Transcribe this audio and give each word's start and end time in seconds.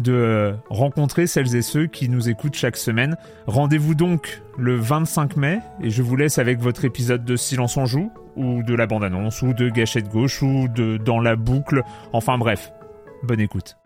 de 0.00 0.54
rencontrer 0.70 1.26
celles 1.26 1.54
et 1.56 1.62
ceux 1.62 1.86
qui 1.86 2.08
nous 2.08 2.28
écoutent 2.28 2.54
chaque 2.54 2.76
semaine. 2.76 3.16
Rendez-vous 3.46 3.94
donc 3.94 4.42
le 4.58 4.76
25 4.76 5.36
mai 5.36 5.60
et 5.82 5.90
je 5.90 6.02
vous 6.02 6.16
laisse 6.16 6.38
avec 6.38 6.60
votre 6.60 6.84
épisode 6.84 7.24
de 7.24 7.36
Silence 7.36 7.76
en 7.76 7.86
joue 7.86 8.10
ou 8.36 8.62
de 8.62 8.74
la 8.74 8.86
bande-annonce 8.86 9.42
ou 9.42 9.52
de 9.52 9.68
Gâchette 9.68 10.08
gauche 10.08 10.42
ou 10.42 10.68
de 10.68 10.96
Dans 10.96 11.20
la 11.20 11.36
boucle. 11.36 11.82
Enfin 12.12 12.38
bref, 12.38 12.72
bonne 13.22 13.40
écoute. 13.40 13.76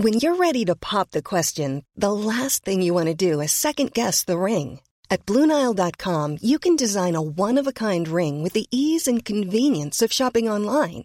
When 0.00 0.20
you're 0.20 0.36
ready 0.36 0.64
to 0.66 0.76
pop 0.76 1.10
the 1.10 1.22
question, 1.22 1.82
the 1.96 2.12
last 2.12 2.64
thing 2.64 2.82
you 2.82 2.94
want 2.94 3.06
to 3.06 3.14
do 3.14 3.40
is 3.40 3.50
second 3.50 3.92
guess 3.92 4.22
the 4.22 4.38
ring. 4.38 4.78
At 5.10 5.26
BlueNile.com, 5.26 6.38
you 6.40 6.60
can 6.60 6.76
design 6.76 7.16
a 7.16 7.20
one-of-a-kind 7.20 8.06
ring 8.06 8.40
with 8.42 8.52
the 8.52 8.66
ease 8.70 9.08
and 9.08 9.24
convenience 9.24 10.00
of 10.00 10.12
shopping 10.12 10.48
online. 10.48 11.04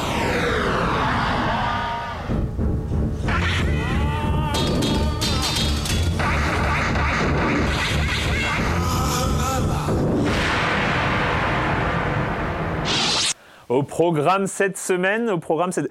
Au 13.71 13.83
programme 13.83 14.47
cette 14.47 14.77
semaine, 14.77 15.29
au 15.29 15.37
programme 15.37 15.71
cette... 15.71 15.89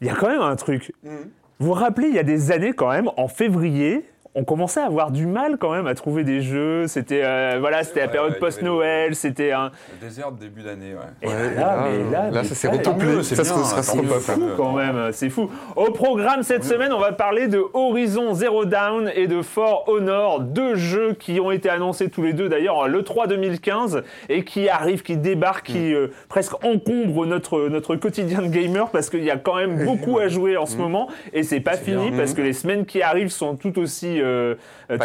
Il 0.00 0.06
y 0.06 0.10
a 0.10 0.14
quand 0.14 0.28
même 0.28 0.42
un 0.42 0.54
truc. 0.54 0.92
Vous 1.02 1.66
vous 1.66 1.72
rappelez, 1.72 2.06
il 2.06 2.14
y 2.14 2.20
a 2.20 2.22
des 2.22 2.52
années 2.52 2.72
quand 2.72 2.88
même, 2.88 3.10
en 3.16 3.26
février, 3.26 4.04
on 4.34 4.44
commençait 4.44 4.80
à 4.80 4.86
avoir 4.86 5.10
du 5.10 5.26
mal 5.26 5.56
quand 5.58 5.72
même 5.72 5.88
à 5.88 5.94
trouver 5.94 6.22
des 6.22 6.40
jeux. 6.40 6.86
C'était 6.86 7.22
euh, 7.24 7.56
voilà, 7.58 7.82
c'était 7.82 8.00
la 8.00 8.08
période 8.08 8.32
ouais, 8.32 8.38
post-Noël, 8.38 9.16
c'était 9.16 9.50
un. 9.50 9.72
Le 10.00 10.06
désert 10.06 10.30
de 10.30 10.38
début 10.38 10.62
d'année, 10.62 10.94
ouais. 10.94 11.00
Et 11.22 11.26
Ouais, 11.26 11.54
là, 11.54 11.88
et 11.88 11.98
mais 11.98 12.10
là, 12.10 12.30
là, 12.30 12.42
mais 12.42 12.44
ça 12.44 12.54
s'est 12.54 12.68
retourné. 12.68 13.22
c'est 13.22 13.44
fou 13.44 14.40
quand 14.56 14.72
même, 14.72 15.10
c'est 15.12 15.30
fou. 15.30 15.50
Au 15.74 15.90
programme 15.90 16.42
cette 16.42 16.64
semaine, 16.64 16.92
on 16.92 17.00
va 17.00 17.12
parler 17.12 17.48
de 17.48 17.64
Horizon 17.72 18.34
Zero 18.34 18.64
Dawn 18.64 19.10
et 19.14 19.26
de 19.26 19.42
For 19.42 19.84
Honor, 19.88 20.40
deux 20.40 20.76
jeux 20.76 21.14
qui 21.14 21.40
ont 21.40 21.50
été 21.50 21.68
annoncés 21.68 22.08
tous 22.08 22.22
les 22.22 22.32
deux 22.32 22.48
d'ailleurs 22.48 22.86
le 22.88 23.02
3 23.02 23.26
2015 23.26 24.02
et 24.28 24.44
qui 24.44 24.68
arrivent, 24.68 25.02
qui 25.02 25.16
débarquent, 25.16 25.66
qui 25.66 25.92
euh, 25.92 26.08
presque 26.28 26.54
encombrent 26.64 27.26
notre 27.26 27.68
notre 27.68 27.96
quotidien 27.96 28.42
de 28.42 28.48
gamer 28.48 28.90
parce 28.90 29.10
qu'il 29.10 29.24
y 29.24 29.30
a 29.30 29.36
quand 29.36 29.56
même 29.56 29.84
beaucoup 29.84 30.18
à 30.18 30.28
jouer 30.28 30.56
en 30.56 30.66
ce 30.66 30.76
moment 30.76 31.08
et 31.32 31.42
c'est 31.42 31.60
pas 31.60 31.76
fini 31.76 32.12
parce 32.12 32.34
que 32.34 32.42
les 32.42 32.52
semaines 32.52 32.86
qui 32.86 33.02
arrivent 33.02 33.30
sont 33.30 33.56
tout 33.56 33.78
aussi 33.78 34.19
euh, 34.20 34.54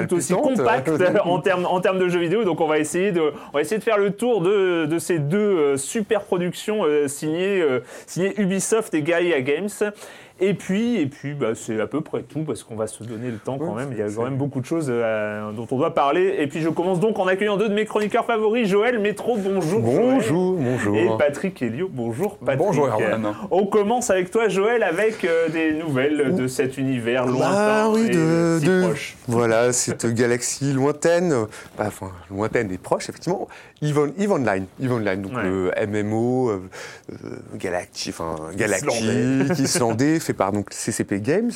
tout 0.08 0.16
aussi 0.16 0.34
compactes 0.34 0.90
en 1.24 1.40
termes 1.40 1.66
en 1.66 1.80
termes 1.80 2.00
de 2.00 2.08
jeux 2.08 2.20
vidéo. 2.20 2.44
Donc 2.44 2.62
on 2.62 2.68
va 2.68 2.80
essayer 2.80 3.12
de 3.12 3.22
on 3.22 3.54
va 3.54 3.62
essayer 3.62 3.78
de 3.78 3.84
faire 3.84 3.98
le 3.98 4.12
tour 4.12 4.42
de, 4.42 4.86
de 4.86 5.00
ces 5.00 5.20
deux 5.20 5.38
euh, 5.38 5.78
super 5.78 6.22
productions 6.22 6.84
euh, 6.84 7.08
signées 7.08 7.62
euh, 7.62 7.80
signées 8.08 8.34
Ubisoft 8.40 8.94
et 8.94 9.02
Gaia 9.02 9.42
Games. 9.42 9.70
Et 10.42 10.54
puis, 10.54 10.98
et 11.00 11.06
puis 11.06 11.34
bah, 11.34 11.56
c'est 11.56 11.80
à 11.80 11.88
peu 11.88 12.02
près 12.02 12.22
tout 12.24 12.42
parce 12.42 12.62
qu'on 12.64 12.76
va 12.76 12.88
se 12.88 13.04
donner 13.06 13.32
le 13.32 13.38
temps 13.38 13.58
quand 13.58 13.74
même. 13.74 13.90
Il 13.94 13.98
y 13.98 14.02
a 14.02 14.08
quand 14.14 14.24
même 14.26 14.36
beaucoup 14.36 14.60
de 14.60 14.66
choses 14.66 14.88
euh, 14.90 15.52
dont 15.54 15.66
on 15.72 15.78
doit 15.78 15.94
parler. 15.94 16.36
Et 16.40 16.48
puis 16.48 16.60
je 16.62 16.68
commence 16.68 17.00
donc 17.00 17.18
en 17.20 17.26
accueillant 17.28 17.56
deux 17.56 17.70
de 17.70 17.74
mes 17.74 17.86
chroniqueurs 17.86 18.26
favoris, 18.26 18.68
Joël 18.68 19.00
Métro, 19.00 19.38
bonjour. 19.38 19.80
Bonjour, 19.80 20.58
Joël. 20.60 20.66
bonjour. 20.66 20.98
Et 20.98 21.10
Patrick 21.18 21.62
Helio, 21.62 21.90
bonjour 21.90 22.38
Patrick. 22.38 22.58
Bonjour, 22.68 22.88
Erwan. 22.88 23.34
On 23.50 23.66
commence 23.66 24.10
avec 24.10 24.30
toi 24.30 24.50
Joël 24.50 24.84
avec 24.84 25.24
euh, 25.24 25.48
des 25.48 25.72
nouvelles 25.74 26.36
de 26.36 26.48
cet 26.48 26.78
univers 26.78 27.26
lointain 27.26 27.90
oui, 27.94 28.08
et 28.08 28.10
de, 28.10 28.58
si 28.60 28.66
de- 28.66 28.82
proche. 28.88 29.16
voilà, 29.30 29.72
cette 29.72 30.06
galaxie 30.06 30.74
lointaine, 30.74 31.32
euh, 31.32 31.46
enfin 31.80 32.12
lointaine 32.30 32.70
et 32.74 32.78
proche 32.78 33.08
effectivement. 33.08 33.48
Eve, 33.82 34.14
Eve 34.18 34.32
Online, 34.32 34.66
Eve 34.82 34.92
Online, 34.94 35.22
donc 35.22 35.34
Ouais. 35.36 35.44
le 35.44 35.72
MMO 35.88 36.50
euh, 36.50 36.62
euh, 37.12 37.16
Galaxy, 37.56 38.10
enfin 38.10 38.36
Galaxy, 38.56 38.86
Islandais. 38.88 39.54
islandais, 39.64 40.20
fait 40.20 40.34
par 40.34 40.52
donc 40.52 40.70
CCP 40.72 41.20
Games. 41.22 41.52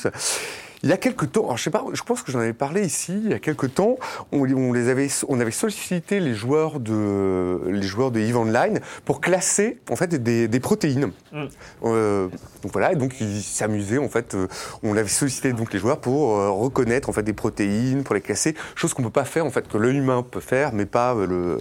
Il 0.82 0.88
y 0.88 0.92
a 0.92 0.96
quelques 0.96 1.32
temps, 1.32 1.44
alors 1.44 1.58
je 1.58 1.64
sais 1.64 1.70
pas, 1.70 1.84
je 1.92 2.02
pense 2.02 2.22
que 2.22 2.32
j'en 2.32 2.38
avais 2.38 2.54
parlé 2.54 2.84
ici, 2.86 3.20
il 3.24 3.30
y 3.30 3.34
a 3.34 3.38
quelques 3.38 3.74
temps, 3.74 3.98
on, 4.32 4.50
on 4.50 4.72
les 4.72 4.88
avait, 4.88 5.08
on 5.28 5.38
avait 5.38 5.50
sollicité 5.50 6.20
les 6.20 6.34
joueurs 6.34 6.80
de, 6.80 7.60
les 7.66 7.86
joueurs 7.86 8.10
de 8.10 8.18
Eve 8.20 8.38
Online 8.38 8.80
pour 9.04 9.20
classer 9.20 9.78
en 9.90 9.96
fait 9.96 10.14
des, 10.14 10.48
des 10.48 10.60
protéines. 10.60 11.12
Mm. 11.32 11.44
Euh, 11.84 12.28
donc 12.62 12.72
voilà, 12.72 12.92
et 12.92 12.96
donc 12.96 13.20
ils 13.20 13.42
s'amusaient 13.42 13.98
en 13.98 14.08
fait. 14.08 14.34
euh, 14.34 14.48
on 14.82 14.96
avait 14.96 15.08
sollicité 15.08 15.52
donc 15.52 15.72
les 15.72 15.78
joueurs 15.78 16.00
pour 16.00 16.38
euh, 16.38 16.50
reconnaître 16.50 17.10
en 17.10 17.12
fait 17.12 17.22
des 17.22 17.34
protéines, 17.34 18.02
pour 18.02 18.14
les 18.14 18.20
classer, 18.22 18.54
chose 18.74 18.94
qu'on 18.94 19.02
peut 19.02 19.10
pas 19.10 19.24
faire 19.24 19.44
en 19.44 19.50
fait 19.50 19.68
que 19.68 19.76
l'œil 19.76 19.98
humain 19.98 20.24
peut 20.28 20.40
faire, 20.40 20.72
mais 20.72 20.86
pas 20.86 21.14
euh, 21.14 21.26
le, 21.26 21.58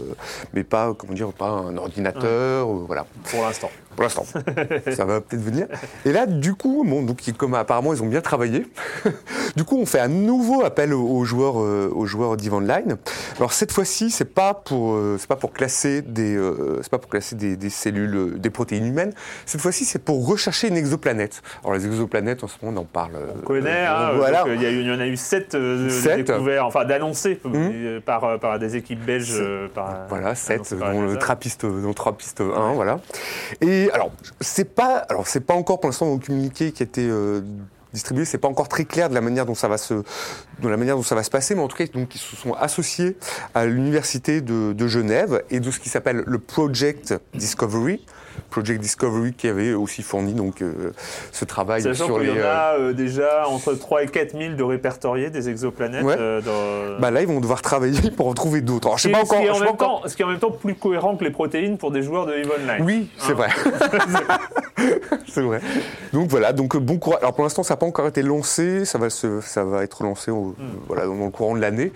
mais 0.54 0.64
pas 0.64 0.94
comment 0.98 1.14
dire, 1.14 1.34
pas 1.34 1.50
un 1.50 1.76
ordinateur, 1.78 2.70
euh, 2.70 2.84
voilà. 2.88 3.06
Pour 3.30 3.42
l'instant. 3.44 3.70
Pour 4.00 4.04
l'instant, 4.04 4.26
ça 4.94 5.04
va 5.04 5.20
peut-être 5.20 5.42
venir. 5.42 5.68
Et 6.06 6.14
là, 6.14 6.26
du 6.26 6.54
coup, 6.54 6.86
bon, 6.88 7.04
donc 7.04 7.20
comme 7.38 7.54
apparemment 7.54 7.94
ils 7.94 8.02
ont 8.02 8.08
bien 8.08 8.22
travaillé, 8.22 8.66
du 9.58 9.66
coup 9.66 9.78
on 9.78 9.86
fait 9.86 10.00
un 10.00 10.08
nouveau 10.08 10.64
appel 10.64 10.94
aux, 10.94 11.26
joueurs, 11.26 11.60
euh, 11.60 11.92
aux 11.94 12.06
joueurs. 12.06 12.38
Alors 13.38 13.52
cette 13.52 13.74
fois-ci, 13.74 14.10
c'est 14.10 14.34
pas 14.34 14.54
pour, 14.54 14.94
euh, 14.94 15.18
c'est 15.20 15.28
pas 15.28 15.36
pour 15.36 15.52
classer 15.52 16.02
des, 16.02 16.34
euh, 16.34 16.80
c'est 16.82 16.90
pas 16.90 16.98
pour 16.98 17.10
classer 17.10 17.36
des, 17.36 17.58
des 17.58 17.70
cellules, 17.70 18.40
des 18.40 18.50
protéines 18.50 18.86
humaines. 18.86 19.12
Cette 19.46 19.60
fois-ci, 19.60 19.84
c'est 19.84 20.00
pour 20.00 20.26
rechercher 20.26 20.70
une 20.70 20.78
exoplanète. 20.78 21.42
Alors 21.64 21.74
les 21.74 21.86
exoplanètes, 21.86 22.42
en 22.44 22.48
ce 22.48 22.56
moment, 22.62 22.80
on 22.80 22.82
en 22.84 22.86
parle. 22.86 23.12
On 23.36 23.46
connaît, 23.46 23.86
euh, 23.86 23.90
hein, 23.90 24.12
voilà. 24.16 24.44
il 24.48 24.88
y, 24.88 24.92
en 24.92 25.00
a 25.00 25.08
eu 25.08 25.18
sept, 25.18 25.56
euh, 25.56 25.90
Sept. 25.90 26.28
découverts, 26.28 26.66
enfin 26.66 26.86
d'annoncés 26.86 27.40
euh, 27.46 28.00
par, 28.00 28.40
par 28.40 28.60
des 28.60 28.76
équipes 28.76 29.04
belges. 29.04 29.42
par, 29.74 30.06
Voilà, 30.08 30.36
7 30.36 30.56
annoncés 30.56 30.76
par 30.76 30.94
dans 30.94 31.02
le 31.02 31.82
dans 31.82 31.94
Trappiste 31.94 32.42
1, 32.42 32.74
voilà. 32.74 33.00
Et 33.62 33.89
alors, 33.92 34.12
c'est 34.40 34.76
pas, 34.76 35.06
pas 35.46 35.54
encore 35.54 35.80
pour 35.80 35.90
l'instant 35.90 36.14
le 36.14 36.20
communiqué 36.20 36.72
qui 36.72 36.84
a 36.84 36.86
été 36.86 37.08
euh, 37.08 37.42
distribué, 37.94 38.26
c'est 38.26 38.38
pas 38.38 38.48
encore 38.48 38.68
très 38.68 38.86
clair 38.86 39.10
de 39.10 39.14
la 39.14 39.22
manière 39.22 39.46
dont 39.46 39.56
ça 39.56 39.68
va 39.68 39.78
se, 39.78 40.04
de 40.62 40.68
la 40.70 40.78
manière 40.78 40.96
dont 40.96 41.04
ça 41.04 41.16
va 41.16 41.24
se 41.24 41.30
passer, 41.30 41.56
mais 41.56 41.62
en 41.62 41.68
tout 41.68 41.78
cas, 41.78 41.86
donc 41.94 42.16
ils 42.16 42.20
se 42.20 42.36
sont 42.36 42.54
associés 42.54 43.16
à 43.56 43.66
l'université 43.66 44.42
de, 44.42 44.74
de 44.74 44.88
Genève 44.88 45.44
et 45.50 45.60
de 45.60 45.72
ce 45.72 45.80
qui 45.80 45.90
s'appelle 45.90 46.24
le 46.26 46.40
Project 46.40 47.14
Discovery. 47.34 48.06
Project 48.52 48.80
Discovery 48.80 49.34
qui 49.34 49.48
avait 49.50 49.74
aussi 49.74 50.02
fourni 50.02 50.34
donc 50.34 50.62
euh, 50.62 50.94
ce 51.34 51.44
travail 51.44 51.82
Sachant 51.82 52.06
sur 52.06 52.20
qu'il 52.20 52.30
y 52.30 52.34
les. 52.34 52.42
en 52.42 52.46
euh, 52.46 52.54
a 52.54 52.78
euh, 52.80 52.94
déjà 52.94 53.48
entre 53.50 53.74
3 53.74 54.04
et 54.04 54.08
4 54.08 54.32
000 54.38 54.54
de 54.56 54.64
répertoriés 54.64 55.30
des 55.30 55.50
exoplanètes. 55.50 56.06
Ouais. 56.06 56.16
euh, 56.18 56.40
dans- 56.42 57.02
bah 57.02 57.12
là, 57.12 57.22
ils 57.22 57.28
vont 57.28 57.42
devoir 57.42 57.62
travailler 57.62 58.12
pour 58.12 58.28
en 58.28 58.34
trouver 58.34 58.62
d'autres. 58.62 58.88
Alors, 58.88 58.98
je 58.98 59.04
sais 59.04 59.10
Ce 59.10 59.14
pas 59.14 59.22
qui- 59.24 59.28
ce 59.28 59.34
encore. 59.34 59.42
qui 59.42 59.48
est 59.48 59.52
en 59.52 59.60
même 59.60 59.70
encore- 59.70 60.02
temps- 60.04 60.08
ce 60.08 60.16
qui 60.16 60.22
est 60.22 60.26
en 60.26 60.30
même 60.30 60.40
temps 60.40 60.52
plus 60.52 60.76
cohérent 60.76 61.18
que 61.18 61.26
les 61.26 61.32
protéines 61.32 61.78
pour 61.78 61.92
des 61.92 62.02
joueurs 62.02 62.26
de 62.28 62.34
EVE 62.34 62.52
Online. 62.62 62.82
Oui, 62.86 63.10
c'est 63.18 63.32
Hein. 63.32 63.36
vrai. 63.36 63.50
c'est 65.28 65.42
vrai. 65.42 65.60
Donc 66.14 66.30
voilà, 66.30 66.54
donc 66.54 66.78
bon 66.78 66.98
courage. 66.98 67.20
Alors 67.22 67.34
pour 67.34 67.44
l'instant, 67.44 67.64
ça 67.64 67.74
n'a 67.74 67.78
pas 67.78 67.86
encore 67.86 68.08
été 68.08 68.22
lancé, 68.22 68.86
ça 68.86 68.98
va, 68.98 69.10
se, 69.10 69.42
ça 69.42 69.64
va 69.66 69.84
être 69.84 70.04
lancé 70.04 70.32
au- 70.32 70.49
voilà, 70.88 71.06
dans 71.06 71.14
le 71.26 71.30
courant 71.32 71.56
de 71.56 71.62
l'année. 71.62 71.92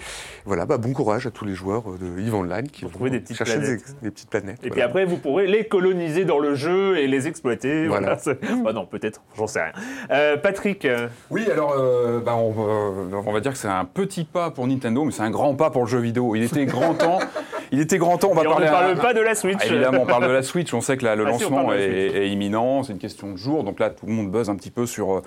Voilà, 0.46 0.66
bah, 0.66 0.78
bon 0.78 0.94
courage 0.94 1.26
à 1.28 1.32
tous 1.32 1.46
les 1.46 1.54
joueurs 1.54 1.84
de 2.00 2.20
EVE 2.20 2.34
Online 2.36 2.68
qui 2.70 2.84
vont 2.86 2.90
trouver 2.92 3.10
des 3.10 3.20
petites 3.20 3.38
chercher 3.38 3.58
planètes. 3.60 3.84
Des, 4.02 4.08
des 4.08 4.12
petites 4.12 4.30
planètes. 4.30 4.60
Et 4.64 4.70
puis 4.70 4.82
après, 4.82 5.06
vous 5.06 5.18
pourrez 5.18 5.48
les 5.48 5.66
coloniser 5.66 6.26
dans 6.26 6.40
le 6.40 6.56
jeu 6.56 6.98
et 6.98 7.08
les 7.08 7.28
exploiter. 7.28 7.88
Voilà. 7.88 8.18
Bah 8.64 8.74
non, 8.74 8.86
peut-être, 8.86 9.22
j'en 9.38 9.48
sais 9.48 9.62
rien. 9.62 9.72
Euh, 10.12 10.38
Patrick, 10.38 10.86
euh, 10.86 11.08
Oui, 11.30 11.46
alors 11.52 11.74
euh, 11.78 12.20
bah, 12.20 12.36
on, 12.36 12.52
va- 12.52 13.18
on 13.26 13.32
va 13.34 13.40
dire 13.40 13.52
que 13.54 13.58
c'est 13.58 13.68
un 13.68 13.86
petit 13.86 14.24
pas 14.24 14.52
pour 14.52 14.68
Nintendo, 14.68 15.04
mais 15.04 15.12
c'est 15.12 15.24
un 15.24 15.30
grand 15.32 15.54
pas 15.56 15.70
pour 15.70 15.84
le 15.84 15.88
jeu 15.88 16.00
vidéo. 16.00 16.36
Il 16.36 16.44
était 16.44 16.66
grand 16.66 16.94
temps. 16.94 17.20
Il 17.72 17.80
était 17.80 17.98
grand 17.98 18.18
temps. 18.18 18.30
On 18.32 18.36
va 18.36 18.44
et 18.44 18.48
on 18.48 18.52
parler 18.52 18.68
ne 18.68 18.72
parle 18.72 18.92
à- 18.92 18.96
pas 19.02 19.14
de 19.14 19.22
la 19.22 19.36
Switch. 19.36 19.58
Ah, 19.62 19.66
évidemment, 19.66 20.02
on 20.04 20.06
parle 20.06 20.28
de 20.28 20.32
la 20.32 20.44
Switch. 20.44 20.74
On 20.74 20.82
sait 20.82 20.98
que 20.98 21.06
là, 21.06 21.16
le 21.16 21.26
Ah, 21.26 21.30
lancement 21.30 21.74
est, 21.74 21.82
est 21.82 22.30
imminent. 22.30 22.84
C'est 22.84 22.94
une 22.94 23.00
question 23.00 23.32
de 23.32 23.38
jours. 23.38 23.64
Donc 23.64 23.80
là, 23.80 23.90
tout 23.90 24.06
le 24.06 24.14
monde 24.14 24.32
buzz 24.32 24.50
un 24.50 24.56
petit 24.56 24.72
peu 24.72 24.86
sur, 24.86 25.14
euh, 25.16 25.22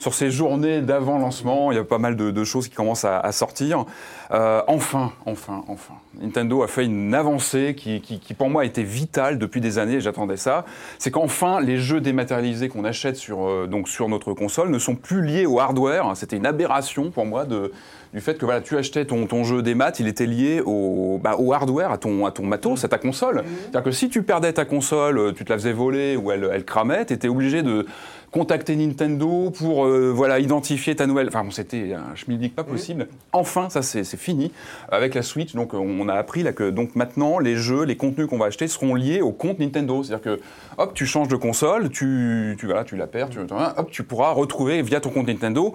sur 0.00 0.14
ces 0.14 0.30
journées 0.30 0.80
d'avant-lancement. 0.80 1.70
Il 1.70 1.76
y 1.76 1.78
a 1.78 1.84
pas 1.84 1.98
mal 1.98 2.16
de, 2.16 2.32
de 2.32 2.44
choses 2.44 2.66
qui 2.66 2.74
commencent 2.74 3.04
à, 3.04 3.20
à 3.20 3.30
sortir. 3.30 3.84
Euh, 4.32 4.62
enfin, 4.66 5.12
enfin, 5.26 5.62
enfin. 5.68 5.94
Nintendo 6.20 6.62
a 6.62 6.68
fait 6.68 6.86
une 6.86 7.14
avancée 7.14 7.74
qui, 7.76 8.00
qui, 8.00 8.18
qui, 8.18 8.34
pour 8.34 8.50
moi, 8.50 8.64
était 8.64 8.82
vitale 8.82 9.38
depuis 9.38 9.60
des 9.60 9.78
années. 9.78 10.00
J'attendais 10.00 10.36
ça. 10.36 10.64
C'est 10.98 11.10
qu'enfin, 11.10 11.60
les 11.60 11.78
jeux 11.78 12.00
dématérialisés 12.00 12.68
qu'on 12.68 12.84
achète 12.84 13.16
sur, 13.16 13.46
euh, 13.46 13.66
donc 13.66 13.88
sur 13.88 14.08
notre 14.08 14.32
console 14.32 14.70
ne 14.70 14.78
sont 14.78 14.96
plus 14.96 15.22
liés 15.22 15.46
au 15.46 15.60
hardware. 15.60 16.16
C'était 16.16 16.36
une 16.36 16.46
aberration 16.46 17.10
pour 17.10 17.26
moi 17.26 17.44
de, 17.44 17.70
du 18.12 18.20
fait 18.20 18.38
que 18.38 18.44
voilà, 18.44 18.60
tu 18.60 18.76
achetais 18.76 19.04
ton, 19.04 19.26
ton 19.26 19.44
jeu 19.44 19.62
des 19.62 19.74
maths, 19.74 20.00
il 20.00 20.08
était 20.08 20.26
lié 20.26 20.62
au, 20.64 21.20
bah, 21.22 21.36
au 21.38 21.52
hardware, 21.52 21.92
à 21.92 21.98
ton, 21.98 22.26
à 22.26 22.30
ton 22.32 22.44
matos, 22.44 22.84
à 22.84 22.88
ta 22.88 22.98
console. 22.98 23.44
C'est-à-dire 23.60 23.82
que 23.82 23.90
si 23.92 24.08
tu 24.08 24.22
perdais 24.22 24.52
ta 24.52 24.64
console, 24.64 25.18
euh, 25.18 25.32
tu 25.32 25.44
te 25.44 25.52
la 25.52 25.58
faisais 25.58 25.72
voler 25.72 26.16
ou 26.16 26.32
elle, 26.32 26.48
elle 26.52 26.64
cramait, 26.64 27.04
tu 27.06 27.12
étais 27.12 27.28
obligé 27.28 27.62
de 27.62 27.86
contacter 28.30 28.76
Nintendo 28.76 29.50
pour 29.50 29.84
euh, 29.86 30.12
voilà, 30.14 30.38
identifier 30.38 30.94
ta 30.94 31.06
nouvelle. 31.06 31.28
Enfin, 31.28 31.42
bon, 31.42 31.50
c'était 31.50 31.94
un 31.94 32.14
schmilblick 32.14 32.54
pas 32.54 32.62
possible. 32.62 33.08
Enfin, 33.32 33.68
ça 33.70 33.82
c'est 33.82 34.04
fini 34.16 34.52
avec 34.90 35.14
la 35.14 35.22
Switch. 35.22 35.54
Donc, 35.54 35.74
on 35.74 36.08
a 36.08 36.14
appris 36.14 36.42
là 36.44 36.52
que 36.52 36.70
donc 36.70 36.94
maintenant 36.94 37.38
les 37.40 37.56
jeux, 37.56 37.82
les 37.84 37.96
contenus 37.96 38.28
qu'on 38.28 38.38
va 38.38 38.46
acheter 38.46 38.68
seront 38.68 38.94
liés 38.94 39.20
au 39.20 39.32
compte 39.32 39.58
Nintendo. 39.58 40.02
C'est-à-dire 40.04 40.22
que 40.22 40.40
hop, 40.78 40.94
tu 40.94 41.06
changes 41.06 41.28
de 41.28 41.36
console, 41.36 41.90
tu, 41.90 42.56
tu 42.58 42.66
voilà, 42.66 42.84
tu 42.84 42.96
la 42.96 43.06
perds, 43.08 43.30
tu, 43.30 43.38
hop, 43.40 43.90
tu 43.90 44.02
pourras 44.04 44.30
retrouver 44.30 44.80
via 44.82 45.00
ton 45.00 45.10
compte 45.10 45.26
Nintendo. 45.26 45.74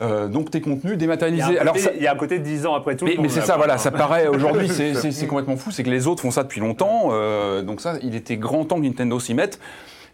euh, 0.00 0.28
donc 0.28 0.50
tes 0.50 0.60
contenus 0.60 0.82
Il 0.84 0.88
y, 0.88 0.92
a 0.92 0.94
un 0.94 0.96
dématérialisés. 0.98 1.46
côté, 1.48 1.58
Alors 1.60 1.76
ça- 1.78 1.90
il 1.96 2.02
y 2.02 2.06
a 2.06 2.12
un 2.12 2.16
côté 2.16 2.38
10 2.38 2.66
ans 2.66 2.74
après 2.74 2.96
tout. 2.96 3.04
mais, 3.06 3.16
mais 3.20 3.28
c'est 3.30 3.40
ça, 3.42 3.56
voilà, 3.56 3.78
ça 3.78 3.90
paraît 3.90 4.26
aujourd'hui, 4.34 4.68
c'est- 4.68 4.94
c'est 4.94 5.10
c'est 5.10 5.26
complètement 5.26 5.56
fou, 5.56 5.70
c'est 5.70 5.82
que 5.84 5.90
les 5.90 6.06
autres 6.06 6.20
font 6.22 6.30
ça 6.30 6.42
depuis 6.42 6.60
longtemps, 6.60 7.08
euh, 7.12 7.62
donc 7.62 7.80
ça, 7.80 7.94
il 8.02 8.14
était 8.14 8.36
grand 8.36 8.64
temps 8.66 8.76
que 8.76 8.84
Nintendo 8.86 9.18
s'y 9.20 9.32
mette. 9.34 9.58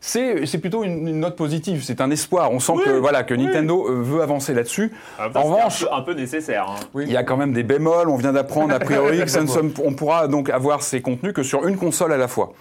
C'est 0.05 0.59
plutôt 0.59 0.83
une, 0.83 1.07
une 1.07 1.21
note 1.21 1.37
positive, 1.37 1.83
c'est 1.85 2.01
un 2.01 2.11
espoir. 2.11 2.51
On 2.51 2.59
sent 2.59 2.73
Oui, 2.75 2.83
que, 2.85 2.91
voilà, 2.91 3.23
que 3.23 3.35
oui. 3.35 3.45
Nintendo 3.45 3.87
euh, 3.89 4.03
veut 4.03 4.21
avancer 4.21 4.53
là-dessus. 4.53 4.91
En, 5.19 5.31
temps, 5.31 5.41
En 5.41 5.43
revanche, 5.45 5.85
un 5.85 5.87
peu, 5.87 5.95
un 5.95 6.03
peu 6.03 6.15
nécessaire. 6.15 6.67
hein. 6.69 7.01
il 7.01 7.11
y 7.13 7.17
a 7.17 7.23
quand 7.23 7.37
même 7.37 7.53
des 7.53 7.63
bémols, 7.63 8.09
on 8.09 8.17
vient 8.17 8.33
d'apprendre 8.33 8.75
a 8.75 8.81
priori 8.81 9.21
que 9.21 9.29
ça 9.31 9.41
ne 9.43 9.47
somme- 9.47 9.73
on 9.85 9.95
pourra 9.95 10.27
donc 10.27 10.51
avoir 10.51 10.83
ces 10.83 11.01
contenus 11.01 11.33
que 11.33 11.45
sur 11.45 11.69
une 11.69 11.77
console 11.77 12.13
à 12.13 12.17
la 12.17 12.27
fois. 12.27 12.53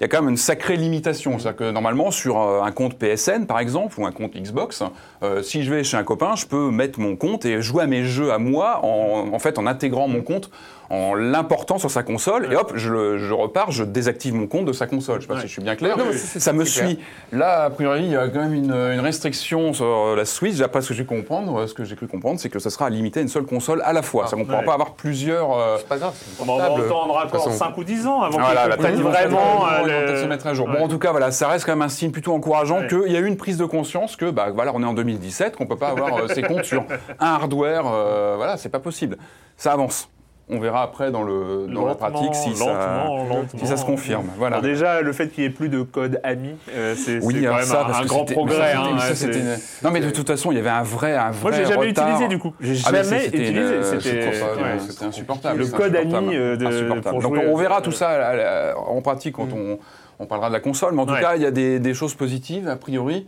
Il 0.00 0.04
y 0.04 0.06
a 0.06 0.08
quand 0.08 0.20
même 0.22 0.30
une 0.30 0.36
sacrée 0.38 0.76
limitation. 0.76 1.38
C'est-à-dire 1.38 1.56
que 1.58 1.70
normalement, 1.72 2.10
sur 2.10 2.40
euh, 2.40 2.62
un 2.62 2.70
compte 2.70 2.94
PSN, 2.98 3.44
par 3.46 3.58
exemple, 3.58 4.00
ou 4.00 4.06
un 4.06 4.12
compte 4.12 4.32
Xbox, 4.34 4.82
euh, 5.22 5.42
si 5.42 5.64
je 5.64 5.74
vais 5.74 5.84
chez 5.84 5.96
un 5.98 6.04
copain, 6.04 6.36
je 6.36 6.46
peux 6.46 6.70
mettre 6.70 7.00
mon 7.00 7.16
compte 7.16 7.44
et 7.44 7.60
jouer 7.60 7.82
à 7.82 7.86
mes 7.86 8.04
jeux 8.04 8.32
à 8.32 8.38
moi, 8.38 8.80
en, 8.82 9.28
en 9.34 9.38
fait, 9.40 9.58
en 9.58 9.66
intégrant 9.66 10.08
mon 10.08 10.22
compte, 10.22 10.50
en 10.90 11.14
l'important 11.14 11.78
sur 11.78 11.90
sa 11.90 12.02
console, 12.02 12.48
et 12.50 12.56
hop, 12.56 12.72
je, 12.74 12.90
le- 12.90 13.18
je 13.18 13.32
repars, 13.34 13.70
je 13.70 13.84
désactive 13.84 14.34
mon 14.34 14.46
compte 14.46 14.64
de 14.64 14.72
sa 14.72 14.86
console. 14.86 15.16
Je 15.16 15.22
sais 15.22 15.28
pas 15.28 15.34
Ouais. 15.34 15.40
si 15.42 15.46
je 15.48 15.52
suis 15.52 15.62
bien 15.62 15.76
clair. 15.76 15.98
Non, 15.98 16.04
mais 16.06 16.12
c'est- 16.12 16.26
c'est- 16.26 16.40
ça 16.40 16.52
me 16.54 16.64
c'est 16.64 16.80
clair. 16.80 16.90
suit. 16.90 16.98
Là, 17.32 17.64
a 17.64 17.70
priori, 17.70 18.04
il 18.04 18.10
y 18.12 18.16
a 18.16 18.26
quand 18.28 18.40
même 18.40 18.54
une, 18.54 18.72
une 18.72 19.00
restriction 19.00 19.72
sur 19.74 19.84
euh, 19.84 20.16
la 20.16 20.24
Switch. 20.24 20.56
D'après 20.56 20.80
ce 20.80 20.88
que 20.88 20.94
j'ai 20.94 21.04
comprendre, 21.04 21.66
ce 21.66 21.74
que 21.74 21.84
j'ai 21.84 21.94
cru 21.94 22.06
comprendre, 22.06 22.40
c'est 22.40 22.48
que 22.48 22.58
ça 22.58 22.70
sera 22.70 22.88
limité 22.88 23.20
à 23.20 23.22
une 23.22 23.28
seule 23.28 23.44
console 23.44 23.82
à 23.84 23.92
la 23.92 24.00
fois. 24.02 24.26
ça, 24.28 24.36
on 24.36 24.40
ne 24.40 24.44
pourra 24.44 24.62
pas 24.62 24.72
avoir 24.74 24.92
plusieurs. 24.94 25.52
euh, 25.58 25.76
C'est 25.78 25.88
pas 25.88 25.98
grave. 25.98 26.14
On 26.40 26.44
va 26.44 26.52
entendre 26.70 27.16
encore 27.16 27.28
façon. 27.44 27.50
5 27.50 27.76
ou 27.76 27.84
10 27.84 28.06
ans 28.06 28.22
avant 28.22 28.38
voilà, 28.38 28.68
la 28.68 28.76
comprennent 28.76 28.94
technique 28.96 29.12
vraiment. 29.12 29.36
vont 29.58 29.66
euh, 29.86 30.12
le- 30.12 30.22
se 30.22 30.26
mettre 30.26 30.46
à 30.46 30.54
jour. 30.54 30.68
Ouais. 30.68 30.78
Bon, 30.78 30.84
en 30.84 30.88
tout 30.88 30.98
cas, 30.98 31.10
voilà, 31.10 31.30
ça 31.32 31.48
reste 31.48 31.66
quand 31.66 31.72
même 31.72 31.82
un 31.82 31.88
signe 31.90 32.10
plutôt 32.12 32.32
encourageant 32.34 32.78
Ouais. 32.80 32.86
qu'il 32.86 33.12
y 33.12 33.16
a 33.16 33.20
eu 33.20 33.26
une 33.26 33.36
prise 33.36 33.58
de 33.58 33.64
conscience 33.66 34.16
que, 34.16 34.30
bah, 34.30 34.48
voilà, 34.54 34.72
on 34.74 34.82
est 34.82 34.86
en 34.86 34.94
2017, 34.94 35.54
qu'on 35.56 35.66
peut 35.66 35.76
pas 35.76 35.88
avoir 35.88 36.16
euh, 36.16 36.28
ses 36.28 36.40
comptes 36.42 36.64
sur 36.64 36.84
un 37.20 37.26
hardware, 37.34 37.84
euh, 37.86 38.34
voilà, 38.36 38.56
c'est 38.56 38.68
pas 38.70 38.80
possible. 38.80 39.18
Ça 39.58 39.72
avance. 39.72 40.08
On 40.50 40.58
verra 40.60 40.82
après 40.82 41.10
dans, 41.10 41.22
le, 41.24 41.66
dans 41.68 41.84
la 41.84 41.94
pratique 41.94 42.34
si 42.34 42.54
ça, 42.56 42.64
lentement, 42.64 43.24
lentement. 43.26 43.60
si 43.60 43.66
ça 43.66 43.76
se 43.76 43.84
confirme. 43.84 44.28
Voilà. 44.38 44.56
Alors 44.56 44.66
déjà, 44.66 45.02
le 45.02 45.12
fait 45.12 45.28
qu'il 45.28 45.44
n'y 45.44 45.50
ait 45.50 45.52
plus 45.52 45.68
de 45.68 45.82
code 45.82 46.20
ami, 46.24 46.54
euh, 46.72 46.94
c'est 46.96 47.22
Oui, 47.22 47.34
c'est 47.40 47.46
quand 47.46 47.54
même 47.56 47.64
ça, 47.64 47.86
un, 47.86 48.04
grand 48.06 48.24
progrès. 48.24 48.56
mais 48.58 48.98
ça, 48.98 49.12
hein, 49.12 49.14
ça, 49.14 49.86
Non, 49.86 49.90
mais 49.92 50.00
de 50.00 50.08
toute 50.08 50.26
façon, 50.26 50.50
il 50.50 50.56
y 50.56 50.58
avait 50.58 50.70
un 50.70 50.82
vrai, 50.82 51.14
un 51.16 51.30
vrai 51.32 51.50
Moi, 51.50 51.52
j'ai 51.52 51.66
jamais 51.66 51.88
retard. 51.88 52.06
utilisé 52.08 52.28
du 52.28 52.38
coup. 52.38 52.54
J'ai 52.60 52.80
Ah, 52.86 52.92
mais 52.92 53.04
jamais 53.04 53.26
utilisé. 53.26 53.58
euh, 53.58 54.00
C'était 54.00 54.26
ouais. 54.26 54.78
C'était 54.88 55.04
insupportable. 55.04 55.58
Le 55.58 55.66
code 55.66 55.94
ami, 55.94 56.34
euh, 56.34 56.56
de- 56.56 57.20
Donc 57.20 57.34
on 57.46 57.56
verra 57.56 57.78
euh, 57.78 57.82
tout 57.82 57.92
ça 57.92 58.10
euh, 58.12 58.72
en 58.74 59.02
pratique 59.02 59.34
quand 59.34 59.52
on, 59.52 59.78
on 60.18 60.24
parlera 60.26 60.48
de 60.48 60.54
la 60.54 60.60
console. 60.60 60.94
Mais 60.94 61.02
en 61.02 61.06
tout 61.06 61.12
Ouais. 61.12 61.20
cas, 61.20 61.36
il 61.36 61.42
y 61.42 61.46
a 61.46 61.50
des, 61.50 61.78
des 61.78 61.92
choses 61.92 62.14
positives 62.14 62.68
a 62.68 62.76
priori. 62.76 63.26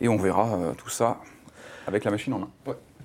Et 0.00 0.08
on 0.08 0.16
verra 0.18 0.44
euh, 0.54 0.72
tout 0.78 0.88
ça 0.88 1.16
avec 1.88 2.04
la 2.04 2.12
machine 2.12 2.32
en 2.32 2.38
main. 2.38 2.48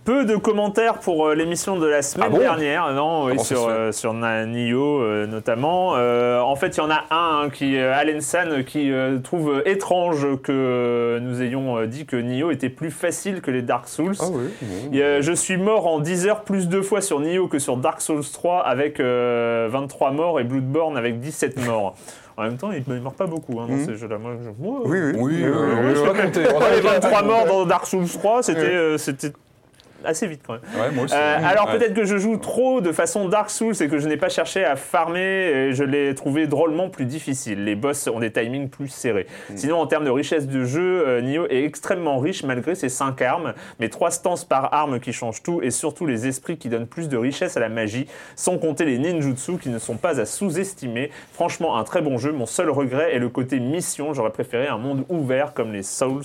Peu 0.05 0.23
de 0.23 0.35
commentaires 0.35 0.99
pour 0.99 1.25
euh, 1.27 1.33
l'émission 1.33 1.77
de 1.77 1.87
la 1.87 2.03
semaine 2.03 2.27
Ah 2.29 2.31
bon 2.31 2.37
dernière, 2.37 2.93
non, 2.93 3.23
oui, 3.25 3.31
Comment 3.31 3.43
ça 3.43 3.55
sur, 3.55 3.67
euh, 3.67 3.91
sur 3.91 4.13
Nioh 4.13 5.01
euh, 5.01 5.25
notamment. 5.25 5.93
Euh, 5.95 6.39
en 6.41 6.55
fait, 6.55 6.77
il 6.77 6.79
y 6.79 6.81
en 6.81 6.91
a 6.91 7.05
un, 7.09 7.45
hein, 7.45 7.49
qui, 7.51 7.75
Allen 7.75 8.21
San, 8.21 8.63
qui 8.63 8.91
euh, 8.91 9.17
trouve 9.17 9.63
étrange 9.65 10.27
que 10.43 11.17
nous 11.23 11.41
ayons 11.41 11.77
euh, 11.79 11.87
dit 11.87 12.05
que 12.05 12.17
Nioh 12.17 12.51
était 12.51 12.69
plus 12.69 12.91
facile 12.91 13.41
que 13.41 13.49
les 13.49 13.63
Dark 13.63 13.87
Souls. 13.87 14.13
Ah 14.19 14.25
oui. 14.31 14.43
Et, 14.93 15.01
euh, 15.01 15.21
je 15.23 15.31
suis 15.33 15.57
mort 15.57 15.87
en 15.87 15.99
10 15.99 16.27
heures 16.27 16.41
plus 16.43 16.69
deux 16.69 16.83
fois 16.83 17.01
sur 17.01 17.19
Nioh 17.19 17.47
que 17.47 17.57
sur 17.57 17.75
Dark 17.75 17.99
Souls 17.99 18.23
3 18.31 18.59
avec 18.59 18.99
euh, 18.99 19.67
23 19.71 20.11
morts 20.11 20.39
et 20.39 20.43
Bloodborne 20.43 20.97
avec 20.97 21.19
17 21.19 21.65
morts. 21.65 21.95
En 22.37 22.43
même 22.43 22.57
temps, 22.57 22.69
il 22.71 22.83
ne 22.85 22.99
meurt 22.99 23.15
pas 23.15 23.25
beaucoup 23.27 23.59
hein, 23.59 23.65
dans 23.67 23.73
Mhm. 23.75 23.85
ces 23.85 23.95
jeux-là. 23.95 24.19
Moi, 24.19 24.33
je... 24.43 24.49
Oui, 24.59 24.77
oui. 24.85 25.11
Oui, 25.17 25.33
oui, 25.45 25.93
va 25.95 26.21
compter. 26.21 26.41
on 26.53 26.59
va 26.59 26.59
Moi, 26.59 26.69
les 26.75 26.81
compter. 26.83 27.07
Assez 30.05 30.27
vite 30.27 30.41
quand 30.45 30.53
même. 30.53 30.61
Ouais, 30.79 30.91
moi 30.91 31.05
aussi. 31.05 31.13
Euh, 31.15 31.37
alors 31.43 31.67
Ouais. 31.67 31.77
peut-être 31.77 31.93
que 31.93 32.05
je 32.05 32.17
joue 32.17 32.37
trop 32.37 32.81
de 32.81 32.91
façon 32.91 33.27
Dark 33.29 33.49
Souls 33.49 33.73
et 33.81 33.87
que 33.87 33.97
je 33.99 34.07
n'ai 34.07 34.17
pas 34.17 34.29
cherché 34.29 34.63
à 34.63 34.75
farmer 34.75 35.19
et 35.21 35.73
je 35.73 35.83
l'ai 35.83 36.13
trouvé 36.15 36.47
drôlement 36.47 36.89
plus 36.89 37.05
difficile. 37.05 37.63
Les 37.63 37.75
boss 37.75 38.07
ont 38.07 38.19
des 38.19 38.31
timings 38.31 38.69
plus 38.69 38.87
serrés. 38.89 39.27
Sinon 39.55 39.77
en 39.79 39.87
termes 39.87 40.05
de 40.05 40.09
richesse 40.11 40.47
de 40.47 40.63
jeu, 40.63 41.03
euh, 41.07 41.21
Nioh 41.21 41.47
est 41.49 41.63
extrêmement 41.63 42.19
riche 42.19 42.43
malgré 42.43 42.75
ses 42.75 42.89
5 42.89 43.21
armes, 43.21 43.53
mais 43.79 43.89
3 43.89 44.11
stances 44.11 44.45
par 44.45 44.73
arme 44.73 44.99
qui 44.99 45.13
changent 45.13 45.41
tout 45.43 45.61
et 45.63 45.71
surtout 45.71 46.05
les 46.05 46.27
esprits 46.27 46.57
qui 46.57 46.69
donnent 46.69 46.87
plus 46.87 47.09
de 47.09 47.17
richesse 47.17 47.57
à 47.57 47.59
la 47.59 47.69
magie, 47.69 48.07
sans 48.35 48.57
compter 48.57 48.85
les 48.85 48.97
ninjutsu 48.97 49.57
qui 49.57 49.69
ne 49.69 49.79
sont 49.79 49.97
pas 49.97 50.19
à 50.19 50.25
sous-estimer. 50.25 51.11
Franchement 51.33 51.77
un 51.77 51.83
très 51.83 52.01
bon 52.01 52.17
jeu, 52.17 52.31
mon 52.31 52.45
seul 52.45 52.69
regret 52.69 53.13
est 53.15 53.19
le 53.19 53.29
côté 53.29 53.59
mission, 53.59 54.13
j'aurais 54.13 54.31
préféré 54.31 54.67
un 54.67 54.77
monde 54.77 55.05
ouvert 55.09 55.53
comme 55.53 55.71
les 55.73 55.83
Souls 55.83 56.21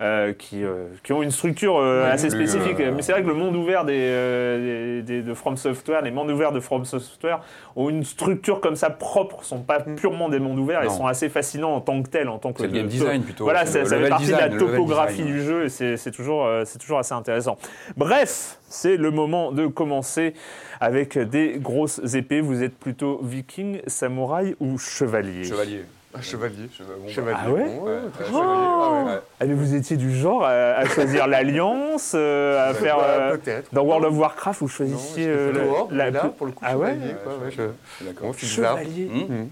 euh, 0.00 0.32
qui, 0.32 0.64
euh, 0.64 0.86
qui 1.02 1.12
ont 1.12 1.22
une 1.22 1.30
structure 1.30 1.78
assez 1.80 2.30
spécifique. 2.30 2.76
Mais 3.02 3.06
c'est 3.06 3.12
vrai 3.12 3.22
que 3.22 3.26
le 3.28 3.34
monde 3.34 3.56
ouvert 3.56 3.84
des, 3.84 3.98
euh, 3.98 5.00
des- 5.00 5.02
des- 5.02 5.22
de 5.22 5.34
From 5.34 5.56
Software, 5.56 6.02
les 6.02 6.12
mondes 6.12 6.30
ouverts 6.30 6.52
de 6.52 6.60
From 6.60 6.84
Software 6.84 7.40
ont 7.74 7.90
une 7.90 8.04
structure 8.04 8.60
comme 8.60 8.76
ça 8.76 8.90
propre, 8.90 9.42
sont 9.44 9.58
pas 9.62 9.80
purement 9.80 10.28
des 10.28 10.38
mondes 10.38 10.58
ouverts, 10.60 10.84
ils 10.84 10.90
sont 10.90 11.06
assez 11.06 11.28
fascinants 11.28 11.74
en 11.74 11.80
tant 11.80 12.00
que 12.02 12.08
tels, 12.08 12.28
en 12.28 12.38
tant 12.38 12.52
que 12.52 12.60
C'est 12.60 12.68
le 12.68 12.72
game 12.74 12.84
de- 12.86 12.90
design 12.90 13.22
plutôt. 13.22 13.42
Voilà, 13.44 13.66
ça, 13.66 13.84
fait 13.84 14.08
partie 14.08 14.26
design, 14.26 14.48
de 14.50 14.54
la 14.54 14.58
topographie 14.58 15.22
du 15.24 15.42
jeu 15.42 15.64
et 15.64 15.68
c'est 15.68 16.10
toujours, 16.12 16.46
euh, 16.46 16.62
c'est 16.64 16.78
toujours 16.78 16.98
assez 17.00 17.14
intéressant. 17.14 17.58
Bref, 17.96 18.58
c'est 18.68 18.96
le 18.96 19.10
moment 19.10 19.50
de 19.50 19.66
commencer 19.66 20.34
avec 20.80 21.18
des 21.18 21.56
grosses 21.58 22.00
épées. 22.14 22.40
Vous 22.40 22.62
êtes 22.62 22.78
plutôt 22.78 23.20
viking, 23.22 23.80
samouraï 23.88 24.54
ou 24.60 24.78
chevalier? 24.78 25.44
Chevalier. 25.44 25.84
Ah, 26.14 26.20
chevalier. 26.20 26.68
Chevalier. 26.76 27.08
Chevalier. 27.08 27.38
Ah 27.42 27.50
ouais 27.50 27.64
Bon, 27.64 27.84
Ouais, 27.84 27.90
ouais, 27.92 28.00
chevalier. 28.18 28.28
chevalier. 28.28 28.44
Ah 28.44 28.90
ouais, 29.04 29.10
ouais. 29.12 29.46
Mais 29.46 29.54
vous 29.54 29.74
étiez 29.74 29.96
du 29.96 30.14
genre 30.14 30.44
à, 30.44 30.50
à 30.50 30.84
choisir 30.84 31.26
l'alliance, 31.26 32.12
euh, 32.14 32.70
à 32.70 32.74
faire... 32.74 32.98
Bah, 32.98 33.04
euh, 33.08 33.36
Peut-être. 33.38 33.72
dans 33.72 33.82
World 33.82 34.04
of 34.06 34.18
Warcraft, 34.18 34.60
vous 34.60 34.68
choisissiez 34.68 35.26
euh, 35.28 35.50
plutôt 35.52 35.88
la- 35.90 36.10
là, 36.10 36.20
pour 36.36 36.46
le 36.46 36.52
coup, 36.52 36.62
Ah 36.66 36.76
ouais 36.76 36.92
chevalier, 36.94 37.14
quoi, 37.24 37.32
ouais, 37.34 37.50
je- 37.50 38.32
bizarre. 38.46 38.78
chevalier. 38.78 39.10
Hum. 39.12 39.48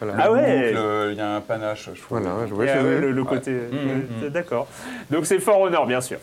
Voilà. 0.00 0.14
Ah 0.18 0.32
ouais. 0.32 0.72
Le- 0.72 1.08
Il 1.12 1.18
y 1.18 1.20
a 1.20 1.36
un 1.36 1.40
panache, 1.40 1.90
je 1.94 2.00
trouve. 2.02 2.20
Voilà, 2.20 2.46
je 2.46 2.52
Et, 2.52 2.54
vois, 2.54 2.66
je 2.66 2.72
euh, 2.72 3.00
le, 3.00 3.10
le 3.12 3.24
côté. 3.24 3.50
Mmh, 3.50 3.56
euh, 3.72 4.26
mmh. 4.26 4.30
D'accord. 4.30 4.66
Donc 5.10 5.26
c'est 5.26 5.38
For 5.38 5.60
Honor, 5.60 5.86
bien 5.86 6.00
sûr. 6.00 6.18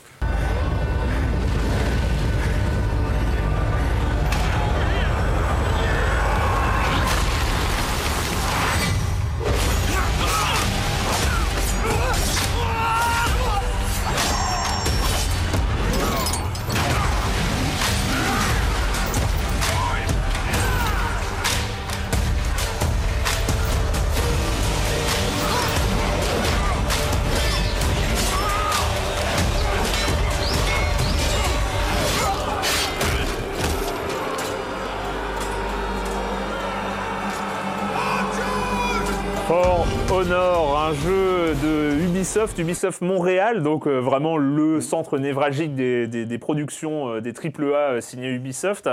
Ubisoft, 42.37 42.59
Ubisoft 42.59 43.01
Montréal, 43.01 43.63
donc 43.63 43.87
euh, 43.87 43.97
vraiment 43.99 44.37
le 44.37 44.79
centre 44.79 45.17
névralgique 45.17 45.73
des, 45.73 46.05
des- 46.05 46.27
des 46.27 46.37
productions 46.37 47.09
euh, 47.15 47.19
des 47.19 47.31
AAA 47.31 47.63
euh, 47.93 48.01
signées 48.01 48.29
Ubisoft, 48.29 48.87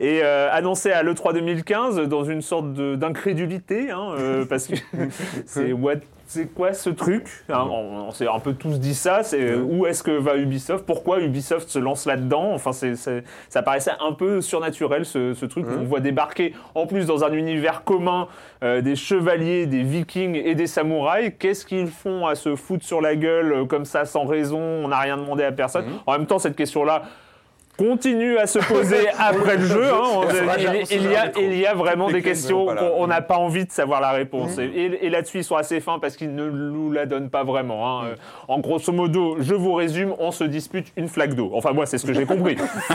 et 0.00 0.20
euh, 0.24 0.48
annoncé 0.50 0.90
à 0.90 1.04
l'E3 1.04 1.32
2015 1.32 2.00
dans 2.08 2.24
une 2.24 2.42
sorte 2.42 2.72
d'incrédulité, 2.72 3.92
hein, 3.92 4.14
parce 4.48 4.66
que 4.66 4.74
c'est 5.46 5.72
what 5.72 5.94
c'est 6.30 6.46
quoi 6.52 6.72
ce 6.74 6.90
truc 6.90 7.26
Hein, 7.48 7.66
On, 7.70 8.06
on 8.08 8.10
s'est 8.10 8.28
un 8.28 8.38
peu 8.38 8.52
tous 8.52 8.78
dit 8.78 8.94
ça. 8.94 9.22
C'est 9.22 9.40
euh, 9.40 9.62
où 9.62 9.86
est-ce 9.86 10.02
que 10.02 10.10
va 10.10 10.36
Ubisoft 10.36 10.84
Pourquoi 10.86 11.20
Ubisoft 11.20 11.68
se 11.68 11.78
lance 11.78 12.06
là-dedans 12.06 12.52
Enfin, 12.52 12.72
c'est, 12.72 12.94
c'est- 12.96 13.24
ça 13.48 13.62
paraissait 13.62 13.92
un 14.00 14.12
peu 14.12 14.40
surnaturel 14.40 15.04
ce, 15.06 15.32
ce 15.34 15.46
truc. 15.46 15.66
où 15.66 15.70
On 15.80 15.84
voit 15.84 16.00
débarquer 16.00 16.54
en 16.74 16.86
plus 16.86 17.06
dans 17.06 17.24
un 17.24 17.32
univers 17.32 17.82
commun 17.82 18.28
euh, 18.62 18.80
des 18.82 18.94
chevaliers, 18.94 19.66
des 19.66 19.82
vikings 19.82 20.34
et 20.36 20.54
des 20.54 20.66
samouraïs. 20.66 21.32
Qu'est-ce 21.38 21.64
qu'ils 21.64 21.88
font 21.88 22.26
à 22.26 22.34
se 22.34 22.54
foutre 22.56 22.84
sur 22.84 23.00
la 23.00 23.16
gueule 23.16 23.52
euh, 23.52 23.64
comme 23.64 23.84
ça 23.86 24.04
sans 24.04 24.24
raison? 24.26 24.60
On 24.60 24.88
n'a 24.88 24.98
rien 24.98 25.16
demandé 25.16 25.44
à 25.44 25.52
personne. 25.52 25.86
En 26.06 26.12
même 26.12 26.26
temps, 26.26 26.38
cette 26.38 26.56
question-là 26.56 27.02
continue 27.78 28.36
à 28.38 28.46
se 28.46 28.58
poser 28.58 29.08
après 29.18 29.56
le 29.56 29.64
jeu. 29.64 29.84
hein. 29.92 30.00
On- 30.16 30.22
il, 30.90 31.10
y 31.10 31.14
a, 31.16 31.30
il 31.38 31.56
y 31.56 31.66
a 31.66 31.74
vraiment 31.74 32.10
des 32.10 32.20
questions 32.22 32.66
qu'on 32.66 33.02
on 33.04 33.06
n'a 33.06 33.22
pas 33.22 33.36
envie 33.36 33.64
de 33.64 33.70
savoir 33.70 34.00
la 34.00 34.10
réponse. 34.10 34.58
Et, 34.58 34.98
et 35.02 35.08
là-dessus, 35.10 35.38
ils 35.38 35.44
sont 35.44 35.56
assez 35.56 35.80
fins 35.80 35.98
parce 35.98 36.16
qu'ils 36.16 36.34
ne 36.34 36.50
nous 36.50 36.90
la 36.92 37.06
donnent 37.06 37.30
pas 37.30 37.44
vraiment. 37.44 38.00
hein. 38.00 38.04
Euh, 38.08 38.14
En 38.48 38.58
grosso 38.58 38.92
modo, 38.92 39.36
je 39.40 39.54
vous 39.54 39.72
résume, 39.74 40.14
on 40.18 40.30
se 40.32 40.44
dispute 40.44 40.88
une 40.96 41.08
flaque 41.08 41.34
d'eau. 41.34 41.50
Enfin, 41.54 41.72
moi, 41.72 41.86
c'est 41.86 41.98
ce 41.98 42.06
que 42.06 42.12
j'ai 42.12 42.26
compris. 42.26 42.56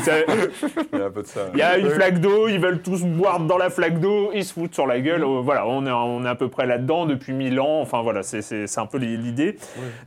Il 0.93 0.99
y 0.99 1.01
a 1.01 1.05
un 1.05 1.11
peu 1.11 1.21
de 1.21 1.27
ça. 1.27 1.41
Il 1.53 1.59
y 1.59 1.63
a 1.63 1.77
une 1.77 1.89
flaque 1.89 2.19
d'eau, 2.19 2.47
ils 2.47 2.59
veulent 2.59 2.81
tous 2.81 3.03
boire 3.03 3.39
dans 3.39 3.57
la 3.57 3.69
flaque 3.69 3.99
d'eau, 3.99 4.31
ils 4.33 4.43
se 4.43 4.53
foutent 4.53 4.73
sur 4.73 4.87
la 4.87 4.99
gueule. 4.99 5.23
Euh, 5.23 5.41
Voilà, 5.41 5.65
on 5.67 5.85
est, 5.85 5.91
on 5.91 6.25
est 6.25 6.29
à 6.29 6.35
peu 6.35 6.49
près 6.49 6.65
là-dedans 6.65 7.05
depuis 7.05 7.33
mille 7.33 7.59
ans. 7.59 7.79
Enfin, 7.81 8.01
voilà, 8.01 8.21
c'est 8.23 8.77
un 8.77 8.85
peu 8.85 8.97
l'idée. 8.97 9.57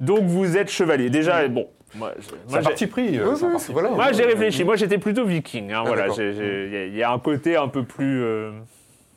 Donc, 0.00 0.24
vous 0.24 0.56
êtes 0.56 0.70
chevalier. 0.70 1.10
Déjà, 1.10 1.46
bon, 1.48 1.66
moi, 1.98 2.12
j'ai- 2.48 2.60
parti 2.62 2.86
pris. 2.86 3.18
euh, 3.18 3.30
Oui, 3.30 3.36
c'est 3.36 3.44
un 3.44 3.48
oui, 3.48 3.52
parti 3.54 3.72
voilà. 3.72 3.88
pris. 3.88 3.96
moi, 3.96 4.12
j'ai 4.12 4.24
réfléchi. 4.24 4.64
Moi, 4.64 4.76
j'étais 4.76 4.98
plutôt 4.98 5.24
viking. 5.24 5.72
hein, 5.72 5.82
voilà, 5.86 6.08
j'ai- 6.10 6.30
il 6.30 6.72
y 6.72 6.76
a- 6.76 6.84
il 6.86 6.96
y, 6.96 7.02
a 7.02 7.10
un 7.12 7.18
côté 7.18 7.56
un 7.56 7.68
peu 7.68 7.82
plus. 7.84 8.22
euh, 8.22 8.50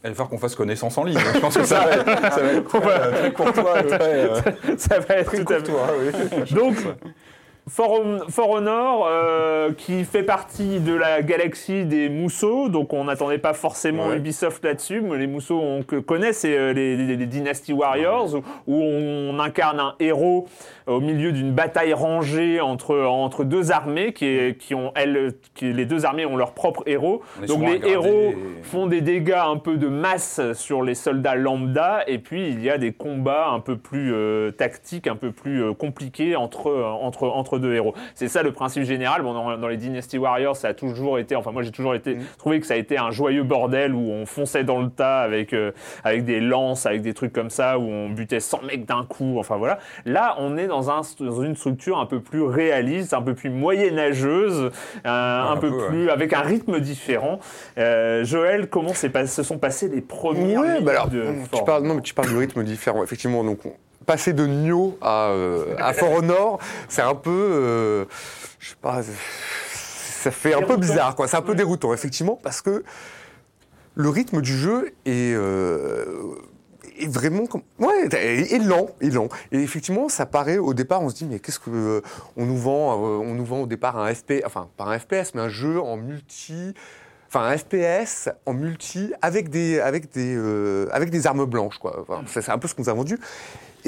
Il 0.04 0.08
va 0.10 0.16
falloir 0.16 0.30
qu'on 0.30 0.38
fasse 0.38 0.56
connaissance 0.56 0.98
en 0.98 1.04
ligne. 1.04 1.20
Je 1.34 1.40
pense 1.40 1.58
que 1.58 1.64
ça 1.66 1.80
va 1.82 1.92
être, 1.92 2.06
ça 2.34 2.42
va 2.42 2.52
être 2.54 2.64
très, 2.68 2.80
euh, 2.90 3.12
très 3.12 3.32
courtois. 3.34 3.84
Très, 3.84 4.00
euh, 4.02 4.42
ça 4.78 5.00
va 5.00 5.16
être 5.16 5.32
tout 5.44 5.54
à 5.54 5.58
fait. 5.58 5.64
Toi, 5.64 5.88
oui. 6.00 6.52
Donc, 6.56 6.76
For, 7.70 8.02
For 8.30 8.50
Honor, 8.50 9.08
euh, 9.08 9.72
qui 9.74 10.04
fait 10.04 10.24
partie 10.24 10.80
de 10.80 10.94
la 10.94 11.22
galaxie 11.22 11.86
des 11.86 12.10
mousseaux, 12.10 12.68
donc 12.70 12.94
on 12.94 13.04
n'attendait 13.06 13.38
pas 13.38 13.54
forcément 13.54 14.08
Ouais. 14.08 14.18
Ubisoft 14.18 14.64
là-dessus, 14.66 15.02
mais 15.02 15.18
les 15.18 15.28
mousseaux 15.28 15.60
on 15.60 15.84
que- 15.84 15.98
connaît, 15.98 16.34
c'est 16.34 16.58
euh, 16.58 16.74
les, 16.74 16.98
les- 16.98 17.16
les 17.16 17.26
Dynasty 17.26 17.74
Warriors, 17.74 18.34
où, 18.36 18.42
où 18.68 18.82
on 18.82 19.40
incarne 19.40 19.80
un 19.80 19.96
héros 20.00 20.48
au 20.88 21.00
milieu 21.00 21.32
d'une 21.32 21.52
bataille 21.52 21.94
rangée 21.94 22.60
entre, 22.60 22.98
entre 22.98 23.44
deux 23.44 23.72
armées, 23.72 24.14
qui, 24.14 24.26
est- 24.26 24.58
qui 24.58 24.74
ont, 24.74 24.92
elles, 24.96 25.34
qui, 25.54 25.72
les 25.72 25.86
deux 25.86 26.06
armées 26.06 26.26
ont 26.26 26.36
leur 26.38 26.54
propre 26.54 26.84
héros. 26.88 27.22
Donc 27.48 27.62
les 27.68 27.88
héros 27.88 28.34
font 28.64 28.88
des 28.88 29.02
dégâts 29.02 29.34
un 29.46 29.58
peu 29.58 29.78
de 29.78 29.88
masse 29.88 30.42
sur 30.54 30.82
les 30.82 30.96
soldats 30.96 31.36
lambda, 31.36 32.04
et 32.08 32.18
puis 32.18 32.48
il 32.50 32.64
y 32.64 32.70
a 32.70 32.78
des 32.80 32.92
combats 32.94 33.50
un 33.50 33.60
peu 33.60 33.78
plus 33.78 34.12
euh, 34.14 34.50
tactiques, 34.52 35.06
un 35.08 35.16
peu 35.16 35.32
plus 35.32 35.64
euh, 35.64 35.74
compliqués 35.74 36.36
entre, 36.36 36.70
euh, 36.72 36.84
entre, 36.84 37.28
entre 37.60 37.68
deux 37.68 37.74
héros. 37.76 37.94
C'est 38.16 38.28
ça 38.28 38.44
le 38.44 38.52
principe 38.52 38.84
général. 38.84 39.22
Bon, 39.22 39.34
dans, 39.34 39.58
dans 39.58 39.68
les 39.68 39.78
Dynasty 39.78 40.18
Warriors, 40.18 40.56
ça 40.56 40.70
a 40.70 40.74
toujours 40.74 41.20
été, 41.20 41.36
enfin 41.36 41.52
moi 41.52 41.62
j'ai 41.64 41.72
toujours 41.72 41.96
été 41.96 42.18
trouvé 42.38 42.60
que 42.60 42.66
ça 42.66 42.74
a 42.74 42.78
été 42.78 42.98
un 42.98 43.12
joyeux 43.12 43.44
bordel 43.44 43.94
où 43.94 44.10
on 44.12 44.26
fonçait 44.26 44.64
dans 44.64 44.80
le 44.82 44.90
tas 44.90 45.20
avec, 45.20 45.54
euh, 45.54 45.72
avec 46.04 46.26
des 46.26 46.40
lances, 46.40 46.86
avec 46.86 47.02
des 47.02 47.14
trucs 47.14 47.34
comme 47.34 47.50
ça, 47.50 47.78
où 47.80 47.84
on 47.84 48.10
butait 48.10 48.40
100 48.40 48.62
mecs 48.64 48.86
d'un 48.86 49.04
coup, 49.06 49.38
enfin 49.40 49.58
voilà. 49.58 49.80
Là, 50.06 50.36
on 50.40 50.58
est 50.58 50.68
dans, 50.68 50.90
un, 50.90 51.02
dans 51.20 51.42
une 51.42 51.56
structure 51.56 52.00
un 52.00 52.06
peu 52.06 52.20
plus 52.20 52.44
réaliste, 52.44 53.14
un 53.14 53.22
peu 53.22 53.34
plus 53.34 53.50
moyenâgeuse, 53.50 54.72
euh, 55.06 55.10
un, 55.10 55.52
un 55.52 55.58
peu, 55.58 55.70
peu, 55.70 55.76
ouais. 55.78 55.88
plus 55.88 56.10
avec 56.10 56.34
un 56.34 56.42
rythme 56.42 56.80
différent. 56.80 57.40
Euh, 57.78 58.24
Joël, 58.24 58.70
comment 58.70 58.92
pas- 59.14 59.28
se 59.28 59.44
sont 59.44 59.58
passées 59.58 59.90
les 59.90 60.02
premières 60.02 60.62
Ouais, 60.62 60.82
bah 60.82 60.92
alors, 60.92 61.08
de 61.10 61.26
tu 61.52 61.64
parles, 61.64 61.84
non, 61.84 61.96
mais 61.96 62.02
tu 62.02 62.14
parles 62.14 62.32
de 62.32 62.38
rythme 62.38 62.64
différent, 62.64 63.04
effectivement. 63.04 63.44
Donc, 63.44 63.66
on- 63.66 63.74
passer 64.10 64.34
de 64.34 64.48
Nioh 64.48 64.98
à, 65.04 65.28
euh, 65.28 65.76
à 65.78 65.94
For 65.94 66.12
Honor, 66.12 66.58
c'est 66.88 67.04
un 67.04 67.14
peu, 67.14 67.30
euh, 67.30 68.06
je 68.58 68.70
sais 68.70 68.76
pas, 68.82 69.04
ça 69.04 70.32
fait 70.32 70.56
un 70.56 70.64
peu 70.64 70.78
bizarre, 70.78 71.16
quoi. 71.16 71.28
C'est 71.28 71.38
un 71.38 71.44
peu 71.44 71.54
déroutant, 71.54 71.94
effectivement, 71.94 72.40
parce 72.42 72.64
que 72.64 72.84
le 73.94 74.10
rythme 74.10 74.42
du 74.42 74.58
jeu 74.58 74.94
est, 75.06 75.36
euh, 75.36 76.34
est 76.98 77.08
vraiment 77.08 77.46
comme, 77.46 77.62
ouais, 77.78 78.08
est, 78.12 78.52
est 78.52 78.58
lent, 78.58 78.88
est 79.00 79.12
lent. 79.12 79.30
Et 79.52 79.60
effectivement, 79.60 80.10
ça 80.10 80.26
paraît 80.26 80.58
au 80.58 80.74
départ, 80.74 81.04
on 81.04 81.10
se 81.10 81.16
dit 81.16 81.26
mais 81.26 81.38
qu'est-ce 81.38 81.60
que 81.60 81.70
euh, 81.70 82.02
on 82.36 82.48
nous 82.48 82.58
vend, 82.58 82.94
euh, 82.94 83.18
on 83.20 83.36
nous 83.36 83.46
vend 83.46 83.62
au 83.62 83.68
départ 83.68 83.96
un 83.96 84.12
FP, 84.12 84.42
enfin 84.44 84.70
pas 84.76 84.86
un 84.86 84.98
FPS, 84.98 85.36
mais 85.36 85.42
un 85.42 85.50
jeu 85.50 85.80
en 85.80 85.98
multi. 85.98 86.74
Enfin, 87.28 87.42
un 87.46 87.56
FPS 87.56 88.30
en 88.48 88.54
multi 88.56 89.14
avec 89.22 89.50
des, 89.50 89.80
avec 89.80 90.12
des, 90.12 90.36
avec 90.92 91.12
des 91.12 91.28
armes 91.28 91.46
blanches, 91.46 91.78
quoi. 91.78 92.00
Enfin, 92.02 92.24
c'est 92.26 92.50
un 92.50 92.58
peu 92.58 92.68
ce 92.68 92.74
qu'on 92.74 92.82
nous 92.82 92.90
a 92.90 92.94
vendu. 92.94 93.20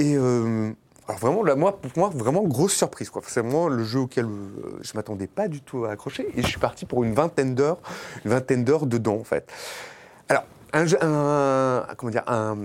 Et 0.02 0.16
euh, 0.18 0.72
alors 1.08 1.20
vraiment, 1.20 1.44
là, 1.44 1.56
moi, 1.56 1.78
pour 1.80 1.92
moi, 1.96 2.10
vraiment 2.14 2.42
grosse 2.42 2.74
surprise, 2.74 3.10
quoi. 3.12 3.22
C'est 3.28 3.42
vraiment 3.42 3.68
le 3.68 3.84
jeu 3.84 4.00
auquel 4.00 4.26
euh, 4.26 4.80
je 4.82 4.94
m'attendais 4.96 5.28
pas 5.28 5.48
du 5.48 5.62
tout 5.62 5.86
à 5.86 5.92
accrocher. 5.92 6.28
Et 6.36 6.42
je 6.42 6.48
suis 6.48 6.60
parti 6.60 6.86
pour 6.88 7.04
une 7.04 7.14
vingtaine 7.14 7.54
d'heures, 7.54 7.78
une 8.26 8.32
vingtaine 8.32 8.64
d'heures 8.64 8.88
dedans, 8.88 9.18
en 9.20 9.24
fait. 9.24 9.48
Alors, 10.28 10.44
un, 10.74 10.86
jeu- 10.88 10.98
un, 11.02 11.86
comment 11.98 12.10
dire, 12.12 12.24
un, 12.26 12.58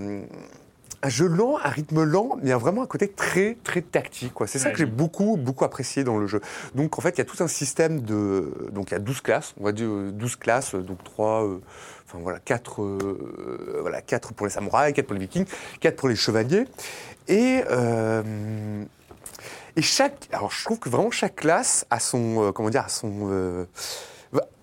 un 1.03 1.09
jeu 1.11 1.27
lent, 1.27 1.59
un 1.63 1.69
rythme 1.69 2.05
lent, 2.05 2.37
mais 2.37 2.45
il 2.45 2.49
y 2.49 2.53
a 2.53 2.57
vraiment 2.59 2.83
un 2.83 2.87
côté 2.87 3.09
très, 3.09 3.59
très 3.65 3.83
tactique. 3.83 4.33
quoi. 4.33 4.47
C'est 4.47 4.59
ça 4.59 4.71
que 4.71 4.79
j'ai 4.79 4.87
beaucoup, 4.87 5.37
beaucoup 5.37 5.65
apprécié 5.67 6.05
dans 6.05 6.17
le 6.17 6.27
jeu. 6.27 6.41
Donc, 6.75 6.97
en 6.99 7.03
fait, 7.03 7.11
il 7.11 7.19
y 7.19 7.21
a 7.21 7.27
tout 7.27 7.43
un 7.43 7.49
système 7.49 8.01
de... 8.01 8.51
Donc, 8.73 8.93
il 8.93 8.95
y 8.95 8.97
a 8.97 9.01
12 9.01 9.21
classes, 9.21 9.55
on 9.61 9.65
va 9.65 9.73
dire 9.73 9.89
euh, 9.91 10.11
12 10.11 10.37
classes, 10.37 10.75
euh, 10.75 10.81
donc 10.81 11.05
3... 11.05 11.47
Enfin, 12.09 12.19
voilà, 12.23 12.39
4, 12.39 12.83
voilà, 13.81 14.01
quatre 14.01 14.33
pour 14.33 14.47
les 14.47 14.53
samouraïs, 14.53 14.95
4 14.95 15.07
pour 15.07 15.15
les 15.15 15.21
vikings, 15.23 15.45
4 15.81 15.97
pour 15.97 16.09
les 16.09 16.15
chevaliers. 16.15 16.67
Et... 17.29 17.63
euh, 17.71 18.23
et 19.79 19.83
chaque, 19.83 20.15
alors 20.33 20.51
je 20.53 20.65
trouve 20.65 20.79
que 20.79 20.89
vraiment 20.89 21.11
chaque 21.11 21.37
classe 21.37 21.85
a 21.91 22.01
son, 22.01 22.45
euh, 22.47 22.53
comment 22.53 22.71
dire, 22.71 22.85
a 22.87 22.89
son, 22.89 23.29
euh, 23.31 23.67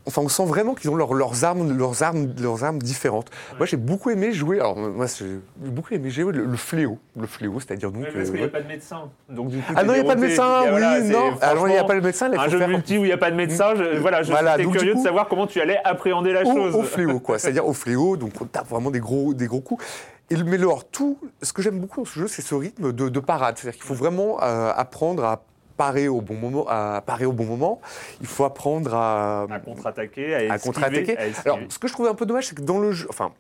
enfin 0.08 0.24
on 0.24 0.28
sent 0.28 0.46
vraiment 0.46 0.74
qu'ils 0.74 0.90
ont 0.90 0.96
leurs- 0.96 1.14
leurs 1.14 1.44
armes, 1.44 1.78
leurs 1.78 2.02
armes, 2.02 2.34
leurs 2.42 2.64
armes 2.64 2.80
différentes. 2.80 3.30
Moi 3.60 3.68
j'ai 3.68 3.78
beaucoup 3.78 4.10
aimé 4.10 4.34
jouer, 4.34 4.60
alors 4.60 4.76
moi 4.76 5.06
j'ai 5.06 5.38
beaucoup 5.58 5.94
aimé 5.94 6.10
jouer 6.10 6.34
le, 6.34 6.46
le 6.46 6.58
fléau, 6.58 6.98
le 7.16 7.28
fléau, 7.28 7.60
c'est-à-dire 7.60 7.92
donc. 7.92 8.06
Ouais, 8.06 8.12
parce 8.12 8.30
euh, 8.30 8.32
qu'il 8.32 8.34
n'y 8.34 8.40
a 8.40 8.44
ouais. 8.46 8.50
pas 8.50 8.62
de 8.62 8.68
médecin. 8.68 9.02
Donc, 9.30 9.50
du 9.50 9.60
coup, 9.60 9.74
Ah 9.76 9.84
non, 9.84 9.94
il 9.94 10.02
n'y 10.02 10.06
a 10.06 10.10
pas 10.10 10.16
de 10.16 10.22
médecin, 10.22 10.62
oui, 10.64 10.70
voilà, 10.72 11.00
non. 11.02 11.38
Alors 11.42 11.68
il 11.68 11.72
n'y 11.74 11.78
a 11.78 11.84
pas 11.84 11.94
de 11.96 12.00
médecin, 12.04 12.30
là, 12.30 12.42
Un 12.42 12.50
jeu 12.50 12.58
faire- 12.58 12.68
multi 12.70 12.98
où 12.98 13.04
il 13.04 13.08
n'y 13.08 13.12
a 13.14 13.18
pas 13.18 13.30
de 13.30 13.36
médecin, 13.36 13.76
je, 13.76 14.00
voilà, 14.00 14.24
je 14.24 14.32
Voilà, 14.32 14.58
donc, 14.58 14.72
curieux 14.74 14.96
de 14.96 15.00
savoir 15.00 15.28
comment 15.28 15.46
tu 15.46 15.62
allais 15.62 15.78
appréhender 15.84 16.34
la 16.34 16.42
au, 16.42 16.56
chose. 16.56 16.76
au 16.76 16.82
fléau, 16.82 17.20
quoi. 17.20 17.38
C'est-à-dire 17.38 17.68
au 17.68 17.74
fléau, 17.74 18.18
donc 18.18 18.32
on 18.42 18.46
tape 18.46 18.68
vraiment 18.68 18.90
des 18.90 19.00
gros, 19.00 19.36
des 19.36 19.46
gros 19.46 19.62
coups. 19.62 19.86
Et 20.34 20.36
le, 20.36 20.44
mais 20.46 20.58
alors, 20.58 20.84
tout, 20.86 21.20
ce 21.44 21.54
que 21.54 21.62
j'aime 21.62 21.80
beaucoup 21.80 22.00
dans 22.02 22.06
ce 22.06 22.20
jeu, 22.20 22.28
c'est 22.28 22.42
ce 22.42 22.56
rythme 22.56 22.92
de, 22.92 23.08
de 23.10 23.20
parade. 23.20 23.56
C'est-à-dire 23.58 23.78
qu'il 23.80 23.88
faut 23.88 23.94
vraiment 23.94 24.42
euh, 24.42 24.72
apprendre 24.76 25.24
à 25.24 25.44
parer 25.78 26.08
au 26.08 26.22
bon 26.22 26.34
moment, 26.36 26.66
à 26.68 27.02
parer 27.06 27.26
au 27.26 27.34
bon 27.34 27.46
moment. 27.46 27.80
Il 28.22 28.26
faut 28.28 28.44
apprendre 28.44 28.94
à, 28.96 29.44
À 29.44 29.60
contre-attaquer, 29.60 30.36
à, 30.50 30.58
contre-attaquer. 30.58 31.18
à. 31.18 31.24
Alors, 31.46 31.60
ce 31.70 31.78
que 31.78 31.88
je 31.88 31.94
trouvais 31.94 32.10
un 32.10 32.16
peu 32.16 32.26
dommage, 32.26 32.48
c'est 32.48 32.56
que 32.56 32.62
dans 32.64 32.80
le 32.80 32.92
jeu, 32.94 33.06
enfin, 33.10 33.32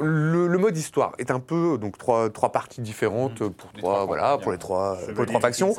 le, 0.00 0.46
le 0.48 0.58
mode 0.58 0.76
histoire 0.76 1.12
est 1.18 1.30
un 1.30 1.40
peu 1.40 1.78
donc 1.78 1.96
trois, 1.96 2.28
trois 2.30 2.50
parties 2.50 2.80
différentes 2.80 3.38
pour 3.48 3.70
Les 3.74 3.80
trois, 3.80 3.92
trois 3.94 4.06
voilà, 4.06 4.38
pour 4.38 4.50
les 4.52 4.58
trois, 4.58 4.96
pour 5.14 5.22
les 5.24 5.26
trois 5.28 5.40
factions. 5.40 5.74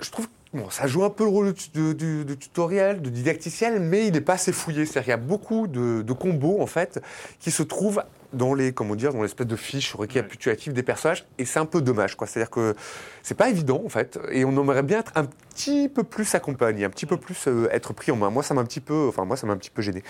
je 0.00 0.10
trouve 0.10 0.26
que 0.26 0.32
bon, 0.58 0.70
ça 0.70 0.86
joue 0.86 1.04
un 1.04 1.10
peu 1.10 1.24
le 1.24 1.30
rôle 1.30 1.54
de- 1.74 1.92
de- 1.92 2.22
de 2.24 2.34
tutoriel, 2.34 3.00
de 3.02 3.10
didacticiel, 3.10 3.80
mais 3.80 4.06
il 4.06 4.12
n'est 4.12 4.20
pas 4.20 4.34
assez 4.34 4.52
fouillé. 4.52 4.84
C'est-à-dire 4.86 5.02
qu'il 5.02 5.10
y 5.10 5.14
a 5.14 5.16
beaucoup 5.16 5.66
de, 5.66 6.02
de 6.02 6.12
combos 6.12 6.60
en 6.60 6.66
fait 6.66 7.00
qui 7.40 7.50
se 7.50 7.62
trouvent 7.62 8.02
dans 8.34 8.52
les 8.54 8.72
comment 8.72 8.94
dire 8.94 9.12
dans 9.12 9.22
l'espèce 9.22 9.46
de 9.46 9.56
fiches 9.56 9.94
récapitulatives 9.94 10.72
des 10.72 10.82
personnages 10.82 11.26
et 11.38 11.44
c'est 11.44 11.58
un 11.58 11.66
peu 11.66 11.80
dommage 11.80 12.16
quoi. 12.16 12.26
C'est-à-dire 12.26 12.50
que 12.50 12.74
c'est 13.22 13.34
pas 13.36 13.48
évident 13.48 13.82
en 13.84 13.88
fait 13.88 14.18
et 14.30 14.44
on 14.44 14.50
aimerait 14.52 14.82
bien 14.82 14.98
être 15.00 15.12
un 15.14 15.24
petit 15.24 15.88
peu 15.88 16.02
plus 16.04 16.34
accompagné, 16.34 16.84
un 16.84 16.90
petit 16.90 17.06
peu 17.06 17.16
plus 17.16 17.46
euh, 17.48 17.68
être 17.70 17.92
pris 17.94 18.12
en 18.12 18.16
main. 18.16 18.30
Moi 18.30 18.42
ça 18.42 18.54
m'a 18.54 18.60
un 18.60 18.64
petit 18.66 18.80
peu, 18.80 19.06
enfin 19.08 19.24
moi 19.24 19.36
ça 19.36 19.46
m'a 19.46 19.52
un 19.54 19.56
petit 19.56 19.70
peu 19.70 19.82
gêné. 19.82 20.02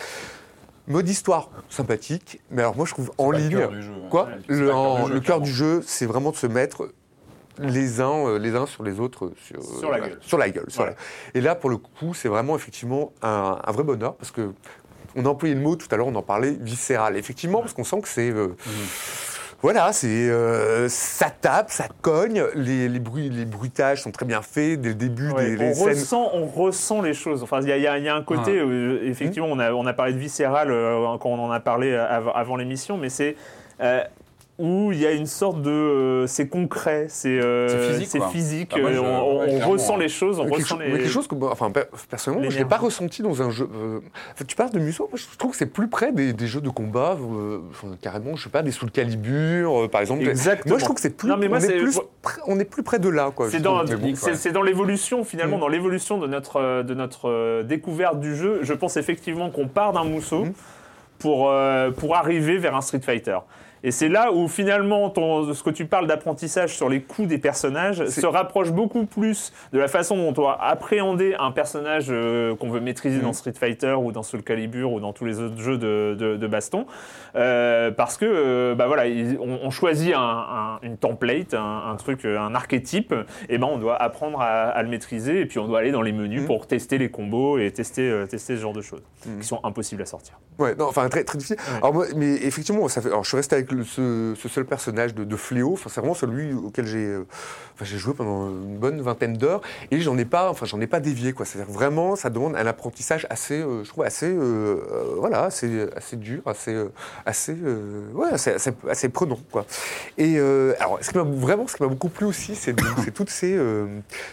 Mode 0.86 1.08
histoire 1.08 1.48
sympathique, 1.70 2.40
mais 2.50 2.60
alors 2.62 2.76
moi 2.76 2.84
je 2.84 2.92
trouve 2.92 3.10
en 3.16 3.30
le 3.30 3.38
ligne 3.38 3.50
cœur 3.58 3.70
du 3.70 3.82
jeu, 3.82 3.92
ouais. 3.92 4.08
quoi 4.10 4.24
Ouais, 4.24 4.32
le, 4.48 4.58
le 4.60 4.66
cœur 4.66 4.76
en- 4.78 4.94
du 5.04 5.08
jeu, 5.08 5.14
le 5.14 5.20
cœur 5.20 5.24
clairement. 5.26 5.44
du 5.44 5.52
jeu, 5.52 5.82
c'est 5.86 6.06
vraiment 6.06 6.30
de 6.30 6.36
se 6.36 6.46
mettre 6.46 6.90
les 7.58 8.00
uns, 8.00 8.26
euh, 8.26 8.38
les 8.38 8.54
uns 8.56 8.66
sur 8.66 8.82
les 8.82 8.98
autres 9.00 9.32
sur, 9.46 9.62
Sur 9.62 9.90
la 9.90 10.00
gueule. 10.00 10.18
Sur 10.20 10.38
la 10.38 10.50
gueule. 10.50 10.64
sur 10.68 10.82
Voilà. 10.82 10.96
la- 11.32 11.38
Et 11.38 11.40
là, 11.40 11.54
pour 11.54 11.70
le 11.70 11.76
coup, 11.76 12.12
c'est 12.12 12.28
vraiment 12.28 12.56
effectivement 12.56 13.12
un, 13.22 13.60
un 13.64 13.72
vrai 13.72 13.84
bonheur 13.84 14.16
parce 14.16 14.30
que 14.32 14.52
on 15.16 15.24
a 15.26 15.28
employé 15.28 15.54
le 15.54 15.60
mot 15.60 15.76
tout 15.76 15.88
à 15.90 15.96
l'heure, 15.96 16.06
on 16.06 16.14
en 16.14 16.22
parlait 16.22 16.56
viscéral. 16.60 17.16
Effectivement, 17.16 17.60
parce 17.60 17.72
qu'on 17.72 17.84
sent 17.84 18.00
que 18.00 18.08
c'est 18.08 18.30
euh, 18.30 18.48
voilà, 19.62 19.92
c'est 19.94 20.08
euh, 20.28 20.88
ça 20.90 21.30
tape, 21.30 21.70
ça 21.70 21.86
cogne, 22.02 22.44
les, 22.54 22.86
les 22.88 22.98
bruits, 22.98 23.30
les 23.30 23.46
bruitages 23.46 24.02
sont 24.02 24.10
très 24.10 24.26
bien 24.26 24.42
faits 24.42 24.78
dès 24.80 24.90
le 24.90 24.94
début 24.94 25.30
Ouais, 25.30 25.50
des 25.50 25.56
les 25.56 25.70
on, 25.70 25.74
scènes. 25.74 25.88
ressent, 25.88 26.30
on 26.34 26.44
ressent 26.46 27.00
les 27.00 27.14
choses. 27.14 27.42
Enfin, 27.42 27.60
il 27.62 27.68
y, 27.68 27.72
a- 27.72 27.78
y 27.98 28.02
y 28.02 28.08
un 28.08 28.22
côté, 28.22 28.58
euh, 28.58 29.00
effectivement, 29.04 29.48
on, 29.50 29.58
a, 29.58 29.72
on 29.72 29.86
a 29.86 29.94
parlé 29.94 30.12
de 30.12 30.18
viscéral 30.18 30.70
euh, 30.70 31.16
quand 31.18 31.30
on 31.30 31.42
en 31.42 31.50
a 31.50 31.60
parlé 31.60 31.94
av- 31.94 32.32
avant 32.34 32.56
l'émission, 32.56 32.98
mais 32.98 33.08
c'est. 33.08 33.36
euh, 33.80 34.02
où 34.58 34.92
il 34.92 35.00
y 35.00 35.06
a 35.06 35.10
une 35.10 35.26
sorte 35.26 35.62
de. 35.62 35.70
euh, 35.70 36.26
c'est 36.28 36.46
concret, 36.46 37.06
c'est 37.08 37.40
euh, 37.40 37.90
physique, 37.90 38.08
c'est 38.08 38.18
quoi. 38.18 38.28
physique, 38.28 38.72
Ah, 38.76 38.78
moi, 38.78 38.92
je- 38.92 38.98
on, 39.00 39.02
ouais, 39.02 39.10
on 39.40 39.44
clairement, 39.48 39.72
ressent 39.72 39.94
hein. 39.96 39.98
les 39.98 40.08
choses, 40.08 40.38
on 40.38 40.44
ressent 40.44 40.64
chose, 40.76 40.78
les. 40.78 40.92
mais 40.92 40.98
quelque 40.98 41.08
chose 41.10 41.26
que, 41.26 41.34
moi, 41.34 41.50
enfin, 41.50 41.72
per- 41.72 41.82
personnellement, 42.08 42.48
je 42.50 42.58
l'ai 42.58 42.64
pas 42.64 42.76
ressenti 42.76 43.22
dans 43.22 43.42
un 43.42 43.50
jeu. 43.50 43.68
euh, 43.74 43.98
tu 44.46 44.54
parles 44.54 44.70
de 44.70 44.78
Muso, 44.78 45.08
moi, 45.10 45.18
je 45.18 45.36
trouve 45.36 45.50
que 45.50 45.56
c'est 45.56 45.66
plus 45.66 45.88
près 45.88 46.12
des, 46.12 46.32
des 46.32 46.46
jeux 46.46 46.60
de 46.60 46.68
combat, 46.70 47.16
euh, 47.20 47.58
enfin, 47.70 47.88
carrément, 48.00 48.36
je 48.36 48.44
sais 48.44 48.48
pas, 48.50 48.62
des 48.62 48.70
Soul 48.70 48.92
Calibur, 48.92 49.84
euh, 49.84 49.88
par 49.88 50.00
exemple. 50.00 50.22
Exactement. 50.28 50.74
Moi, 50.74 50.78
je 50.78 50.84
trouve 50.84 50.96
que 50.96 51.02
c'est 51.02 51.16
plus. 51.16 51.28
Non, 51.28 51.36
mais 51.36 51.48
moi, 51.48 51.58
on, 51.60 51.64
est 51.64 51.78
plus 51.78 52.00
près- 52.22 52.40
on 52.46 52.58
est 52.60 52.64
plus 52.64 52.82
près 52.84 53.00
de 53.00 53.08
là, 53.08 53.32
quoi. 53.34 53.50
C'est 53.50 53.58
dans, 53.60 53.82
bon, 53.84 54.62
l'évolution 54.62 55.24
finalement, 55.24 55.56
Mm. 55.56 55.60
dans 55.60 55.68
l'évolution 55.68 56.18
de 56.18 56.26
notre, 56.28 56.82
de 56.82 56.94
notre 56.94 57.62
découverte 57.62 58.20
du 58.20 58.36
jeu. 58.36 58.60
Je 58.62 58.72
pense 58.72 58.96
effectivement 58.96 59.50
qu'on 59.50 59.66
part 59.66 59.92
d'un 59.92 60.04
mousseau 60.04 60.44
Mm. 60.44 60.52
pour, 61.18 61.50
euh, 61.50 61.90
pour 61.90 62.14
arriver 62.16 62.58
vers 62.58 62.76
un 62.76 62.80
Street 62.82 63.00
Fighter. 63.00 63.38
Et 63.86 63.90
c'est 63.90 64.08
là 64.08 64.32
où 64.32 64.48
finalement 64.48 65.10
ton, 65.10 65.52
ce 65.52 65.62
que 65.62 65.68
tu 65.70 65.84
parles 65.84 66.06
d'apprentissage 66.06 66.74
sur 66.74 66.88
les 66.88 67.02
coups 67.02 67.28
des 67.28 67.36
personnages 67.38 68.06
se 68.06 68.26
rapproche 68.26 68.72
beaucoup 68.72 69.04
plus 69.04 69.52
de 69.74 69.78
la 69.78 69.88
façon 69.88 70.16
dont 70.16 70.28
on 70.28 70.32
doit 70.32 70.58
appréhender 70.64 71.36
un 71.38 71.50
personnage 71.52 72.06
euh, 72.08 72.56
qu'on 72.56 72.70
veut 72.70 72.80
maîtriser 72.80 73.18
Mm. 73.18 73.22
dans 73.22 73.32
Street 73.34 73.52
Fighter 73.52 73.92
ou 73.92 74.10
dans 74.10 74.22
Soul 74.22 74.42
Calibur 74.42 74.90
ou 74.92 75.00
dans 75.00 75.12
tous 75.12 75.26
les 75.26 75.38
autres 75.38 75.60
jeux 75.60 75.76
de, 75.76 76.16
de- 76.18 76.36
de 76.36 76.46
baston. 76.46 76.86
Euh, 77.36 77.90
parce 77.90 78.16
que 78.16 78.24
euh, 78.24 78.74
bah 78.74 78.86
voilà, 78.86 79.06
il- 79.06 79.38
on, 79.40 79.58
on 79.62 79.70
choisit 79.70 80.14
un- 80.14 80.18
un- 80.18 80.78
une 80.82 80.96
template, 80.96 81.52
un, 81.54 81.82
un 81.90 81.96
truc, 81.96 82.24
un 82.24 82.54
archétype, 82.54 83.14
et 83.50 83.58
ben 83.58 83.66
on 83.70 83.76
doit 83.78 84.00
apprendre 84.00 84.40
à, 84.40 84.46
à 84.70 84.82
le 84.82 84.88
maîtriser 84.88 85.40
et 85.40 85.46
puis 85.46 85.58
on 85.58 85.66
doit 85.68 85.80
aller 85.80 85.92
dans 85.92 86.02
les 86.02 86.12
menus 86.12 86.40
Mhm. 86.40 86.46
pour 86.46 86.66
tester 86.66 86.96
les 86.96 87.10
combos 87.10 87.58
et 87.58 87.70
tester, 87.70 88.08
euh, 88.08 88.26
tester 88.26 88.56
ce 88.56 88.62
genre 88.62 88.72
de 88.72 88.80
choses 88.82 89.02
Mhm. 89.26 89.40
qui 89.40 89.46
sont 89.46 89.60
impossibles 89.62 90.00
à 90.02 90.06
sortir. 90.06 90.38
Ouais, 90.58 90.74
non, 90.74 90.86
enfin 90.88 91.08
très, 91.08 91.24
très 91.24 91.36
difficile. 91.36 91.56
Ouais. 91.68 91.76
Alors, 91.78 91.92
moi, 91.92 92.06
mais 92.16 92.34
effectivement, 92.36 92.86
ça 92.88 93.02
fait, 93.02 93.08
alors, 93.08 93.24
je 93.24 93.28
suis 93.28 93.36
resté 93.36 93.56
avec 93.56 93.70
le- 93.74 93.84
ce, 93.84 94.34
ce 94.36 94.48
seul 94.48 94.64
personnage 94.64 95.14
de, 95.14 95.24
de 95.24 95.36
Fléau. 95.36 95.76
C'est 95.82 96.00
vraiment 96.00 96.14
celui 96.14 96.52
auquel 96.52 96.86
j'ai, 96.86 97.04
euh, 97.06 97.26
enfin, 97.74 97.84
j'ai 97.84 97.98
joué 97.98 98.14
pendant 98.14 98.48
une 98.48 98.78
bonne 98.78 99.00
vingtaine 99.00 99.36
d'heures 99.36 99.60
et 99.90 100.00
j'en 100.00 100.16
ai 100.18 100.24
pas, 100.24 100.50
enfin, 100.50 100.66
j'en 100.66 100.80
ai 100.80 100.86
pas 100.86 101.00
dévié 101.00 101.32
quoi. 101.32 101.44
C'est-à-dire 101.44 101.72
vraiment, 101.72 102.16
ça 102.16 102.30
demande 102.30 102.56
un 102.56 102.66
apprentissage 102.66 103.26
assez, 103.30 103.60
euh, 103.60 103.84
je 103.84 103.88
trouve 103.90 104.04
assez, 104.04 104.26
euh, 104.30 104.76
voilà, 105.18 105.44
assez, 105.44 105.86
assez 105.96 106.16
dur, 106.16 106.40
assez, 106.46 106.76
assez, 107.26 107.54
ouais, 108.14 108.28
assez, 108.32 108.52
assez, 108.52 108.70
assez 108.88 109.08
prenant 109.08 109.38
quoi. 109.52 109.66
Et 110.18 110.38
alors, 110.80 110.98
ce 111.00 111.10
qui 111.10 111.16
m'a 111.18 111.24
vraiment, 111.24 111.66
ce 111.66 111.76
qui 111.76 111.82
m'a 111.82 111.88
beaucoup 111.88 112.08
plu 112.08 112.26
aussi, 112.26 112.54
c'est 112.54 112.74
c'est 113.04 113.12
toutes 113.12 113.30
ces, 113.30 113.58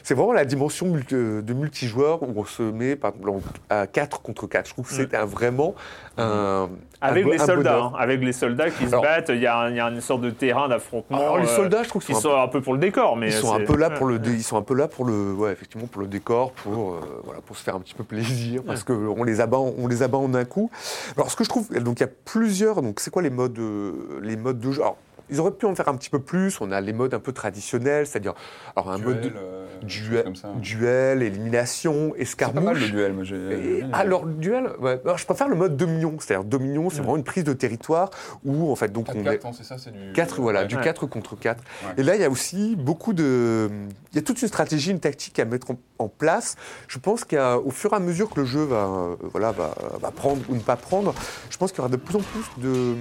c'est 0.04 0.14
vraiment 0.14 0.34
la 0.34 0.46
dimension 0.46 0.88
multi- 0.88 1.16
de 1.16 1.54
multijoueur 1.54 2.24
où 2.24 2.34
on 2.36 2.46
se 2.46 2.62
met 2.64 2.96
par 2.96 3.12
exemple 3.12 3.30
en- 3.30 3.42
à 3.70 3.88
4 3.88 4.22
contre 4.22 4.48
4. 4.48 4.68
Je 4.68 4.74
trouve 4.74 4.88
que 4.88 4.94
c'est 4.94 5.14
un- 5.16 5.26
vraiment 5.26 5.76
un, 6.18 6.70
Avec 7.02 7.26
un 7.26 7.30
les 7.30 7.42
un 7.42 7.46
soldats, 7.46 7.80
hein, 7.80 7.94
avec 7.98 8.22
les 8.22 8.34
soldats 8.34 8.70
qui 8.70 8.84
se 8.84 8.90
Alors- 8.90 9.02
battent, 9.04 9.31
il 9.36 9.42
y, 9.42 9.48
a 9.48 9.70
y 9.70 9.80
une 9.80 10.02
sorte 10.02 10.22
de 10.22 10.30
terrain 10.30 10.68
d'affrontement. 10.68 11.20
Alors 11.20 11.38
les 11.38 11.44
euh, 11.48 11.56
soldats, 11.56 11.84
je 11.84 11.90
trouve 11.90 12.02
qui 12.02 12.08
qu'ils 12.08 12.16
sont, 12.16 12.22
sont 12.30 12.42
un 12.42 12.48
peu 12.48 12.62
pour 12.62 12.74
le 12.74 12.80
décor, 12.80 13.16
mais 13.18 13.28
ils 13.28 13.34
sont 13.34 13.54
un 13.54 13.60
peu 13.64 13.76
là 13.76 13.90
pour 13.90 14.06
le, 14.06 14.20
dé- 14.20 14.32
ils 14.34 14.44
sont 14.44 14.58
un 14.58 14.62
peu 14.62 14.74
là 14.76 14.88
pour 14.88 15.06
le, 15.06 15.34
ouais, 15.34 15.52
effectivement 15.52 15.88
pour 15.88 16.02
le 16.02 16.08
décor, 16.08 16.52
pour, 16.52 16.94
euh, 16.94 17.22
voilà, 17.24 17.42
pour 17.42 17.58
se 17.58 17.64
faire 17.64 17.76
un 17.76 17.80
petit 17.80 17.94
peu 17.94 18.04
plaisir, 18.04 18.64
parce 18.66 18.84
que 18.84 18.94
on 18.94 19.24
les 19.24 19.42
abat, 19.42 19.58
en- 19.58 19.74
on 19.78 19.88
les 19.88 20.04
abat 20.04 20.18
en 20.18 20.34
un 20.34 20.46
coup. 20.46 20.70
Alors 21.18 21.30
ce 21.32 21.36
que 21.36 21.44
je 21.44 21.50
trouve, 21.50 21.70
donc 21.80 22.00
il 22.00 22.04
y 22.04 22.06
a 22.06 22.10
plusieurs, 22.26 22.82
donc 22.82 23.00
c'est 23.00 23.12
quoi 23.12 23.22
les 23.22 23.30
modes, 23.30 23.58
euh, 23.60 24.20
les 24.22 24.36
modes 24.38 24.60
de 24.60 24.72
jeu? 24.72 24.82
Alors, 24.82 24.98
ils 25.32 25.40
auraient 25.40 25.52
pu 25.52 25.66
en 25.66 25.74
faire 25.76 25.88
un 25.88 25.96
petit 25.96 26.10
peu 26.10 26.20
plus. 26.20 26.60
On 26.62 26.72
a 26.72 26.80
les 26.82 26.94
modes 26.94 27.14
un 27.14 27.20
peu 27.20 27.32
traditionnels, 27.32 28.06
c'est-à-dire 28.08 28.34
alors 28.76 28.92
un 28.92 28.98
mode 28.98 29.22
de 29.22 29.30
Duel, 29.30 29.34
euh, 29.44 29.66
duel, 29.82 30.14
choses 30.18 30.24
comme 30.24 30.36
ça. 30.36 30.48
duel, 30.58 31.24
élimination, 31.24 32.14
C'est 32.24 32.38
pas 32.38 32.52
mal 32.52 32.76
le 32.76 32.82
escarmouche. 32.82 32.92
duel, 32.92 33.14
moi 33.14 33.24
j'ai. 33.24 33.84
alors, 33.94 34.26
duel, 34.26 34.70
ouais, 34.80 35.00
alors, 35.04 35.18
je 35.18 35.26
préfère 35.26 35.48
le 35.48 35.56
mode 35.56 35.76
dominion. 35.78 36.16
C'est-à-dire, 36.20 36.44
dominion, 36.46 36.90
c'est 36.90 36.98
vraiment 37.00 37.18
une 37.18 37.24
prise 37.24 37.44
de 37.44 37.54
territoire 37.54 38.10
où, 38.46 38.72
en 38.72 38.76
fait, 38.76 38.92
donc 38.92 39.08
on 39.10 39.14
4-4, 39.24 39.32
est. 39.32 39.46
hein, 39.46 39.52
c'est 39.58 39.64
ça, 39.64 39.78
c'est 39.78 39.92
du. 39.92 40.12
4, 40.14 40.42
voilà, 40.42 40.62
Ouais. 40.62 40.68
du 40.68 40.76
Ouais. 40.76 40.82
4 40.84 41.06
contre 41.08 41.36
4. 41.38 41.64
Ouais. 41.84 41.90
Et 41.98 42.04
là, 42.04 42.16
il 42.16 42.22
y 42.22 42.26
a 42.26 42.30
aussi 42.30 42.76
beaucoup 42.76 43.14
de. 43.14 43.70
Il 44.12 44.16
y 44.16 44.20
a 44.20 44.22
toute 44.22 44.42
une 44.42 44.48
stratégie, 44.48 44.92
une 44.92 45.00
tactique 45.00 45.40
à 45.40 45.46
mettre 45.46 45.72
en, 45.72 45.80
en 46.00 46.08
place. 46.10 46.56
Je 46.88 47.00
pense 47.00 47.24
qu'au 47.24 47.70
fur 47.72 47.94
et 47.94 47.96
à 47.96 48.00
mesure 48.00 48.30
que 48.30 48.42
le 48.42 48.46
jeu 48.46 48.64
va, 48.64 48.86
euh, 48.86 49.16
voilà, 49.32 49.52
va, 49.52 49.74
va 50.02 50.12
prendre 50.12 50.42
ou 50.50 50.56
ne 50.56 50.60
pas 50.60 50.76
prendre, 50.76 51.14
je 51.50 51.58
pense 51.58 51.72
qu'il 51.72 51.78
y 51.78 51.82
aura 51.82 51.90
de 51.90 51.96
plus 51.98 52.16
en 52.18 52.20
plus 52.22 52.44
de. 52.64 52.96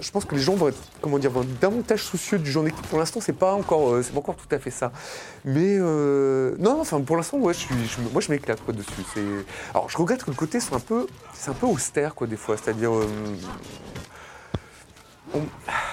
Je 0.00 0.10
pense 0.10 0.24
que 0.26 0.34
les 0.34 0.40
gens 0.42 0.54
vont 0.54 0.68
être, 0.68 0.78
comment 1.06 1.18
dire, 1.20 1.30
davantage 1.60 2.02
soucieux 2.02 2.36
du 2.38 2.50
jeu 2.50 2.58
en 2.58 2.66
équipe. 2.66 2.84
Pour 2.88 2.98
l'instant, 2.98 3.20
c'est 3.20 3.32
pas 3.32 3.52
encore, 3.52 3.92
euh, 3.94 4.02
c'est 4.02 4.10
pas 4.12 4.18
encore 4.18 4.34
tout 4.34 4.52
à 4.52 4.58
fait 4.58 4.72
ça. 4.72 4.90
Mais 5.44 5.76
euh, 5.78 6.56
non, 6.58 6.80
enfin, 6.80 7.00
pour 7.00 7.16
l'instant, 7.16 7.38
ouais, 7.38 7.54
je 7.54 7.60
suis, 7.60 7.74
je- 7.86 8.00
moi, 8.12 8.20
je 8.20 8.32
m'éclate 8.32 8.60
quoi 8.64 8.74
dessus. 8.74 8.90
C'est, 9.14 9.22
alors, 9.72 9.88
je 9.88 9.96
regrette 9.96 10.24
que 10.24 10.30
le 10.32 10.36
côté 10.36 10.58
soit 10.58 10.78
un 10.78 10.80
peu, 10.80 11.06
c'est 11.32 11.50
un 11.50 11.54
peu 11.54 11.66
austère 11.66 12.16
quoi 12.16 12.26
des 12.26 12.36
fois. 12.36 12.56
C'est-à-dire, 12.56 12.92
euh, 12.92 13.06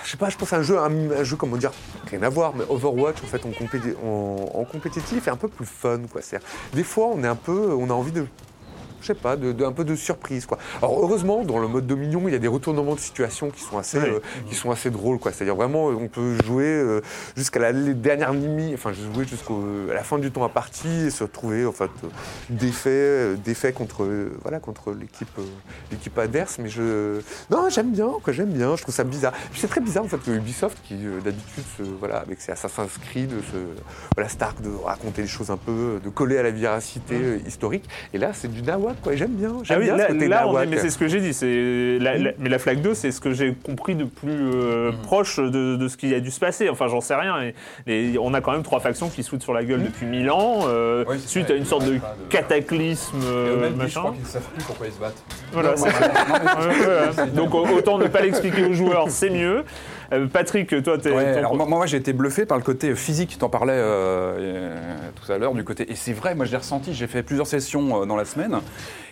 je 0.04 0.10
sais 0.10 0.18
pas, 0.18 0.30
je 0.30 0.38
pense 0.38 0.52
à 0.52 0.58
un 0.58 0.62
jeu, 0.64 0.80
un, 0.80 1.24
jeu, 1.24 1.36
comment 1.36 1.58
dire, 1.58 1.72
rien 2.10 2.24
à 2.24 2.30
voir, 2.30 2.54
mais 2.56 2.64
Overwatch, 2.70 3.18
en 3.24 3.28
fait, 3.28 3.42
en, 3.46 4.08
en, 4.08 4.60
en 4.62 4.64
compétitif 4.66 5.28
est 5.28 5.32
un 5.32 5.36
peu 5.38 5.48
plus 5.48 5.66
fun, 5.68 6.02
quoi. 6.12 6.22
C'est-à-dire, 6.24 6.48
des 6.74 6.84
fois, 6.84 7.08
on 7.14 7.24
est 7.24 7.28
un 7.28 7.36
peu, 7.36 7.72
on 7.74 7.90
a 7.90 7.94
envie 7.94 8.12
de, 8.12 8.26
je 9.04 9.08
sais 9.08 9.14
pas, 9.14 9.36
de, 9.36 9.52
de- 9.52 9.64
un 9.66 9.72
peu 9.72 9.84
de 9.84 9.96
surprise, 9.96 10.46
quoi. 10.48 10.58
Alors, 10.82 11.00
heureusement, 11.00 11.44
dans 11.44 11.60
le 11.60 11.68
mode 11.68 11.86
Dominion, 11.86 12.22
il 12.28 12.32
y 12.32 12.36
a 12.36 12.40
des 12.40 12.48
retournements 12.48 12.96
de 12.96 13.00
situation 13.00 13.50
qui 13.52 13.62
sont 13.62 13.78
assez, 13.78 13.98
euh, 13.98 14.20
qui 14.50 14.56
sont 14.56 14.72
assez 14.72 14.90
drôles. 14.90 15.20
C'est-à-dire, 15.24 15.56
vraiment, 15.56 15.88
on 15.88 16.08
peut 16.08 16.38
jouer 16.44 16.66
euh, 16.66 17.02
jusqu'à 17.38 17.60
la 17.60 17.72
les 17.72 17.94
dernières 17.94 18.34
limite, 18.34 18.74
enfin, 18.76 18.92
jouer 18.94 19.26
jusqu'à 19.26 19.54
la 19.94 20.04
fin 20.04 20.18
du 20.18 20.32
temps 20.32 20.44
à 20.44 20.50
partie 20.50 20.88
et 21.08 21.10
se 21.12 21.24
retrouver, 21.24 21.66
en 21.66 21.72
fait, 21.74 21.92
euh, 22.04 22.08
défait, 22.50 23.36
défait 23.44 23.74
contre, 23.74 24.08
voilà, 24.42 24.60
contre 24.60 24.92
l'équipe, 24.94 25.38
l'équipe 25.92 26.18
adverse. 26.18 26.58
Mais 26.60 26.70
je, 26.70 27.20
non, 27.52 27.68
j'aime 27.70 27.92
bien, 27.92 28.10
quoi, 28.24 28.32
j'aime 28.34 28.52
bien. 28.52 28.76
Je 28.76 28.82
trouve 28.84 28.96
ça 28.96 29.04
bizarre. 29.04 29.34
C'est 29.56 29.68
très 29.68 29.82
bizarre, 29.82 30.06
en 30.06 30.08
fait, 30.08 30.18
que 30.18 30.32
Ubisoft, 30.32 30.78
qui 30.88 30.96
d'habitude, 31.24 31.64
voilà, 32.00 32.20
avec 32.20 32.42
ses 32.42 32.52
Assassin's 32.54 32.98
Creed, 33.10 33.32
voilà, 34.16 34.30
Stark, 34.30 34.62
de 34.62 34.70
raconter 34.84 35.22
les 35.24 35.28
choses 35.28 35.52
un 35.52 35.58
peu, 35.58 36.00
de 36.04 36.10
coller 36.10 36.38
à 36.38 36.44
la 36.44 36.52
véracité 36.52 37.16
euh, 37.16 37.40
historique. 37.48 37.88
Et 38.14 38.18
là, 38.18 38.32
c'est 38.34 38.48
du 38.52 38.62
nawak, 38.94 39.02
quoi. 39.02 39.16
J'aime 39.16 39.32
bien. 39.32 39.52
Ah 39.56 39.62
J'aime 39.64 39.80
oui, 39.80 39.86
bien 39.86 39.96
là, 39.98 40.08
ce 40.08 40.14
côté 40.14 40.28
là, 40.28 40.48
on 40.48 40.60
est- 40.62 40.66
mais 40.66 40.78
c'est 40.78 40.90
ce 40.90 40.98
que 40.98 41.08
j'ai 41.08 41.20
dit. 41.20 41.34
C'est 41.34 41.98
la- 42.00 42.18
Mm. 42.18 42.24
la- 42.24 42.32
mais 42.40 42.50
la 42.50 42.60
flaque 42.60 42.82
2, 42.82 42.94
c'est 42.94 43.12
ce 43.12 43.20
que 43.22 43.34
j'ai 43.34 43.54
compris 43.64 43.96
de 43.96 44.04
plus 44.06 44.32
euh, 44.32 44.92
Mm. 44.92 44.96
proche 45.04 45.38
de, 45.40 45.76
de 45.76 45.88
ce 45.88 45.98
qui 45.98 46.14
a 46.14 46.20
dû 46.20 46.32
se 46.32 46.40
passer. 46.40 46.70
Enfin, 46.70 46.88
j'en 46.88 47.02
sais 47.02 47.16
rien. 47.16 47.36
Et, 47.88 48.14
et 48.14 48.18
on 48.20 48.34
a 48.34 48.42
quand 48.42 48.52
même 48.52 48.64
trois 48.64 48.80
factions 48.80 49.10
qui 49.10 49.24
se 49.24 49.30
foutent 49.30 49.44
sur 49.44 49.54
la 49.54 49.64
gueule 49.64 49.84
depuis 49.84 50.06
mille 50.06 50.30
ans, 50.32 50.62
euh, 50.68 51.04
Oui, 51.08 51.20
suite 51.26 51.48
ça, 51.48 51.54
à 51.54 51.58
une 51.58 51.66
sorte 51.66 51.86
de 51.86 51.94
de- 51.94 52.00
cataclysme, 52.30 53.18
euh, 53.26 53.56
eux-mêmes, 53.58 53.74
je 53.74 53.78
machin. 53.84 54.00
crois 54.02 54.12
qu'ils 54.14 54.22
ne 54.24 54.28
savent 54.28 54.42
plus 54.54 54.64
pourquoi 54.64 54.88
ils 54.88 54.94
se 54.94 55.00
battent. 55.00 55.24
Voilà, 55.52 55.76
Non, 55.76 55.84
ouais. 55.84 57.28
Donc 57.34 57.54
autant 57.56 57.98
ne 57.98 58.08
pas 58.08 58.22
l'expliquer 58.22 58.64
aux 58.66 58.74
joueurs, 58.74 59.10
c'est 59.10 59.30
mieux. 59.30 59.64
Euh, 60.14 60.28
Patrick, 60.28 60.84
toi, 60.84 60.98
t'es. 60.98 61.12
Ouais, 61.12 61.42
ton- 61.42 61.56
moi, 61.56 61.66
moi, 61.66 61.86
j'ai 61.86 61.98
été 61.98 62.14
bluffé 62.14 62.46
par 62.46 62.58
le 62.58 62.64
côté 62.64 62.96
physique, 62.96 63.36
tu 63.40 63.44
en 63.44 63.50
parlais 63.50 63.74
euh, 63.74 64.36
euh, 64.38 64.78
tout 65.24 65.32
à 65.32 65.38
l'heure, 65.38 65.54
du 65.54 65.64
côté. 65.64 65.92
Et 65.92 65.96
c'est 65.96 66.14
vrai, 66.14 66.36
moi 66.36 66.46
je 66.46 66.52
l'ai 66.52 66.58
ressenti, 66.58 66.94
j'ai 66.94 67.08
fait 67.08 67.24
plusieurs 67.24 67.48
sessions 67.48 68.06
dans 68.06 68.16
la 68.16 68.26
semaine, 68.26 68.60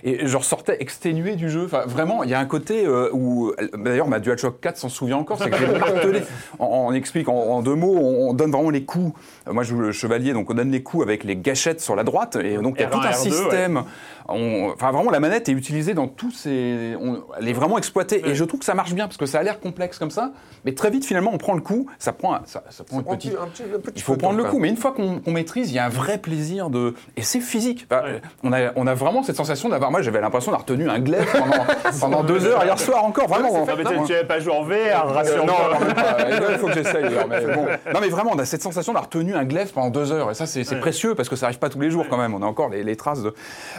et 0.04 0.28
je 0.28 0.38
ressortais 0.38 0.78
exténué 0.80 1.36
du 1.36 1.50
jeu. 1.50 1.64
Enfin, 1.66 1.84
vraiment, 1.88 2.24
il 2.24 2.30
y 2.30 2.34
a 2.34 2.40
un 2.40 2.46
côté 2.46 2.88
où. 3.14 3.52
D'ailleurs, 3.78 4.08
ma 4.08 4.20
DualShock 4.20 4.60
4 4.62 4.78
s'en 4.78 4.90
souvient 4.90 5.18
encore, 5.18 5.38
c'est 5.42 5.50
que 5.50 5.58
j'ai 5.58 5.68
martelé. 5.80 6.22
On, 6.60 6.66
on 6.66 6.94
explique 6.94 7.28
en, 7.30 7.34
en 7.36 7.62
deux 7.62 7.76
mots, 7.76 7.96
on, 7.98 8.30
on 8.30 8.34
donne 8.34 8.52
vraiment 8.52 8.70
les 8.70 8.84
coups. 8.84 9.14
Moi 9.50 9.64
je 9.64 9.70
joue 9.70 9.80
le 9.80 9.92
chevalier, 9.92 10.34
donc 10.34 10.50
on 10.50 10.54
donne 10.54 10.72
les 10.72 10.84
coups 10.84 11.04
avec 11.04 11.24
les 11.24 11.36
gâchettes 11.36 11.82
sur 11.82 11.96
la 11.96 12.04
droite, 12.04 12.36
et 12.42 12.58
donc 12.58 12.76
il 12.78 12.82
y 12.82 12.86
a 12.86 12.90
R1, 12.90 12.92
tout 12.92 13.00
un 13.00 13.12
R2, 13.12 13.14
système. 13.16 13.84
On- 14.30 14.72
enfin, 14.74 14.92
vraiment, 14.92 15.10
la 15.12 15.20
manette 15.20 15.50
est 15.50 15.54
utilisée 15.54 15.94
dans 15.94 16.08
tous 16.08 16.32
ces. 16.32 16.96
on- 17.02 17.22
elle 17.40 17.48
est 17.48 17.54
vraiment 17.54 17.78
exploitée, 17.78 18.22
et 18.28 18.36
je 18.36 18.44
trouve 18.44 18.60
que 18.60 18.66
ça 18.66 18.74
marche 18.74 18.94
bien, 18.94 19.06
parce 19.08 19.18
que 19.18 19.26
ça 19.26 19.40
a 19.40 19.44
l'air 19.44 19.60
complexe 19.60 19.98
comme 20.00 20.12
ça, 20.12 20.32
mais 20.66 20.74
très 20.74 20.90
vite, 20.90 21.06
finalement, 21.06 21.32
on 21.34 21.38
prend 21.38 21.54
le 21.54 21.62
coup, 21.62 21.88
ça 22.00 22.14
prend, 22.14 22.34
un- 22.36 22.42
ça, 22.46 22.64
ça 22.70 22.84
prend 22.84 23.00
une 23.02 23.08
Un 23.10 23.16
petite. 23.16 23.32
petit- 23.34 23.42
un 23.42 23.48
petit- 23.48 23.64
un 23.76 23.80
petit 23.80 23.94
Il 23.98 24.02
faut 24.02 24.16
prendre 24.16 24.38
le 24.38 24.44
coup, 24.46 24.60
mais 24.60 24.70
une 24.70 24.78
fois 24.78 24.92
qu'on 24.94 25.22
maîtrise, 25.32 25.72
il 25.72 25.76
y 25.76 25.80
a 25.80 25.86
un 25.86 25.90
vrai 25.90 26.18
plaisir 26.18 26.70
de. 26.70 26.94
Et 27.18 27.22
c'est 27.22 27.40
physique. 27.40 27.88
Enfin, 27.92 28.04
on, 28.44 28.54
a, 28.54 28.72
on 28.76 28.88
a 28.88 28.94
vraiment 28.94 29.24
cette 29.24 29.36
sensation 29.36 29.70
d'avoir. 29.70 29.92
Moi, 29.92 30.02
j'avais 30.02 30.22
l'impression 30.22 30.52
d'avoir 30.52 30.68
retenu 30.68 30.90
un 30.90 31.00
glaive 31.00 31.28
pendant, 31.32 31.66
pendant 32.00 32.24
deux 32.24 32.46
heures 32.46 32.64
hier 32.64 32.80
soir 32.80 33.04
encore, 33.04 33.28
vraiment. 33.28 33.50
Ah, 33.68 33.74
mais 33.78 33.84
Vraiment. 33.84 34.04
tu 34.06 34.12
n'avais 34.12 34.28
pas 34.28 34.40
joué 34.40 34.54
en 34.54 34.64
VR, 34.64 35.08
Euh, 35.10 35.12
rassure 35.14 35.46
non, 35.46 35.54
non. 35.54 36.48
Il 36.52 36.58
faut 36.58 36.68
que 36.68 36.74
j'essaye. 36.74 37.04
bon. 37.04 37.66
Non, 37.94 38.00
mais 38.02 38.10
vraiment, 38.10 38.32
on 38.34 38.40
a 38.40 38.46
cette 38.46 38.62
sensation 38.62 38.94
d'avoir 38.94 39.10
tenu 39.10 39.34
un 39.36 39.44
glaive 39.46 39.72
pendant 39.74 39.90
deux 39.90 40.12
heures. 40.12 40.32
Et 40.32 40.34
ça, 40.34 40.46
c'est 40.46 40.64
précieux 40.80 41.16
parce 41.16 41.30
que 41.30 41.36
ça 41.36 41.48
arrive 41.48 41.60
pas 41.60 41.70
tous 41.70 41.80
les 41.80 41.90
jours 41.90 42.06
quand 42.10 42.18
même. 42.18 42.34
On 42.34 42.42
a 42.42 42.46
encore 42.46 42.70
les, 42.70 42.84
les 42.84 42.96
traces 42.96 43.22
de. 43.24 43.34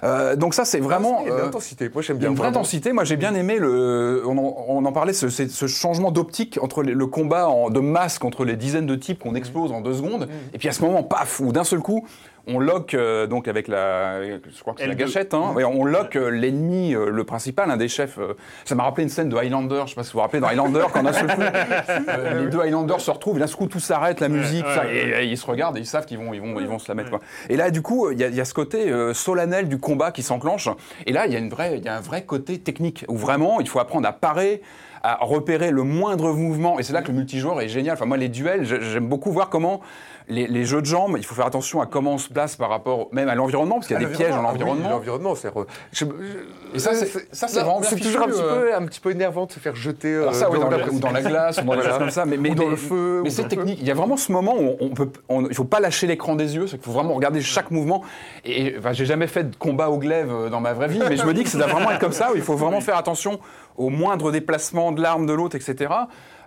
Euh, 0.04 0.36
donc, 0.42 0.54
ça, 0.54 0.64
c'est 0.64 0.80
vraiment. 0.80 1.20
Il 1.22 1.28
y 1.28 1.30
a 1.30 1.34
de 1.34 1.40
euh, 1.40 1.44
l'intensité. 1.44 1.88
Moi, 1.92 2.02
j'aime 2.02 2.18
bien. 2.18 2.28
une 2.28 2.34
vraie 2.34 2.48
vraiment. 2.48 2.58
intensité. 2.60 2.92
Moi, 2.92 3.04
j'ai 3.04 3.16
bien 3.16 3.34
aimé 3.34 3.58
le. 3.58 4.22
On 4.26 4.36
en, 4.36 4.54
on 4.68 4.84
en 4.84 4.92
parlait, 4.92 5.12
ce, 5.12 5.28
changement 5.66 6.10
d'optique 6.10 6.58
entre 6.60 6.82
les- 6.82 6.92
le 6.94 7.06
combat 7.06 7.48
en- 7.48 7.70
de 7.70 7.80
masse 7.80 8.18
contre 8.18 8.44
les 8.44 8.56
dizaines 8.56 8.86
de 8.86 8.96
types 8.96 9.20
qu'on 9.20 9.34
explose 9.34 9.72
en 9.72 9.80
deux 9.80 9.94
secondes. 9.94 10.28
Et 10.52 10.58
puis 10.58 10.68
à 10.68 10.72
ce 10.72 10.82
moment, 10.82 11.02
paf, 11.02 11.40
où 11.40 11.52
d'un 11.52 11.64
seul 11.64 11.78
coup, 11.80 12.06
on 12.46 12.58
lock 12.58 12.94
euh, 12.94 13.26
donc 13.26 13.46
avec 13.48 13.68
la, 13.68 14.22
je 14.24 14.60
crois 14.60 14.74
que 14.74 14.80
c'est 14.80 14.86
la 14.86 14.94
L2. 14.94 14.98
gâchette, 14.98 15.34
hein, 15.34 15.52
Ouais, 15.54 15.64
on 15.64 15.84
lock 15.84 16.16
euh, 16.16 16.28
l'ennemi, 16.28 16.94
euh, 16.94 17.08
le 17.10 17.24
principal, 17.24 17.70
un 17.70 17.76
des 17.76 17.88
chefs. 17.88 18.18
euh, 18.18 18.34
ça 18.64 18.74
m'a 18.74 18.82
rappelé 18.82 19.04
une 19.04 19.08
scène 19.08 19.28
de 19.28 19.36
Highlander. 19.36 19.82
Je 19.84 19.90
sais 19.90 19.94
pas 19.94 20.02
si 20.02 20.12
vous 20.12 20.18
vous 20.18 20.22
rappelez 20.22 20.40
dans 20.40 20.48
Highlander 20.48 20.84
quand 20.92 21.02
d'un 21.02 21.12
seul 21.12 21.26
coup, 21.28 21.40
euh, 22.08 22.44
les 22.44 22.50
deux 22.50 22.60
Highlanders 22.60 23.00
se 23.00 23.10
retrouvent, 23.10 23.36
et 23.36 23.40
d'un 23.40 23.46
seul 23.46 23.56
coup 23.56 23.66
tout 23.68 23.80
s'arrête, 23.80 24.20
la 24.20 24.28
musique, 24.28 24.66
ça, 24.66 24.92
et, 24.92 25.22
et 25.22 25.24
ils 25.26 25.38
se 25.38 25.46
regardent 25.46 25.76
et 25.76 25.80
ils 25.80 25.86
savent 25.86 26.04
qu'ils 26.06 26.18
vont, 26.18 26.34
ils 26.34 26.40
vont, 26.40 26.58
ils 26.60 26.66
vont 26.66 26.78
se 26.78 26.88
la 26.88 26.94
mettre. 26.94 27.10
Quoi. 27.10 27.20
Et 27.48 27.56
là, 27.56 27.70
du 27.70 27.82
coup, 27.82 28.10
il 28.10 28.18
y, 28.20 28.24
y 28.24 28.40
a 28.40 28.44
ce 28.44 28.54
côté 28.54 28.90
euh, 28.90 29.14
solennel 29.14 29.68
du 29.68 29.78
combat 29.78 30.10
qui 30.10 30.22
s'enclenche. 30.22 30.68
Et 31.06 31.12
là, 31.12 31.26
il 31.26 31.32
y 31.32 31.36
a 31.36 31.38
une 31.38 31.50
vraie, 31.50 31.78
il 31.78 31.84
y 31.84 31.88
a 31.88 31.96
un 31.96 32.00
vrai 32.00 32.24
côté 32.24 32.58
technique 32.58 33.04
où 33.08 33.16
vraiment 33.16 33.60
il 33.60 33.68
faut 33.68 33.78
apprendre 33.78 34.08
à 34.08 34.12
parer 34.12 34.62
à 35.04 35.18
repérer 35.20 35.72
le 35.72 35.82
moindre 35.82 36.32
mouvement. 36.32 36.78
Et 36.78 36.84
c'est 36.84 36.92
là 36.92 37.02
que 37.02 37.08
le 37.08 37.14
multijoueur 37.14 37.60
est 37.60 37.66
génial. 37.68 37.94
Enfin, 37.94 38.04
moi, 38.06 38.16
les 38.16 38.28
duels, 38.28 38.64
j'aime 38.64 39.08
beaucoup 39.08 39.32
voir 39.32 39.48
comment 39.50 39.80
les, 40.28 40.46
les 40.46 40.64
jeux 40.64 40.80
de 40.80 40.86
jambes, 40.86 41.14
il 41.18 41.24
faut 41.24 41.34
faire 41.34 41.46
attention 41.46 41.80
à 41.80 41.86
comment 41.86 42.12
on 42.14 42.18
se 42.18 42.28
place 42.28 42.56
par 42.56 42.68
rapport 42.70 43.08
même 43.12 43.28
à 43.28 43.34
l'environnement, 43.34 43.76
parce 43.76 43.86
qu'il 43.88 44.00
y 44.00 44.04
a 44.04 44.06
des 44.08 44.12
pièges 44.12 44.30
dans 44.30 44.36
Ah 44.36 44.52
oui, 44.52 44.58
l'environnement. 44.58 44.88
L'environnement, 44.90 45.34
c'est. 45.34 45.48
re- 45.48 45.66
je- 45.92 46.04
je- 46.04 46.76
Et 46.76 46.78
ça, 46.78 46.94
c'est- 46.94 47.28
ça, 47.34 47.48
c'est 47.48 47.58
non, 47.60 47.64
vraiment 47.64 47.80
bien 47.80 47.90
C'est 47.90 47.96
toujours 47.96 48.22
un 48.22 48.26
fichu, 48.28 48.36
petit, 48.38 48.44
euh. 48.44 48.60
peu, 48.60 48.74
un 48.74 48.86
petit 48.86 49.00
peu 49.00 49.10
énervant 49.10 49.46
de 49.46 49.52
se 49.52 49.58
faire 49.60 49.74
jeter. 49.76 50.08
Euh, 50.14 50.32
ça, 50.32 50.50
oui, 50.50 50.58
dans, 50.58 50.68
la- 50.70 50.78
la- 50.78 50.88
ou 50.90 50.98
dans 50.98 51.10
la 51.10 51.22
glace, 51.22 51.58
ou 51.58 51.60
dans 51.64 51.72
des 51.72 51.76
Voilà. 51.78 51.90
choses 51.90 51.98
comme 51.98 52.10
ça. 52.10 52.24
Mais, 52.24 52.36
mais, 52.36 52.50
Ou 52.50 52.54
dans 52.54 52.64
mais- 52.64 52.70
le 52.70 52.76
feu, 52.76 53.20
Mais 53.24 53.30
c'est 53.30 53.48
technique. 53.48 53.78
Il 53.80 53.86
y 53.86 53.90
a 53.90 53.94
vraiment 53.94 54.16
ce 54.16 54.30
moment 54.32 54.54
où 54.58 54.76
on 54.80 54.88
peut, 54.90 55.10
on- 55.28 55.46
il 55.46 55.54
faut 55.54 55.64
pas 55.64 55.80
lâcher 55.80 56.06
l'écran 56.06 56.34
des 56.36 56.54
yeux. 56.56 56.66
C'est 56.66 56.76
qu'il 56.76 56.84
faut 56.84 56.92
vraiment 56.92 57.14
regarder 57.14 57.40
chaque 57.40 57.70
mouvement. 57.70 58.02
Et 58.44 58.74
enfin, 58.78 58.92
j'ai 58.92 59.06
jamais 59.06 59.26
fait 59.26 59.44
de 59.50 59.56
combat 59.56 59.90
au 59.90 59.98
glaive 59.98 60.30
euh, 60.32 60.48
dans 60.48 60.60
ma 60.60 60.72
vraie 60.72 60.88
vie, 60.88 61.00
mais 61.08 61.16
je 61.16 61.24
me 61.26 61.34
dis 61.34 61.44
que 61.44 61.50
ça 61.50 61.58
doit 61.58 61.66
vraiment 61.66 61.90
être 61.90 61.98
comme 62.00 62.12
ça. 62.12 62.32
Où 62.32 62.36
il 62.36 62.42
faut 62.42 62.56
vraiment 62.56 62.80
faire 62.80 62.96
attention 62.96 63.38
au 63.76 63.88
moindre 63.88 64.30
déplacement 64.30 64.92
de 64.92 65.00
l'arme 65.02 65.26
de 65.26 65.32
l'autre, 65.32 65.56
etc. 65.56 65.90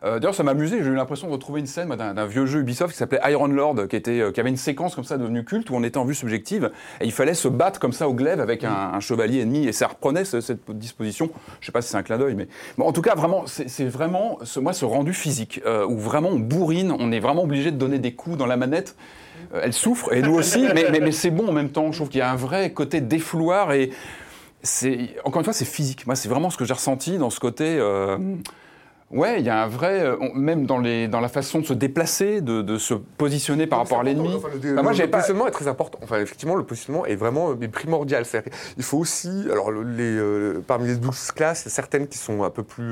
Euh, 0.03 0.19
D'ailleurs, 0.19 0.35
ça 0.35 0.43
m'a 0.43 0.51
amusé. 0.51 0.83
J'ai 0.83 0.89
eu 0.89 0.93
l'impression 0.95 1.27
de 1.27 1.31
retrouver 1.31 1.59
une 1.61 1.67
scène 1.67 1.89
d'un 1.89 2.25
vieux 2.25 2.45
jeu 2.45 2.59
Ubisoft 2.59 2.91
qui 2.91 2.97
s'appelait 2.97 3.19
Iron 3.31 3.47
Lord, 3.47 3.87
qui, 3.87 3.95
était, 3.95 4.19
euh, 4.19 4.31
qui 4.31 4.39
avait 4.39 4.49
une 4.49 4.57
séquence 4.57 4.93
comme 4.95 5.03
ça 5.03 5.17
devenue 5.17 5.43
culte 5.45 5.69
où 5.69 5.75
on 5.75 5.83
était 5.83 5.97
en 5.97 6.05
vue 6.05 6.13
subjective 6.15 6.71
et 7.01 7.05
il 7.05 7.11
fallait 7.11 7.33
se 7.33 7.47
battre 7.47 7.79
comme 7.79 7.93
ça 7.93 8.07
au 8.09 8.13
glaive 8.13 8.39
avec 8.41 8.63
un, 8.63 8.71
un 8.93 8.99
chevalier 8.99 9.39
ennemi 9.39 9.65
et 9.67 9.71
ça 9.71 9.87
reprenait 9.87 10.25
ce- 10.25 10.41
cette 10.41 10.69
disposition. 10.71 11.29
Je 11.61 11.65
sais 11.65 11.71
pas 11.71 11.81
si 11.81 11.89
c'est 11.89 11.97
un 11.97 12.03
clin 12.03 12.17
d'œil, 12.17 12.35
mais 12.35 12.47
bon, 12.77 12.85
en 12.85 12.91
tout 12.91 13.01
cas, 13.01 13.15
vraiment, 13.15 13.45
c'est 13.47 13.85
vraiment 13.85 14.37
ce, 14.43 14.59
moi 14.59 14.73
ce 14.73 14.85
rendu 14.85 15.13
physique 15.13 15.61
euh, 15.65 15.85
où 15.85 15.97
vraiment 15.97 16.29
on 16.29 16.39
bourrine, 16.39 16.93
on 16.97 17.11
est 17.11 17.19
vraiment 17.19 17.43
obligé 17.43 17.71
de 17.71 17.77
donner 17.77 17.99
des 17.99 18.13
coups 18.13 18.37
dans 18.37 18.45
la 18.47 18.57
manette. 18.57 18.95
Elle 19.53 19.73
souffre 19.73 20.11
et 20.13 20.21
nous 20.21 20.33
aussi, 20.33 20.67
mais, 20.73 20.87
mais, 20.91 20.99
mais 20.99 21.11
c'est 21.11 21.29
bon 21.31 21.47
en 21.47 21.51
même 21.51 21.69
temps. 21.69 21.91
Je 21.91 21.97
trouve 21.99 22.09
qu'il 22.09 22.19
y 22.19 22.21
a 22.21 22.31
un 22.31 22.35
vrai 22.35 22.71
côté 22.71 22.99
défouloir 23.01 23.73
et 23.73 23.91
c'est 24.63 25.09
encore 25.23 25.39
une 25.39 25.43
fois 25.43 25.53
c'est 25.53 25.65
physique. 25.65 26.05
Moi, 26.07 26.15
c'est 26.15 26.29
vraiment 26.29 26.49
ce 26.49 26.57
que 26.57 26.65
j'ai 26.65 26.73
ressenti 26.73 27.17
dans 27.17 27.29
ce 27.29 27.39
côté. 27.39 27.77
euh, 27.79 28.17
Ouais, 29.11 29.39
il 29.39 29.45
y 29.45 29.49
a 29.49 29.61
un 29.63 29.67
vrai, 29.67 30.01
euh, 30.01 30.17
on- 30.19 30.33
même 30.33 30.65
dans, 30.65 30.79
les, 30.79 31.07
dans 31.07 31.21
la 31.21 31.27
façon 31.29 31.59
de 31.59 31.65
se 31.65 31.73
déplacer, 31.73 32.41
de, 32.41 32.63
de 32.63 32.79
se 32.79 32.95
positionner 32.95 33.67
par 33.67 33.79
rapport 33.79 33.99
à 33.99 34.03
l'ennemi. 34.03 34.33
Enfin, 34.35 34.47
le, 34.61 34.81
moi, 34.81 34.93
le 34.93 34.97
pas- 35.07 35.17
positionnement 35.19 35.45
est 35.47 35.51
très 35.51 35.67
important. 35.67 35.99
Enfin, 36.01 36.19
effectivement, 36.19 36.55
le 36.55 36.63
positionnement 36.63 37.05
est 37.05 37.15
vraiment 37.15 37.51
euh, 37.51 37.67
primordial. 37.71 38.25
Il 38.77 38.83
faut 38.83 38.97
aussi, 38.97 39.29
alors 39.51 39.71
les, 39.71 40.03
euh, 40.03 40.59
parmi 40.65 40.87
les 40.87 40.95
12 40.95 41.31
classes, 41.33 41.61
il 41.61 41.65
y 41.65 41.71
a 41.71 41.71
certaines 41.71 42.07
qui 42.07 42.17
sont 42.17 42.43
un 42.43 42.49
peu 42.49 42.63
plus 42.63 42.83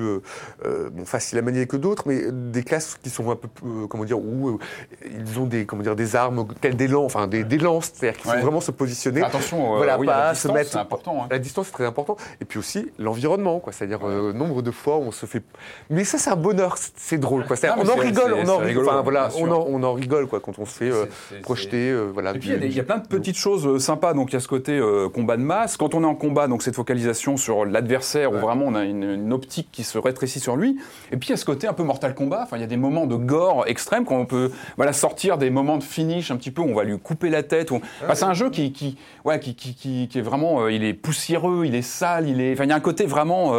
euh, 0.65 0.89
bon, 0.91 1.03
faciles 1.03 1.39
à 1.39 1.41
manier 1.41 1.65
que 1.65 1.77
d'autres, 1.77 2.03
mais 2.05 2.21
des 2.31 2.63
classes 2.63 2.95
qui 3.01 3.09
sont 3.09 3.31
un 3.31 3.35
peu, 3.35 3.47
plus, 3.47 3.67
euh, 3.67 3.87
comment 3.87 4.05
dire, 4.05 4.19
où 4.19 4.59
ils 5.03 5.39
ont 5.39 5.45
des, 5.47 5.65
comment 5.65 5.81
dire, 5.81 5.95
des 5.95 6.15
armes 6.15 6.45
telles 6.61 6.75
des 6.77 6.87
lances, 6.87 7.05
enfin 7.15 7.25
des, 7.27 7.43
des 7.43 7.57
lances, 7.57 7.91
c'est-à-dire 7.91 8.21
qu'il 8.21 8.29
Ouais. 8.29 8.37
faut 8.37 8.43
vraiment 8.43 8.61
se 8.61 8.71
positionner. 8.71 9.23
Attention, 9.23 9.77
Voilà, 9.77 9.97
oui, 9.97 10.05
pas 10.05 10.25
la 10.27 10.29
se 10.35 10.41
distance, 10.41 10.53
mettre- 10.53 10.71
c'est 10.73 10.77
important. 10.77 11.23
hein. 11.23 11.27
La 11.31 11.39
distance 11.39 11.69
est 11.69 11.73
très 11.73 11.85
important. 11.87 12.17
Et 12.39 12.45
puis 12.45 12.59
aussi 12.59 12.91
l'environnement, 12.99 13.59
quoi. 13.59 13.73
C'est-à-dire 13.73 14.07
euh, 14.07 14.31
nombre 14.31 14.61
de 14.61 14.69
fois 14.69 14.97
où 14.97 15.01
on 15.01 15.11
se 15.11 15.25
fait. 15.25 15.41
Mais 15.89 16.02
ça, 16.03 16.17
c'est 16.17 16.29
un 16.29 16.35
bonheur. 16.35 16.75
c'est- 16.77 17.17
drôle, 17.17 17.45
quoi. 17.45 17.55
C'est-à-dire, 17.55 17.83
Non, 17.83 17.91
mais 17.95 17.95
on 17.95 17.99
en 17.99 18.01
rigole, 18.01 18.33
on 18.33 18.49
en 18.49 18.89
Enfin, 18.89 19.01
voilà, 19.01 19.27
bien 19.29 19.37
on 19.39 19.51
en, 19.51 19.65
on 19.69 19.83
en 19.83 19.93
rigole, 19.93 20.27
quoi, 20.27 20.39
quand 20.39 20.57
on 20.59 20.65
se 20.65 20.71
fait 20.77 20.89
euh, 20.91 21.05
projeter, 21.41 21.89
euh, 21.91 22.09
voilà. 22.13 22.31
Et 22.35 22.39
puis 22.39 22.49
il 22.49 22.71
y, 22.73 22.79
a 22.79 22.81
y 22.81 22.85
plein 22.85 22.97
de 22.97 23.07
petites 23.07 23.37
choses 23.37 23.65
euh, 23.67 23.79
sympas. 23.79 24.13
Donc 24.13 24.31
il 24.31 24.33
y 24.33 24.37
a 24.37 24.39
ce 24.39 24.47
côté 24.47 24.77
euh, 24.77 25.09
combat 25.09 25.37
de 25.37 25.41
masse. 25.43 25.77
Quand 25.77 25.93
on 25.93 26.03
est 26.03 26.07
en 26.07 26.15
combat, 26.15 26.47
donc 26.47 26.63
cette 26.63 26.75
focalisation 26.75 27.37
sur 27.37 27.65
l'adversaire 27.65 28.31
où 28.31 28.37
vraiment 28.37 28.65
on 28.65 28.75
a 28.75 28.83
une, 28.83 29.03
une 29.03 29.33
optique 29.33 29.69
qui 29.71 29.83
se 29.83 29.97
rétrécit 29.97 30.39
sur 30.39 30.55
lui. 30.55 30.77
Et 31.11 31.17
puis 31.17 31.29
il 31.29 31.31
y 31.31 31.33
a 31.33 31.37
ce 31.37 31.45
côté 31.45 31.67
un 31.67 31.73
peu 31.73 31.83
Mortal 31.83 32.15
Kombat. 32.15 32.41
Enfin 32.43 32.57
il 32.57 32.61
y 32.61 32.63
a 32.63 32.67
des 32.67 32.77
moments 32.77 33.05
de 33.05 33.15
gore 33.15 33.65
extrême 33.67 34.05
quand 34.05 34.17
on 34.17 34.25
peut 34.25 34.51
voilà 34.77 34.93
sortir 34.93 35.37
des 35.37 35.49
moments 35.49 35.77
de 35.77 35.83
finish 35.83 36.31
un 36.31 36.35
petit 36.37 36.51
peu 36.51 36.61
où 36.61 36.65
on 36.69 36.75
va 36.75 36.83
lui 36.83 36.97
couper 36.99 37.29
la 37.29 37.43
tête. 37.43 37.71
Enfin, 37.71 38.15
c'est 38.15 38.25
un 38.25 38.33
jeu 38.33 38.49
qui 38.49 38.71
qui 38.73 38.97
ouais 39.25 39.39
qui, 39.39 39.55
qui, 39.55 39.75
qui, 39.75 40.07
qui 40.07 40.19
est 40.19 40.21
vraiment 40.21 40.67
il 40.67 40.83
est 40.83 40.93
poussiéreux, 40.93 41.65
il 41.65 41.75
est 41.75 41.81
sale, 41.81 42.27
il 42.27 42.41
est. 42.41 42.53
Enfin 42.53 42.63
il 42.65 42.69
y 42.69 42.73
a 42.73 42.75
un 42.75 42.79
côté 42.79 43.05
vraiment 43.05 43.53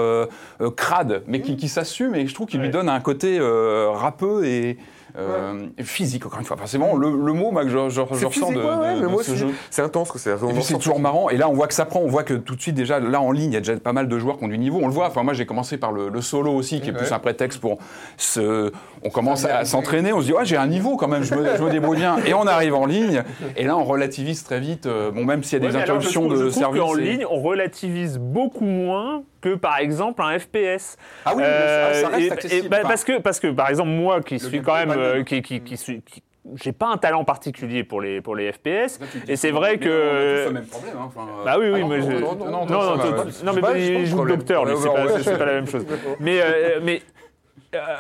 crade, 0.76 1.22
mais 1.26 1.40
qui, 1.40 1.56
qui 1.56 1.68
s'assume 1.68 2.14
et 2.14 2.26
je 2.34 2.38
trouve 2.38 2.48
qu'il 2.48 2.60
lui 2.60 2.68
donne 2.70 2.88
un 2.88 2.98
côté 2.98 3.38
euh, 3.38 3.90
râpeux 3.92 4.44
et 4.44 4.76
euh, 5.16 5.66
physique 5.84 6.26
encore 6.26 6.40
une 6.40 6.44
fois. 6.44 6.56
Enfin, 6.56 6.66
c'est 6.66 6.76
vraiment 6.78 6.96
le, 6.96 7.10
le 7.12 7.32
mot 7.32 7.52
moi, 7.52 7.62
que 7.62 7.68
je, 7.70 7.88
je, 7.88 8.00
je 8.10 8.18
C'est 8.18 8.24
ressens 8.24 8.50
de, 8.50 8.56
ouais, 8.56 9.00
de- 9.00 9.06
de 9.16 9.22
ce 9.22 9.36
jeu. 9.36 9.46
C'est 9.70 9.82
intense. 9.82 10.12
C'est 10.16 10.74
toujours 10.78 10.98
marrant. 10.98 11.30
Et 11.30 11.36
là, 11.36 11.48
on 11.48 11.52
voit 11.52 11.68
que 11.68 11.74
ça 11.74 11.84
prend. 11.84 12.00
On 12.00 12.08
voit 12.08 12.24
que 12.24 12.34
tout 12.34 12.56
de 12.56 12.60
suite, 12.60 12.74
déjà, 12.74 12.98
là 12.98 13.20
en 13.20 13.30
ligne, 13.30 13.52
il 13.52 13.54
y 13.54 13.56
a 13.56 13.60
déjà 13.60 13.76
pas 13.76 13.92
mal 13.92 14.08
de 14.08 14.18
joueurs 14.18 14.38
qui 14.38 14.44
ont 14.44 14.48
du 14.48 14.58
niveau. 14.58 14.80
On 14.82 14.88
le 14.88 14.92
voit. 14.92 15.06
Enfin, 15.06 15.22
moi, 15.22 15.32
j'ai 15.32 15.46
commencé 15.46 15.76
par 15.78 15.92
le, 15.92 16.08
le 16.08 16.20
solo 16.20 16.50
aussi, 16.52 16.80
qui 16.80 16.90
est 16.90 16.92
plus 16.92 17.12
un 17.12 17.20
prétexte 17.20 17.60
pour 17.60 17.78
se. 18.16 18.72
On 19.04 19.10
commence 19.10 19.44
à, 19.44 19.64
s'entraîner. 19.64 20.12
On 20.12 20.20
se 20.20 20.26
dit, 20.26 20.32
ouais, 20.32 20.44
j'ai 20.44 20.56
un 20.56 20.66
niveau 20.66 20.96
quand 20.96 21.06
même. 21.06 21.22
Je 21.22 21.36
me, 21.36 21.56
je 21.56 21.62
me 21.62 21.70
débrouille 21.70 21.98
bien. 21.98 22.16
Et 22.26 22.34
on 22.34 22.48
arrive 22.48 22.74
en 22.74 22.84
ligne. 22.86 23.22
Et 23.56 23.62
là, 23.66 23.76
on 23.76 23.84
relativise 23.84 24.42
très 24.42 24.58
vite. 24.58 24.86
euh, 24.86 25.12
bon, 25.12 25.24
même 25.24 25.44
s'il 25.44 25.62
y 25.62 25.64
a 25.64 25.68
des 25.70 25.76
interruptions 25.76 26.26
de 26.26 26.50
service. 26.50 26.82
et- 26.98 27.00
ligne, 27.02 27.26
on 27.30 27.40
relativise 27.40 28.18
beaucoup 28.18 28.64
moins 28.64 29.22
que 29.44 29.54
par 29.54 29.78
exemple 29.78 30.22
un 30.22 30.38
FPS. 30.38 30.96
Ah 31.24 31.32
oui, 31.34 31.42
mais 31.42 31.92
ça- 31.92 31.94
ça 31.94 32.08
reste 32.08 32.20
et- 32.22 32.26
et- 32.26 32.32
accessible. 32.32 32.68
bah, 32.68 32.78
parce 32.82 33.04
que 33.04 33.18
parce 33.20 33.40
que 33.40 33.48
par 33.48 33.68
exemple 33.68 33.90
moi 33.90 34.20
qui 34.22 34.38
suis 34.38 34.62
quand 34.62 34.74
même 34.74 34.90
euh, 34.96 35.22
qui, 35.22 35.42
qui, 35.42 35.60
qui 35.60 35.76
suis 35.76 36.00
qui- 36.02 36.22
j'ai 36.62 36.72
pas 36.72 36.88
un 36.88 36.98
talent 36.98 37.24
particulier 37.24 37.84
pour 37.84 38.00
les 38.02 38.20
pour 38.20 38.36
les 38.36 38.52
FPS 38.52 38.98
Là, 39.00 39.06
et 39.28 39.36
c'est 39.36 39.50
vrai 39.50 39.70
on 39.70 39.74
a 39.74 39.76
tous 39.78 39.84
que 39.84 40.44
le 40.48 40.52
même 40.52 40.66
problème. 40.66 40.94
hein. 40.98 41.04
Enfin, 41.06 41.26
euh, 41.40 41.44
bah 41.44 41.56
oui 41.58 41.66
oui 41.70 41.76
ah 41.76 41.80
non, 41.80 41.88
mais 41.88 41.98
non, 41.98 42.10
je- 42.10 42.16
non, 42.24 42.66
non, 43.44 43.52
mais 43.54 44.06
joue 44.06 44.24
docteur 44.26 44.64
c'est 45.22 45.38
pas 45.38 45.44
la 45.46 45.52
même 45.54 45.66
chose 45.68 45.86
mais 46.20 46.40
euh, 46.42 46.80
mais 46.82 46.96
euh, 46.96 46.98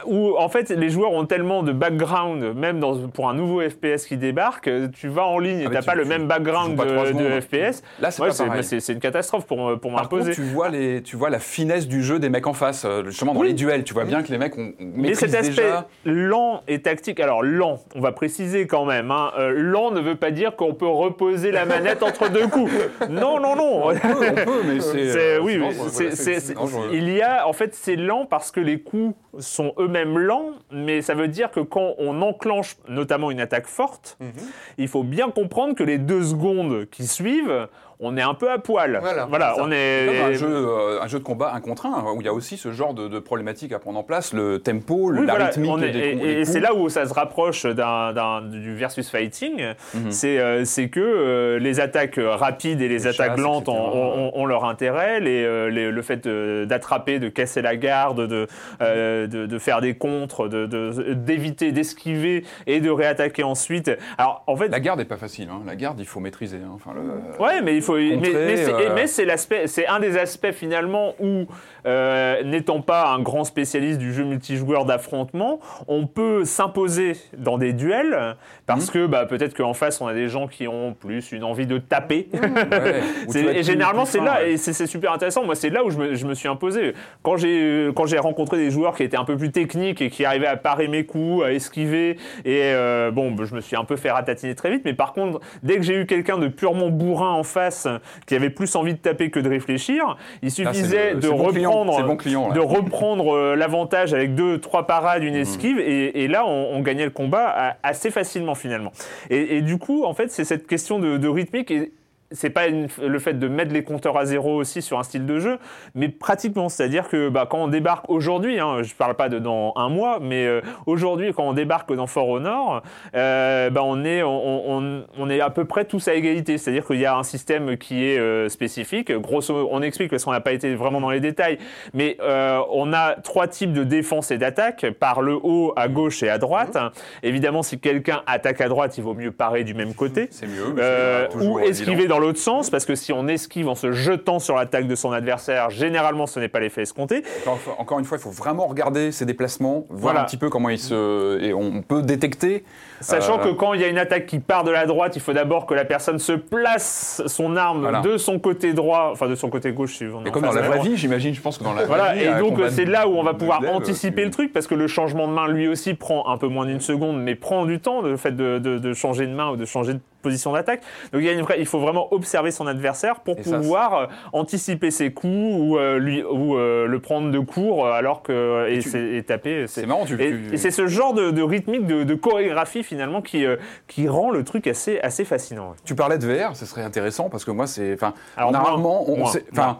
où 0.06 0.36
en 0.38 0.48
fait 0.48 0.70
les 0.70 0.90
joueurs 0.90 1.12
ont 1.12 1.24
tellement 1.26 1.62
de 1.62 1.72
background, 1.72 2.54
même 2.56 2.80
dans, 2.80 3.08
pour 3.08 3.28
un 3.28 3.34
nouveau 3.34 3.60
FPS 3.68 4.06
qui 4.06 4.16
débarque, 4.16 4.68
euh, 4.68 4.88
tu 4.88 5.08
vas 5.08 5.24
en 5.24 5.38
ligne 5.38 5.60
et 5.60 5.64
Ah, 5.66 5.70
t'as 5.72 5.80
tu- 5.80 5.86
pas 5.86 5.94
le 5.94 6.02
tu- 6.02 6.08
même 6.08 6.26
background 6.26 6.76
de, 6.78 6.84
de 6.84 7.06
secondes. 7.06 7.40
FPS. 7.40 7.82
Là, 8.00 8.10
c'est 8.10 8.22
Ouais, 8.22 8.28
pas 8.28 8.62
c'est 8.62 8.80
c'est- 8.80 8.92
une 8.92 9.00
catastrophe 9.00 9.46
pour, 9.46 9.56
pour 9.80 9.92
Par 9.92 10.08
contre, 10.08 10.16
m'imposer. 10.16 10.32
tu 10.32 10.42
vois, 10.42 10.68
les, 10.68 11.02
tu 11.02 11.16
vois 11.16 11.30
la 11.30 11.38
finesse 11.38 11.86
du 11.88 12.02
jeu 12.02 12.18
des 12.18 12.28
mecs 12.28 12.46
en 12.46 12.52
face, 12.52 12.84
euh, 12.84 13.04
justement 13.04 13.34
dans 13.34 13.40
Oui. 13.40 13.48
les 13.48 13.54
duels. 13.54 13.84
Tu 13.84 13.94
vois 13.94 14.04
bien 14.04 14.22
que 14.22 14.30
les 14.30 14.38
mecs 14.38 14.56
ont 14.58 14.72
Mais 14.80 15.14
cet 15.14 15.34
aspect 15.34 15.62
déjà. 15.62 15.86
lent 16.04 16.62
et 16.68 16.80
tactique, 16.82 17.20
alors 17.20 17.42
lent, 17.42 17.80
on 17.94 18.00
va 18.00 18.12
préciser 18.12 18.66
quand 18.66 18.84
même, 18.84 19.10
hein, 19.10 19.30
euh, 19.38 19.52
lent 19.54 19.90
ne 19.90 20.00
veut 20.00 20.16
pas 20.16 20.30
dire 20.30 20.56
qu'on 20.56 20.74
peut 20.74 20.86
reposer 20.86 21.50
la 21.50 21.64
manette 21.64 22.02
entre 22.02 22.30
deux 22.30 22.46
coups. 22.48 22.72
Non, 23.10 23.40
non, 23.40 23.56
non. 23.56 23.88
On 23.88 23.94
peut, 23.94 23.98
on 24.30 24.44
peut, 24.44 24.62
mais 24.66 24.80
c'est. 24.80 25.10
C'est- 25.10 25.18
euh, 25.36 25.40
oui, 25.42 25.60
c'est 25.88 26.14
c'est- 26.14 26.40
c'est- 26.40 26.54
il 26.92 27.10
y 27.10 27.20
a, 27.22 27.46
en 27.48 27.52
fait, 27.52 27.74
c'est 27.74 27.96
lent 27.96 28.26
parce 28.26 28.50
que 28.50 28.60
les 28.60 28.80
coups 28.80 29.14
sont 29.38 29.74
eux-mêmes 29.78 30.18
lents, 30.18 30.50
mais 30.70 31.02
ça 31.02 31.14
veut 31.14 31.28
dire 31.28 31.50
que 31.50 31.60
quand 31.60 31.94
on 31.98 32.22
enclenche 32.22 32.76
notamment 32.88 33.30
une 33.30 33.40
attaque 33.40 33.66
forte, 33.66 34.16
Mhm. 34.20 34.32
il 34.78 34.88
faut 34.88 35.02
bien 35.02 35.30
comprendre 35.30 35.74
que 35.74 35.82
les 35.84 35.98
deux 35.98 36.22
secondes 36.22 36.86
qui 36.90 37.06
suivent, 37.06 37.68
on 38.00 38.16
est 38.16 38.22
un 38.22 38.34
peu 38.34 38.50
à 38.50 38.58
poil. 38.58 38.98
Voilà, 39.00 39.54
on 39.58 39.70
est. 39.70 40.06
Comme 40.06 40.30
un 40.30 40.32
jeu, 40.32 40.48
euh, 40.48 41.00
un 41.02 41.06
jeu 41.08 41.18
de 41.18 41.24
combat 41.24 41.52
un 41.54 41.60
contre 41.60 41.86
un, 41.86 42.04
où 42.14 42.20
il 42.20 42.24
y 42.24 42.28
a 42.28 42.32
aussi 42.32 42.56
ce 42.56 42.72
genre 42.72 42.94
de, 42.94 43.08
de 43.08 43.18
problématiques 43.18 43.72
à 43.72 43.78
prendre 43.78 43.98
en 43.98 44.02
place, 44.02 44.32
le 44.32 44.58
tempo, 44.58 45.10
Oui, 45.12 45.26
la 45.26 45.32
voilà, 45.34 45.46
rythmique 45.46 45.82
est- 45.82 45.92
des, 45.92 46.26
et, 46.40 46.44
c'est 46.44 46.60
là 46.60 46.74
où 46.74 46.88
ça 46.88 47.06
se 47.06 47.14
rapproche 47.14 47.66
d'un, 47.66 48.12
d'un- 48.12 48.42
du 48.42 48.74
versus 48.74 49.08
fighting. 49.10 49.62
Mhm. 49.94 50.10
C'est, 50.10 50.38
euh, 50.38 50.64
c'est 50.64 50.88
que 50.88 51.00
euh, 51.00 51.58
les 51.58 51.80
attaques 51.80 52.18
rapides 52.22 52.80
et 52.80 52.88
les, 52.88 52.94
Les 52.94 53.06
attaques 53.06 53.32
chasses, 53.32 53.40
lentes 53.40 53.68
ont, 53.68 53.88
etc. 53.90 53.98
ont- 54.16 54.30
ont 54.34 54.46
leur 54.46 54.64
intérêt. 54.64 55.20
Les, 55.20 55.44
euh, 55.44 55.68
les- 55.70 55.90
le 55.90 56.02
fait 56.02 56.26
d'attraper, 56.66 57.18
de 57.18 57.28
casser 57.28 57.62
la 57.62 57.76
garde, 57.76 58.26
de, 58.26 58.46
euh, 58.82 59.26
de, 59.26 59.46
de 59.46 59.58
faire 59.58 59.80
des 59.80 59.94
contres, 59.94 60.48
de, 60.48 60.66
de- 60.66 61.12
d'éviter, 61.14 61.72
d'esquiver 61.72 62.44
et 62.66 62.80
de 62.80 62.90
réattaquer 62.90 63.42
ensuite. 63.42 63.90
Alors 64.18 64.42
en 64.46 64.56
fait, 64.56 64.68
La 64.68 64.80
garde 64.80 64.98
n'est 64.98 65.04
pas 65.04 65.16
facile. 65.16 65.48
hein. 65.50 65.60
La 65.66 65.76
garde, 65.76 66.00
il 66.00 66.06
faut 66.06 66.20
maîtriser. 66.20 66.58
hein. 66.58 66.72
Enfin, 66.74 66.92
le- 66.94 67.42
Ouais, 67.42 67.62
mais 67.62 67.76
il 67.76 67.82
faut. 67.84 67.96
mais, 67.96 68.16
mais 68.16 68.56
c'est, 68.56 68.72
euh, 68.72 68.92
mais 68.94 69.06
c'est 69.06 69.24
l'aspect, 69.24 69.66
c'est 69.66 69.86
un 69.86 70.00
des 70.00 70.16
aspects 70.16 70.52
finalement 70.52 71.14
où, 71.20 71.46
euh, 71.86 72.42
n'étant 72.44 72.80
pas 72.80 73.08
un 73.08 73.20
grand 73.20 73.44
spécialiste 73.44 73.98
du 73.98 74.12
jeu 74.12 74.24
multijoueur 74.24 74.84
d'affrontement, 74.84 75.60
on 75.88 76.06
peut 76.06 76.44
s'imposer 76.44 77.16
dans 77.36 77.58
des 77.58 77.72
duels 77.72 78.36
parce 78.66 78.90
que 78.90 79.06
bah, 79.06 79.26
peut-être 79.26 79.54
qu'en 79.54 79.74
face 79.74 80.00
on 80.00 80.06
a 80.06 80.14
des 80.14 80.28
gens 80.28 80.46
qui 80.46 80.66
ont 80.68 80.94
plus 80.94 81.32
une 81.32 81.44
envie 81.44 81.66
de 81.66 81.78
taper. 81.78 82.28
ouais, 82.32 83.02
et 83.58 83.62
généralement, 83.62 84.04
c'est 84.04 84.20
là, 84.20 84.40
ouais. 84.40 84.52
et 84.52 84.56
c'est 84.56 84.86
super 84.86 85.12
intéressant. 85.12 85.44
Moi, 85.44 85.54
c'est 85.54 85.70
là 85.70 85.84
où 85.84 85.90
je 85.90 85.98
me, 85.98 86.14
je 86.14 86.26
me 86.26 86.34
suis 86.34 86.48
imposé. 86.48 86.94
Quand 87.22 87.36
j'ai 87.36 87.90
quand 87.94 88.06
j'ai 88.06 88.18
rencontré 88.18 88.56
des 88.56 88.70
joueurs 88.70 88.94
qui 88.94 89.02
étaient 89.02 89.16
un 89.16 89.24
peu 89.24 89.36
plus 89.36 89.50
techniques 89.50 90.00
et 90.00 90.10
qui 90.10 90.24
arrivaient 90.24 90.46
à 90.46 90.56
parer 90.56 90.88
mes 90.88 91.04
coups, 91.04 91.44
à 91.44 91.52
esquiver, 91.52 92.16
et 92.44 92.60
euh, 92.62 93.10
bon, 93.10 93.30
bah, 93.32 93.44
je 93.46 93.54
me 93.54 93.60
suis 93.60 93.76
un 93.76 93.84
peu 93.84 93.96
fait 93.96 94.10
ratatiner 94.10 94.54
très 94.54 94.70
vite. 94.70 94.82
Mais 94.84 94.94
par 94.94 95.12
contre, 95.12 95.40
dès 95.62 95.76
que 95.76 95.82
j'ai 95.82 95.94
eu 96.00 96.06
quelqu'un 96.06 96.38
de 96.38 96.48
purement 96.48 96.88
bourrin 96.88 97.30
en 97.32 97.42
face, 97.42 97.86
qui 98.26 98.34
avait 98.34 98.50
plus 98.50 98.74
envie 98.76 98.94
de 98.94 98.98
taper 98.98 99.30
que 99.30 99.40
de 99.40 99.48
réfléchir, 99.48 100.16
il 100.42 100.46
Là, 100.48 100.50
c'est 100.50 100.64
suffisait 100.64 101.14
le- 101.14 101.20
de 101.20 101.28
client, 101.28 101.73
reprendre, 101.80 101.96
c'est 101.98 102.04
bon 102.04 102.16
client, 102.16 102.48
là. 102.48 102.54
de 102.54 102.60
reprendre 102.60 103.34
euh, 103.34 103.56
l'avantage 103.56 104.14
avec 104.14 104.34
deux, 104.34 104.58
trois 104.58 104.86
parades, 104.86 105.22
une 105.22 105.34
esquive, 105.34 105.78
et, 105.78 106.24
et 106.24 106.28
là, 106.28 106.44
on, 106.46 106.70
on 106.72 106.80
gagnait 106.80 107.04
le 107.04 107.10
combat 107.10 107.76
assez 107.82 108.10
facilement 108.10 108.54
finalement. 108.54 108.92
Et, 109.30 109.56
et 109.56 109.60
du 109.62 109.78
coup, 109.78 110.04
en 110.04 110.14
fait, 110.14 110.30
c'est 110.30 110.44
cette 110.44 110.66
question 110.66 110.98
de, 110.98 111.16
de 111.16 111.28
rythmique. 111.28 111.70
Et, 111.70 111.92
c'est 112.34 112.50
pas 112.50 112.66
une- 112.66 112.88
le 113.02 113.18
fait 113.18 113.32
de 113.38 113.48
mettre 113.48 113.72
les 113.72 113.82
compteurs 113.82 114.18
à 114.18 114.26
zéro 114.26 114.54
aussi 114.56 114.82
sur 114.82 114.98
un 114.98 115.02
style 115.02 115.24
de 115.24 115.38
jeu, 115.38 115.58
mais 115.94 116.08
pratiquement, 116.10 116.68
c'est-à-dire 116.68 117.08
que 117.08 117.30
bah, 117.30 117.46
quand 117.48 117.62
on 117.64 117.68
débarque 117.68 118.10
aujourd'hui, 118.10 118.60
hein, 118.60 118.82
je 118.82 118.92
parle 118.94 119.14
pas 119.14 119.28
de 119.30 119.38
dans 119.38 119.72
un 119.76 119.88
mois, 119.88 120.18
mais 120.20 120.44
euh, 120.46 120.60
aujourd'hui 120.86 121.32
quand 121.32 121.44
on 121.44 121.52
débarque 121.54 121.92
dans 121.94 122.06
For 122.06 122.28
Honor, 122.28 122.82
euh, 123.14 123.70
bah, 123.70 123.80
on 123.84 124.04
est 124.04 124.22
on, 124.22 124.70
on- 124.78 125.04
on 125.18 125.30
est 125.30 125.40
à 125.40 125.50
peu 125.50 125.64
près 125.64 125.84
tous 125.84 126.08
à 126.08 126.14
égalité, 126.14 126.58
c'est-à-dire 126.58 126.84
qu'il 126.86 127.00
y 127.00 127.06
a 127.06 127.16
un 127.16 127.22
système 127.22 127.76
qui 127.78 128.04
est 128.04 128.18
euh, 128.18 128.48
spécifique. 128.48 129.12
Grosso, 129.12 129.68
on 129.70 129.80
explique 129.82 130.10
parce 130.10 130.24
qu'on 130.24 130.32
n'a 130.32 130.40
pas 130.40 130.52
été 130.52 130.74
vraiment 130.74 131.00
dans 131.00 131.10
les 131.10 131.20
détails, 131.20 131.58
mais 131.94 132.16
euh, 132.20 132.58
on 132.72 132.92
a 132.92 133.14
trois 133.14 133.46
types 133.48 133.72
de 133.72 133.84
défense 133.84 134.30
et 134.30 134.38
d'attaque 134.38 134.86
par 134.98 135.22
le 135.22 135.34
haut, 135.42 135.72
à 135.76 135.88
gauche 135.88 136.22
et 136.22 136.28
à 136.28 136.38
droite. 136.38 136.76
Évidemment, 137.22 137.62
si 137.62 137.78
quelqu'un 137.78 138.22
attaque 138.26 138.60
à 138.60 138.68
droite, 138.68 138.96
il 138.98 139.04
vaut 139.04 139.14
mieux 139.14 139.30
parer 139.32 139.64
du 139.64 139.74
même 139.74 139.94
côté. 139.94 140.28
C'est 140.30 140.46
mieux. 140.46 140.74
Euh, 140.78 141.28
ou 141.40 141.58
esquiver 141.60 142.06
dans 142.06 142.18
l'autre 142.24 142.38
sens, 142.38 142.70
parce 142.70 142.84
que 142.84 142.94
si 142.94 143.12
on 143.12 143.28
esquive 143.28 143.68
en 143.68 143.74
se 143.74 143.92
jetant 143.92 144.38
sur 144.38 144.56
l'attaque 144.56 144.86
de 144.88 144.94
son 144.94 145.12
adversaire, 145.12 145.70
généralement 145.70 146.26
ce 146.26 146.40
n'est 146.40 146.48
pas 146.48 146.60
l'effet 146.60 146.82
escompté. 146.82 147.22
Encore, 147.42 147.54
une 147.54 147.60
fois- 147.60 147.74
encore 147.78 147.98
une 148.00 148.04
fois, 148.04 148.18
il 148.18 148.20
faut 148.20 148.30
vraiment 148.30 148.66
regarder 148.66 149.12
ses 149.12 149.26
déplacements, 149.26 149.86
voir 149.90 150.00
Voilà. 150.14 150.22
un 150.22 150.24
petit 150.24 150.36
peu 150.36 150.48
comment 150.50 150.68
il 150.68 150.78
se. 150.78 151.40
Et 151.42 151.52
on 151.54 151.82
peut 151.82 152.02
détecter. 152.02 152.64
Sachant 153.00 153.38
Euh, 153.40 153.44
que 153.44 153.48
quand 153.50 153.74
il 153.74 153.80
y 153.80 153.84
a 153.84 153.88
une 153.88 153.98
attaque 153.98 154.26
qui 154.26 154.38
part 154.38 154.64
de 154.64 154.70
la 154.70 154.86
droite, 154.86 155.16
il 155.16 155.20
faut 155.22 155.32
d'abord 155.32 155.66
que 155.66 155.74
la 155.74 155.84
personne 155.84 156.18
se 156.18 156.32
place 156.32 157.22
son 157.26 157.56
arme 157.56 157.80
Voilà. 157.82 158.00
de 158.00 158.16
son 158.16 158.38
côté 158.38 158.72
droit, 158.72 159.10
enfin 159.12 159.28
de 159.28 159.34
son 159.34 159.50
côté 159.50 159.72
gauche 159.72 159.96
si 159.96 160.04
on 160.04 160.24
Et 160.24 160.30
comme 160.30 160.42
dans 160.42 160.52
la 160.52 160.62
vraie 160.62 160.80
vie, 160.80 160.96
j'imagine, 160.96 161.34
je 161.34 161.40
pense 161.40 161.58
que 161.58 161.64
dans 161.64 161.74
la 161.74 161.84
Voilà, 161.84 162.04
vraie 162.06 162.14
vie. 162.18 162.24
et 162.24 162.28
un 162.28 162.40
donc 162.40 162.58
c'est 162.70 162.84
là 162.86 163.06
où 163.08 163.12
on 163.16 163.22
va 163.22 163.34
pouvoir 163.34 163.60
anticiper 163.72 164.22
tu- 164.22 164.26
le 164.26 164.30
truc, 164.30 164.52
parce 164.52 164.66
que 164.66 164.74
le 164.74 164.86
changement 164.86 165.28
de 165.28 165.32
main, 165.32 165.48
lui 165.48 165.68
aussi, 165.68 165.94
prend 165.94 166.28
un 166.28 166.38
peu 166.38 166.48
moins 166.48 166.64
d'une 166.66 166.80
seconde, 166.80 167.20
mais 167.20 167.34
prend 167.34 167.66
du 167.66 167.80
temps, 167.80 168.00
le 168.00 168.16
fait 168.16 168.32
de, 168.34 168.58
de- 168.58 168.78
de 168.78 168.92
changer 168.94 169.26
de 169.26 169.34
main 169.34 169.50
ou 169.50 169.56
de 169.56 169.64
changer 169.64 169.94
de 169.94 170.00
position 170.24 170.52
d'attaque. 170.52 170.80
Donc 171.12 171.22
il, 171.22 171.26
y 171.26 171.28
a 171.28 171.32
une 171.32 171.42
vraie- 171.42 171.60
il 171.60 171.66
faut 171.66 171.78
vraiment 171.78 172.12
observer 172.12 172.50
son 172.50 172.66
adversaire 172.66 173.20
pour 173.20 173.38
Et 173.38 173.42
pouvoir 173.42 173.94
euh, 173.94 174.06
anticiper 174.32 174.90
ses 174.90 175.12
coups 175.12 175.32
ou, 175.32 175.78
euh, 175.78 175.98
lui, 175.98 176.24
ou 176.24 176.56
euh, 176.56 176.86
le 176.86 176.98
prendre 176.98 177.30
de 177.30 177.38
court, 177.38 177.86
alors 177.86 178.22
que 178.22 178.68
et, 178.68 178.80
tu- 178.80 178.90
c'est- 178.90 179.14
et 179.14 179.22
taper. 179.22 179.66
C'est 179.68 179.86
marrant, 179.86 180.04
tu. 180.04 180.14
Et, 180.14 180.30
tu- 180.30 180.54
et 180.54 180.56
c'est 180.56 180.70
ce 180.72 180.86
genre 180.88 181.14
de, 181.14 181.30
de 181.30 181.42
rythmique, 181.42 181.86
de, 181.86 182.02
de 182.02 182.14
chorégraphie 182.14 182.82
finalement 182.82 183.22
qui, 183.22 183.44
euh, 183.46 183.56
qui 183.86 184.08
rend 184.08 184.30
le 184.30 184.42
truc 184.42 184.66
assez, 184.66 184.98
assez 185.00 185.24
fascinant. 185.24 185.74
Tu 185.84 185.94
parlais 185.94 186.18
de 186.18 186.26
VR, 186.26 186.56
ce 186.56 186.66
serait 186.66 186.82
intéressant 186.82 187.28
parce 187.28 187.44
que 187.44 187.50
moi, 187.52 187.66
c'est. 187.66 187.94
Enfin, 187.94 188.14
rarement. 188.36 189.04
on- 189.08 189.22
enfin, 189.22 189.78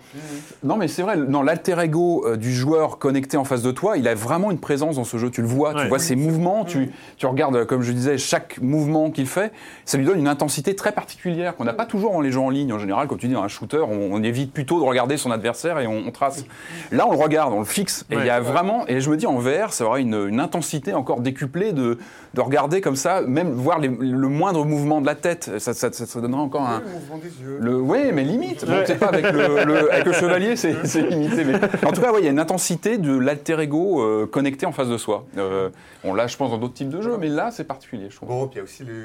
non, 0.63 0.77
mais 0.77 0.89
c'est 0.89 1.03
vrai. 1.03 1.17
Non, 1.17 1.43
l'alter 1.43 1.77
ego 1.83 2.25
euh, 2.27 2.37
du 2.37 2.53
joueur 2.53 2.99
connecté 2.99 3.37
en 3.37 3.45
face 3.45 3.63
de 3.63 3.71
toi, 3.71 3.97
il 3.97 4.07
a 4.09 4.15
vraiment 4.15 4.51
une 4.51 4.59
présence 4.61 4.97
dans 4.97 5.05
ce 5.05 5.17
jeu. 5.17 5.31
Tu 5.31 5.41
le 5.41 5.47
vois, 5.49 5.73
Ouais. 5.75 5.83
tu 5.83 5.89
vois 5.89 5.99
ses 5.99 6.17
mouvements, 6.17 6.65
tu, 6.65 6.91
tu 7.17 7.27
regardes, 7.27 7.65
comme 7.65 7.83
je 7.83 7.93
disais, 7.93 8.19
chaque 8.19 8.59
mouvement 8.61 9.11
qu'il 9.11 9.27
fait. 9.27 9.53
Ça 9.85 9.97
lui 9.99 10.05
donne 10.05 10.19
une 10.19 10.29
intensité 10.35 10.77
très 10.77 10.93
particulière 10.93 11.57
qu'on 11.57 11.65
n'a 11.65 11.73
pas 11.73 11.87
toujours 11.87 12.13
dans 12.13 12.21
les 12.21 12.31
jeux 12.33 12.41
en 12.41 12.51
ligne. 12.51 12.73
En 12.73 12.79
général, 12.79 13.09
comme 13.09 13.19
tu 13.19 13.29
dis, 13.29 13.35
dans 13.35 13.43
un 13.43 13.49
shooter, 13.49 13.79
on, 13.89 14.13
on 14.13 14.23
évite 14.23 14.53
plutôt 14.53 14.79
de 14.81 14.85
regarder 14.85 15.17
son 15.17 15.31
adversaire 15.31 15.79
et 15.79 15.87
on, 15.87 16.03
on 16.07 16.11
trace. 16.11 16.45
Là, 16.93 17.07
on 17.09 17.13
le 17.13 17.19
regarde, 17.19 17.53
on 17.53 17.61
le 17.61 17.65
fixe. 17.65 18.05
Et 18.11 18.17
il 18.17 18.25
y 18.27 18.31
a 18.31 18.41
vraiment. 18.41 18.85
Et 18.89 19.01
je 19.01 19.09
me 19.11 19.17
dis, 19.17 19.27
en 19.27 19.39
VR, 19.39 19.73
ça 19.73 19.85
aura 19.87 19.99
une, 20.01 20.29
une 20.29 20.41
intensité 20.41 20.93
encore 20.95 21.21
décuplée 21.21 21.73
de, 21.73 21.99
de 22.35 22.41
regarder 22.41 22.81
comme 22.81 22.97
ça, 22.97 23.23
même 23.23 23.53
voir 23.53 23.79
les- 23.79 23.89
le 23.89 24.29
moindre 24.29 24.65
mouvement 24.65 25.01
de 25.01 25.07
la 25.07 25.15
tête. 25.15 25.51
Ça, 25.59 25.73
ça, 25.75 25.91
ça, 25.93 26.05
ça 26.07 26.21
donnera 26.21 26.43
encore 26.43 26.63
un. 26.69 26.81
Le 26.81 26.87
mouvement 26.91 27.19
des 27.19 27.29
yeux. 27.43 27.59
Le, 27.61 27.81
oui, 27.81 27.99
mais 28.13 28.25
limite. 28.25 28.65
Bon, 28.67 28.73
Ouais. 28.75 28.95
pas 28.97 29.07
avec 29.07 29.31
le, 29.33 29.65
le- 29.65 29.93
avec 29.93 30.05
le 30.07 30.13
chevalier, 30.13 30.57
c'est 30.57 31.01
limité. 31.01 31.45
Mais 31.45 31.55
en 31.87 31.93
tout 31.93 32.01
cas, 32.03 32.13
ouais, 32.13 32.21
il 32.21 32.25
y 32.25 32.29
a 32.29 32.31
une 32.31 32.41
intensité 32.41 32.99
de 32.99 33.17
l'alter 33.17 33.59
ego 33.61 34.03
euh, 34.03 34.27
connecté 34.27 34.67
en 34.67 34.73
face 34.73 34.89
de 34.89 34.97
soi. 34.99 35.25
Euh, 35.39 35.71
bon, 36.03 36.13
là, 36.15 36.27
je 36.27 36.37
pense 36.37 36.51
dans 36.51 36.59
d'autres 36.59 36.75
types 36.75 36.89
de 36.89 37.01
jeux, 37.01 37.17
mais 37.21 37.29
là, 37.29 37.51
c'est 37.53 37.65
particulier, 37.65 38.07
je 38.11 38.17
trouve. 38.17 38.29
Bon, 38.29 38.47
puis 38.49 38.57
il 38.57 38.59
y 38.59 38.61
a 38.61 38.65
aussi 38.65 38.83
le. 38.85 39.05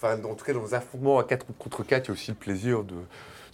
Enfin, 0.00 0.22
en 0.24 0.34
tout 0.34 0.44
cas, 0.44 0.52
dans 0.52 0.62
les 0.62 0.74
affrontements 0.74 1.18
à 1.18 1.24
4 1.24 1.46
contre 1.58 1.82
4, 1.82 2.04
il 2.04 2.08
y 2.08 2.10
a 2.10 2.12
aussi 2.12 2.30
le 2.30 2.36
plaisir 2.36 2.84
de. 2.84 2.94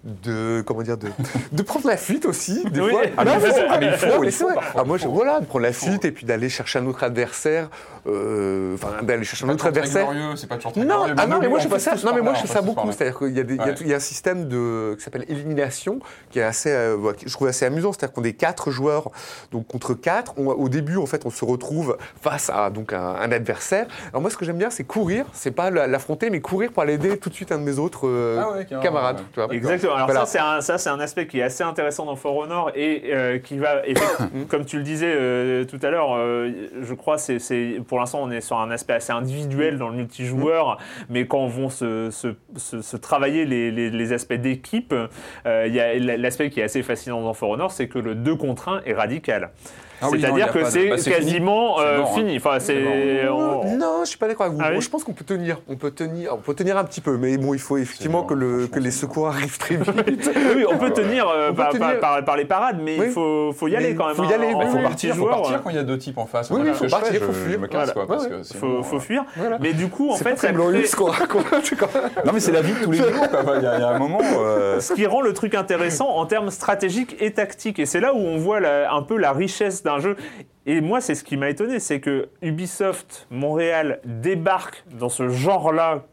De, 0.05 0.63
comment 0.67 0.83
dire, 0.83 0.99
de, 0.99 1.09
de 1.53 1.63
prendre 1.63 1.87
la 1.87 1.97
fuite 1.97 2.27
aussi, 2.27 2.63
des 2.71 2.81
Oui. 2.83 2.91
fois. 2.91 3.01
Ah, 3.17 3.25
mais 3.25 3.41
faut- 3.41 3.57
ah, 3.71 3.79
mais 3.81 3.87
il 3.87 3.93
faut, 3.95 4.23
il 4.25 4.31
faut 4.33 4.53
parfois, 4.53 4.81
Ah, 4.83 4.85
moi, 4.85 4.99
je- 4.99 5.05
faut. 5.05 5.11
voilà, 5.13 5.41
de 5.41 5.47
prendre 5.47 5.63
la 5.65 5.73
fuite 5.73 6.05
et 6.05 6.13
puis 6.13 6.27
d'aller 6.27 6.51
chercher 6.51 6.79
un 6.79 6.87
autre 6.87 7.03
adversaire. 7.05 7.71
euh, 8.07 8.75
Enfin, 8.75 9.03
d'aller 9.03 9.25
chercher 9.25 9.47
un 9.47 9.49
autre 9.49 9.65
adversaire. 9.67 10.07
c'est 10.37 10.47
pas 10.47 10.57
toujours 10.57 10.73
très 10.73 10.83
Non, 10.83 10.97
glorieux, 10.97 11.15
ah 11.17 11.27
non, 11.27 11.39
mais 11.41 11.49
moi 11.49 11.59
je 11.59 11.69
fais 11.69 11.79
ça. 11.79 11.95
Non, 12.05 12.13
mais 12.15 12.21
moi 12.21 12.35
je 12.35 12.41
fais 12.43 12.49
ça 12.53 12.61
beaucoup. 12.61 12.93
C'est-à-dire 12.93 13.17
qu'il 13.19 13.31
y, 13.35 13.41
a 13.41 13.45
des- 13.45 13.55
il 13.55 13.59
y 13.61 13.63
a 13.63 13.65
Ouais. 13.65 13.75
tout- 13.75 13.83
il 13.83 13.89
y 13.89 13.95
a 13.95 13.97
un 13.97 14.01
système 14.01 14.47
de, 14.47 14.95
qui 14.99 15.03
s'appelle 15.03 15.25
élimination 15.29 16.01
qui 16.31 16.39
est 16.39 16.43
assez, 16.43 16.71
euh, 16.71 16.99
je 17.25 17.33
trouve 17.33 17.49
assez 17.49 17.65
amusant. 17.65 17.93
C'est-à-dire 17.95 18.13
qu'on 18.13 18.25
est 18.25 18.35
quatre 18.35 18.71
joueurs, 18.71 19.11
donc 19.53 19.67
contre 19.69 19.95
quatre. 19.95 20.35
On- 20.37 20.49
au 20.49 20.69
début, 20.69 20.99
en 20.99 21.07
fait, 21.07 21.25
on 21.25 21.31
se 21.31 21.47
retrouve 21.47 21.97
face 22.21 22.51
à 22.51 22.69
donc 22.69 22.93
un, 22.93 23.01
un 23.23 23.33
adversaire. 23.33 23.87
Alors 24.11 24.21
moi, 24.21 24.29
ce 24.31 24.37
que 24.37 24.45
j'aime 24.45 24.59
bien, 24.59 24.69
c'est 24.69 24.85
courir. 24.85 25.25
C'est 25.33 25.51
pas 25.53 25.71
la- 25.71 25.87
l'affronter, 25.87 26.29
mais 26.29 26.41
courir 26.43 26.73
pour 26.73 26.83
aller 26.83 26.95
aider 26.95 27.17
tout 27.17 27.31
de 27.31 27.35
suite 27.35 27.53
un 27.53 27.59
de 27.59 27.63
mes 27.65 27.79
autres 27.79 28.07
euh, 28.07 28.43
Ah 28.45 28.53
ouais, 28.53 28.67
camarades. 28.83 29.21
ouais. 29.21 29.25
tu 29.33 29.41
vois. 29.41 29.55
Exactement. 29.55 29.94
Alors 29.95 30.07
Voilà. 30.07 30.21
ça, 30.21 30.27
c'est 30.27 30.39
un, 30.39 30.61
ça, 30.61 30.79
c'est 30.79 30.91
un 30.91 31.01
aspect 31.01 31.27
qui 31.27 31.39
est 31.41 31.43
assez 31.43 31.63
intéressant 31.65 32.05
dans 32.07 32.17
For 32.17 32.37
Honor 32.37 32.71
et 32.75 33.05
euh, 33.13 33.39
qui 33.39 33.59
va, 33.59 33.83
comme 34.49 34.65
tu 34.65 34.77
le 34.79 34.83
disais 34.83 35.13
euh, 35.15 35.65
tout 35.65 35.79
à 35.83 35.91
l'heure, 35.91 36.15
euh, 36.17 36.51
je 36.83 36.95
crois, 36.95 37.19
c'est, 37.19 37.39
c'est, 37.39 37.81
pour 37.87 37.99
l'instant, 37.99 38.21
on 38.23 38.31
est 38.31 38.41
sur 38.41 38.59
un 38.59 38.71
aspect 38.71 38.95
assez 38.95 39.13
individuel 39.13 39.79
dans 39.79 39.89
le 39.89 39.97
multijoueur, 39.97 40.79
mais 41.09 41.27
quand 41.27 41.47
vont 41.47 41.71
se, 41.71 42.11
se, 42.11 42.29
se- 42.57 42.83
se 42.83 42.97
travailler 42.97 43.45
les, 43.45 43.71
les- 43.71 43.91
les 43.91 44.13
aspects 44.13 44.33
d'équipe, 44.35 44.95
il 45.47 45.75
y 45.75 45.81
a 45.81 45.95
l'aspect 46.17 46.51
qui 46.51 46.61
est 46.61 46.65
assez 46.65 46.83
fascinant 46.83 47.23
dans 47.23 47.35
For 47.35 47.51
Honor, 47.51 47.71
c'est 47.73 47.89
que 47.89 47.99
le 47.99 48.15
2 48.15 48.37
contre 48.37 48.69
1 48.69 48.83
est 48.87 48.95
radical. 48.95 49.51
Ah 50.03 50.07
oui, 50.11 50.19
il 50.19 50.21
C'est-à-dire 50.21 50.53
que 50.53 50.65
c'est 50.65 50.89
bah, 50.89 50.97
c'est 50.99 51.11
fini. 51.13 51.17
quasiment 51.25 51.79
C'est 51.79 51.85
euh, 51.85 51.99
mort, 51.99 52.11
hein. 52.11 52.15
fini. 52.17 52.37
Enfin, 52.37 52.59
c'est, 52.61 53.29
on- 53.29 53.77
Non, 53.77 54.01
je 54.05 54.09
suis 54.09 54.19
pas 54.19 54.29
d'accord 54.29 54.47
avec 54.47 54.57
vous. 54.59 54.63
Ah 54.65 54.69
oui 54.71 54.75
Bon, 54.77 54.81
je 54.81 54.91
pense 54.91 55.05
qu'on 55.05 55.13
peut 55.13 55.25
tenir, 55.25 55.61
on 55.69 55.77
peut 55.77 55.91
tenir, 55.91 56.35
on 56.35 56.39
peut 56.39 56.55
tenir 56.55 56.77
un 56.79 56.85
petit 56.85 57.01
peu, 57.01 57.17
mais 57.17 57.37
bon, 57.39 57.55
il 57.55 57.61
faut 57.61 57.77
effectivement 57.77 58.23
que, 58.25 58.35
le, 58.35 58.67
que 58.67 58.79
les 58.81 58.91
c'est 58.91 59.01
secours 59.05 59.29
arrivent 59.29 59.59
très 59.59 59.77
vite. 59.77 60.31
oui, 60.57 60.65
on 60.69 60.79
peut 60.79 60.91
tenir, 60.93 61.29
euh, 61.29 61.49
On 61.51 61.55
peut 61.55 61.63
par, 61.63 61.69
tenir. 61.73 61.87
par- 61.87 62.01
par- 62.01 62.25
par 62.25 62.37
les 62.37 62.45
parades, 62.45 62.79
mais 62.83 62.99
Oui. 62.99 63.07
il 63.09 63.13
faut, 63.13 63.53
faut 63.53 63.69
y 63.69 63.73
Mais 63.73 63.77
aller 63.79 63.95
quand 63.95 64.07
même. 64.07 64.17
faut 64.17 64.25
y 64.25 64.27
hein, 64.27 64.31
aller, 64.35 64.49
Il 64.49 64.69
faut 64.69 64.79
partir, 64.79 65.15
faut 65.15 65.27
partir 65.27 65.63
quand 65.63 65.71
il 65.71 65.77
y 65.77 65.79
a 65.79 65.83
deux 65.83 65.99
types 65.99 66.19
en 66.19 66.27
face. 66.27 66.51
Oui, 66.51 66.57
Voilà, 66.57 66.73
oui, 66.73 66.77
ce 66.79 66.85
faut 66.85 66.91
partir, 66.91 67.23
faut 67.23 67.33
fuir. 67.33 67.61
Faut, 68.61 68.97
euh, 68.97 69.01
fuir. 69.01 69.25
Mais 69.61 69.73
du 69.73 69.89
coup, 69.89 70.11
en 70.11 70.17
C'est 70.17 70.25
fait, 70.25 70.31
pas 70.31 70.37
très 70.37 70.47
ça 70.49 70.53
glorieux 70.53 70.79
crée- 70.81 70.87
ce 70.89 70.97
qu'on 70.97 71.05
raconte. 71.11 71.45
Non, 72.25 72.33
mais 72.33 72.41
c'est 72.41 72.53
la 72.53 72.63
vie 72.63 72.73
de 72.73 72.85
tous 72.85 72.91
les 72.91 72.99
jours. 72.99 73.07
Il 73.57 73.63
y, 73.63 73.67
a 73.67 73.79
il 73.79 73.83
un 73.83 73.99
moment. 73.99 74.19
euh, 74.39 74.81
ce 74.81 74.93
qui 74.95 75.07
rend 75.07 75.21
le 75.21 75.33
truc 75.33 75.55
intéressant 75.55 76.09
en 76.09 76.27
termes 76.27 76.51
stratégiques 76.51 77.17
et 77.21 77.33
tactiques. 77.33 77.79
Et 77.79 77.87
c'est 77.87 78.01
là 78.01 78.15
où 78.15 78.19
on 78.19 78.37
voit 78.39 78.59
un 78.65 79.03
peu 79.03 79.17
la 79.17 79.33
richesse 79.33 79.83
d'un 79.83 79.94
jeu. 80.01 80.17
Et 80.67 80.81
moi, 80.81 81.01
c'est 81.01 81.15
ce 81.15 81.25
qui 81.25 81.37
m'a 81.37 81.51
étonné, 81.51 81.79
c'est 81.81 82.01
que 82.01 82.29
Ubisoft 82.43 83.27
Montréal 83.31 84.01
débarque 84.05 84.85
dans 84.99 85.09
ce 85.09 85.29
genre-là, 85.29 86.05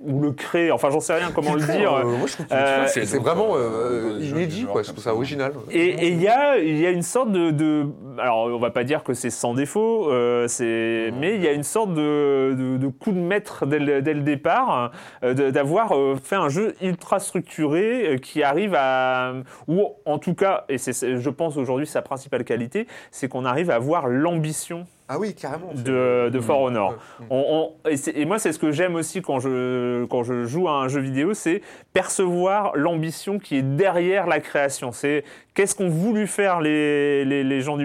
ou 0.00 0.22
le 0.22 0.32
crée, 0.32 0.70
enfin 0.70 0.88
j'en 0.90 1.00
sais 1.00 1.14
rien 1.14 1.30
comment 1.34 1.52
le 1.54 1.60
dire. 1.60 1.92
Euh, 1.94 2.04
moi, 2.04 2.26
je 2.26 2.32
trouve 2.32 2.46
que 2.46 2.54
Euh, 2.54 2.86
c'est 2.86 3.18
vraiment 3.18 3.56
euh, 3.56 4.20
jeux- 4.20 4.30
inédit, 4.36 4.64
quoi. 4.64 4.82
Je 4.82 4.88
trouve 4.90 5.02
ça 5.02 5.14
original. 5.14 5.52
Et 5.70 6.08
il 6.08 6.20
y 6.22 6.28
a, 6.28 6.56
il 6.58 6.78
y 6.78 6.86
a 6.86 6.90
une 6.90 7.02
sorte 7.02 7.30
de, 7.30 7.50
de- 7.50 7.86
alors 8.18 8.46
on 8.46 8.58
va 8.58 8.70
pas 8.70 8.84
dire 8.84 9.02
que 9.04 9.14
c'est 9.14 9.30
sans 9.30 9.54
défaut, 9.54 10.10
euh, 10.10 10.46
c'est, 10.48 11.12
mais 11.18 11.34
il 11.36 11.42
y 11.42 11.48
a 11.48 11.52
une 11.52 11.62
sorte 11.62 11.94
de, 11.94 12.54
de- 12.58 12.76
de 12.76 12.86
coup 12.88 13.12
de 13.12 13.18
maître 13.18 13.66
dès 13.66 13.78
le, 13.78 14.02
dès 14.02 14.14
le 14.14 14.22
départ, 14.22 14.90
euh, 15.24 15.34
d'avoir 15.50 15.92
euh, 15.96 16.16
fait 16.22 16.36
un 16.36 16.48
jeu 16.48 16.74
ultra 16.82 17.18
structuré 17.18 18.18
qui 18.22 18.42
arrive 18.42 18.74
à, 18.76 19.34
ou 19.68 19.84
en 20.04 20.18
tout 20.18 20.34
cas, 20.34 20.64
et 20.68 20.78
c'est- 20.78 21.18
je 21.18 21.30
pense 21.30 21.56
aujourd'hui 21.56 21.86
sa 21.86 22.02
principale 22.02 22.44
qualité, 22.44 22.86
c'est 23.10 23.28
qu'on 23.28 23.44
arrive 23.44 23.70
à 23.70 23.74
avoir 23.76 24.06
l'ambition 24.08 24.86
Ah 25.08 25.18
oui, 25.20 25.34
carrément. 25.34 25.70
de, 25.72 26.30
de 26.30 26.40
For 26.40 26.60
Honor. 26.62 26.96
On- 27.30 27.70
on- 27.84 27.88
et, 27.88 28.24
moi, 28.24 28.38
c'est 28.40 28.50
ce 28.52 28.58
que 28.58 28.72
j'aime 28.72 28.96
aussi 28.96 29.22
quand 29.22 29.38
je, 29.38 30.04
quand 30.06 30.24
je 30.24 30.44
joue 30.44 30.68
à 30.68 30.72
un 30.72 30.88
jeu 30.88 31.00
vidéo, 31.00 31.32
c'est 31.32 31.62
percevoir 31.92 32.72
l'ambition 32.76 33.38
qui 33.38 33.56
est 33.56 33.62
derrière 33.62 34.26
la 34.26 34.40
création. 34.40 34.92
C'est 34.92 35.24
qu'est-ce 35.54 35.74
qu'ont 35.74 35.88
voulu 35.88 36.26
faire 36.26 36.60
les, 36.60 37.24
les, 37.24 37.42
les 37.44 37.60
gens 37.60 37.76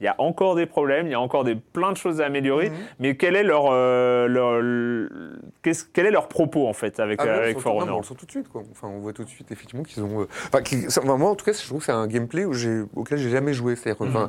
Il 0.00 0.04
y 0.04 0.08
a 0.08 0.14
encore 0.18 0.54
des 0.54 0.66
problèmes, 0.66 1.06
il 1.06 1.10
y 1.12 1.14
a 1.14 1.20
encore 1.20 1.44
des, 1.44 1.54
plein 1.54 1.92
de 1.92 1.96
choses 1.96 2.20
à 2.20 2.26
améliorer, 2.26 2.70
Mhm. 2.70 2.76
mais 3.00 3.16
quel 3.16 3.36
est 3.36 3.42
leur, 3.42 3.66
euh, 3.70 4.26
leur, 4.28 4.60
quel 5.92 6.06
est 6.06 6.10
leur 6.10 6.28
propos 6.28 6.66
en 6.68 6.72
fait 6.72 6.98
avec, 7.00 7.20
Ah, 7.22 7.26
euh, 7.26 7.42
avec 7.44 7.58
For 7.58 7.76
Honor 7.76 7.96
on 7.96 8.00
le 8.00 8.04
sent 8.06 8.14
tout 8.18 8.26
de 8.26 8.30
suite, 8.30 8.48
quoi. 8.48 8.62
Enfin, 8.72 8.88
on 8.88 8.98
voit 8.98 9.12
tout 9.12 9.24
de 9.24 9.28
suite, 9.28 9.50
effectivement, 9.52 9.82
qu'ils 9.84 10.02
ont. 10.02 10.22
euh, 10.22 10.26
Enfin, 10.52 10.60
ça- 10.88 11.00
moi, 11.02 11.30
en 11.30 11.34
tout 11.34 11.44
cas, 11.44 11.52
je 11.52 11.66
trouve 11.66 11.78
que 11.80 11.84
c'est 11.86 11.92
un 11.92 12.06
gameplay 12.06 12.44
où 12.44 12.52
auquel 12.96 13.18
j'ai 13.18 13.30
jamais 13.30 13.52
joué. 13.54 13.76
C'est-à-dire, 13.76 13.98
que, 13.98 14.04
enfin, 14.04 14.28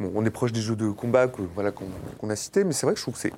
Mhm. 0.00 0.06
bon, 0.08 0.12
on 0.16 0.24
est 0.24 0.30
proche 0.30 0.52
des 0.52 0.60
jeux 0.60 0.76
de 0.76 0.88
combat 0.90 1.28
que, 1.28 1.42
voilà, 1.54 1.70
qu'on 1.72 2.30
a 2.30 2.36
cités, 2.36 2.64
mais 2.64 2.72
c'est 2.72 2.86
vrai 2.86 2.94
que 2.94 2.98
je 2.98 3.04
trouve 3.04 3.14
que 3.14 3.20
c'est 3.20 3.32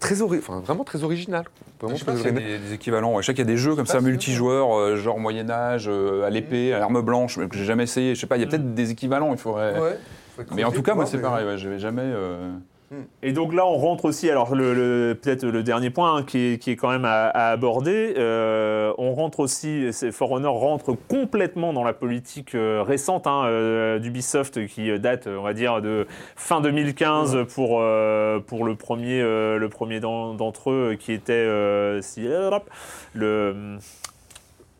très, 0.00 0.22
ori- 0.22 0.38
enfin, 0.38 0.60
vraiment 0.60 0.84
très 0.84 1.04
original. 1.04 1.44
Vraiment 1.80 1.94
Je 1.94 2.00
sais 2.00 2.06
pas 2.06 2.12
très 2.14 2.22
s'il 2.30 2.34
y 2.34 2.36
a 2.36 2.40
des, 2.40 2.58
des 2.58 2.72
équivalents. 2.72 3.14
Ouais, 3.14 3.22
Je 3.22 3.26
sais 3.26 3.34
qu'il 3.34 3.44
y 3.44 3.48
a 3.48 3.52
des 3.52 3.58
jeux 3.58 3.74
comme 3.76 3.84
ça, 3.86 3.98
Ah, 3.98 4.00
c'est 4.00 4.06
multijoueurs, 4.06 4.74
euh, 4.76 4.96
genre 4.96 5.18
Moyen-Âge, 5.18 5.88
à 5.88 6.30
l'épée, 6.30 6.72
à 6.72 6.78
l'arme 6.78 7.00
blanche, 7.02 7.36
mais 7.36 7.48
que 7.48 7.56
j'ai 7.56 7.64
jamais 7.66 7.82
essayé. 7.84 8.14
Je 8.14 8.20
sais 8.20 8.26
pas, 8.26 8.36
il 8.36 8.40
y 8.40 8.44
a 8.44 8.46
peut-être 8.48 8.74
des 8.74 8.90
équivalents, 8.90 9.30
il 9.32 9.38
faudrait. 9.38 9.78
Ouais. 9.78 9.98
Mais 10.54 10.64
en 10.64 10.70
tout 10.72 10.82
cas, 10.82 10.92
pour 10.92 10.96
moi, 11.02 11.06
c'est 11.06 11.16
mais- 11.16 11.22
pareil, 11.22 11.46
ouais, 11.46 11.58
j'avais 11.58 11.78
jamais. 11.78 12.02
euh, 12.04 12.52
Et 13.22 13.32
donc 13.32 13.52
là, 13.52 13.66
on 13.66 13.76
rentre 13.76 14.06
aussi, 14.06 14.30
alors 14.30 14.54
le, 14.54 14.72
le- 14.72 15.14
peut-être 15.14 15.44
le 15.44 15.62
dernier 15.62 15.90
point 15.90 16.16
hein, 16.16 16.22
qui, 16.22 16.54
est, 16.54 16.58
qui 16.58 16.70
est 16.70 16.76
quand 16.76 16.88
même 16.88 17.04
à, 17.04 17.26
à 17.28 17.50
aborder, 17.50 18.14
euh, 18.16 18.94
on 18.96 19.12
rentre 19.12 19.40
aussi, 19.40 19.92
c'est- 19.92 20.10
For 20.10 20.30
Honor 20.32 20.58
rentre 20.58 20.96
complètement 21.06 21.74
dans 21.74 21.84
la 21.84 21.92
politique 21.92 22.54
euh, 22.54 22.82
récente 22.82 23.26
hein, 23.26 23.42
euh, 23.44 23.98
d'Ubisoft 23.98 24.66
qui 24.68 24.90
euh, 24.90 24.96
date, 24.96 25.26
on 25.26 25.42
va 25.42 25.52
dire, 25.52 25.82
de 25.82 26.06
fin 26.34 26.62
2015 26.62 27.44
pour, 27.54 27.78
euh, 27.82 28.38
pour 28.40 28.64
le 28.64 28.74
premier, 28.74 29.20
euh, 29.20 29.58
le 29.58 29.68
premier 29.68 30.00
d'en- 30.00 30.32
d'entre 30.32 30.70
eux 30.70 30.96
qui 30.98 31.12
était 31.12 31.32
euh, 31.34 32.00
si- 32.00 32.26
le 33.12 33.76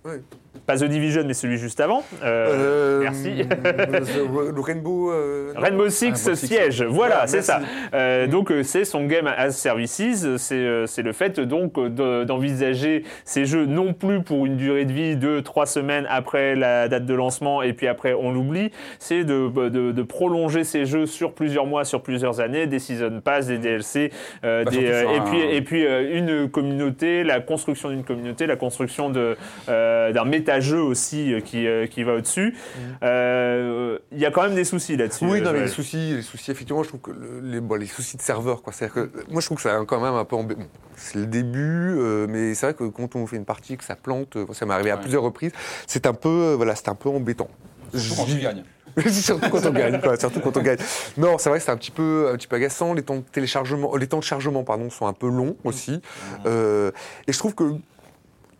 Ouais. 0.04 0.22
Pas 0.66 0.76
The 0.78 0.84
Division, 0.84 1.22
mais 1.26 1.34
celui 1.34 1.56
juste 1.58 1.80
avant. 1.80 2.02
Euh, 2.22 2.46
Euh, 2.48 3.00
merci. 3.02 3.30
le, 3.42 4.50
le 4.54 4.60
Rainbow. 4.60 5.10
euh, 5.12 5.52
non 5.54 5.60
Rainbow 5.60 5.88
Six 5.88 6.04
Rainbow 6.06 6.34
Six, 6.36 6.46
siège, 6.46 6.82
voilà, 6.82 7.20
Ouais, 7.22 7.26
c'est 7.26 7.42
ça. 7.42 7.60
Euh, 7.94 8.26
donc 8.26 8.50
euh, 8.50 8.62
c'est 8.62 8.84
son 8.84 9.04
game 9.06 9.26
as 9.26 9.50
services, 9.52 10.36
c'est 10.36 10.54
euh, 10.54 10.86
c'est 10.86 11.02
le 11.02 11.12
fait 11.12 11.40
donc 11.40 11.78
euh, 11.78 11.88
de- 11.88 12.24
d'envisager 12.24 13.04
ces 13.24 13.44
jeux 13.44 13.66
non 13.66 13.92
plus 13.92 14.22
pour 14.22 14.46
une 14.46 14.56
durée 14.56 14.84
de 14.84 14.92
vie 14.92 15.16
de 15.16 15.40
trois 15.40 15.66
semaines 15.66 16.06
après 16.08 16.54
la 16.54 16.88
date 16.88 17.06
de 17.06 17.14
lancement 17.14 17.62
et 17.62 17.72
puis 17.72 17.86
après 17.88 18.14
on 18.14 18.32
l'oublie, 18.32 18.70
c'est 18.98 19.24
de, 19.24 19.48
de- 19.68 19.92
de 19.92 20.02
prolonger 20.02 20.64
ces 20.64 20.84
jeux 20.86 21.06
sur 21.06 21.32
plusieurs 21.32 21.66
mois, 21.66 21.84
sur 21.84 22.02
plusieurs 22.02 22.40
années, 22.40 22.66
des 22.66 22.78
season 22.78 23.20
pass, 23.22 23.46
des 23.46 23.58
DLC, 23.58 24.10
euh, 24.44 24.64
Bah, 24.64 24.70
des, 24.70 24.78
et 24.84 24.92
un- 25.18 25.20
puis 25.24 25.40
et 25.40 25.62
puis 25.62 25.86
euh, 25.86 26.16
une 26.18 26.48
communauté, 26.50 27.24
la 27.24 27.40
construction 27.40 27.88
d'une 27.90 28.04
communauté, 28.04 28.46
la 28.46 28.56
construction 28.56 29.10
de 29.10 29.36
euh, 29.68 30.12
d'un 30.12 30.24
méta-jeu 30.48 30.80
aussi 30.80 31.32
euh, 31.34 31.40
qui 31.40 31.66
euh, 31.66 31.86
qui 31.86 32.02
va 32.04 32.14
au-dessus. 32.14 32.54
Euh, 33.02 33.98
Il 34.12 34.18
y 34.18 34.26
a 34.26 34.30
quand 34.30 34.42
même 34.42 34.54
des 34.54 34.64
soucis 34.64 34.96
là-dessus. 34.96 35.24
Oui, 35.26 35.40
non, 35.40 35.52
mais 35.52 35.60
les 35.60 35.68
soucis, 35.68 36.14
les 36.16 36.22
soucis, 36.22 36.50
effectivement, 36.50 36.82
je 36.82 36.88
trouve 36.88 37.00
que 37.00 37.10
le- 37.10 37.40
les, 37.42 37.60
bon, 37.60 37.74
les 37.76 37.86
soucis 37.86 38.16
de 38.16 38.22
serveur, 38.22 38.62
quoi. 38.62 38.72
C'est-à-dire 38.72 38.94
que 38.94 39.10
moi, 39.30 39.40
je 39.40 39.46
trouve 39.46 39.56
que 39.56 39.62
ça 39.62 39.78
a 39.78 39.84
quand 39.84 40.00
même 40.00 40.14
un 40.14 40.24
peu 40.24 40.36
embê- 40.36 40.54
bon, 40.56 40.66
C'est 40.96 41.16
le 41.18 41.26
début, 41.26 41.96
euh, 41.98 42.26
mais 42.28 42.54
c'est 42.54 42.66
vrai 42.66 42.74
que 42.74 42.84
quand 42.88 43.14
on 43.16 43.26
fait 43.26 43.36
une 43.36 43.44
partie 43.44 43.76
que 43.76 43.84
ça 43.84 43.94
plante, 43.96 44.36
euh, 44.36 44.46
ça 44.52 44.66
m'est 44.66 44.74
arrivé 44.74 44.90
à 44.90 44.94
Ouais. 44.96 45.00
plusieurs 45.00 45.22
reprises. 45.22 45.52
C'est 45.86 46.06
un 46.06 46.14
peu, 46.14 46.28
euh, 46.28 46.54
voilà, 46.56 46.74
c'est 46.74 46.88
un 46.88 46.94
peu 46.94 47.08
embêtant. 47.08 47.48
Surtout 47.94 48.22
quand 48.22 48.26
tu 48.26 48.40
gagnes. 48.40 48.64
surtout 49.12 49.48
quand 49.50 49.64
on 49.64 49.70
gagne, 49.70 50.00
quoi, 50.00 50.18
surtout 50.18 50.40
quand 50.40 50.56
on 50.56 50.62
gagne. 50.62 50.78
Non, 51.16 51.38
c'est 51.38 51.50
vrai 51.50 51.58
que 51.60 51.64
c'est 51.64 51.70
un 51.70 51.76
petit 51.76 51.92
peu, 51.92 52.30
un 52.32 52.36
petit 52.36 52.48
peu 52.48 52.56
agaçant. 52.56 52.94
Les 52.94 53.02
temps 53.02 53.16
de 53.16 53.20
téléchargement, 53.20 53.94
les 53.96 54.08
temps 54.08 54.18
de 54.18 54.24
chargement, 54.24 54.64
pardon, 54.64 54.90
sont 54.90 55.06
un 55.06 55.12
peu 55.12 55.28
longs 55.28 55.56
aussi. 55.62 56.00
Euh, 56.46 56.90
et 57.28 57.32
je 57.32 57.38
trouve 57.38 57.54
que 57.54 57.64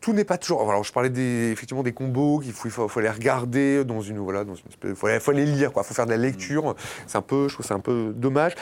tout 0.09 0.15
n'est 0.15 0.25
pas 0.25 0.39
toujours. 0.39 0.69
Alors, 0.71 0.85
je 0.85 0.93
parlais 0.93 1.11
des, 1.11 1.51
effectivement 1.53 1.83
des 1.83 1.93
combos 1.93 2.39
qu'il 2.41 2.53
faut, 2.53 2.67
il 2.67 2.71
faut, 2.71 2.89
faut 2.89 3.01
les 3.01 3.11
regarder 3.11 3.85
dans 3.85 4.01
une, 4.01 4.19
voilà, 4.19 4.43
dans 4.45 4.55
une 4.55 4.65
espèce- 4.71 4.95
faut, 4.95 5.07
faut 5.21 5.33
les 5.33 5.45
lire, 5.45 5.71
quoi. 5.71 5.83
Faut 5.83 5.93
faire 5.93 6.07
de 6.07 6.11
la 6.13 6.17
lecture. 6.17 6.75
C'est 7.07 7.19
un 7.19 7.23
peu, 7.23 7.47
je 7.49 7.55
trouve, 7.55 7.67
c'est 7.67 7.75
un 7.75 7.81
peu 7.81 8.13
dommage. 8.17 8.55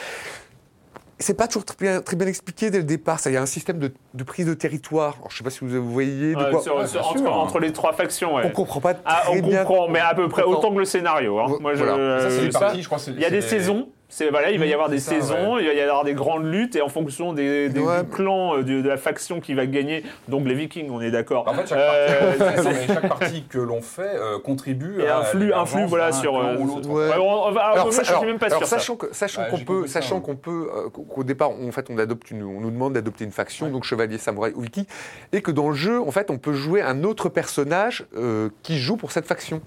C'est 1.19 1.35
pas 1.35 1.47
toujours 1.47 1.65
très 1.65 1.77
bien, 1.81 2.01
très 2.03 2.17
bien 2.17 2.27
expliqué 2.27 2.69
dès 2.71 2.79
le 2.79 2.85
départ. 2.85 3.21
Ça, 3.21 3.31
il 3.31 3.35
y 3.35 3.37
a 3.37 3.43
un 3.43 3.47
système 3.47 3.79
de, 3.79 3.93
de 4.13 4.25
prise 4.25 4.45
de 4.47 4.55
territoire. 4.55 5.15
Alors, 5.19 5.31
je 5.31 5.39
sais 5.39 5.45
pas 5.45 5.51
si 5.51 5.61
vous 5.65 5.91
voyez 5.93 6.33
de 6.35 6.37
Ouais, 6.37 6.51
quoi. 6.51 6.61
sur- 6.61 6.77
Ouais, 6.77 6.87
sur- 6.89 7.07
entre, 7.09 7.27
entre 7.31 7.59
les 7.61 7.73
trois 7.73 7.93
factions, 7.93 8.35
ouais. 8.35 8.43
On 8.45 8.51
comprend 8.51 8.81
pas 8.81 8.95
très 8.95 9.03
Ah, 9.07 9.23
on 9.31 9.41
bien. 9.41 9.65
comprend, 9.65 9.89
mais 9.89 10.01
à 10.01 10.15
peu 10.15 10.29
près 10.29 10.43
autant 10.43 10.73
que 10.75 10.79
le 10.81 10.85
scénario. 10.85 11.39
hein. 11.39 11.57
Moi, 11.61 11.75
je, 11.75 11.85
voilà. 11.85 12.21
Ça, 12.23 12.31
c'est 12.31 12.41
euh, 12.41 12.47
une 12.47 12.53
ça- 12.53 12.59
partie, 12.61 12.83
je 12.83 12.87
crois. 12.89 12.99
il 13.07 13.21
y 13.21 13.25
a 13.25 13.31
des 13.31 13.41
saisons. 13.41 13.89
C'est 14.09 14.31
voilà, 14.31 14.53
il 14.53 14.59
va 14.61 14.67
y 14.67 14.73
avoir 14.73 14.89
des 14.89 15.01
c'est 15.01 15.21
ça, 15.21 15.35
saisons, 15.35 15.59
il 15.59 15.67
va 15.67 15.73
y 15.75 15.81
avoir 15.81 16.05
des 16.05 16.15
grandes 16.15 16.45
luttes 16.47 16.77
et 16.77 16.81
en 16.81 16.89
fonction 16.89 17.33
des, 17.33 17.69
des- 17.69 17.81
Ouais. 17.81 18.05
du 18.05 18.09
clan 18.09 18.57
euh, 18.57 18.63
de, 18.63 18.81
de 18.81 18.89
la 18.89 18.97
faction 18.97 19.41
qui 19.41 19.53
va 19.55 19.67
gagner, 19.67 20.05
donc 20.29 20.47
les 20.47 20.55
Vikings, 20.55 20.89
on 20.91 21.01
est 21.01 21.11
d'accord. 21.11 21.47
En 21.49 21.55
fait, 21.55 21.67
chaque, 21.67 21.79
Euh, 21.81 22.39
partie, 22.39 22.87
chaque 22.87 23.09
partie 23.09 23.45
que 23.49 23.59
l'on 23.59 23.83
fait 23.83 24.03
euh, 24.15 24.39
contribue 24.39 25.01
et 25.01 25.09
à 25.09 25.19
influe, 25.19 25.53
influe 25.53 25.87
voilà 25.87 26.13
sur. 26.13 26.37
euh, 26.39 26.57
ou 26.57 26.67
l'autre. 26.67 26.89
Ouais. 26.89 27.11
on- 27.19 27.21
on 27.21 27.57
Alors, 27.57 27.87
moi, 27.87 27.93
ça- 27.93 28.05
je 28.05 28.09
alors- 28.11 28.21
suis 28.21 28.29
même 28.31 28.39
pas 28.39 28.47
alors, 28.47 28.59
sûr. 28.61 28.69
sachant 28.69 28.95
que, 28.95 29.07
sachant 29.13 29.43
Ouais, 29.43 29.49
qu'on 29.51 29.59
peut, 29.59 29.87
sachant 29.89 30.21
qu'on 30.21 30.37
peut, 30.37 30.71
euh, 30.73 30.89
qu'au 30.89 31.25
départ, 31.25 31.51
en 31.51 31.73
fait, 31.73 31.89
on 31.91 31.99
adopte 31.99 32.31
une, 32.31 32.45
on 32.45 32.61
nous 32.61 32.71
demande 32.71 32.93
d'adopter 32.93 33.25
une 33.25 33.33
faction, 33.33 33.69
donc 33.71 33.83
chevalier, 33.83 34.19
samouraï 34.19 34.53
ou 34.55 34.61
viking, 34.61 34.85
et 35.33 35.43
que 35.43 35.51
dans 35.51 35.69
le 35.69 35.75
jeu, 35.75 36.01
en 36.01 36.13
fait, 36.13 36.31
on 36.31 36.39
peut 36.39 36.53
jouer 36.53 36.81
un 36.81 37.03
autre 37.03 37.29
personnage 37.29 38.07
euh, 38.17 38.51
qui 38.63 38.79
joue 38.79 38.97
pour 38.97 39.11
cette 39.11 39.27
faction. 39.27 39.61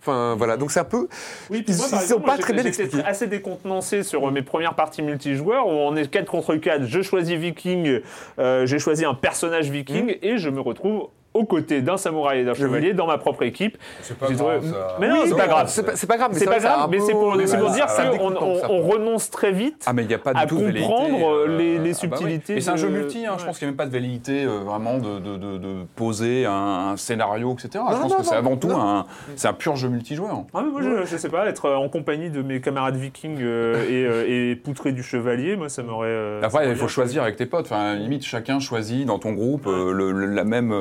Enfin, 0.00 0.34
voilà. 0.36 0.56
Donc 0.56 0.70
c'est 0.70 0.80
un 0.80 0.84
peu. 0.84 1.08
Oui, 1.50 1.62
puis 1.62 1.74
Ils- 1.74 2.08
sont 2.08 2.20
pas 2.20 2.38
très 2.38 2.52
bien 2.54 2.64
expliqués. 2.64 3.02
assez 3.04 3.26
décontenancé 3.26 4.02
sur 4.02 4.26
euh, 4.26 4.30
mes 4.30 4.42
premières 4.42 4.74
parties 4.74 5.02
multijoueurs 5.02 5.66
où 5.66 5.70
on 5.70 5.94
est 5.96 6.10
4 6.10 6.26
contre 6.30 6.54
4. 6.56 6.86
Je 6.86 7.02
choisis 7.02 7.36
Viking, 7.36 8.00
euh, 8.38 8.66
j'ai 8.66 8.78
choisi 8.78 9.04
un 9.04 9.14
personnage 9.14 9.68
Viking 9.70 10.16
et 10.22 10.38
je 10.38 10.48
me 10.48 10.60
retrouve 10.60 11.08
aux 11.32 11.44
côtés 11.44 11.80
d'un 11.80 11.96
samouraï 11.96 12.40
et 12.40 12.44
d'un 12.44 12.54
chevalier 12.54 12.92
dans 12.92 13.06
ma 13.06 13.16
propre 13.18 13.42
équipe. 13.44 13.78
C'est 14.02 14.18
pas 14.18 14.26
grave, 14.32 14.58
trouvé- 14.60 14.72
ça. 14.72 14.96
Mais 15.00 15.08
non, 15.08 15.22
c'est 15.26 15.36
pas 15.36 15.46
grave. 15.46 15.68
C'est 15.68 16.06
pas, 16.06 16.16
grave, 16.16 16.30
mais 16.32 16.38
C'est 16.38 16.44
pas 16.46 16.58
grave, 16.58 16.88
mais 16.90 16.98
pour, 16.98 17.36
c'est 17.46 17.56
dire 17.72 17.86
qu'on 18.18 18.34
on, 18.36 18.80
renonce 18.82 19.30
très 19.30 19.52
vite. 19.52 19.84
Ah 19.86 19.92
mais 19.92 20.02
il 20.02 20.08
n'y 20.08 20.14
a 20.14 20.18
pas 20.18 20.32
à 20.34 20.46
tout 20.46 20.58
comprendre, 20.58 21.28
euh, 21.30 21.56
les- 21.58 21.78
les 21.78 21.78
ah 21.78 21.78
bah 21.78 21.84
oui. 21.84 21.94
subtilités 21.94 22.56
Et 22.56 22.60
c'est 22.60 22.70
un 22.70 22.76
jeu 22.76 22.88
multi, 22.88 23.26
hein, 23.26 23.36
je 23.38 23.44
pense 23.44 23.58
qu'il 23.58 23.66
n'y 23.66 23.70
a 23.70 23.72
même 23.72 23.76
pas 23.76 23.86
de 23.86 23.90
velléité 23.92 24.44
euh, 24.44 24.58
vraiment 24.64 24.98
de, 24.98 25.18
de, 25.20 25.36
de, 25.36 25.58
de 25.58 25.74
poser 25.96 26.46
un, 26.46 26.52
un 26.92 26.96
scénario, 26.96 27.52
etc. 27.52 27.84
je 27.90 27.96
pense 27.96 28.10
non, 28.10 28.16
que 28.18 28.24
c'est 28.24 28.34
avant 28.34 28.56
tout 28.56 28.70
un, 28.72 29.06
c'est 29.36 29.48
un 29.48 29.52
pur 29.52 29.76
jeu 29.76 29.88
multijoueur. 29.88 30.44
Ah, 30.52 30.62
mais 30.64 30.70
moi, 30.70 30.80
je, 30.82 31.04
je 31.06 31.16
sais 31.16 31.28
pas, 31.28 31.46
être 31.46 31.70
en 31.70 31.88
compagnie 31.88 32.30
de 32.30 32.42
mes 32.42 32.60
camarades 32.60 32.96
vikings 32.96 33.38
euh, 33.40 33.84
et, 33.88 34.04
euh, 34.04 34.50
et 34.52 34.56
poutrer 34.56 34.92
du 34.92 35.02
chevalier, 35.04 35.56
moi, 35.56 35.68
ça 35.68 35.82
m'aurait. 35.82 36.08
euh, 36.08 36.40
Après, 36.42 36.68
il 36.68 36.76
faut 36.76 36.88
choisir 36.88 37.22
avec 37.22 37.36
tes 37.36 37.46
potes. 37.46 37.66
Enfin, 37.66 37.94
limite, 37.94 38.24
chacun 38.24 38.58
choisit 38.58 39.06
dans 39.06 39.18
ton 39.20 39.32
groupe 39.32 39.66
la, 39.68 40.44
même. 40.44 40.74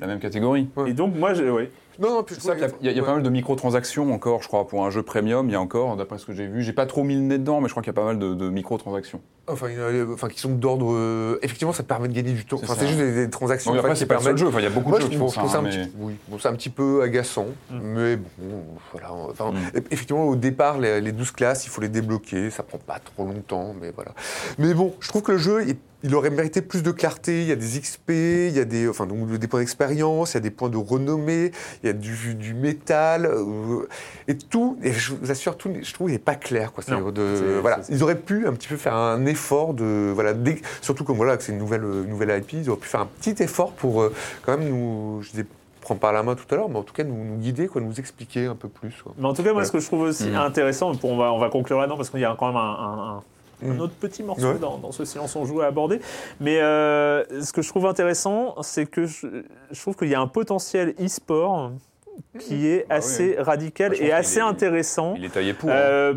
La 0.00 0.06
même 0.06 0.18
catégorie. 0.20 0.68
Et 0.86 0.92
donc, 0.94 1.14
moi, 1.16 1.34
je, 1.34 1.44
ouais. 1.44 1.70
Non, 1.98 2.14
non, 2.14 2.22
puis 2.22 2.34
je 2.34 2.40
C'est 2.40 2.46
ça 2.48 2.56
y 2.56 2.64
a- 2.64 2.68
il 2.80 2.86
y 2.86 2.88
a, 2.88 2.92
il 2.92 2.96
y 2.96 2.98
a 2.98 3.02
ouais. 3.02 3.06
pas 3.06 3.14
mal 3.14 3.22
de 3.22 3.28
microtransactions 3.28 4.10
encore, 4.14 4.42
je 4.42 4.48
crois, 4.48 4.66
pour 4.66 4.86
un 4.86 4.90
jeu 4.90 5.02
premium. 5.02 5.48
Il 5.48 5.52
y 5.52 5.54
a 5.54 5.60
encore, 5.60 5.96
d'après 5.96 6.16
ce 6.16 6.24
que 6.24 6.32
j'ai 6.32 6.46
vu, 6.46 6.62
j'ai 6.62 6.72
pas 6.72 6.86
trop 6.86 7.02
mis 7.04 7.14
le 7.14 7.20
nez 7.20 7.36
dedans, 7.36 7.60
mais 7.60 7.68
je 7.68 7.74
crois 7.74 7.82
qu'il 7.82 7.90
y 7.92 7.94
a 7.96 8.00
pas 8.00 8.04
mal 8.06 8.18
de, 8.18 8.32
de 8.32 8.48
microtransactions. 8.48 9.20
Enfin, 9.48 9.66
a- 9.66 10.12
enfin, 10.14 10.28
qui 10.28 10.40
sont 10.40 10.48
d'ordre. 10.54 10.92
euh, 10.94 11.38
effectivement, 11.42 11.74
ça 11.74 11.82
permet 11.82 12.08
de 12.08 12.14
gagner 12.14 12.32
du 12.32 12.46
temps. 12.46 12.56
C'est 12.56 12.64
Enfin, 12.64 12.74
c'est 12.78 12.86
juste 12.86 12.98
des, 13.00 13.12
des 13.26 13.28
transactions 13.30 13.74
après, 13.74 13.92
qui 13.92 13.98
c'est 13.98 14.06
pas 14.06 14.14
le 14.14 14.20
permettent. 14.20 14.38
jeu. 14.38 14.46
Enfin, 14.46 14.60
il 14.60 14.64
y 14.64 14.66
a 14.66 14.70
beaucoup 14.70 14.88
Moi, 14.88 14.98
de 14.98 15.02
je 15.04 15.06
jeux 15.08 15.12
qui 15.12 15.18
font 15.18 15.28
ça. 15.28 15.42
petit, 15.42 15.90
oui, 15.98 16.14
bon, 16.28 16.38
c'est 16.38 16.48
un 16.48 16.54
petit 16.54 16.70
peu 16.70 17.02
agaçant, 17.02 17.46
Mm. 17.70 17.78
mais 17.82 18.16
bon, 18.16 18.64
voilà. 18.92 19.12
Enfin, 19.12 19.52
Mm. 19.52 19.78
effectivement, 19.90 20.24
au 20.24 20.36
départ, 20.36 20.78
les, 20.78 21.02
les 21.02 21.12
12 21.12 21.32
classes, 21.32 21.66
il 21.66 21.68
faut 21.68 21.82
les 21.82 21.88
débloquer, 21.90 22.48
ça 22.48 22.62
prend 22.62 22.78
pas 22.78 22.98
trop 23.00 23.26
longtemps, 23.26 23.74
mais 23.78 23.90
voilà. 23.94 24.12
Mais 24.58 24.72
bon, 24.72 24.94
je 25.00 25.08
trouve 25.08 25.22
que 25.22 25.32
le 25.32 25.38
jeu, 25.38 25.64
il, 25.68 25.76
il 26.02 26.14
aurait 26.14 26.30
mérité 26.30 26.62
plus 26.62 26.82
de 26.82 26.90
clarté. 26.90 27.42
Il 27.42 27.48
y 27.48 27.52
a 27.52 27.56
des 27.56 27.80
XP, 27.80 28.10
il 28.10 28.50
y 28.56 28.60
a 28.60 28.64
des, 28.64 28.88
enfin, 28.88 29.06
donc, 29.06 29.28
des 29.30 29.46
points 29.46 29.60
d'expérience, 29.60 30.32
il 30.32 30.34
y 30.34 30.38
a 30.38 30.40
des 30.40 30.50
points 30.50 30.68
de 30.68 30.76
renommée, 30.76 31.52
il 31.82 31.86
y 31.86 31.90
a 31.90 31.92
du, 31.92 32.34
du 32.34 32.54
métal, 32.54 33.26
euh, 33.26 33.86
et 34.28 34.36
tout. 34.36 34.78
Et 34.82 34.92
je 34.92 35.14
vous 35.14 35.30
assure, 35.30 35.56
tout, 35.56 35.70
je 35.82 35.92
trouve, 35.94 36.08
il 36.08 36.12
n'est 36.12 36.18
pas 36.18 36.34
clair, 36.36 36.72
quoi. 36.72 36.82
Non, 36.88 37.10
de- 37.10 37.58
voilà, 37.60 37.80
ils 37.88 38.02
auraient 38.02 38.16
pu 38.18 38.46
un 38.46 38.52
petit 38.52 38.68
peu 38.68 38.76
faire 38.76 38.94
un 38.94 39.24
effort 39.26 39.74
de, 39.74 40.10
voilà, 40.14 40.32
dès- 40.32 40.60
surtout 40.80 41.04
comme 41.04 41.16
voilà, 41.16 41.36
que 41.36 41.42
c'est 41.42 41.52
une 41.52 41.58
nouvelle, 41.58 41.84
euh, 41.84 42.04
une 42.04 42.10
nouvelle 42.10 42.36
IP, 42.38 42.52
ils 42.54 42.70
auraient 42.70 42.80
pu 42.80 42.88
faire 42.88 43.00
un 43.00 43.08
petit 43.20 43.42
effort 43.42 43.72
pour 43.72 44.02
euh, 44.02 44.12
quand 44.42 44.56
même 44.56 44.68
nous, 44.68 45.20
je 45.22 45.30
disais, 45.30 45.46
prendre 45.80 46.00
par 46.00 46.12
la 46.12 46.22
main 46.22 46.34
tout 46.34 46.44
à 46.50 46.56
l'heure, 46.56 46.68
mais 46.68 46.76
en 46.78 46.82
tout 46.82 46.92
cas 46.92 47.04
nous, 47.04 47.14
nous 47.24 47.36
guider, 47.38 47.66
quoi, 47.66 47.80
nous 47.80 47.98
expliquer 47.98 48.46
un 48.46 48.54
peu 48.54 48.68
plus. 48.68 48.92
quoi. 49.02 49.12
Mais 49.18 49.26
en 49.26 49.32
tout 49.34 49.42
cas, 49.42 49.52
moi, 49.52 49.64
ce 49.64 49.72
que 49.72 49.80
je 49.80 49.86
trouve 49.86 50.02
aussi 50.02 50.28
Mhm. 50.28 50.36
intéressant, 50.36 50.94
pour, 50.94 51.10
on, 51.10 51.16
va, 51.16 51.32
on 51.32 51.38
va 51.38 51.48
conclure 51.48 51.78
là-dedans, 51.78 51.96
parce 51.96 52.10
qu'il 52.10 52.20
y 52.20 52.24
a 52.24 52.36
quand 52.38 52.48
même 52.48 52.56
un, 52.56 52.60
un- 52.60 53.16
un- 53.16 53.22
un 53.62 53.74
Mhm. 53.74 53.80
autre 53.80 53.94
petit 53.94 54.22
morceau 54.22 54.52
Ouais. 54.52 54.58
dans, 54.58 54.78
dans 54.78 54.92
ce 54.92 55.04
silence 55.04 55.36
on 55.36 55.44
joue 55.44 55.60
à 55.60 55.66
aborder. 55.66 56.00
Mais 56.40 56.60
euh, 56.60 57.24
ce 57.42 57.52
que 57.52 57.62
je 57.62 57.68
trouve 57.68 57.86
intéressant, 57.86 58.54
c'est 58.62 58.86
que 58.86 59.06
je, 59.06 59.26
je 59.70 59.80
trouve 59.80 59.96
qu'il 59.96 60.08
y 60.08 60.14
a 60.14 60.20
un 60.20 60.26
potentiel 60.28 60.94
e-sport 61.00 61.72
qui 62.38 62.66
est 62.68 62.80
Bah 62.80 62.84
oui, 62.90 62.96
assez 62.96 63.36
radical 63.38 63.90
Bah, 63.90 63.96
et 64.00 64.12
assez 64.12 64.38
est- 64.38 64.42
intéressant. 64.42 65.14
Il 65.16 65.24
est 65.24 65.28
taillé 65.30 65.52
pour. 65.54 65.70
hein. 65.70 65.74
Euh, 65.74 66.14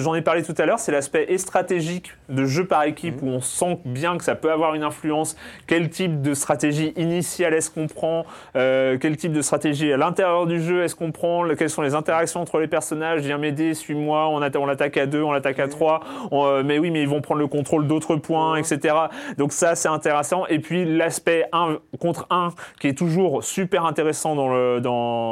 J'en 0.00 0.14
ai 0.14 0.22
parlé 0.22 0.42
tout 0.42 0.54
à 0.58 0.66
l'heure, 0.66 0.78
c'est 0.78 0.92
l'aspect 0.92 1.36
stratégique 1.38 2.12
de 2.28 2.44
jeu 2.44 2.64
par 2.66 2.84
équipe 2.84 3.22
Mhm. 3.22 3.28
où 3.28 3.32
on 3.32 3.40
sent 3.40 3.78
bien 3.84 4.16
que 4.18 4.24
ça 4.24 4.34
peut 4.34 4.50
avoir 4.52 4.74
une 4.74 4.82
influence. 4.82 5.36
Quel 5.66 5.88
type 5.90 6.20
de 6.22 6.34
stratégie 6.34 6.92
initiale 6.96 7.54
est-ce 7.54 7.70
qu'on 7.70 7.86
prend 7.86 8.24
Euh, 8.56 8.96
Quel 9.00 9.16
type 9.16 9.32
de 9.32 9.42
stratégie 9.42 9.92
à 9.92 9.96
l'intérieur 9.96 10.46
du 10.46 10.60
jeu 10.60 10.82
est-ce 10.82 10.94
qu'on 10.94 11.12
prend 11.12 11.42
Le- 11.42 11.54
Quelles 11.54 11.70
sont 11.70 11.82
les 11.82 11.94
interactions 11.94 12.40
entre 12.40 12.58
les 12.58 12.68
personnages? 12.68 13.20
Viens 13.22 13.38
m'aider, 13.38 13.74
suis-moi, 13.74 14.28
on, 14.28 14.42
on 14.42 14.66
l'attaque 14.66 14.96
à 14.96 15.06
deux, 15.06 15.22
on 15.22 15.32
l'attaque 15.32 15.58
à 15.58 15.68
trois. 15.68 16.00
On, 16.30 16.44
euh, 16.46 16.62
mais 16.64 16.78
oui, 16.78 16.90
mais 16.90 17.02
ils 17.02 17.08
vont 17.08 17.20
prendre 17.20 17.40
le 17.40 17.46
contrôle 17.46 17.86
d'autres 17.86 18.16
points, 18.16 18.56
etc. 18.56 18.94
Donc 19.38 19.52
ça, 19.52 19.74
c'est 19.74 19.88
intéressant. 19.88 20.46
Et 20.48 20.58
puis 20.58 20.84
l'aspect 20.84 21.46
1 21.52 21.78
contre 21.98 22.26
1 22.30 22.50
qui 22.80 22.88
est 22.88 22.96
toujours 22.98 23.42
super 23.44 23.84
intéressant 23.86 24.34
dans 24.34 24.48
le, 24.54 24.80
dans, 24.80 25.27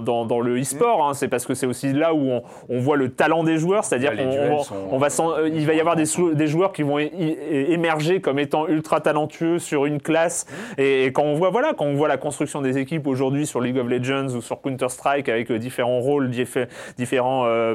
dans, 0.00 0.24
dans 0.24 0.40
le 0.40 0.60
e-sport. 0.60 1.06
hein. 1.08 1.14
C'est 1.14 1.28
parce 1.28 1.46
que 1.46 1.54
c'est 1.54 1.66
aussi 1.66 1.92
là 1.92 2.14
où 2.14 2.30
on, 2.30 2.42
on 2.68 2.78
voit 2.80 2.96
le 2.96 3.10
talent 3.10 3.44
des 3.44 3.58
joueurs, 3.58 3.84
c'est-à-dire 3.84 4.12
les 4.12 4.24
qu'on 4.24 4.58
sont- 4.62 4.74
on 4.90 4.98
va 4.98 5.08
euh, 5.20 5.48
il 5.52 5.66
va 5.66 5.74
y 5.74 5.80
avoir 5.80 5.96
des, 5.96 6.06
joueurs 6.46 6.72
qui 6.72 6.82
vont 6.82 6.98
émerger 6.98 8.20
comme 8.20 8.38
étant 8.38 8.66
ultra 8.68 9.00
talentueux 9.00 9.58
sur 9.58 9.86
une 9.86 10.00
classe. 10.00 10.46
Et, 10.78 11.04
et 11.06 11.12
quand 11.12 11.22
on 11.24 11.34
voit 11.34 11.50
voilà, 11.50 11.72
quand 11.76 11.84
on 11.86 11.94
voit 11.94 12.08
la 12.08 12.16
construction 12.16 12.62
des 12.62 12.78
équipes 12.78 13.06
aujourd'hui 13.06 13.46
sur 13.46 13.60
League 13.60 13.78
of 13.78 13.88
Legends 13.88 14.28
ou 14.36 14.40
sur 14.40 14.60
Counter 14.60 14.88
Strike 14.88 15.28
avec 15.28 15.50
euh, 15.50 15.58
différents 15.58 16.00
rôles, 16.00 16.30
diffé- 16.30 16.66
différents 16.98 17.44
euh, 17.46 17.74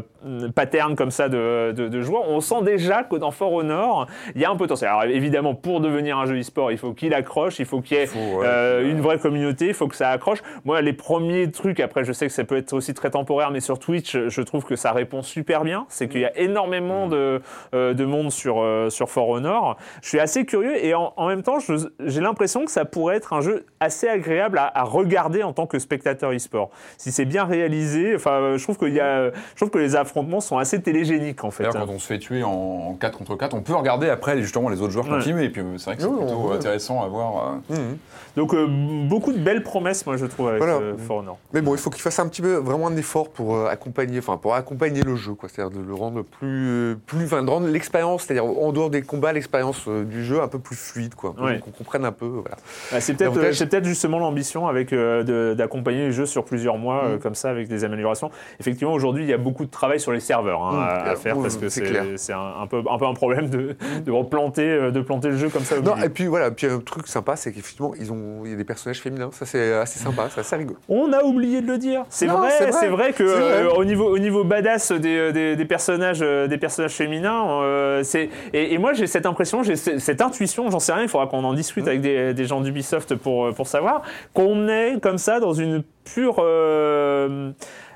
patterns 0.56 0.96
comme 0.96 1.12
ça 1.12 1.30
de, 1.30 1.72
de- 1.76 1.88
de 1.88 2.02
joueurs, 2.02 2.24
on 2.30 2.42
sent 2.42 2.64
déjà 2.64 3.04
que 3.04 3.16
dans 3.16 3.32
For 3.32 3.52
Honor, 3.52 4.08
il 4.36 4.42
y 4.42 4.46
a 4.46 4.50
un 4.52 4.56
potentiel. 4.56 4.90
Alors 4.90 5.04
évidemment, 5.04 5.56
pour 5.56 5.80
devenir 5.82 6.18
un 6.18 6.26
jeu 6.26 6.40
e-sport, 6.40 6.72
il 6.72 6.78
faut 6.78 6.94
qu'il 6.94 7.14
accroche, 7.14 7.60
il 7.60 7.66
faut 7.66 7.82
qu'il 7.82 7.98
y 7.98 8.02
ait 8.02 8.06
faut, 8.06 8.20
ouais. 8.40 8.84
une 8.84 9.02
vraie 9.02 9.18
communauté, 9.20 9.68
il 9.68 9.74
faut 9.74 9.88
que 9.88 9.96
ça 9.96 10.10
accroche. 10.10 10.40
Moi, 10.66 10.82
les 10.82 10.94
premiers 10.94 11.40
dernier 11.41 11.51
truc, 11.51 11.80
après 11.80 12.04
je 12.04 12.13
sais 12.13 12.27
que 12.27 12.34
ça 12.34 12.43
peut 12.43 12.58
être 12.58 12.73
aussi 12.73 12.93
très 12.93 13.10
temporaire, 13.10 13.51
mais 13.51 13.60
sur 13.60 13.80
Twitch, 13.80 14.17
je 14.27 14.41
trouve 14.41 14.63
que 14.65 14.75
ça 14.75 14.91
répond 14.91 15.21
super 15.21 15.63
bien. 15.63 15.86
C'est 15.89 16.08
qu'il 16.08 16.21
y 16.21 16.25
a 16.25 16.38
énormément 16.38 17.08
de, 17.08 17.41
euh, 17.73 17.93
de 17.93 18.06
monde 18.06 18.32
sur, 18.32 18.62
euh, 18.62 18.89
sur 18.89 19.10
For 19.10 19.27
Honor. 19.30 19.77
Je 20.01 20.10
suis 20.10 20.19
assez 20.19 20.46
curieux 20.46 20.83
et 20.83 20.94
en, 20.94 21.13
en 21.15 21.27
même 21.27 21.44
temps, 21.44 21.58
j'ai 22.00 22.21
l'impression 22.21 22.65
que 22.65 22.71
ça 22.71 22.85
pourrait 22.85 23.15
être 23.17 23.33
un 23.33 23.42
jeu 23.42 23.65
assez 23.79 24.08
agréable 24.08 24.58
à, 24.58 24.71
à 24.73 24.83
regarder 24.83 25.44
en 25.44 25.54
tant 25.54 25.65
que 25.67 25.79
spectateur 25.79 26.31
e-sport. 26.31 26.69
Si 26.98 27.12
c'est 27.12 27.25
bien 27.25 27.46
réalisé, 27.46 28.15
enfin, 28.15 28.31
euh, 28.31 28.58
je 28.58 28.63
trouve 28.63 28.77
qu'il 28.77 28.94
y 28.94 29.00
a, 29.00 29.29
je 29.31 29.56
trouve 29.56 29.69
que 29.69 29.79
les 29.79 29.96
affrontements 29.96 30.42
sont 30.42 30.58
assez 30.58 30.81
télégéniques 30.81 31.44
en 31.44 31.52
fait. 31.52 31.63
D'ailleurs, 31.63 31.85
quand 31.85 31.94
on 31.94 32.00
se 32.00 32.08
fait 32.08 32.19
tuer 32.19 32.44
en 32.44 32.96
4 33.00 33.17
contre 33.17 33.35
4, 33.35 33.54
on 33.56 33.62
peut 33.62 33.73
regarder 33.75 34.10
après 34.10 34.39
justement 34.42 34.69
les 34.69 34.81
autres 34.81 34.92
joueurs 34.92 35.06
Ouais. 35.06 35.12
continuer. 35.17 35.46
Et 35.46 35.50
puis 35.50 35.62
c'est 35.77 35.85
vrai 35.85 35.96
que 35.96 36.02
c'est 36.04 36.08
Oui, 36.08 36.17
plutôt 36.19 36.52
intéressant 36.52 37.04
à 37.04 37.08
voir. 37.08 37.56
Mhm. 37.69 37.98
Donc 38.37 38.54
euh, 38.54 38.67
beaucoup 39.10 39.33
de 39.33 39.39
belles 39.39 39.63
promesses, 39.63 40.06
moi 40.06 40.15
je 40.17 40.25
trouve 40.25 40.50
avec 40.50 40.60
Voilà. 40.62 40.75
euh, 40.77 40.94
For 40.98 41.21
Mais 41.54 41.62
bon, 41.62 41.74
il 41.76 41.78
faut 41.80 41.90
qu'il 41.90 42.02
fasse 42.02 42.19
un 42.19 42.28
petit 42.28 42.42
peu, 42.42 42.56
vraiment 42.56 42.88
un 42.88 42.96
effort 42.98 43.30
pour 43.30 43.56
euh, 43.56 43.67
accompagner, 43.67 44.19
enfin 44.19 44.38
pour 44.38 44.56
accompagner 44.56 45.02
le 45.02 45.15
jeu, 45.15 45.34
quoi. 45.34 45.50
C'est-à-dire 45.50 45.78
de 45.78 45.86
le 45.86 45.94
rendre 45.94 46.22
plus, 46.24 46.67
euh, 46.69 46.96
plus, 47.06 47.26
enfin, 47.26 47.44
de 47.44 47.50
rendre 47.50 47.67
l'expérience, 47.67 48.24
c'est-à-dire 48.24 48.46
en 48.46 48.72
dehors 48.72 48.90
des 48.90 49.02
combats, 49.02 49.34
l'expérience 49.34 49.84
euh, 49.88 50.04
du 50.04 50.24
jeu 50.24 50.42
un 50.42 50.48
peu 50.48 50.60
plus 50.60 50.76
fluide, 50.76 51.15
quoi. 51.15 51.34
Ouais. 51.40 51.60
Qu'on 51.60 51.72
comprenne 51.72 52.06
un 52.06 52.12
peu, 52.12 52.26
voilà. 52.26 52.58
Bah, 52.92 53.02
c'est 53.02 53.13
peut-être 53.13 53.38
euh, 53.38 53.54
c'est 53.54 53.86
justement 53.86 54.19
l'ambition 54.19 54.67
avec 54.67 54.94
euh, 54.94 55.56
d'accompagner 55.56 56.08
les 56.08 56.12
jeux 56.12 56.26
sur 56.26 56.46
plusieurs 56.46 56.78
mois 56.78 57.04
euh, 57.06 57.15
Mm. 57.15 57.19
comme 57.19 57.36
ça 57.36 57.50
avec 57.50 57.67
des 57.67 57.84
améliorations. 57.84 58.32
Effectivement, 58.60 58.94
aujourd'hui, 58.94 59.24
il 59.24 59.30
y 59.30 59.34
a 59.34 59.38
beaucoup 59.38 59.65
de 59.65 59.72
travail 59.72 60.00
sur 60.00 60.12
les 60.12 60.19
serveurs 60.19 60.63
hein, 60.63 60.72
Mm. 60.74 61.10
à, 61.10 61.15
faire 61.15 61.38
parce 61.38 61.58
que 61.58 61.69
c'est 61.69 61.86
c'est 61.86 62.17
c'est 62.17 62.34
un, 62.34 62.54
un 62.62 62.67
peu 62.67 62.84
un 62.90 62.98
peu 62.98 63.06
un 63.06 63.13
problème 63.13 63.50
de 63.50 63.76
de 64.06 64.12
replanter 64.12 64.92
de 64.92 65.02
planter 65.02 65.30
le 65.30 65.38
jeu 65.38 65.50
comme 65.50 65.63
ça. 65.63 65.80
Non, 65.80 65.98
et 65.98 66.10
puis 66.10 66.26
voilà, 66.28 66.52
puis 66.52 66.67
un 66.67 66.80
truc 66.80 67.08
sympa, 67.08 67.36
c'est 67.36 67.52
qu'effectivement, 67.52 67.94
ils 68.00 68.12
ont, 68.12 68.42
il 68.46 68.52
y 68.52 68.54
a 68.54 68.58
des 68.58 68.63
personnages 68.63 69.02
féminins, 69.02 69.30
ça 69.32 69.46
c'est 69.46 69.74
assez 69.74 70.00
sympa, 70.00 70.30
c'est 70.34 70.42
assez 70.42 70.56
rigolo. 70.56 70.78
On 70.90 71.11
a 71.14 71.24
oublié 71.24 71.62
de 71.62 71.68
le 71.68 71.78
dire. 71.78 72.04
C'est 72.10 72.26
vrai, 72.28 72.50
c'est 72.72 72.88
vrai. 72.88 73.14
que 73.14 73.24
vrai. 73.24 73.42
euh, 73.64 73.70
au 73.72 73.84
niveau 73.86 74.06
au 74.14 74.20
niveau 74.20 74.44
badass 74.44 74.92
des, 74.92 75.32
des, 75.32 75.56
des 75.56 75.66
personnages 75.66 76.20
euh, 76.22 76.48
des 76.48 76.58
personnages 76.58 76.94
féminins, 76.94 77.62
euh, 77.62 78.04
c'est 78.04 78.30
et, 78.54 78.74
et 78.74 78.78
moi 78.78 78.94
j'ai 78.94 79.08
cette 79.08 79.26
impression, 79.26 79.64
j'ai 79.64 79.76
ce- 79.76 80.00
cette 80.00 80.22
intuition, 80.22 80.70
j'en 80.72 80.80
sais 80.80 80.94
rien, 80.94 81.04
il 81.04 81.10
faudra 81.10 81.28
qu'on 81.28 81.44
en 81.44 81.54
discute 81.54 81.88
avec 81.88 82.02
des, 82.02 82.34
des 82.34 82.46
gens 82.46 82.62
d'Ubisoft 82.62 83.16
pour 83.16 83.48
euh, 83.48 83.52
pour 83.52 83.68
savoir 83.68 84.02
qu'on 84.34 84.68
est 84.68 85.00
comme 85.02 85.18
ça 85.18 85.40
dans 85.40 85.54
une 85.54 85.84
pure 86.14 86.36
euh, 86.40 87.52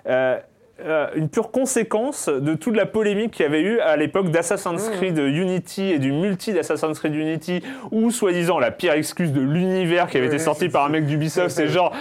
euh, 0.07 0.37
euh, 0.85 1.07
une 1.15 1.29
pure 1.29 1.51
conséquence 1.51 2.27
de 2.27 2.53
toute 2.53 2.75
la 2.75 2.85
polémique 2.85 3.31
qu'il 3.31 3.43
y 3.43 3.47
avait 3.47 3.61
eu 3.61 3.79
à 3.79 3.95
l'époque 3.95 4.29
d'Assassin's 4.29 4.89
Creed 4.89 5.17
Unity 5.17 5.93
et 5.93 5.99
du 5.99 6.11
multi 6.11 6.51
d'Assassin's 6.51 6.99
Creed 6.99 7.15
Unity, 7.15 7.63
où 7.91 8.11
soi-disant 8.11 8.59
la 8.59 8.71
pire 8.71 8.91
excuse 8.91 9.31
de 9.31 9.39
l'univers 9.39 10.07
qui 10.07 10.17
avait 10.17 10.25
été 10.25 10.35
Ouais, 10.35 10.39
sorti 10.41 10.65
c'est 10.65 10.69
par 10.69 10.83
un 10.83 10.89
mec 10.89 11.05
d'Ubisoft, 11.05 11.51
c'est 11.51 11.69
genre 11.69 11.93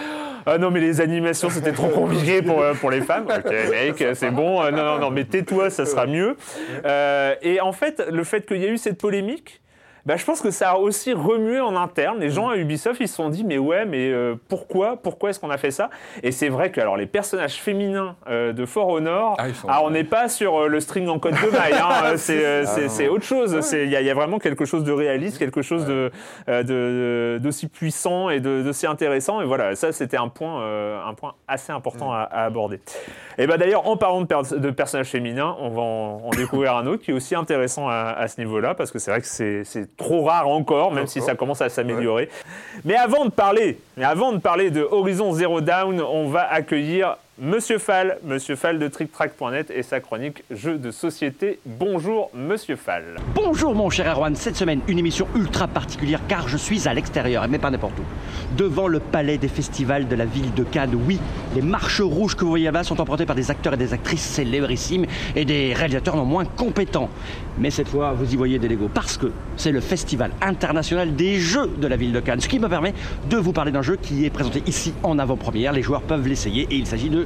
ah 0.45 0.57
non 0.57 0.71
mais 0.71 0.79
les 0.79 1.01
animations 1.01 1.49
c'était 1.49 1.71
trop 1.71 1.87
compliqué 1.89 2.41
pour, 2.41 2.61
euh, 2.61 2.73
pour 2.73 2.91
les 2.91 3.01
femmes. 3.01 3.25
Ok 3.27 3.51
mec, 3.71 4.03
c'est 4.13 4.31
bon. 4.31 4.61
Euh, 4.61 4.71
non 4.71 4.83
non 4.83 4.99
non 4.99 5.11
mais 5.11 5.25
tais-toi, 5.25 5.69
ça 5.69 5.85
sera 5.85 6.05
mieux. 6.05 6.37
Euh, 6.85 7.35
et 7.41 7.61
en 7.61 7.71
fait, 7.71 8.03
le 8.11 8.23
fait 8.23 8.45
qu'il 8.45 8.57
y 8.57 8.65
ait 8.65 8.69
eu 8.69 8.77
cette 8.77 8.99
polémique. 8.99 9.61
Bah, 10.05 10.17
je 10.17 10.25
pense 10.25 10.41
que 10.41 10.51
ça 10.51 10.71
a 10.71 10.75
aussi 10.77 11.13
remué 11.13 11.59
en 11.59 11.75
interne. 11.75 12.19
Les 12.19 12.29
gens 12.29 12.49
à 12.49 12.57
Ubisoft, 12.57 12.99
ils 13.01 13.07
se 13.07 13.15
sont 13.15 13.29
dit, 13.29 13.43
mais 13.43 13.57
ouais, 13.57 13.85
mais 13.85 14.11
euh, 14.11 14.35
pourquoi 14.49 14.97
Pourquoi 14.97 15.31
est-ce 15.31 15.39
qu'on 15.39 15.49
a 15.49 15.57
fait 15.57 15.71
ça? 15.71 15.89
Et 16.21 16.31
c'est 16.31 16.49
vrai 16.49 16.71
que 16.71 16.79
alors, 16.79 16.95
les 16.95 17.07
personnages 17.07 17.55
féminins 17.55 18.15
euh, 18.29 18.53
de 18.53 18.65
For 18.65 18.87
Honor, 18.87 19.35
Ah, 19.39 19.53
sont- 19.53 19.67
ah, 19.69 19.81
on 19.83 19.89
n'est 19.89 20.03
pas 20.03 20.29
sur 20.29 20.57
euh, 20.61 20.67
le 20.67 20.79
string 20.79 21.07
en 21.07 21.17
code 21.17 21.33
de 21.33 21.49
maille. 21.51 21.73
hein, 21.73 21.89
euh, 22.05 22.17
c'est 22.17 22.45
euh, 22.45 22.63
non. 22.63 22.69
c'est 22.87 23.07
autre 23.07 23.23
chose. 23.23 23.59
C'est- 23.61 23.85
Il 23.85 23.89
y, 23.89 23.95
a- 23.95 24.01
il 24.01 24.05
y 24.07 24.09
a 24.11 24.13
vraiment 24.13 24.37
quelque 24.37 24.65
chose 24.65 24.83
de 24.83 24.91
réaliste, 24.91 25.39
quelque 25.39 25.61
chose 25.63 25.85
de 25.85 26.11
euh, 26.49 26.61
de- 26.63 27.39
d'aussi 27.39 27.67
puissant 27.67 28.29
et 28.29 28.39
de- 28.39 28.61
d'aussi 28.61 28.85
intéressant. 28.87 29.41
Et 29.41 29.45
voilà, 29.45 29.75
ça, 29.75 29.91
c'était 29.91 30.17
un 30.17 30.27
point, 30.27 30.61
euh, 30.61 30.99
un 31.03 31.13
point 31.15 31.33
assez 31.47 31.71
important 31.71 32.11
à, 32.13 32.19
à 32.19 32.43
aborder. 32.45 32.79
Et 33.39 33.47
bah 33.47 33.57
d'ailleurs, 33.57 33.87
en 33.87 33.97
parlant 33.97 34.21
de, 34.21 34.27
pers- 34.27 34.43
de 34.55 34.69
personnages 34.69 35.07
féminins, 35.09 35.55
on 35.59 35.69
va 35.69 35.81
en, 35.81 36.21
en 36.25 36.29
découvrir 36.29 36.75
un 36.75 36.85
autre 36.85 37.01
qui 37.03 37.11
est 37.11 37.13
aussi 37.13 37.33
intéressant 37.35 37.89
à, 37.89 38.15
à 38.17 38.27
ce 38.27 38.39
niveau-là, 38.39 38.75
parce 38.75 38.91
que 38.91 38.99
c'est 38.99 39.09
vrai 39.11 39.21
que 39.21 39.27
c'est 39.27 39.63
trop 39.97 40.23
rare 40.25 40.47
encore, 40.47 40.91
même 40.91 41.07
si 41.07 41.21
ça 41.21 41.35
commence 41.35 41.61
à 41.61 41.69
s'améliorer. 41.69 42.29
Mais 42.83 42.95
avant 42.95 43.25
de 43.25 43.31
parler, 43.31 43.79
mais 43.97 44.03
avant 44.05 44.31
de 44.31 44.37
parler 44.37 44.69
de 44.71 44.81
Horizon 44.81 45.31
Zero 45.33 45.61
Down, 45.61 46.01
on 46.01 46.27
va 46.27 46.51
accueillir 46.51 47.17
Monsieur 47.37 47.79
Fall, 47.79 48.17
Monsieur 48.23 48.55
Fall 48.55 48.79
de 48.79 48.87
TrickTrack.net 48.87 49.69
et 49.69 49.83
sa 49.83 49.99
chronique 49.99 50.45
Jeux 50.51 50.77
de 50.77 50.89
société. 50.89 51.59
Bonjour 51.65 52.31
Monsieur 52.33 52.77
Fall. 52.77 53.17
Bonjour 53.33 53.75
mon 53.75 53.89
cher 53.89 54.09
Erwan, 54.09 54.33
cette 54.37 54.55
semaine 54.55 54.79
une 54.87 54.99
émission 54.99 55.27
ultra 55.35 55.67
particulière 55.67 56.21
car 56.29 56.47
je 56.47 56.55
suis 56.55 56.87
à 56.87 56.93
l'extérieur, 56.93 57.45
mais 57.49 57.59
pas 57.59 57.71
n'importe 57.71 57.99
où. 57.99 58.03
Devant 58.55 58.87
le 58.87 59.01
palais 59.01 59.37
des 59.37 59.49
festivals 59.49 60.07
de 60.07 60.15
la 60.15 60.23
ville 60.23 60.53
de 60.53 60.63
Cannes, 60.63 60.97
oui, 61.05 61.19
les 61.55 61.61
marches 61.61 61.99
rouges 61.99 62.37
que 62.37 62.45
vous 62.45 62.51
voyez 62.51 62.65
là-bas 62.65 62.85
sont 62.85 63.01
empruntées 63.01 63.25
par 63.25 63.35
des 63.35 63.51
acteurs 63.51 63.73
et 63.73 63.77
des 63.77 63.91
actrices 63.91 64.23
célébrissimes 64.23 65.05
et 65.35 65.43
des 65.43 65.73
réalisateurs 65.73 66.15
non 66.15 66.23
moins 66.23 66.45
compétents. 66.45 67.09
Mais 67.57 67.69
cette 67.69 67.89
fois, 67.89 68.13
vous 68.13 68.33
y 68.33 68.37
voyez 68.37 68.59
des 68.59 68.69
Lego 68.69 68.89
parce 68.93 69.17
que 69.17 69.33
c'est 69.57 69.73
le 69.73 69.81
festival 69.81 70.31
international 70.41 71.17
des 71.17 71.41
jeux 71.41 71.67
de 71.67 71.87
la 71.87 71.97
ville 71.97 72.13
de 72.13 72.21
Cannes, 72.21 72.39
ce 72.39 72.47
qui 72.47 72.59
me 72.59 72.69
permet 72.69 72.93
de 73.29 73.35
vous 73.35 73.51
parler 73.51 73.73
d'un 73.73 73.81
jeu 73.81 73.97
qui 74.01 74.25
est 74.25 74.29
présenté 74.29 74.63
ici 74.67 74.93
en 75.03 75.19
avant-première. 75.19 75.73
Les 75.73 75.81
joueurs 75.81 76.01
peuvent 76.01 76.25
l'essayer 76.25 76.65
et 76.71 76.75
il 76.75 76.87
s'agit 76.87 77.09
de 77.09 77.24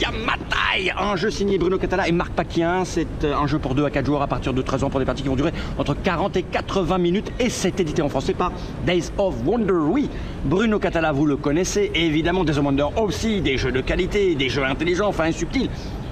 Yamatai, 0.00 0.92
un 0.98 1.16
jeu 1.16 1.30
signé 1.30 1.58
Bruno 1.58 1.78
Catala 1.78 2.08
et 2.08 2.12
Marc 2.12 2.32
Paquien. 2.32 2.84
C'est 2.84 3.24
euh, 3.24 3.34
un 3.34 3.46
jeu 3.46 3.58
pour 3.58 3.74
2 3.74 3.84
à 3.84 3.90
4 3.90 4.06
joueurs 4.06 4.22
à 4.22 4.26
partir 4.26 4.52
de 4.52 4.62
13 4.62 4.84
ans 4.84 4.90
pour 4.90 5.00
des 5.00 5.06
parties 5.06 5.22
qui 5.22 5.28
vont 5.28 5.36
durer 5.36 5.52
entre 5.78 5.94
40 5.94 6.36
et 6.36 6.42
80 6.42 6.98
minutes 6.98 7.32
et 7.38 7.50
c'est 7.50 7.78
édité 7.80 8.02
en 8.02 8.08
français 8.08 8.34
par 8.34 8.52
Days 8.86 9.10
of 9.18 9.34
Wonder. 9.44 9.72
Oui, 9.72 10.08
Bruno 10.44 10.78
Catala, 10.78 11.12
vous 11.12 11.26
le 11.26 11.36
connaissez, 11.36 11.90
évidemment 11.94 12.44
Days 12.44 12.58
of 12.58 12.64
Wonder 12.64 12.86
aussi, 12.96 13.40
des 13.40 13.58
jeux 13.58 13.72
de 13.72 13.80
qualité, 13.80 14.34
des 14.34 14.48
jeux 14.48 14.64
intelligents, 14.64 15.08
enfin 15.08 15.30
subtils. 15.32 15.70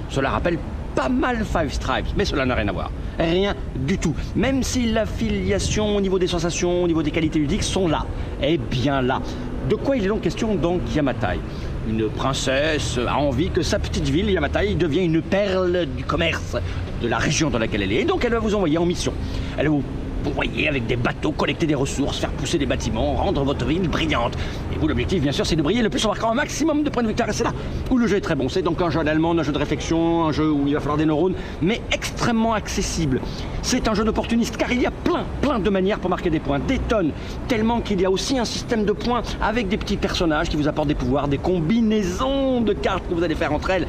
Cela 0.09 0.31
rappelle 0.31 0.59
pas 0.95 1.09
mal 1.11 1.45
Five 1.45 1.73
Stripes, 1.73 2.07
mais 2.17 2.25
cela 2.25 2.47
n'a 2.47 2.55
rien 2.55 2.69
à 2.69 2.73
voir. 2.73 2.91
Rien 3.19 3.55
du 3.77 3.99
tout. 3.99 4.15
Même 4.35 4.63
si 4.63 4.91
l'affiliation 4.91 5.97
au 5.97 6.01
niveau 6.01 6.19
des 6.19 6.27
sensations, 6.27 6.83
au 6.83 6.87
niveau 6.87 7.03
des 7.03 7.11
qualités 7.11 7.39
ludiques 7.39 7.63
sont 7.63 7.87
là, 7.87 8.07
et 8.43 8.57
bien 8.57 9.03
là. 9.03 9.21
De 9.69 9.75
quoi 9.75 9.97
il 9.97 10.05
est 10.05 10.09
donc 10.09 10.23
question 10.23 10.55
dans 10.55 10.79
Yamatai? 10.95 11.39
Une 11.89 12.09
princesse 12.09 12.99
a 13.07 13.17
envie 13.17 13.51
que 13.51 13.63
sa 13.63 13.79
petite 13.79 14.09
ville, 14.09 14.29
Yamatai, 14.29 14.75
devienne 14.75 15.15
une 15.15 15.23
perle 15.23 15.87
du 15.97 16.05
commerce 16.05 16.57
de 17.01 17.07
la 17.07 17.19
région 17.19 17.49
dans 17.49 17.59
laquelle 17.59 17.83
elle 17.83 17.93
est. 17.93 18.03
Et 18.03 18.05
donc 18.05 18.25
elle 18.25 18.33
va 18.33 18.41
vous 18.41 18.55
envoyer 18.55 18.79
en 18.79 18.87
mission. 18.87 19.13
Elle 19.57 19.67
va 19.67 19.71
vous 19.71 19.85
envoyer 20.27 20.69
avec 20.69 20.87
des 20.87 20.97
bateaux, 20.97 21.33
collecter 21.33 21.67
des 21.67 21.75
ressources, 21.75 22.19
faire 22.19 22.31
pousser 22.31 22.59
des 22.59 22.67
bâtiments, 22.67 23.15
rendre 23.15 23.45
votre 23.45 23.65
ville 23.65 23.89
brillante. 23.89 24.35
Et 24.75 24.79
vous, 24.79 24.89
l'objectif, 24.89 25.23
bien 25.23 25.33
sûr, 25.33 25.47
c'est 25.47 25.57
de 25.57 25.63
briller 25.63 25.83
le 25.83 25.91
plus 25.91 26.05
en 26.05 26.09
marquant 26.09 26.31
un 26.31 26.35
maximum 26.35 26.83
de 26.83 26.91
points 26.91 27.03
de 27.03 27.09
victoire. 27.09 27.29
Et 27.29 27.33
c'est 27.33 27.45
là 27.45 27.53
où 27.91 27.99
le 27.99 28.07
jeu 28.07 28.17
est 28.17 28.21
très 28.21 28.35
bon. 28.35 28.49
C'est 28.49 28.63
donc 28.63 28.81
un 28.81 28.91
jeu 28.91 29.01
allemand, 29.01 29.37
un 29.39 29.43
jeu 29.43 29.53
de 29.53 29.59
réflexion, 29.59 30.27
un 30.27 30.33
jeu 30.33 30.51
où 30.51 30.67
il 30.67 30.75
va 30.75 30.81
falloir 30.81 30.99
des 30.99 31.07
neurones, 31.07 31.35
mais 31.63 31.81
extrêmement 31.93 32.55
accessible. 32.55 33.21
C'est 33.63 33.89
un 33.89 33.95
jeu 33.95 34.05
d'opportuniste 34.05 34.57
car 34.57 34.73
il 34.73 34.81
y 34.81 34.87
a 34.87 34.91
plein, 34.91 35.25
plein 35.43 35.59
de 35.59 35.71
manières 35.71 35.99
pour 35.99 36.11
marquer 36.11 36.31
des 36.31 36.41
points, 36.41 36.59
des 36.59 36.79
tonnes, 36.79 37.13
tellement 37.49 37.81
qu'il 37.81 38.01
y 38.01 38.05
a 38.05 38.11
aussi 38.11 38.39
un 38.39 38.45
système 38.45 38.85
de 38.85 38.93
points 38.93 39.23
avec 39.43 39.69
des 39.69 39.77
petits 39.77 39.97
personnages 39.97 40.49
qui 40.49 40.57
vous 40.57 40.69
apportent 40.69 40.89
des 40.89 40.95
pouvoirs, 40.95 41.29
des 41.29 41.39
combinaisons 41.39 42.61
de 42.61 42.73
cartes 42.73 43.09
que 43.09 43.15
vous 43.15 43.23
allez 43.23 43.35
faire 43.35 43.53
entre 43.53 43.71
elles. 43.71 43.87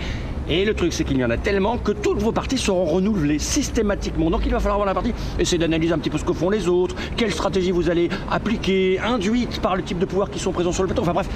Et 0.50 0.64
le 0.64 0.74
truc, 0.74 0.94
c'est 0.94 1.04
qu'il 1.04 1.18
y 1.18 1.26
en 1.26 1.30
a 1.30 1.38
tellement 1.38 1.78
que 1.78 1.92
toutes 1.92 2.20
vos 2.20 2.32
parties 2.32 2.58
seront 2.58 2.86
renouvelées 2.86 3.40
systématiquement. 3.40 4.30
Donc 4.30 4.42
il 4.46 4.52
va 4.52 4.60
falloir 4.60 4.76
avoir 4.76 4.88
la 4.88 4.94
partie, 4.94 5.14
essayer 5.40 5.58
d'analyser 5.58 5.94
un 5.94 6.00
petit 6.00 6.10
peu 6.10 6.18
ce 6.18 6.24
que 6.24 6.34
font 6.34 6.50
les 6.50 6.68
autres, 6.68 6.96
quelle 7.18 7.32
stratégie 7.32 7.72
vous 7.72 7.90
allez 7.90 8.10
appliquer, 8.32 9.00
induite 9.00 9.60
par 9.62 9.76
le 9.76 9.84
type 9.84 10.00
de 10.00 10.06
pouvoirs 10.06 10.30
qui 10.30 10.40
sont 10.40 10.52
présents 10.54 10.72
sur 10.72 10.84
le 10.84 10.88
plateau. 10.88 11.02
Enfin 11.02 11.14
bref, 11.14 11.28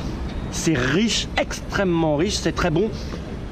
c'est 0.52 0.78
riche, 0.78 1.28
extrêmement 1.38 2.16
riche, 2.16 2.36
c'est 2.36 2.54
très 2.54 2.70
bon, 2.70 2.90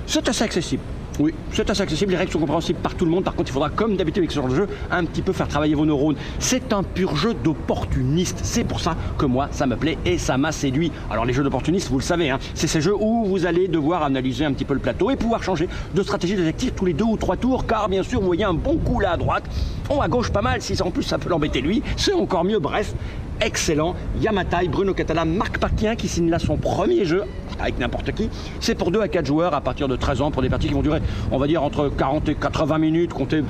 c'est 0.06 0.28
assez 0.30 0.44
accessible. 0.44 0.84
Oui, 1.20 1.34
c'est 1.52 1.70
assez 1.70 1.82
accessible, 1.82 2.12
les 2.12 2.18
règles 2.18 2.32
sont 2.32 2.40
compréhensibles 2.40 2.80
par 2.80 2.96
tout 2.96 3.04
le 3.04 3.12
monde. 3.12 3.26
Par 3.26 3.36
contre, 3.36 3.50
il 3.50 3.52
faudra, 3.52 3.70
comme 3.70 3.98
d'habitude 3.98 4.20
avec 4.20 4.32
ce 4.32 4.38
genre 4.38 4.48
de 4.48 4.56
jeu, 4.56 4.68
un 4.90 5.04
petit 5.04 5.22
peu 5.22 5.34
faire 5.34 5.50
travailler 5.50 5.76
vos 5.76 5.86
neurones. 5.86 6.16
C'est 6.40 6.72
un 6.72 6.82
pur 6.82 7.18
jeu 7.18 7.34
d'opportuniste. 7.34 8.40
C'est 8.44 8.64
pour 8.64 8.80
ça 8.80 8.96
que 9.18 9.26
moi, 9.26 9.50
ça 9.52 9.66
me 9.66 9.76
plaît 9.76 9.98
et 10.06 10.18
ça 10.18 10.38
m'a 10.38 10.54
séduit. 10.54 10.94
Alors, 11.12 11.26
les 11.26 11.34
jeux 11.34 11.44
d'opportuniste, 11.44 11.90
vous 11.90 11.98
le 11.98 12.04
savez, 12.04 12.30
hein, 12.30 12.40
c'est 12.54 12.68
ces 12.68 12.80
jeux 12.80 12.96
où 12.98 13.26
vous 13.26 13.46
allez 13.46 13.68
devoir 13.68 14.04
analyser 14.04 14.46
un 14.46 14.54
petit 14.54 14.64
peu 14.64 14.74
le 14.74 14.80
plateau 14.80 15.12
et 15.12 15.18
pouvoir 15.18 15.44
changer 15.44 15.68
de 15.94 16.04
stratégie 16.04 16.38
d'objectif 16.38 16.74
tous 16.74 16.86
les 16.86 16.94
deux 16.94 17.04
ou 17.04 17.18
trois 17.18 17.36
tours. 17.36 17.68
Car, 17.68 17.90
bien 17.90 18.04
sûr, 18.04 18.22
vous 18.22 18.28
voyez 18.28 18.46
un 18.46 18.54
bon 18.54 18.78
coup 18.78 19.02
là 19.02 19.12
à 19.12 19.18
droite, 19.18 19.44
on 19.90 20.00
à 20.00 20.08
gauche 20.08 20.32
pas 20.32 20.42
mal. 20.42 20.62
Si 20.62 20.82
en 20.82 20.90
plus 20.90 21.04
ça 21.04 21.18
peut 21.18 21.30
l'embêter 21.30 21.60
lui, 21.60 21.84
c'est 21.98 22.14
encore 22.14 22.46
mieux. 22.46 22.60
Bref, 22.60 22.94
excellent. 23.42 23.96
Yamatai, 24.20 24.68
Bruno 24.68 24.94
Catala, 24.94 25.26
Marc 25.26 25.58
Paquien 25.58 25.96
qui 25.96 26.08
signe 26.08 26.30
là 26.30 26.40
son 26.40 26.58
premier 26.58 27.06
jeu 27.06 27.24
avec 27.60 27.78
n'importe 27.80 28.12
qui. 28.12 28.30
C'est 28.60 28.76
pour 28.76 28.92
2 28.92 29.02
à 29.02 29.08
4 29.08 29.26
joueurs 29.26 29.54
à 29.54 29.62
partir 29.62 29.88
de 29.88 29.96
13 29.96 30.22
ans 30.22 30.32
pour 30.32 30.42
des 30.42 30.50
parties 30.50 30.68
qui 30.68 30.74
vont 30.74 30.82
durer, 30.82 31.02
on 31.32 31.38
va 31.38 31.48
dire, 31.48 31.64
entre 31.64 31.90
40 31.90 32.30
et 32.30 32.36
80 32.36 32.78
minutes. 32.78 33.14
Comptez, 33.14 33.44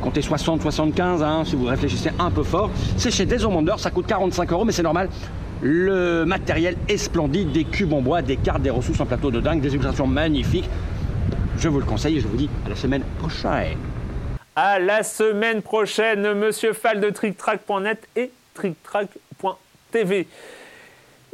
comptez 0.00 0.22
60, 0.22 0.62
75 0.62 1.22
hein, 1.22 1.42
si 1.44 1.56
vous 1.56 1.66
réfléchissez 1.66 2.10
un 2.18 2.30
peu 2.30 2.42
fort. 2.42 2.70
C'est 2.96 3.10
chez 3.10 3.26
Desomander, 3.26 3.74
ça 3.78 3.90
coûte 3.90 4.06
45 4.06 4.52
euros, 4.52 4.64
mais 4.64 4.72
c'est 4.72 4.82
normal. 4.82 5.08
Le 5.62 6.24
matériel 6.24 6.76
est 6.88 6.96
splendide, 6.96 7.52
des 7.52 7.64
cubes 7.64 7.92
en 7.92 8.00
bois, 8.00 8.22
des 8.22 8.36
cartes, 8.36 8.62
des 8.62 8.70
ressources 8.70 9.00
en 9.00 9.06
plateau 9.06 9.30
de 9.30 9.40
dingue, 9.40 9.60
des 9.60 9.68
illustrations 9.68 10.06
magnifiques. 10.06 10.68
Je 11.58 11.68
vous 11.68 11.78
le 11.78 11.84
conseille 11.84 12.16
et 12.16 12.20
je 12.20 12.26
vous 12.26 12.36
dis 12.36 12.48
à 12.64 12.70
la 12.70 12.76
semaine 12.76 13.02
prochaine. 13.18 13.76
À 14.56 14.78
la 14.78 15.02
semaine 15.02 15.62
prochaine, 15.62 16.32
Monsieur 16.34 16.72
Fall 16.72 17.00
de 17.00 17.10
TrickTrack.net 17.10 18.08
et 18.16 18.30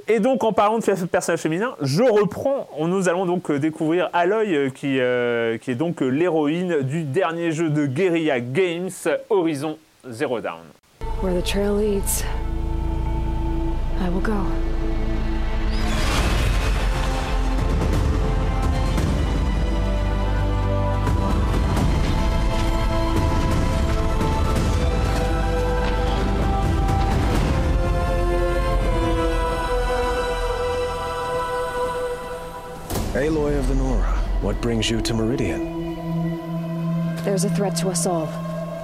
Et 0.09 0.21
donc, 0.21 0.45
en 0.45 0.53
parlant 0.53 0.79
de 0.79 0.85
f- 0.85 1.07
personnages 1.07 1.41
féminins, 1.41 1.75
je 1.83 2.05
reprends. 2.05 2.69
Nous 2.79 3.09
allons 3.09 3.27
donc 3.27 3.51
euh, 3.51 3.59
découvrir 3.59 4.09
Aloy, 4.13 4.55
euh, 4.55 4.71
qui, 4.71 5.01
euh, 5.01 5.59
qui 5.59 5.73
est 5.73 5.75
donc 5.75 6.01
l'héroïne 6.01 6.83
du 6.83 7.03
dernier 7.03 7.51
jeu 7.51 7.71
de 7.71 7.87
Guerrilla 7.87 8.39
Games, 8.41 8.91
Horizon 9.31 9.79
Zero 10.09 10.41
go. 14.21 14.33
What 34.47 34.61
brings 34.61 34.89
you 34.89 35.01
to 35.01 35.13
Meridian? 35.13 35.97
There's 37.25 37.43
a 37.43 37.51
threat 37.51 37.75
to 37.79 37.89
us 37.89 38.07
all. 38.07 38.27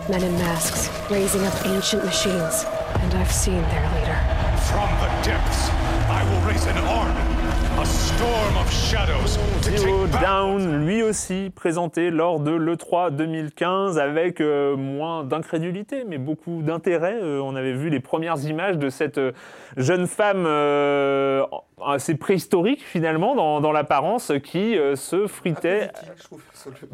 Men 0.09 0.25
in 0.25 0.33
masks, 0.33 0.91
raising 1.09 1.45
up 1.45 1.55
ancient 1.65 2.05
machines. 2.05 2.65
And 2.97 3.15
I've 3.15 3.31
seen 3.31 3.63
their 3.71 3.87
leader. 3.95 4.19
From 4.67 4.91
the 4.99 5.07
depths, 5.23 5.71
I 6.11 6.25
will 6.29 6.41
raise 6.51 6.67
an 6.67 6.79
army, 6.79 7.81
a 7.81 7.87
storm 7.87 8.57
of 8.57 8.73
shadows 8.73 9.39
Zero 9.63 10.09
Down, 10.09 10.85
lui 10.85 11.05
aussi 11.05 11.53
présenté 11.55 12.11
lors 12.11 12.41
de 12.41 12.51
l'E3 12.51 13.15
2015 13.15 13.99
avec 13.99 14.41
euh, 14.41 14.77
moins 14.77 15.23
d'incrédulité, 15.23 16.03
mais 16.05 16.19
beaucoup 16.19 16.63
d'intérêt. 16.63 17.21
Euh, 17.23 17.41
on 17.41 17.55
avait 17.55 17.75
vu 17.75 17.89
les 17.89 18.01
premières 18.01 18.45
images 18.45 18.79
de 18.79 18.91
cette 18.91 19.19
euh, 19.19 19.31
jeune 19.77 20.09
femme 20.09 20.45
euh, 20.47 21.45
assez 21.87 22.17
préhistorique 22.17 22.83
finalement 22.85 23.35
dans, 23.35 23.61
dans 23.61 23.73
l'apparence 23.73 24.33
qui 24.43 24.77
euh, 24.77 24.97
se 24.97 25.27
fritait, 25.27 25.91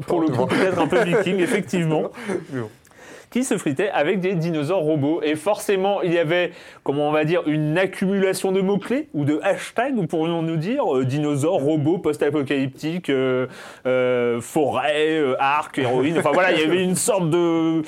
pour 0.07 0.21
le 0.21 0.29
coup 0.29 0.47
peut-être 0.47 0.79
un 0.79 0.87
peu 0.87 1.03
viking 1.03 1.39
effectivement. 1.41 2.11
qui 3.31 3.45
se 3.45 3.59
fritait 3.59 3.91
avec 3.91 4.21
des 4.21 4.35
dinosaures 4.35 4.81
robots. 4.81 5.21
Et 5.23 5.35
forcément, 5.35 6.01
il 6.01 6.15
y 6.15 6.19
avait, 6.19 6.53
comment 6.83 7.11
on 7.11 7.13
va 7.13 7.27
dire, 7.27 7.43
une 7.47 7.77
accumulation 7.77 8.53
de 8.53 8.63
mots-clés 8.63 9.11
ou 9.13 9.27
de 9.27 9.39
hashtags, 9.43 10.07
pourrions-nous 10.07 10.57
dire, 10.57 10.97
euh, 10.97 11.05
dinosaures, 11.05 11.61
robots, 11.61 11.99
post-apocalyptiques, 11.99 13.11
euh, 13.11 14.41
forêt, 14.41 15.23
arc, 15.39 15.77
héroïne. 15.77 16.19
Enfin 16.19 16.31
voilà, 16.33 16.53
il 16.53 16.61
y 16.61 16.65
avait 16.65 16.83
une 16.83 16.97
sorte 16.97 17.29
de 17.29 17.83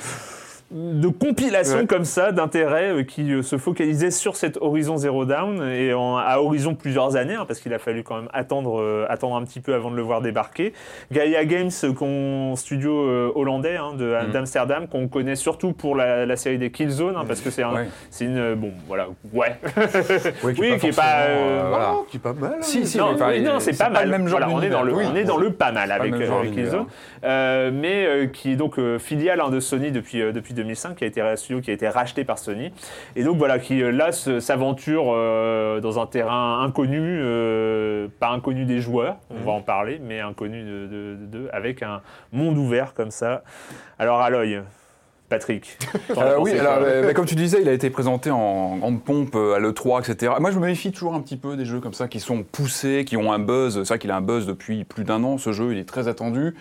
de 0.71 1.07
compilation 1.09 1.79
Ouais. 1.79 1.85
comme 1.85 2.05
ça 2.05 2.31
d'intérêt 2.31 2.91
euh, 2.91 3.03
qui 3.03 3.31
euh, 3.33 3.41
se 3.41 3.57
focalisait 3.57 4.09
sur 4.11 4.35
cet 4.37 4.57
Horizon 4.61 4.95
Zero 4.97 5.25
Dawn 5.25 5.61
et 5.69 5.93
en- 5.93 6.15
à 6.17 6.37
horizon 6.37 6.75
plusieurs 6.75 7.15
années 7.17 7.33
hein, 7.35 7.43
parce 7.45 7.59
qu'il 7.59 7.73
a 7.73 7.79
fallu 7.79 8.03
quand 8.03 8.15
même 8.15 8.29
attendre 8.33 8.79
euh, 8.79 9.05
attendre 9.09 9.35
un 9.35 9.43
petit 9.43 9.59
peu 9.59 9.73
avant 9.73 9.91
de 9.91 9.95
le 9.97 10.01
voir 10.01 10.21
débarquer. 10.21 10.73
Gaia 11.11 11.43
Games, 11.45 11.69
qu'on 11.97 12.55
studio 12.55 13.05
euh, 13.05 13.31
hollandais 13.35 13.75
hein, 13.75 13.93
de- 13.97 14.11
Mm. 14.27 14.31
d'Amsterdam 14.31 14.87
qu'on 14.87 15.07
connaît 15.07 15.35
surtout 15.35 15.73
pour 15.73 15.95
la, 15.95 16.25
la 16.25 16.35
série 16.37 16.57
des 16.57 16.71
Killzone 16.71 17.15
hein, 17.17 17.23
parce 17.27 17.41
que 17.41 17.49
c'est 17.49 17.63
un- 17.63 17.73
Ouais. 17.73 17.87
c'est 18.09 18.25
une 18.25 18.55
bon 18.55 18.71
voilà 18.87 19.07
ouais 19.33 19.55
Oui, 20.43 20.53
oui 20.57 20.77
qui 20.79 20.87
est 20.87 20.95
pas 20.95 21.25
euh, 21.27 21.65
voilà. 21.69 21.93
Qui 22.09 22.17
est 22.17 22.19
pas 22.21 22.33
mal. 22.33 22.53
hein. 22.53 22.61
Si, 22.61 22.85
si, 22.87 22.97
non, 22.97 23.15
oui, 23.27 23.41
non, 23.41 23.59
c'est 23.59 23.77
pas 23.77 23.87
le 23.89 23.93
mal. 23.93 24.09
même 24.09 24.27
genre 24.27 24.39
Voilà, 24.39 24.53
on 24.53 24.61
est 24.61 24.69
dans 24.69 24.83
le, 24.83 24.93
on 24.93 25.15
est 25.15 25.23
dans 25.23 25.37
le 25.37 25.51
pas 25.51 25.71
mal 25.71 25.89
pas 25.89 25.95
avec, 25.95 26.11
le 26.13 26.21
euh, 26.21 26.25
genre 26.25 26.39
avec. 26.39 26.51
Killzone, 26.53 26.85
Euh, 27.23 27.71
mais 27.73 28.05
euh, 28.05 28.25
qui 28.27 28.51
est 28.53 28.55
donc 28.55 28.79
euh, 28.79 28.97
filiale 28.99 29.41
hein, 29.41 29.49
de 29.49 29.59
Sony 29.59 29.91
depuis 29.91 30.21
euh, 30.21 30.31
depuis 30.31 30.53
2005, 30.61 30.95
qui 30.95 31.03
a 31.03 31.07
été 31.07 31.21
un 31.21 31.35
studio 31.35 31.61
qui 31.61 31.71
a 31.71 31.73
été 31.73 31.87
racheté 31.89 32.23
par 32.23 32.37
Sony, 32.39 32.71
et 33.15 33.23
donc 33.23 33.37
voilà 33.37 33.59
qui 33.59 33.81
euh, 33.81 33.91
là 33.91 34.11
s'aventure 34.11 35.05
euh, 35.09 35.79
dans 35.79 35.99
un 35.99 36.05
terrain 36.07 36.61
inconnu, 36.63 36.99
euh, 37.01 38.07
pas 38.19 38.29
inconnu 38.29 38.65
des 38.65 38.79
joueurs, 38.79 39.17
on 39.29 39.35
Mhm. 39.35 39.43
va 39.45 39.51
en 39.51 39.61
parler, 39.61 39.99
mais 40.03 40.19
inconnu 40.19 40.63
de, 40.63 40.87
de- 40.87 41.17
de- 41.25 41.49
avec 41.51 41.81
un 41.83 42.01
monde 42.31 42.57
ouvert 42.57 42.93
comme 42.93 43.11
ça. 43.11 43.43
Alors 43.99 44.19
Patrick. 45.29 45.77
as 46.09 46.11
Euh, 46.21 46.35
pensé 46.35 46.51
oui, 46.53 46.59
alors, 46.59 46.79
euh, 46.81 47.03
bah, 47.05 47.13
comme 47.13 47.25
tu 47.25 47.35
disais, 47.35 47.59
il 47.61 47.69
a 47.69 47.71
été 47.71 47.89
présenté 47.89 48.29
en 48.31 48.75
grande 48.75 49.01
pompe 49.01 49.35
à 49.35 49.59
l'E3, 49.59 50.01
etc. 50.01 50.33
Moi, 50.41 50.51
je 50.51 50.59
me 50.59 50.65
méfie 50.65 50.91
toujours 50.91 51.13
un 51.15 51.21
petit 51.21 51.37
peu 51.37 51.55
des 51.55 51.63
jeux 51.63 51.79
comme 51.79 51.93
ça 51.93 52.09
qui 52.09 52.19
sont 52.19 52.43
poussés, 52.43 53.05
qui 53.05 53.15
ont 53.15 53.31
un 53.31 53.39
buzz. 53.39 53.75
C'est 53.83 53.87
vrai 53.87 53.97
qu'il 53.99 54.11
a 54.11 54.17
un 54.17 54.21
buzz 54.21 54.45
depuis 54.45 54.83
plus 54.83 55.05
d'un 55.05 55.23
an, 55.23 55.37
ce 55.37 55.53
jeu, 55.53 55.71
il 55.71 55.77
est 55.77 55.87
très 55.87 56.09
attendu. 56.09 56.53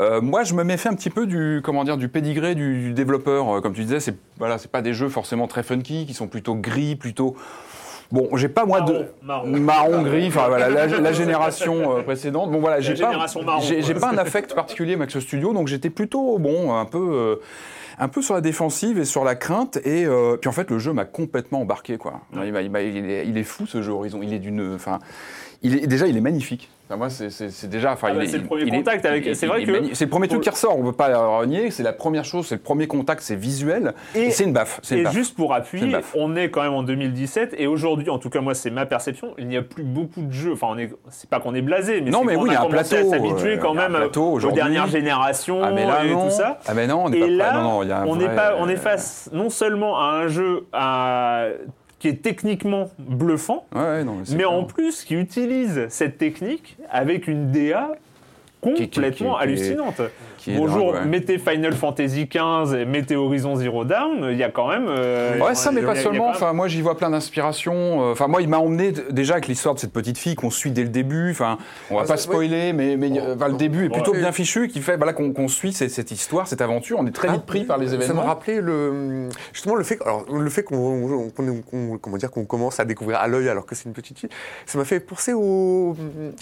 Euh, 0.00 0.20
moi, 0.20 0.44
je 0.44 0.54
me 0.54 0.64
méfie 0.64 0.88
un 0.88 0.94
petit 0.94 1.10
peu 1.10 1.26
du, 1.26 1.60
comment 1.62 1.84
dire, 1.84 1.96
du 1.96 2.08
pédigré 2.08 2.54
du, 2.54 2.80
du 2.80 2.92
développeur. 2.92 3.56
Euh, 3.56 3.60
Comme 3.60 3.74
tu 3.74 3.82
disais, 3.82 4.00
c'est 4.00 4.16
voilà, 4.38 4.58
c'est 4.58 4.70
pas 4.70 4.82
des 4.82 4.94
jeux 4.94 5.08
forcément 5.08 5.46
très 5.46 5.62
funky, 5.62 6.06
qui 6.06 6.14
sont 6.14 6.28
plutôt 6.28 6.54
gris, 6.54 6.96
plutôt. 6.96 7.36
Bon, 8.12 8.28
j'ai 8.36 8.50
pas 8.50 8.66
moi 8.66 8.82
de 8.82 9.06
Marron, 9.22 9.48
marron. 9.48 9.60
marron 9.60 10.02
gris, 10.02 10.26
enfin 10.28 10.48
voilà, 10.48 10.68
la, 10.68 10.86
la 10.86 11.12
génération 11.14 11.96
euh, 11.96 12.02
précédente. 12.02 12.50
Bon 12.50 12.60
voilà, 12.60 12.78
j'ai 12.80 12.94
pas, 12.94 13.26
j'ai 13.58 13.94
pas 13.94 14.10
un 14.10 14.18
affect 14.18 14.54
particulier 14.54 14.92
avec 14.92 15.10
ce 15.10 15.18
studio, 15.18 15.54
donc 15.54 15.66
j'étais 15.66 15.88
plutôt 15.88 16.38
bon, 16.38 16.74
un 16.74 16.84
peu, 16.84 16.98
euh, 16.98 17.36
un 17.98 18.08
peu 18.08 18.20
sur 18.20 18.34
la 18.34 18.42
défensive 18.42 18.98
et 18.98 19.06
sur 19.06 19.24
la 19.24 19.34
crainte. 19.34 19.78
Et 19.86 20.04
euh, 20.04 20.36
puis 20.36 20.50
en 20.50 20.52
fait, 20.52 20.70
le 20.70 20.78
jeu 20.78 20.92
m'a 20.92 21.06
complètement 21.06 21.62
embarqué 21.62 21.96
quoi. 21.96 22.20
Il 22.34 22.54
est, 22.54 23.26
il 23.26 23.38
est 23.38 23.44
fou 23.44 23.66
ce 23.66 23.80
jeu 23.80 23.92
Horizon. 23.92 24.20
Il 24.22 24.34
est 24.34 24.40
d'une, 24.40 24.74
enfin, 24.74 24.98
il 25.62 25.76
est 25.76 25.86
déjà, 25.86 26.06
il 26.06 26.14
est 26.14 26.20
magnifique. 26.20 26.68
Enfin, 26.92 26.98
moi, 26.98 27.08
c'est- 27.08 27.66
déjà, 27.68 27.92
enfin, 27.92 28.08
Ah 28.10 28.14
bah, 28.14 28.24
est- 28.24 28.26
c'est 28.26 28.36
le 28.36 28.44
premier 28.44 28.64
il 28.64 28.70
contact 28.70 29.06
avec- 29.06 29.24
il 29.24 29.34
c'est 29.34 29.46
vrai 29.46 29.64
que- 29.64 29.94
c'est 29.94 30.04
le 30.04 30.10
premier 30.10 30.28
truc 30.28 30.42
qui 30.42 30.50
ressort. 30.50 30.78
On 30.78 30.82
peut 30.82 30.92
pas 30.92 31.08
le 31.08 31.16
renier. 31.16 31.70
C'est 31.70 31.82
la 31.82 31.94
première 31.94 32.26
chose, 32.26 32.46
c'est 32.46 32.56
le 32.56 32.60
premier 32.60 32.86
contact, 32.86 33.22
c'est 33.22 33.34
visuel. 33.34 33.94
Et- 34.14 34.24
Et, 34.24 34.30
c'est 34.30 34.44
une 34.44 34.52
baffe. 34.52 34.80
Une 34.90 34.98
Et 34.98 35.02
baffe. 35.04 35.14
juste 35.14 35.34
pour 35.36 35.54
appuyer, 35.54 35.96
on 36.14 36.36
est 36.36 36.50
quand 36.50 36.62
même 36.62 36.74
en 36.74 36.82
2017 36.82 37.54
et 37.56 37.66
aujourd'hui, 37.66 38.10
en 38.10 38.18
tout 38.18 38.28
cas 38.28 38.40
moi 38.42 38.54
c'est 38.54 38.70
ma 38.70 38.84
perception, 38.84 39.28
il 39.38 39.46
n'y 39.48 39.56
a 39.56 39.62
plus 39.62 39.84
beaucoup 39.84 40.20
de 40.20 40.32
jeux. 40.32 40.52
Enfin, 40.52 40.66
on 40.70 40.76
est, 40.78 40.90
c'est 41.08 41.30
pas 41.30 41.40
qu'on 41.40 41.54
est 41.54 41.62
blasé, 41.62 42.00
mais 42.02 42.10
Non, 42.10 42.20
c'est 42.20 42.26
mais 42.26 42.34
qu'on 42.34 42.42
oui, 42.42 42.50
il 42.50 42.52
y 42.52 42.56
a 42.56 42.62
un 42.62 42.66
plateau, 42.66 42.96
à 42.96 43.04
s'habituer 43.10 43.54
euh, 43.54 43.58
quand 43.58 43.72
même 43.74 43.96
aux 44.14 44.50
dernières 44.52 44.86
générations 44.88 45.60
Ah 45.62 45.70
mais 45.70 45.86
là 45.86 46.04
et 46.04 46.10
non. 46.12 46.24
tout 46.24 46.30
ça. 46.34 46.58
Ah 46.66 46.74
mais 46.74 46.86
non, 46.86 47.04
on 47.04 47.08
n'est 47.08 47.20
pas 47.20 47.26
là, 47.26 47.52
Non, 47.54 47.62
non, 47.62 47.82
il 47.82 47.88
y 47.88 47.92
a 47.92 48.00
un 48.00 48.06
on 48.06 48.20
est 48.20 48.28
pas, 48.28 48.54
on 48.58 48.68
est 48.68 48.74
euh, 48.74 48.76
face 48.76 49.30
non 49.32 49.48
seulement 49.48 49.98
à 49.98 50.04
un 50.22 50.28
jeu 50.28 50.66
à- 50.72 51.46
qui 52.02 52.08
est 52.08 52.20
techniquement 52.20 52.90
bluffant, 52.98 53.64
Ouais, 53.72 54.02
non, 54.02 54.16
mais 54.34 54.44
en 54.44 54.64
plus 54.64 55.04
qui 55.04 55.14
utilise 55.14 55.86
cette 55.88 56.18
technique 56.18 56.76
avec 56.90 57.28
une 57.28 57.52
DA 57.52 57.92
qui- 58.74 58.88
complètement 58.88 58.90
qui- 59.10 59.20
qui 59.20 59.22
est- 59.22 59.38
hallucinante. 59.40 60.00
Qui 60.42 60.52
est 60.52 60.56
Bonjour, 60.56 60.92
dingue, 60.92 61.02
ouais. 61.02 61.08
mettez 61.08 61.38
Final 61.38 61.72
Fantasy 61.72 62.26
XV 62.26 62.74
et 62.80 62.84
mettez 62.84 63.14
Horizon 63.16 63.54
Zero 63.56 63.84
Dawn, 63.84 64.28
il 64.30 64.36
y 64.36 64.42
a 64.42 64.50
quand 64.50 64.68
même... 64.68 64.86
euh, 64.88 65.38
Ouais, 65.38 65.54
ça, 65.54 65.70
mais 65.70 65.82
pas 65.82 65.94
seulement. 65.94 66.26
même- 66.26 66.34
Enfin, 66.34 66.52
moi, 66.52 66.66
j'y 66.68 66.82
vois 66.82 66.96
plein 66.96 67.10
d'inspirations. 67.10 68.08
Euh, 68.08 68.12
Enfin, 68.12 68.26
moi, 68.28 68.42
il 68.42 68.48
m'a 68.48 68.58
emmené 68.58 68.92
déjà 69.10 69.34
avec 69.34 69.46
l'histoire 69.48 69.74
de 69.74 69.80
cette 69.80 69.92
petite 69.92 70.18
fille 70.18 70.34
qu'on 70.34 70.50
suit 70.50 70.70
dès 70.70 70.82
le 70.82 70.88
début. 70.88 71.30
Enfin, 71.30 71.58
on 71.90 71.96
va 71.96 72.02
Ah, 72.04 72.08
pas 72.08 72.16
spoiler, 72.16 72.72
mais, 72.72 72.96
mais 72.96 73.10
euh, 73.20 73.34
enfin, 73.36 73.48
le 73.48 73.54
début 73.54 73.86
est 73.86 73.88
plutôt 73.88 74.12
Ouais. 74.12 74.18
bien 74.18 74.32
fichu, 74.32 74.68
qui 74.68 74.80
fait 74.80 74.96
voilà 74.96 75.12
qu'on 75.12 75.32
qu'on 75.32 75.48
suit 75.48 75.72
cette, 75.72 75.90
cette 75.90 76.10
histoire, 76.10 76.46
cette 76.48 76.60
aventure. 76.60 76.98
On 77.00 77.06
est 77.06 77.12
très 77.14 77.28
vite 77.28 77.46
pris 77.46 77.64
par 77.64 77.78
les 77.78 77.86
Ça 77.88 77.96
m'a 77.96 78.04
événements. 78.04 78.22
rappelé 78.22 78.60
le, 78.60 79.28
justement 79.52 79.74
le 79.76 79.84
fait, 79.84 79.96
que- 79.96 80.04
alors, 80.04 80.24
le 80.30 80.50
fait 80.50 80.62
qu'on, 80.62 81.30
comment 82.00 82.16
dire, 82.16 82.30
qu'on 82.30 82.44
commence 82.44 82.80
à 82.80 82.84
découvrir 82.84 83.18
à 83.20 83.28
l'œil 83.28 83.48
alors 83.48 83.64
que 83.66 83.74
c'est 83.74 83.84
une 83.86 83.92
petite 83.94 84.18
fille. 84.18 84.30
Ça 84.66 84.78
m'a 84.78 84.84
fait 84.84 85.00
penser 85.00 85.32
au, 85.32 85.96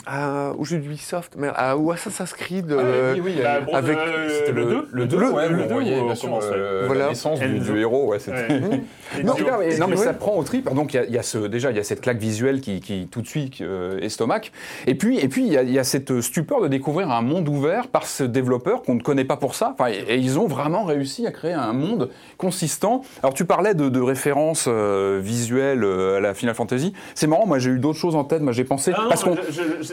à- 0.06 0.52
au 0.58 0.64
jeu 0.64 0.78
d'Ubisoft, 0.78 1.34
mais 1.36 1.48
à, 1.54 1.76
au 1.76 1.90
Assassin's 1.92 2.32
Creed. 2.32 2.70
euh, 2.72 3.14
oui, 3.14 3.22
oui, 3.24 3.34
Bah, 3.42 3.60
avec- 3.98 4.14
euh, 4.14 4.28
C'était 4.38 4.52
le 4.52 4.64
2 4.64 4.88
le 4.92 5.06
2, 5.06 5.18
Le- 5.18 5.30
ouais, 5.30 5.48
le 5.48 5.56
vous 5.56 5.62
deux, 5.68 5.74
voyez, 5.74 6.00
où 6.00 6.04
bien 6.06 6.14
sûr, 6.14 6.38
euh, 6.42 6.84
Voilà. 6.86 7.04
la 7.04 7.08
naissance 7.10 7.40
du, 7.40 7.58
du 7.58 7.78
héros. 7.78 8.06
Ouais, 8.08 8.18
c'était. 8.18 8.52
Ouais. 8.52 8.82
Et 9.18 9.22
Non, 9.24 9.32
en 9.32 9.36
cas, 9.36 9.58
mais, 9.58 9.76
non, 9.78 9.86
mais 9.88 9.96
ça 9.96 10.12
prend 10.12 10.36
au 10.36 10.42
trip. 10.44 10.72
Donc 10.72 10.94
il 10.94 11.04
y 11.08 11.12
y 11.14 11.18
a 11.18 11.22
ce, 11.22 11.38
déjà 11.38 11.70
il 11.70 11.76
y 11.76 11.80
a 11.80 11.84
cette 11.84 12.00
claque 12.00 12.18
visuelle 12.18 12.60
qui, 12.60 12.80
qui 12.80 13.08
tout 13.10 13.22
de 13.22 13.26
suite 13.26 13.60
euh, 13.60 13.98
estomac. 14.00 14.42
Et 14.86 14.94
puis 14.94 15.18
et 15.18 15.28
puis 15.28 15.46
il 15.46 15.52
y, 15.52 15.72
y 15.72 15.78
a 15.78 15.84
cette 15.84 16.20
stupeur 16.20 16.60
de 16.60 16.68
découvrir 16.68 17.10
un 17.10 17.22
monde 17.22 17.48
ouvert 17.48 17.88
par 17.88 18.06
ce 18.06 18.22
développeur 18.24 18.82
qu'on 18.82 18.94
ne 18.94 19.00
connaît 19.02 19.24
pas 19.24 19.36
pour 19.36 19.54
ça. 19.54 19.74
Enfin, 19.78 19.90
et, 19.90 20.14
et 20.14 20.16
ils 20.16 20.38
ont 20.38 20.46
vraiment 20.46 20.84
réussi 20.84 21.26
à 21.26 21.32
créer 21.32 21.52
un 21.52 21.72
monde 21.72 22.10
consistant. 22.38 23.02
Alors 23.22 23.34
tu 23.34 23.44
parlais 23.44 23.74
de, 23.74 23.88
de 23.88 24.00
références 24.00 24.66
euh, 24.68 25.20
visuelles 25.22 25.84
euh, 25.84 26.16
à 26.16 26.20
la 26.20 26.34
Final 26.34 26.54
Fantasy. 26.54 26.92
C'est 27.14 27.26
marrant. 27.26 27.46
Moi 27.46 27.58
j'ai 27.58 27.70
eu 27.70 27.78
d'autres 27.78 27.98
choses 27.98 28.16
en 28.16 28.24
tête. 28.24 28.40
Moi 28.42 28.52
j'ai 28.52 28.64
pensé 28.64 28.92
Ah 28.94 29.02
non, 29.02 29.08
parce 29.08 29.24
qu'on 29.24 29.36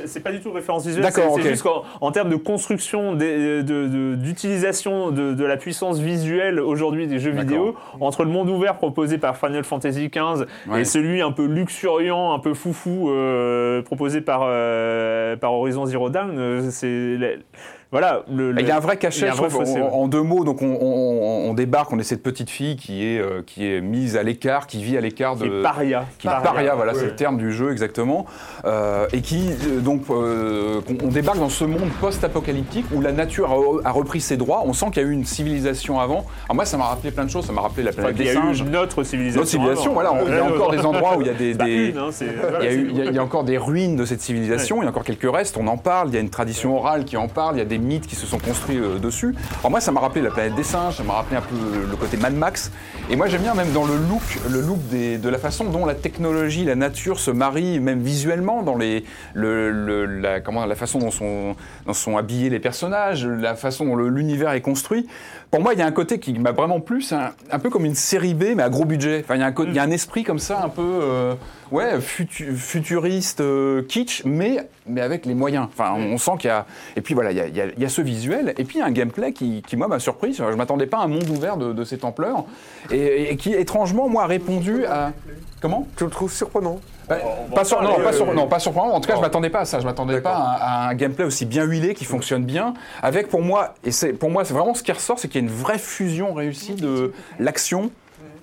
c'est 0.05 0.19
pas 0.21 0.31
du 0.31 0.39
tout 0.41 0.51
référence 0.51 0.85
visuelle. 0.85 1.03
D'accord, 1.03 1.33
c'est 1.35 1.41
c'est 1.41 1.47
ok. 1.47 1.51
juste 1.53 1.63
qu'en 1.63 1.83
en 2.01 2.11
termes 2.11 2.29
de 2.29 2.35
construction, 2.35 3.13
des- 3.15 3.63
de- 3.63 3.86
de- 3.86 3.86
d'utilisation 3.87 5.11
de, 5.11 5.33
de 5.33 5.45
la 5.45 5.57
puissance 5.57 5.99
visuelle 5.99 6.59
aujourd'hui 6.59 7.07
des 7.07 7.19
jeux 7.19 7.31
vidéo, 7.31 7.75
entre 7.99 8.23
le 8.23 8.29
monde 8.29 8.49
ouvert 8.49 8.75
proposé 8.75 9.17
par 9.17 9.37
Final 9.37 9.63
Fantasy 9.63 10.09
XV 10.09 10.45
Ouais. 10.67 10.81
et 10.81 10.85
celui 10.85 11.21
un 11.21 11.31
peu 11.31 11.45
luxuriant, 11.45 12.33
un 12.33 12.39
peu 12.39 12.53
foufou 12.53 13.09
euh, 13.09 13.81
proposé 13.81 14.21
par, 14.21 14.41
euh, 14.43 15.35
par 15.35 15.53
Horizon 15.53 15.85
Zero 15.85 16.09
Dawn, 16.09 16.35
euh, 16.37 16.67
c'est 16.69 17.17
voilà, 17.91 18.23
le, 18.29 18.51
le- 18.51 18.61
Il 18.61 18.67
y 18.67 18.71
a 18.71 18.75
un 18.77 18.79
vrai 18.79 18.95
il 18.95 18.97
y 18.97 18.99
cachet, 18.99 19.27
a 19.27 19.31
un 19.31 19.35
je 19.35 19.37
vrai 19.37 19.49
trouve, 19.49 19.61
fossé, 19.65 19.81
en, 19.81 19.85
ouais. 19.85 19.91
en 19.93 20.07
deux 20.07 20.21
mots. 20.21 20.43
Donc 20.43 20.61
on, 20.61 20.77
on- 20.81 21.49
on 21.49 21.53
débarque, 21.53 21.91
on 21.93 21.99
est 21.99 22.03
cette 22.03 22.23
petite 22.23 22.49
fille 22.49 22.75
qui 22.75 23.05
est, 23.05 23.19
euh, 23.19 23.41
qui 23.45 23.65
est 23.65 23.81
mise 23.81 24.17
à 24.17 24.23
l'écart, 24.23 24.67
qui 24.67 24.83
vit 24.83 24.97
à 24.97 25.01
l'écart 25.01 25.35
Qui 25.37 25.45
est 25.45 25.49
de... 25.49 25.61
paria. 25.61 26.05
qui 26.19 26.27
est 26.27 26.29
paria, 26.29 26.75
voilà, 26.75 26.93
c'est 26.93 27.05
le 27.05 27.15
terme 27.15 27.37
du 27.37 27.51
jeu 27.53 27.71
exactement, 27.71 28.25
Euh, 28.65 29.07
et 29.13 29.21
qui 29.21 29.49
euh, 29.67 29.79
donc 29.79 30.01
euh, 30.09 30.81
on, 30.89 31.05
on 31.05 31.07
débarque 31.07 31.39
dans 31.39 31.49
ce 31.49 31.63
monde 31.63 31.89
post-apocalyptique 32.01 32.85
où 32.93 33.01
la 33.01 33.11
nature 33.11 33.51
a, 33.51 33.87
a 33.87 33.91
repris 33.91 34.19
ses 34.21 34.37
droits. 34.37 34.63
On 34.65 34.73
sent 34.73 34.87
qu'il 34.91 35.01
y 35.03 35.05
a 35.05 35.09
eu 35.09 35.11
une 35.13 35.25
civilisation 35.25 35.99
avant. 35.99 36.25
Alors 36.45 36.55
moi, 36.55 36.65
ça 36.65 36.77
m'a 36.77 36.85
rappelé 36.85 37.11
plein 37.11 37.25
de 37.25 37.29
choses. 37.29 37.45
Ça 37.45 37.53
m'a 37.53 37.61
rappelé 37.61 37.83
la 37.83 37.91
Enfin, 37.91 38.01
planète 38.03 38.19
y 38.19 38.23
des 38.23 38.29
a 38.29 38.33
eu 38.33 38.35
singes. 38.35 38.59
une 38.61 38.75
autre 38.75 39.03
civilisation. 39.03 39.39
Notre 39.41 39.49
civilisation, 39.51 39.91
avant. 39.91 39.93
voilà, 39.93 40.13
on- 40.13 40.27
il 40.27 40.33
y 40.35 40.37
a 40.37 40.43
encore 40.45 40.71
des 40.71 40.85
endroits 40.85 41.17
où 41.17 41.21
il 41.21 41.27
y 41.27 41.29
a 41.29 41.33
des, 41.33 41.51
une, 41.51 41.97
hein, 41.97 42.09
il 42.19 42.27
y, 42.65 42.67
a 42.67 42.73
eu- 42.73 42.87
il 42.89 42.97
y 42.97 43.01
a- 43.01 43.05
il 43.05 43.13
y 43.13 43.19
a 43.19 43.23
encore 43.23 43.43
des 43.43 43.57
ruines 43.57 43.95
de 43.95 44.05
cette 44.05 44.21
civilisation, 44.21 44.81
il 44.81 44.83
y 44.83 44.87
a 44.87 44.89
encore 44.89 45.03
quelques 45.03 45.31
restes, 45.31 45.57
on 45.57 45.67
en 45.67 45.77
parle, 45.77 46.09
il 46.09 46.13
y 46.15 46.17
a 46.17 46.21
une 46.21 46.29
tradition 46.29 46.75
orale 46.77 47.05
qui 47.05 47.15
en 47.17 47.27
parle, 47.27 47.55
il 47.55 47.59
y 47.59 47.61
a 47.61 47.65
des 47.65 47.76
mythes 47.79 48.07
qui 48.07 48.15
se 48.15 48.25
sont 48.25 48.39
construits 48.39 48.77
euh, 48.79 48.99
dessus. 48.99 49.35
Alors 49.59 49.71
moi 49.71 49.79
ça 49.79 49.91
m'a 49.91 49.99
rappelé 49.99 50.21
la 50.21 50.31
planète 50.31 50.55
des 50.55 50.63
singes, 50.63 50.97
ça 50.97 51.03
m'a 51.03 51.13
rappelé 51.13 51.37
un 51.37 51.41
peu 51.41 51.55
le 51.89 51.95
côté 51.95 52.17
Mad 52.17 52.33
Max, 52.33 52.71
et 53.09 53.15
moi 53.15 53.27
j'aime 53.27 53.41
bien 53.41 53.53
même 53.53 53.71
dans 53.71 53.85
le 53.85 53.95
look, 53.95 54.21
le 54.49 54.61
look 54.61 54.79
de 54.89 55.29
la 55.29 55.37
façon 55.37 55.65
dont 55.65 55.85
la 55.85 55.95
technologie, 55.95 56.65
la 56.65 56.75
nature 56.75 57.19
se 57.19 57.31
marient, 57.31 57.79
même 57.79 57.99
visuellement, 58.01 58.63
dans 58.63 58.77
les, 58.77 59.03
le, 59.33 59.71
le- 59.71 60.05
la, 60.05 60.39
comment, 60.39 60.65
la 60.65 60.75
façon 60.75 60.99
dont 60.99 61.11
sont, 61.11 61.55
dont 61.85 61.93
sont 61.93 62.17
habillés 62.17 62.49
les 62.49 62.59
personnages, 62.59 63.25
la 63.25 63.55
façon 63.55 63.85
dont 63.85 63.95
l'univers 63.95 64.51
est 64.51 64.61
construit. 64.61 65.07
Pour 65.51 65.61
moi 65.61 65.73
il 65.73 65.79
y 65.79 65.81
a 65.81 65.85
un 65.85 65.91
côté 65.91 66.19
qui 66.19 66.33
m'a 66.37 66.51
vraiment 66.51 66.79
plu, 66.79 67.03
un, 67.51 67.59
peu 67.59 67.69
comme 67.69 67.85
une 67.85 67.95
série 67.95 68.33
B 68.33 68.55
mais 68.55 68.63
à 68.63 68.69
gros 68.69 68.85
budget. 68.85 69.21
Enfin 69.23 69.35
il 69.35 69.41
y 69.41 69.43
a 69.43 69.47
un, 69.47 69.73
y 69.73 69.79
a 69.79 69.83
un 69.83 69.91
esprit 69.91 70.23
comme 70.23 70.39
ça 70.39 70.61
un 70.63 70.69
peu... 70.69 70.81
euh, 70.81 71.33
ouais, 71.71 71.99
futu- 71.99 72.55
futuriste, 72.55 73.41
euh, 73.41 73.81
kitsch, 73.83 74.23
mais, 74.25 74.57
mais 74.85 75.01
avec 75.01 75.25
les 75.25 75.33
moyens. 75.33 75.67
Enfin, 75.71 75.93
on, 75.95 76.13
on 76.13 76.17
sent 76.17 76.31
qu'il 76.39 76.47
y 76.49 76.51
a. 76.51 76.65
Et 76.95 77.01
puis 77.01 77.13
voilà, 77.13 77.31
il 77.31 77.37
y 77.37 77.41
a, 77.41 77.47
il 77.47 77.55
y 77.55 77.61
a- 77.61 77.65
il 77.75 77.81
y 77.81 77.85
a 77.85 77.89
ce 77.89 78.01
visuel, 78.01 78.53
et 78.57 78.63
puis 78.63 78.81
un 78.81 78.91
gameplay 78.91 79.33
qui, 79.33 79.61
qui, 79.65 79.75
moi, 79.77 79.87
m'a 79.87 79.99
surpris. 79.99 80.33
Je 80.33 80.43
m'attendais 80.43 80.87
pas 80.87 80.97
à 80.97 81.03
un 81.03 81.07
monde 81.07 81.29
ouvert 81.29 81.57
de, 81.57 81.73
de 81.73 81.83
cette 81.83 82.03
ampleur, 82.03 82.45
et, 82.91 83.31
et 83.31 83.37
qui, 83.37 83.53
étrangement, 83.53 84.07
moi, 84.09 84.23
a 84.23 84.27
répondu 84.27 84.85
à. 84.85 85.11
Comment? 85.61 85.87
Je 85.99 86.05
le 86.05 86.11
trouve 86.11 86.31
surprenant. 86.31 86.79
Bah, 87.09 87.17
pas, 87.55 87.63
sur- 87.63 87.81
non, 87.81 87.95
pas 88.03 88.13
sur- 88.13 88.33
non, 88.33 88.47
pas 88.47 88.59
surprenant. 88.59 88.93
En 88.93 88.99
tout 88.99 89.07
cas, 89.09 89.15
je 89.15 89.21
m'attendais 89.21 89.49
pas 89.49 89.61
à 89.61 89.65
ça. 89.65 89.79
Je 89.79 89.85
m'attendais 89.85 90.19
pas 90.21 90.35
à, 90.35 90.85
à 90.85 90.89
un 90.89 90.93
gameplay 90.93 91.23
aussi 91.25 91.45
bien 91.45 91.63
huilé, 91.63 91.93
qui 91.95 92.05
fonctionne 92.05 92.43
bien, 92.43 92.73
avec 93.01 93.27
pour 93.29 93.41
moi, 93.41 93.73
et 93.83 93.91
c'est 93.91 94.13
pour 94.13 94.29
moi, 94.29 94.43
c'est 94.45 94.53
vraiment 94.53 94.73
ce 94.73 94.83
qui 94.83 94.91
ressort, 94.91 95.17
c'est 95.17 95.27
qu'il 95.29 95.41
y 95.41 95.43
a 95.45 95.47
une 95.47 95.53
vraie 95.55 95.79
fusion 95.79 96.33
réussie 96.33 96.75
de 96.75 97.13
l'action 97.39 97.91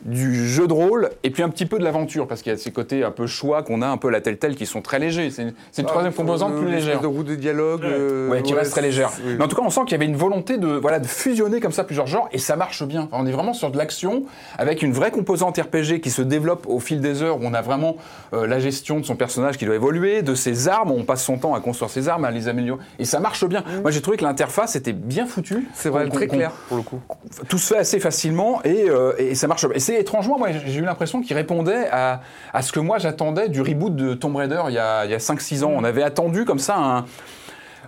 du 0.05 0.47
jeu 0.49 0.67
de 0.67 0.73
rôle 0.73 1.11
et 1.23 1.31
puis 1.31 1.43
un 1.43 1.49
petit 1.49 1.67
peu 1.67 1.79
de 1.79 1.85
l'aventure 1.85 2.27
parce 2.27 2.43
qu'il 2.43 2.53
y 2.53 2.55
a 2.55 2.59
ces 2.59 2.71
côtés 2.73 3.05
un 3.05 3.11
peu 3.11 3.27
choix 3.27 3.63
qu'on 3.63 3.81
a 3.83 3.87
un 3.87 3.97
peu 3.97 4.11
la 4.11 4.21
telle 4.21 4.37
telle 4.39 4.55
qui 4.55 4.67
sont 4.67 4.83
très 4.83 4.99
légers 4.99 5.31
c'est 5.31 5.43
une, 5.43 5.55
une 5.79 5.85
troisième 5.87 6.13
composante 6.13 6.53
Le- 6.55 6.61
plus 6.61 6.71
légère 6.71 7.01
de 7.01 7.07
roue 7.07 7.23
de 7.25 7.35
dialogue. 7.35 7.83
euh, 7.85 8.29
Ouais, 8.29 8.43
qui 8.43 8.53
reste 8.55 8.73
très 8.73 8.83
légère. 8.83 9.11
oui. 9.27 9.35
Mais 9.39 9.45
en 9.45 9.49
tout 9.49 9.57
cas, 9.57 9.63
on 9.65 9.71
sent 9.71 9.81
qu'il 9.83 9.93
y 9.93 9.95
avait 9.95 10.05
une 10.07 10.17
volonté 10.17 10.59
de, 10.59 10.69
voilà, 10.69 10.99
de 10.99 11.07
fusionner 11.07 11.61
comme 11.61 11.73
ça 11.73 11.85
plusieurs 11.85 12.07
genres 12.07 12.29
et 12.33 12.39
ça 12.39 12.57
marche 12.57 12.83
bien. 12.85 13.09
Enfin, 13.11 13.23
on 13.23 13.27
est 13.27 13.33
vraiment 13.33 13.53
sur 13.55 13.71
de 13.71 13.79
l'action 13.79 14.25
avec 14.59 14.83
une 14.83 14.93
vraie 14.93 15.11
composante 15.11 15.57
RPG 15.59 16.01
qui 16.03 16.11
se 16.11 16.23
développe 16.23 16.67
au 16.69 16.81
fil 16.81 17.01
des 17.01 17.23
heures 17.23 17.37
où 17.39 17.41
on 17.45 17.55
a 17.55 17.63
vraiment 17.63 17.97
euh, 18.35 18.47
la 18.47 18.59
gestion 18.61 19.01
de 19.01 19.05
son 19.05 19.17
personnage 19.17 19.57
qui 19.59 19.65
doit 19.67 19.75
évoluer, 19.75 20.23
de 20.23 20.35
ses 20.35 20.69
armes. 20.69 20.91
On 20.91 21.05
passe 21.05 21.25
son 21.25 21.39
temps 21.39 21.55
à 21.55 21.61
construire 21.61 21.91
ses 21.91 22.09
armes, 22.09 22.25
à 22.25 22.31
les 22.31 22.49
améliorer 22.49 22.81
et 22.99 23.05
ça 23.05 23.21
marche 23.21 23.45
bien. 23.47 23.63
Moi, 23.83 23.91
j'ai 23.91 24.01
trouvé 24.03 24.17
que 24.17 24.25
l'interface 24.25 24.77
était 24.77 24.93
bien 24.93 25.27
foutue. 25.27 25.67
C'est 25.75 25.89
vrai, 25.89 26.09
très 26.09 26.27
clair 26.29 26.51
pour 26.69 26.77
le 26.79 26.83
coup. 26.83 27.01
tout 27.49 27.59
se 27.59 27.73
fait 27.75 27.81
assez 27.81 28.01
facilement 28.01 28.61
et, 28.65 28.89
euh, 28.89 29.13
et 29.19 29.35
ça 29.35 29.47
marche. 29.49 29.67
Et 29.75 29.81
étrangement, 29.99 30.39
moi 30.39 30.49
j'ai 30.53 30.79
eu 30.79 30.85
l'impression 30.85 31.21
qu'il 31.21 31.37
répondait 31.37 31.89
à, 31.91 32.21
ce 32.61 32.73
que 32.73 32.81
moi 32.81 32.99
j'attendais 32.99 33.49
du 33.49 33.61
reboot 33.61 33.95
de 33.95 34.15
Tomb 34.15 34.37
Raider 34.37 34.63
il 34.69 34.75
y 34.75 34.79
a, 34.79 35.05
il 35.05 35.11
y 35.11 35.15
a 35.15 35.19
5-6 35.19 35.65
ans. 35.65 35.73
On 35.75 35.85
avait 35.85 36.03
attendu 36.03 36.45
comme 36.45 36.59
ça 36.59 36.77
un. 36.77 37.05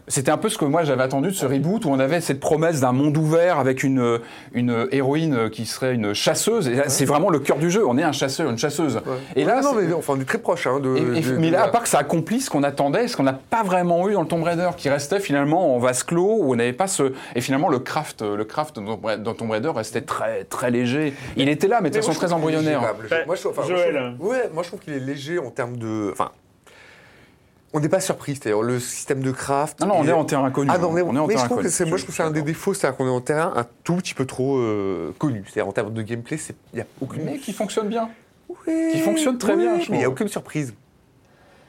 C'était 0.08 0.30
un 0.30 0.36
peu 0.36 0.48
ce 0.48 0.56
que 0.56 0.64
moi 0.64 0.84
j'avais 0.84 1.02
attendu 1.02 1.28
de 1.28 1.34
ce 1.34 1.46
reboot 1.46 1.84
où 1.84 1.88
on 1.90 1.98
avait 1.98 2.20
cette 2.20 2.38
promesse 2.38 2.80
d'un 2.80 2.92
monde 2.92 3.16
ouvert 3.16 3.58
avec 3.58 3.82
une, 3.82 4.20
une 4.52 4.86
héroïne 4.92 5.50
qui 5.50 5.66
serait 5.66 5.94
une 5.94 6.14
chasseuse. 6.14 6.68
Et 6.68 6.74
là, 6.74 6.88
c'est 6.88 7.04
vraiment 7.04 7.28
le 7.28 7.40
cœur 7.40 7.56
du 7.58 7.70
jeu. 7.70 7.84
On 7.86 7.98
est 7.98 8.04
un 8.04 8.12
chasseur, 8.12 8.48
une 8.48 8.58
chasseuse. 8.58 9.00
Et 9.34 9.44
là, 9.44 9.60
non, 9.62 9.72
mais 9.74 9.92
enfin, 9.92 10.14
on 10.16 10.20
est 10.20 10.24
très 10.24 10.38
proche. 10.38 10.66
Hein, 10.66 10.78
de, 10.80 10.96
et- 10.96 11.18
et- 11.18 11.20
de- 11.22 11.36
mais 11.38 11.48
de- 11.48 11.52
là, 11.52 11.64
à 11.64 11.68
part 11.68 11.82
que 11.82 11.88
ça 11.88 11.98
accomplit 11.98 12.40
ce 12.40 12.50
qu'on 12.50 12.62
attendait, 12.62 13.08
ce 13.08 13.16
qu'on 13.16 13.24
n'a 13.24 13.32
pas 13.32 13.62
vraiment 13.64 14.08
eu 14.08 14.12
dans 14.12 14.22
le 14.22 14.28
Tomb 14.28 14.42
Raider, 14.44 14.70
qui 14.76 14.88
restait 14.88 15.18
finalement 15.20 15.74
en 15.74 15.78
vase 15.78 16.02
clos, 16.04 16.38
où 16.40 16.52
on 16.52 16.56
n'avait 16.56 16.72
pas 16.72 16.86
ce. 16.86 17.12
Et 17.34 17.40
finalement, 17.40 17.68
le 17.68 17.80
craft, 17.80 18.22
le 18.22 18.44
craft 18.44 18.78
dans 18.78 19.34
Tomb- 19.34 19.50
Raider 19.50 19.72
restait 19.74 20.02
très, 20.02 20.44
très 20.44 20.70
léger. 20.70 21.14
Il 21.36 21.48
était 21.48 21.66
là, 21.68 21.80
mais 21.82 21.90
de 21.90 21.96
façon 21.96 22.12
très 22.12 22.32
embryonnaire. 22.32 22.80
Moi, 23.26 23.34
je, 23.34 23.48
enfin, 23.48 23.62
moi, 23.62 23.70
je 23.70 23.74
Joël. 23.74 24.14
trouve- 24.18 24.34
moi 24.54 24.62
je 24.62 24.68
trouve 24.68 24.80
qu'il 24.80 24.92
est 24.92 25.00
léger 25.00 25.38
en 25.40 25.50
termes 25.50 25.76
de. 25.76 26.10
Enfin, 26.12 26.30
on 27.76 27.80
n'est 27.80 27.88
pas 27.88 28.00
surpris. 28.00 28.36
C'est-à-dire 28.36 28.62
le 28.62 28.80
système 28.80 29.20
de 29.20 29.30
craft. 29.30 29.80
Non, 29.80 29.88
non, 29.88 29.94
on 29.98 30.04
est 30.06 30.12
en 30.12 30.24
terrain 30.24 30.44
inconnu. 30.46 30.70
Ah 30.72 30.78
non, 30.78 30.90
mais, 30.90 31.02
on 31.02 31.14
est 31.14 31.18
en 31.18 31.26
mais 31.26 31.34
je 31.34 31.36
terrain 31.36 31.48
trouve 31.48 31.62
que 31.62 31.84
moi 31.84 31.98
je 31.98 32.02
trouve 32.02 32.06
que 32.06 32.12
c'est 32.12 32.22
un 32.22 32.30
des 32.30 32.42
défauts, 32.42 32.74
c'est-à-dire 32.74 32.96
qu'on 32.96 33.06
est 33.06 33.10
en 33.10 33.20
terrain 33.20 33.52
un 33.54 33.66
tout 33.84 33.96
petit 33.96 34.14
peu 34.14 34.24
trop 34.24 34.56
euh, 34.56 35.12
connu. 35.18 35.44
C'est-à-dire 35.44 35.68
en 35.68 35.72
termes 35.72 35.92
de 35.92 36.02
gameplay, 36.02 36.38
il 36.72 36.78
y 36.78 36.82
a 36.82 36.86
aucune. 37.00 37.24
Mais 37.24 37.38
qui 37.38 37.52
fonctionne 37.52 37.88
bien. 37.88 38.08
Oui, 38.48 38.90
qui 38.92 39.00
fonctionne 39.00 39.38
très 39.38 39.54
oui, 39.54 39.62
bien, 39.62 39.80
je 39.80 39.90
Mais 39.90 39.96
il 39.96 40.00
n'y 40.00 40.04
a 40.04 40.08
aucune 40.08 40.28
surprise. 40.28 40.72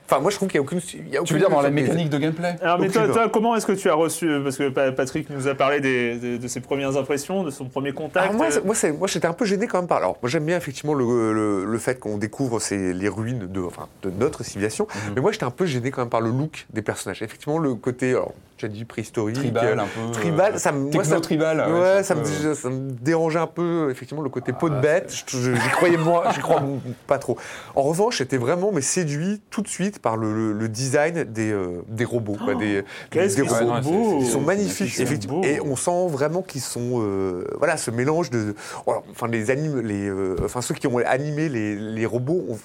Enfin, 0.10 0.22
moi 0.22 0.32
je 0.32 0.38
trouve 0.38 0.48
qu'il 0.48 0.60
n'y 0.60 0.66
a 0.66 0.68
aucune. 0.68 0.80
il 0.94 1.10
y 1.10 1.18
a 1.18 1.22
Tu 1.24 1.34
veux 1.34 1.40
dire 1.40 1.50
dans 1.50 1.62
la 1.62 1.70
mécanique 1.70 2.10
de 2.10 2.18
gameplay 2.18 2.56
Alors, 2.62 2.80
mais 2.80 2.88
toi, 2.90 3.30
comment 3.32 3.56
est-ce 3.56 3.66
que 3.66 3.74
tu 3.74 3.90
as 3.90 3.94
reçu 3.94 4.30
Parce 4.42 4.58
que 4.58 4.70
Pa- 4.70 4.92
Patrick 4.94 5.30
nous 5.30 5.48
a 5.48 5.56
parlé 5.56 5.82
des- 5.82 6.16
de, 6.16 6.38
de 6.38 6.48
ses 6.48 6.62
premières 6.62 6.96
impressions, 6.96 7.44
de 7.44 7.50
son 7.52 7.66
premier 7.66 7.92
contact. 7.92 8.26
Alors 8.26 8.38
moi, 8.38 8.50
c'est- 8.50 8.64
moi, 8.66 8.74
c'est- 8.76 8.92
moi, 8.94 9.08
j'étais 9.08 9.28
un 9.28 9.34
peu 9.34 9.44
gêné 9.46 9.68
quand 9.68 9.80
même 9.80 9.88
par. 9.88 9.98
Alors, 9.98 10.18
moi, 10.22 10.30
j'aime 10.30 10.46
bien 10.46 10.56
effectivement 10.58 10.94
le, 10.94 11.34
le- 11.34 11.66
le 11.66 11.78
fait 11.78 12.00
qu'on 12.00 12.18
découvre 12.18 12.60
ces, 12.62 12.94
les 12.94 13.10
ruines 13.10 13.48
de, 13.48 13.60
enfin, 13.62 13.88
de 14.04 14.10
notre 14.10 14.44
civilisation, 14.44 14.88
Mhm. 14.90 15.14
mais 15.16 15.22
moi, 15.22 15.32
j'étais 15.34 15.44
un 15.44 15.52
peu 15.52 15.66
gêné 15.66 15.92
quand 15.92 16.02
même 16.02 16.10
par 16.10 16.22
le 16.22 16.30
look 16.30 16.68
des 16.72 16.82
personnages. 16.82 17.22
Effectivement, 17.22 17.58
le 17.60 17.76
côté, 17.76 18.12
alors, 18.12 18.34
tu 18.58 18.66
as 18.66 18.70
dit 18.70 18.86
préhistorique, 18.86 19.36
Tribal, 19.38 19.80
euh, 19.80 19.84
un 19.84 19.88
peu. 19.88 20.12
tribal, 20.12 20.56
euh, 20.56 20.58
ça 20.58 20.72
me, 20.72 20.80
moi, 20.80 20.92
ça, 20.92 21.00
Techno-tribal. 21.02 21.64
ouais, 21.72 21.80
ouais, 21.98 22.04
ça, 22.04 22.16
me, 22.16 22.24
peu- 22.24 22.56
ça 22.56 22.70
me 22.70 22.92
dérangeait 22.92 23.40
un 23.40 23.48
peu, 23.48 23.90
effectivement, 23.92 24.24
le 24.24 24.30
côté 24.30 24.52
peau 24.52 24.70
de 24.70 24.76
Ah, 24.76 24.82
bête. 24.82 25.14
J'y 25.28 25.70
croyais 25.72 25.98
moi, 25.98 26.26
j'y 26.34 26.40
crois 26.42 26.62
pas 27.08 27.20
trop. 27.20 27.38
En 27.76 27.84
revanche, 27.84 28.18
j'étais 28.18 28.38
vraiment 28.38 28.72
mais 28.74 28.82
séduit 28.82 29.42
tout 29.52 29.62
de 29.62 29.68
suite 29.68 30.00
par 30.00 30.18
le, 30.18 30.34
le- 30.34 30.54
le 30.54 30.70
design 30.70 31.24
des, 31.24 31.52
euh, 31.52 31.82
des 31.88 32.06
robots, 32.06 32.38
quoi, 32.44 32.56
des, 32.56 32.84
Qu'est-ce 33.12 33.36
des 33.36 33.44
qu'ils 33.44 33.52
Ouais, 33.52 33.60
sont 33.60 33.80
beaux 33.82 34.18
ils 34.20 34.26
sont 34.26 34.42
magnifiques, 34.42 34.80
magnifique, 34.80 35.00
effectivement. 35.00 35.42
Et 35.44 35.62
on 35.62 35.76
sent 35.76 36.08
vraiment 36.10 36.42
qu'ils 36.42 36.62
sont, 36.62 37.02
euh, 37.02 37.46
voilà, 37.60 37.78
ce 37.78 37.92
mélange 37.92 38.30
de, 38.32 38.56
enfin 38.86 39.28
les 39.28 39.52
animes, 39.52 39.80
les, 39.82 40.08
euh, 40.10 40.36
enfin 40.44 40.62
ceux 40.62 40.74
qui 40.74 40.88
ont 40.88 40.98
animé 40.98 41.48
les, 41.50 41.76
les 41.76 42.06
robots, 42.06 42.44
on, 42.50 42.58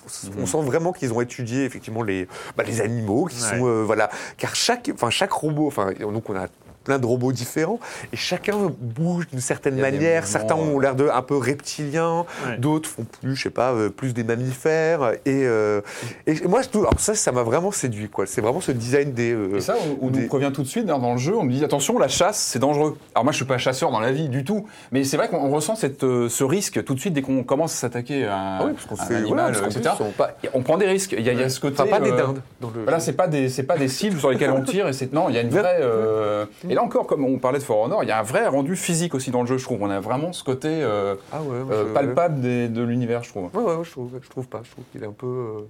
on 0.43 0.47
sent 0.47 0.63
vraiment 0.63 0.93
qu'ils 0.93 1.13
ont 1.13 1.21
étudié 1.21 1.65
effectivement 1.65 2.03
les, 2.03 2.27
bah, 2.57 2.65
les 2.67 2.81
animaux, 2.81 3.27
qui 3.27 3.37
Ouais. 3.43 3.59
sont, 3.59 3.67
euh, 3.67 3.83
voilà, 3.85 4.09
car 4.39 4.55
chaque, 4.55 4.91
enfin 4.95 5.11
chaque 5.11 5.33
robot, 5.33 5.67
enfin 5.67 5.82
donc 5.91 6.29
on 6.31 6.37
a 6.37 6.49
plein 6.83 6.99
de 6.99 7.07
robots 7.07 7.33
différents 7.33 7.79
et 8.13 8.17
chacun 8.17 8.57
bouge 8.81 9.29
d'une 9.29 9.41
certaine 9.41 9.77
des 9.77 9.83
manière. 9.83 10.27
Certains 10.27 10.55
ont 10.55 10.79
l'air 10.79 10.95
de 10.95 11.09
un 11.09 11.23
peu 11.23 11.37
reptiliens, 11.37 12.25
Ouais. 12.47 12.59
d'autres 12.59 12.89
font 12.89 13.05
plus, 13.21 13.37
je 13.37 13.43
sais 13.45 13.51
pas, 13.51 13.73
euh, 13.73 13.89
plus 13.91 14.15
des 14.15 14.25
mammifères. 14.25 15.13
Et, 15.27 15.45
euh, 15.45 15.81
et 16.27 16.35
moi, 16.49 16.63
je 16.63 16.69
trouve- 16.69 16.83
alors 16.83 16.99
ça, 17.01 17.15
ça 17.15 17.33
m'a 17.33 17.43
vraiment 17.43 17.71
séduit, 17.73 18.09
quoi. 18.09 18.27
C'est 18.27 18.41
vraiment 18.41 18.61
ce 18.61 18.73
design 18.73 19.13
des. 19.13 19.33
euh, 19.33 19.57
Et 19.57 19.61
ça, 19.61 19.75
on, 20.01 20.07
on 20.07 20.11
des- 20.11 20.21
nous 20.23 20.27
prévient 20.29 20.51
tout 20.53 20.63
de 20.63 20.69
suite 20.69 20.87
dans 20.87 21.13
le 21.13 21.19
jeu, 21.19 21.37
on 21.37 21.45
nous 21.45 21.53
dit 21.53 21.65
attention, 21.65 21.99
la 21.99 22.09
chasse, 22.09 22.39
c'est 22.39 22.59
dangereux. 22.59 22.97
Alors 23.15 23.25
moi, 23.25 23.33
je 23.33 23.37
suis 23.37 23.45
pas 23.47 23.59
chasseur 23.59 23.91
dans 23.91 24.01
la 24.01 24.13
vie 24.13 24.29
du 24.29 24.45
tout, 24.45 24.67
mais 24.91 25.05
c'est 25.05 25.17
vrai 25.17 25.29
qu'on 25.29 25.39
on 25.39 25.51
ressent 25.51 25.75
cette, 25.77 26.01
ce 26.03 26.45
risque 26.45 26.83
tout 26.85 26.95
de 26.95 27.01
suite 27.01 27.13
dès 27.15 27.23
qu'on 27.23 27.43
commence 27.45 27.73
à 27.75 27.77
s'attaquer 27.77 28.27
à 28.27 28.37
un, 28.37 28.59
Ah 28.61 28.65
oui, 28.67 28.73
parce 28.75 28.87
qu'on 28.87 28.95
un 29.03 29.07
fait- 29.07 29.15
animal, 29.17 29.53
voilà, 29.53 29.61
parce 29.61 29.77
etc. 29.77 29.95
plus, 29.97 30.05
sont 30.07 30.11
pas- 30.13 30.37
On 30.55 30.63
prend 30.63 30.79
des 30.79 30.87
risques. 30.87 31.15
Il 31.19 31.25
y 31.25 31.29
a, 31.31 31.33
il 31.33 31.41
y 31.41 31.43
a 31.43 31.49
ce 31.49 31.61
côté. 31.61 31.81
Enfin, 31.81 31.91
pas 31.91 32.01
des 32.01 32.11
euh, 32.11 32.17
dindes 32.17 32.41
dans 32.61 32.71
le. 32.75 32.83
Voilà, 32.83 33.01
c'est 33.01 33.13
pas 33.13 33.27
des 33.29 33.49
c'est 33.49 33.63
pas 33.63 33.77
des 33.77 33.89
cibles 33.89 34.19
sur 34.19 34.31
lesquelles 34.31 34.51
on 34.51 34.63
tire 34.63 34.89
et 34.89 34.93
c'est 34.93 35.13
non, 35.13 35.29
il 35.29 35.35
y 35.35 35.39
a 35.39 35.43
une 35.43 35.51
vraie 35.51 35.79
euh, 35.81 36.47
et 36.73 36.75
là 36.75 36.83
encore 36.83 37.07
comme 37.07 37.25
on 37.25 37.39
parlait 37.39 37.59
de 37.59 37.65
For 37.65 37.79
Honor, 37.81 38.03
il 38.03 38.09
y 38.09 38.13
a 38.13 38.19
un 38.19 38.23
vrai 38.23 38.47
rendu 38.49 38.77
physique 38.77 39.15
aussi 39.15 39.31
dans 39.31 39.43
le 39.43 39.47
jeu, 39.47 39.59
je 39.59 39.65
trouve. 39.65 39.83
On 39.83 39.91
a 39.91 40.01
vraiment 40.01 40.33
ce 40.33 40.43
côté 40.43 40.69
euh, 40.71 41.15
Ah 41.31 41.43
ouais, 41.43 41.55
euh, 41.71 41.89
je- 41.89 41.93
palpable 41.93 42.41
des- 42.41 42.69
de 42.69 42.83
l'univers, 42.83 43.23
je 43.23 43.29
trouve. 43.29 43.51
Ouais, 43.55 43.63
ouais, 43.63 43.85
je 43.85 43.91
trouve, 43.91 44.11
je 44.23 44.29
trouve 44.31 44.47
pas. 44.49 44.61
Je 44.65 44.71
trouve 44.71 44.85
qu'il 44.91 45.03
est 45.03 45.07
un 45.07 45.13
peu. 45.13 45.27
euh, 45.27 45.61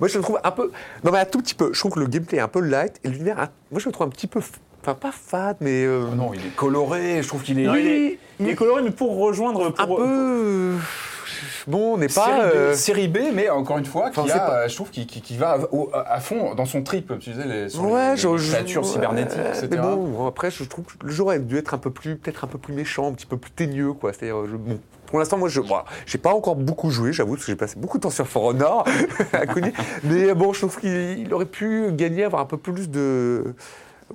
Moi, 0.00 0.08
je 0.08 0.16
le 0.16 0.22
trouve 0.22 0.38
un 0.44 0.50
peu. 0.52 0.70
Non, 1.02 1.10
mais 1.12 1.18
un 1.18 1.24
tout 1.24 1.38
petit 1.40 1.54
peu. 1.56 1.70
Je 1.72 1.78
trouve 1.80 1.92
que 1.92 2.00
le 2.00 2.06
gameplay 2.06 2.38
est 2.38 2.40
un 2.40 2.48
peu 2.48 2.60
light 2.60 3.00
et 3.04 3.08
l'univers, 3.08 3.38
un- 3.40 3.48
moi, 3.72 3.80
je 3.80 3.86
le 3.86 3.92
trouve 3.92 4.06
un 4.06 4.10
petit 4.10 4.28
peu. 4.28 4.40
Enfin, 4.82 4.94
pas 4.94 5.12
fade, 5.12 5.56
mais. 5.60 5.86
Oh 5.88 6.14
non, 6.14 6.32
il 6.34 6.40
est 6.40 6.54
coloré, 6.54 7.22
je 7.22 7.28
trouve 7.28 7.42
qu'il 7.42 7.58
est 7.58 7.64
Non, 7.66 7.74
il, 7.74 7.86
est, 7.86 8.18
il 8.38 8.46
Oui. 8.46 8.52
est 8.52 8.54
coloré, 8.54 8.82
mais 8.82 8.90
pour 8.92 9.16
rejoindre. 9.18 9.74
un 9.78 9.86
Pour, 9.86 9.96
peu. 9.96 10.74
Euh, 11.42 11.70
Bon, 11.70 11.94
on 11.94 11.98
n'est 11.98 12.06
pas. 12.08 12.12
série, 12.26 12.40
euh, 12.54 12.72
B, 12.72 12.74
série 12.74 13.08
B, 13.08 13.18
mais 13.32 13.48
encore 13.50 13.78
une 13.78 13.84
fois, 13.84 14.10
qui 14.10 14.30
a, 14.30 14.38
pas- 14.38 14.54
euh, 14.60 14.68
je 14.68 14.74
trouve, 14.74 14.90
qui, 14.90 15.06
qui- 15.06 15.20
qui 15.20 15.36
va 15.36 15.52
à, 15.52 15.58
au- 15.72 15.90
à 15.94 16.20
fond 16.20 16.54
dans 16.54 16.66
son 16.66 16.82
trip, 16.82 17.12
tu 17.18 17.30
disais, 17.30 17.46
les, 17.46 17.68
sur 17.68 17.84
Ouais, 17.84 18.12
les, 18.12 18.16
je, 18.16 18.28
les 18.28 18.38
je- 18.38 18.52
créatures 18.52 18.84
cybernétiques, 18.86 19.38
etc. 19.38 19.68
Mais 19.70 19.76
bon, 19.78 20.26
après, 20.26 20.50
je 20.50 20.64
trouve 20.64 20.84
que 20.84 20.92
le 21.06 21.10
jeu 21.12 21.22
aurait 21.22 21.38
dû 21.40 21.56
être 21.58 21.74
un 21.74 21.78
peu 21.78 21.90
plus, 21.90 22.16
peut-être 22.16 22.44
un 22.44 22.48
peu 22.48 22.58
plus 22.58 22.74
méchant, 22.74 23.08
un 23.08 23.12
petit 23.12 23.26
peu 23.26 23.36
plus 23.36 23.50
teigneux, 23.50 23.92
quoi. 23.92 24.12
C'est-à-dire, 24.12 24.46
je- 24.50 24.56
bon, 24.56 24.78
pour 25.06 25.18
l'instant, 25.18 25.36
moi, 25.38 25.48
je, 25.48 25.60
voilà, 25.60 25.84
j'ai 26.06 26.18
pas 26.18 26.34
encore 26.34 26.56
beaucoup 26.56 26.90
joué, 26.90 27.12
j'avoue, 27.12 27.34
parce 27.34 27.44
que 27.46 27.52
j'ai 27.52 27.56
passé 27.56 27.76
beaucoup 27.78 27.98
de 27.98 28.02
temps 28.02 28.10
sur 28.10 28.26
For 28.26 28.42
Honor, 28.44 28.84
inconnu. 29.32 29.72
Mais 30.02 30.34
bon, 30.34 30.52
je 30.52 30.60
trouve 30.60 30.78
qu'il 30.80 31.18
il 31.18 31.32
aurait 31.32 31.44
pu 31.46 31.92
gagner, 31.92 32.24
avoir 32.24 32.42
un 32.42 32.46
peu 32.46 32.56
plus 32.56 32.88
de, 32.90 33.54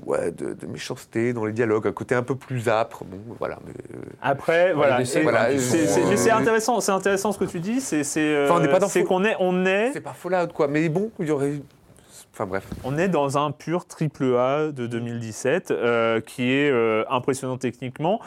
ouais, 0.05 0.31
de, 0.31 0.53
de 0.53 0.65
méchanceté 0.67 1.33
dans 1.33 1.45
les 1.45 1.53
dialogues, 1.53 1.87
un 1.87 1.91
côté 1.91 2.15
un 2.15 2.23
peu 2.23 2.35
plus 2.35 2.67
âpre. 2.69 3.03
Bon, 3.05 3.17
voilà. 3.37 3.59
Mais, 3.65 3.73
euh, 3.95 4.01
Après, 4.21 4.73
voilà. 4.73 5.01
voilà, 5.23 5.57
c'est- 5.59 6.29
euh, 6.31 6.35
intéressant, 6.35 6.79
c'est 6.81 6.91
intéressant 6.91 7.31
ce 7.31 7.39
que 7.39 7.45
tu 7.45 7.59
dis. 7.59 7.81
C'est, 7.81 8.03
c'est, 8.03 8.19
euh, 8.21 8.45
Enfin, 8.45 8.55
on 8.55 8.59
n'est 8.61 8.67
pas 8.69 8.79
dans 8.79 8.87
c'est 8.87 8.99
Fall- 8.99 9.07
qu'on 9.07 9.23
est, 9.25 9.35
on 9.39 9.65
est. 9.65 9.91
c'est 9.93 10.01
pas 10.01 10.13
Fallout, 10.13 10.51
quoi. 10.53 10.67
Mais 10.67 10.87
bon, 10.89 11.11
il 11.19 11.27
y 11.27 11.31
aurait. 11.31 11.61
Enfin 12.33 12.45
bref. 12.45 12.65
On 12.85 12.97
est 12.97 13.09
dans 13.09 13.37
un 13.37 13.51
pur 13.51 13.85
triple 13.85 14.35
A 14.37 14.71
de 14.71 14.87
2017 14.87 15.71
euh, 15.71 16.21
qui 16.21 16.51
est 16.53 16.69
euh, 16.71 17.03
impressionnant 17.09 17.57
techniquement. 17.57 18.21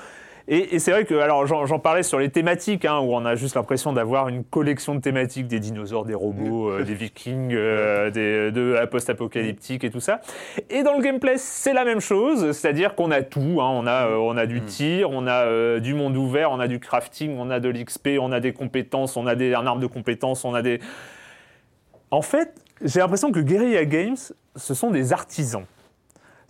Et, 0.49 0.75
et 0.75 0.79
c'est 0.79 0.91
vrai 0.91 1.05
que, 1.05 1.15
alors 1.15 1.47
j'en 1.47 1.79
parlais 1.79 2.03
sur 2.03 2.19
les 2.19 2.31
thématiques, 2.31 2.85
hein, 2.85 2.99
où 2.99 3.15
on 3.15 3.25
a 3.25 3.35
juste 3.35 3.55
l'impression 3.55 3.93
d'avoir 3.93 4.29
une 4.29 4.45
collection 4.45 4.95
de 4.95 5.01
thématiques, 5.01 5.47
des 5.47 5.61
dinosaures, 5.61 6.05
des 6.05 6.15
robots, 6.15 6.71
euh, 6.71 6.85
des 6.85 6.95
vikings, 6.95 7.53
euh, 7.55 8.11
des, 8.11 8.51
de 8.51 8.73
la 8.73 8.87
post-apocalyptique 8.87 9.85
et 9.85 9.91
tout 9.91 10.01
ça. 10.01 10.21
Et 10.71 10.83
dans 10.83 10.97
le 10.97 11.03
gameplay, 11.03 11.37
c'est 11.37 11.73
la 11.73 11.85
même 11.85 12.01
chose, 12.01 12.53
c'est-à-dire 12.53 12.95
qu'on 12.95 13.11
a 13.11 13.23
tout, 13.23 13.61
hein, 13.61 13.71
on, 13.73 13.87
a, 13.87 14.09
euh, 14.09 14.17
on 14.17 14.37
a 14.37 14.47
du 14.47 14.63
tir, 14.63 15.11
on 15.11 15.27
a 15.27 15.47
euh, 15.47 15.81
du 15.81 15.95
monde 15.95 16.17
ouvert, 16.17 16.51
on 16.51 16.61
a 16.61 16.69
du 16.69 16.81
crafting, 16.81 17.37
on 17.39 17.51
a 17.51 17.61
de 17.61 17.69
l'XP, 17.69 18.11
on 18.21 18.33
a 18.33 18.41
des 18.41 18.53
compétences, 18.53 19.17
on 19.17 19.27
a 19.27 19.35
des, 19.35 19.55
un 19.55 19.67
arbre 19.67 19.81
de 19.81 19.87
compétences, 19.87 20.45
on 20.45 20.55
a 20.55 20.63
des... 20.63 20.81
En 22.11 22.23
fait, 22.23 22.55
j'ai 22.85 23.01
l'impression 23.01 23.33
que 23.33 23.41
Guerrilla 23.41 23.85
Games, 23.85 24.17
ce 24.57 24.75
sont 24.75 24.91
des 24.91 25.13
artisans. 25.13 25.65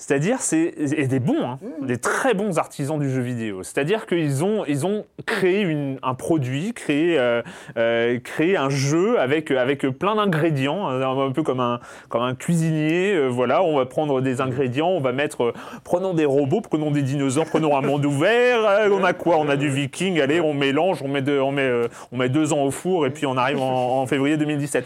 C'est-à-dire, 0.05 0.41
c'est 0.41 0.75
et 0.97 1.07
des 1.07 1.21
bons, 1.21 1.45
hein, 1.45 1.59
des 1.83 1.97
très 1.97 2.35
bons 2.35 2.59
artisans 2.59 2.99
du 2.99 3.09
jeu 3.09 3.21
vidéo. 3.21 3.63
C'est-à-dire 3.63 4.07
qu'ils 4.07 4.43
ont, 4.43 4.65
ils 4.67 4.85
ont 4.85 5.05
créé 5.27 5.61
une- 5.61 5.99
un 6.03 6.15
produit, 6.15 6.73
créé, 6.75 7.17
euh, 7.21 7.41
euh, 7.77 8.19
créé 8.19 8.57
un 8.57 8.69
jeu 8.69 9.21
avec, 9.21 9.53
avec 9.53 9.87
plein 9.87 10.17
d'ingrédients, 10.17 10.89
un, 10.89 11.01
un 11.29 11.31
peu 11.31 11.45
comme 11.45 11.61
un, 11.61 11.79
comme 12.09 12.23
un 12.23 12.35
cuisinier. 12.35 13.15
euh, 13.15 13.29
voilà, 13.29 13.63
on 13.63 13.77
va 13.77 13.87
prendre 13.87 14.21
des 14.21 14.41
ingrédients, 14.41 14.89
on 14.89 15.01
va 15.01 15.13
mettre, 15.13 15.53
prenons 15.85 16.15
des 16.15 16.25
robots, 16.25 16.63
prenons 16.63 16.91
des 16.91 17.03
dinosaures, 17.03 17.47
prenons 17.47 17.77
un 17.77 17.83
monde 17.83 18.05
ouvert. 18.05 18.91
on 18.91 19.05
a 19.05 19.13
quoi? 19.13 19.37
On 19.39 19.49
a 19.49 19.55
du 19.57 19.69
viking. 19.69 20.21
Allez, 20.21 20.41
on 20.41 20.53
mélange, 20.53 21.01
on 21.03 21.09
met, 21.09 21.23
deux, 21.23 21.39
on 21.41 21.53
met, 21.53 21.71
on 22.11 22.17
met 22.17 22.29
deux 22.29 22.53
ans 22.53 22.65
au 22.65 22.73
four 22.73 23.07
et 23.07 23.11
puis 23.11 23.25
on 23.25 23.37
arrive 23.37 23.61
en, 23.61 24.01
en 24.03 24.07
février 24.09 24.37
2017. 24.37 24.85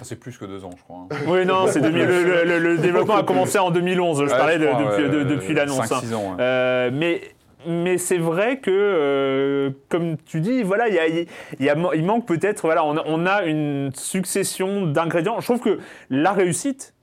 Ah, 0.00 0.04
C'est 0.04 0.16
plus 0.18 0.38
que 0.38 0.44
deux 0.46 0.64
ans, 0.64 0.70
je 0.76 0.82
crois. 0.82 1.06
hein. 1.10 1.16
Oui, 1.26 1.44
non, 1.44 1.66
c'est 1.68 1.80
2000 1.80 2.04
le, 2.06 2.22
le- 2.24 2.44
le- 2.44 2.58
le 2.58 2.78
développement 2.78 3.16
a 3.16 3.22
commencé 3.22 3.58
en 3.58 3.70
2011. 3.70 4.18
Je 4.20 4.24
Ouais, 4.24 4.30
parlais 4.38 4.58
crois, 4.58 4.80
depuis, 4.82 5.02
ouais, 5.04 5.08
de- 5.10 5.22
depuis 5.24 5.54
l'annonce. 5.54 5.86
5-6 5.90 6.12
hein. 6.12 6.16
ans. 6.16 6.30
ouais. 6.32 6.36
Euh, 6.40 6.90
mais 6.92 7.20
mais 7.66 7.98
c'est 7.98 8.16
vrai 8.16 8.56
que, 8.58 8.70
euh, 8.72 9.70
comme 9.90 10.16
tu 10.24 10.40
dis, 10.40 10.62
voilà, 10.62 10.88
il 10.88 10.94
y 10.94 10.98
a- 10.98 11.06
il 11.06 11.26
y 11.60 11.68
a- 11.68 11.76
il 11.94 12.04
manque 12.06 12.24
peut-être, 12.26 12.62
voilà, 12.62 12.82
on 12.86 12.96
a, 12.96 13.02
on 13.04 13.26
a 13.26 13.42
une 13.44 13.90
succession 13.94 14.86
d'ingrédients. 14.86 15.40
Je 15.40 15.44
trouve 15.46 15.60
que 15.60 15.78
la 16.08 16.32
réussite, 16.32 16.94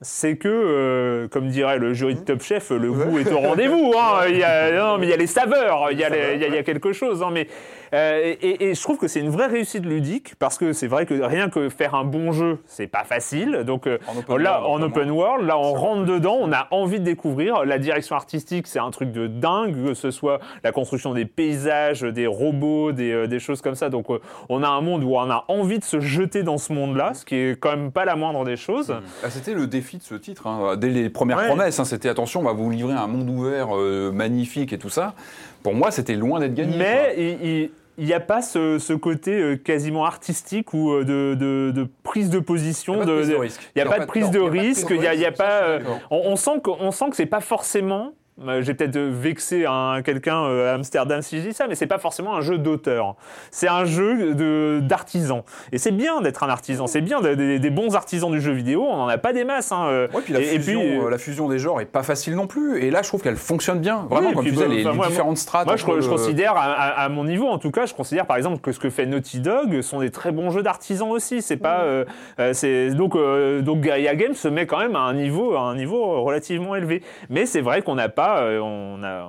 c'est 0.00 0.36
que, 0.38 0.48
euh, 0.48 1.28
comme 1.28 1.48
dirait 1.48 1.78
le 1.78 1.92
jury 1.92 2.14
de 2.14 2.20
Top 2.20 2.40
Chef, 2.42 2.70
le 2.70 2.90
goût 2.92 3.18
est 3.18 3.30
au 3.30 3.38
rendez-vous. 3.38 3.92
hein. 3.98 4.20
Il 4.28 4.36
y 4.38 4.42
a, 4.42 4.70
non, 4.72 4.96
mais 4.98 5.06
il 5.06 5.10
y 5.10 5.12
a 5.12 5.16
les 5.18 5.26
saveurs, 5.26 5.88
il 5.90 5.98
y 5.98 6.04
a, 6.04 6.08
les- 6.08 6.34
il 6.36 6.40
y 6.40 6.44
a- 6.44 6.48
il 6.48 6.54
y 6.54 6.58
a 6.58 6.62
quelque 6.62 6.92
chose. 6.92 7.22
hein. 7.22 7.28
mais, 7.32 7.46
euh, 7.94 8.34
et, 8.40 8.68
et 8.70 8.74
je 8.74 8.82
trouve 8.82 8.98
que 8.98 9.08
c'est 9.08 9.20
une 9.20 9.30
vraie 9.30 9.46
réussite 9.46 9.84
ludique 9.84 10.34
parce 10.38 10.58
que 10.58 10.72
c'est 10.72 10.86
vrai 10.86 11.06
que 11.06 11.14
rien 11.14 11.48
que 11.48 11.68
faire 11.68 11.94
un 11.94 12.04
bon 12.04 12.32
jeu, 12.32 12.58
c'est 12.66 12.86
pas 12.86 13.04
facile. 13.04 13.62
Donc 13.66 13.86
euh, 13.86 13.98
En 14.08 14.18
open 14.18 14.38
là, 14.42 14.60
world, 14.60 14.82
en 14.82 14.86
open 14.86 15.10
world, 15.10 15.46
là, 15.46 15.58
on 15.58 15.72
rentre 15.74 16.04
dedans, 16.06 16.38
on 16.40 16.52
a 16.52 16.68
envie 16.70 16.98
de 17.00 17.04
découvrir. 17.04 17.64
La 17.64 17.78
direction 17.78 18.16
artistique, 18.16 18.66
c'est 18.66 18.78
un 18.78 18.90
truc 18.90 19.12
de 19.12 19.26
dingue, 19.26 19.74
que 19.86 19.94
ce 19.94 20.10
soit 20.10 20.40
la 20.64 20.72
construction 20.72 21.14
des 21.14 21.24
paysages, 21.24 22.02
des 22.02 22.26
robots, 22.26 22.92
des, 22.92 23.10
euh, 23.12 23.26
des 23.26 23.38
choses 23.38 23.60
comme 23.62 23.74
ça. 23.74 23.88
Donc, 23.88 24.06
on 24.48 24.62
a 24.62 24.68
un 24.68 24.80
monde 24.80 25.04
où 25.04 25.16
on 25.16 25.30
a 25.30 25.44
envie 25.48 25.78
de 25.78 25.84
se 25.84 26.00
jeter 26.00 26.42
dans 26.42 26.58
ce 26.58 26.72
monde-là, 26.72 27.14
ce 27.14 27.24
qui 27.24 27.34
est 27.36 27.58
quand 27.60 27.70
même 27.70 27.92
pas 27.92 28.04
la 28.04 28.16
moindre 28.16 28.44
des 28.44 28.56
choses. 28.56 28.94
Ah, 29.24 29.30
C'était 29.30 29.54
le 29.54 29.66
défi 29.66 29.98
de 29.98 30.02
ce 30.02 30.14
titre. 30.14 30.46
hein. 30.46 30.76
Dès 30.76 30.88
les 30.88 31.08
premières 31.10 31.36
Ouais. 31.38 31.46
promesses, 31.48 31.78
hein, 31.80 31.84
c'était 31.84 32.08
attention, 32.08 32.40
on 32.40 32.44
va 32.44 32.52
vous 32.52 32.70
livrer 32.70 32.94
un 32.94 33.06
monde 33.06 33.28
ouvert 33.28 33.68
magnifique 34.12 34.72
et 34.72 34.78
tout 34.78 34.88
ça. 34.88 35.14
Pour 35.62 35.74
moi, 35.74 35.90
c'était 35.90 36.14
loin 36.14 36.40
d'être 36.40 36.54
gagné. 36.54 36.76
Mais 36.76 37.14
il- 37.18 37.70
n'y 37.98 38.12
a 38.12 38.20
pas 38.20 38.42
ce, 38.42 38.78
ce 38.78 38.92
côté 38.92 39.32
euh, 39.32 39.56
quasiment 39.56 40.04
artistique 40.04 40.74
ou 40.74 40.92
euh, 40.92 41.02
de, 41.04 41.34
de- 41.34 41.72
de 41.74 41.88
prise 42.02 42.28
de 42.28 42.38
position. 42.40 42.94
Il 42.94 42.98
y 42.98 43.00
a 43.00 43.06
pas 43.06 43.10
de 43.10 43.16
prise 43.16 43.30
de 43.30 43.36
de- 43.36 43.40
risque. 43.40 43.62
Il 43.74 43.82
n'y 43.82 43.82
a 43.82 43.86
pas 43.86 43.98
de 44.00 44.04
prise 44.06 44.30
de 44.30 44.38
risque, 44.40 44.86
il 44.90 45.06
a, 45.06 45.14
y 45.14 45.32
pas. 45.32 45.78
on 46.10 46.36
sent 46.36 46.60
que, 46.62 46.70
on 46.70 46.90
sent 46.90 47.06
que 47.10 47.16
c'est 47.16 47.24
pas 47.26 47.40
forcément. 47.40 48.12
Euh, 48.46 48.62
J'ai 48.62 48.74
peut-être 48.74 48.98
vexé 48.98 49.64
un, 49.66 50.02
quelqu'un 50.02 50.44
euh, 50.44 50.70
à 50.70 50.74
Amsterdam 50.74 51.22
si 51.22 51.38
je 51.40 51.48
dis 51.48 51.52
ça, 51.54 51.66
mais 51.68 51.74
c'est 51.74 51.86
pas 51.86 51.98
forcément 51.98 52.34
un 52.36 52.40
jeu 52.40 52.58
d'auteur. 52.58 53.14
C'est 53.50 53.68
un 53.68 53.84
jeu 53.84 54.34
de- 54.34 54.80
d'artisan. 54.82 55.44
Et 55.72 55.78
c'est 55.78 55.90
bien 55.92 56.20
d'être 56.20 56.42
un 56.42 56.48
artisan. 56.48 56.86
C'est 56.86 57.00
bien 57.00 57.20
des- 57.20 57.36
des, 57.36 57.58
des 57.58 57.70
bons 57.70 57.94
artisans 57.96 58.30
du 58.30 58.40
jeu 58.40 58.52
vidéo. 58.52 58.84
On 58.88 58.96
n'en 58.96 59.08
a 59.08 59.18
pas 59.18 59.32
des 59.32 59.44
masses. 59.44 59.72
hein, 59.72 59.86
euh. 59.88 60.08
Ouais, 60.14 60.20
puis 60.22 60.32
la, 60.32 60.40
Et- 60.40 60.54
et 60.54 60.58
fusion, 60.60 60.80
puis, 60.80 61.10
la 61.10 61.18
fusion 61.18 61.48
des 61.48 61.58
genres 61.58 61.80
est 61.80 61.86
pas 61.86 62.02
facile 62.02 62.34
non 62.34 62.46
plus. 62.46 62.82
Et 62.82 62.90
là, 62.90 63.02
je 63.02 63.08
trouve 63.08 63.22
qu'elle 63.22 63.36
fonctionne 63.36 63.80
bien. 63.80 64.06
Vraiment, 64.10 64.28
Oui, 64.28 64.34
comme 64.34 64.42
puis 64.44 64.50
tu 64.52 64.56
disais, 64.56 64.68
bah, 64.68 64.74
les, 64.74 64.80
enfin, 64.82 64.90
les 64.90 64.96
moi, 64.96 65.06
différentes 65.08 65.38
strates. 65.38 65.66
Moi, 65.66 65.76
je, 65.76 65.84
considère, 66.08 66.56
à, 66.56 66.64
à- 66.72 67.04
à 67.04 67.08
mon 67.08 67.24
niveau 67.24 67.46
en 67.48 67.58
tout 67.58 67.70
cas, 67.70 67.86
je 67.86 67.94
considère 67.94 68.26
par 68.26 68.36
exemple 68.36 68.58
que 68.60 68.72
ce 68.72 68.78
que 68.80 68.90
fait 68.90 69.06
Naughty 69.06 69.40
Dog 69.40 69.80
sont 69.82 70.00
des 70.00 70.10
très 70.10 70.32
bons 70.32 70.50
jeux 70.50 70.62
d'artisans 70.62 71.10
aussi. 71.10 71.42
C'est 71.42 71.56
pas, 71.56 71.80
euh, 71.80 72.04
c'est 72.52 72.90
donc 72.90 73.14
euh, 73.16 73.62
donc 73.62 73.80
Guerrilla 73.80 74.14
Games 74.14 74.34
se 74.34 74.48
met 74.48 74.66
quand 74.66 74.78
même 74.78 74.96
à 74.96 75.00
un 75.00 75.14
niveau, 75.14 75.54
à 75.56 75.60
un 75.60 75.74
niveau 75.76 76.22
relativement 76.22 76.74
élevé. 76.76 77.02
Mais 77.30 77.46
c'est 77.46 77.60
vrai 77.60 77.82
qu'on 77.82 77.94
n'a 77.94 78.08
pas, 78.08 78.25
euh, 78.40 78.60
on 78.60 79.02
a, 79.04 79.28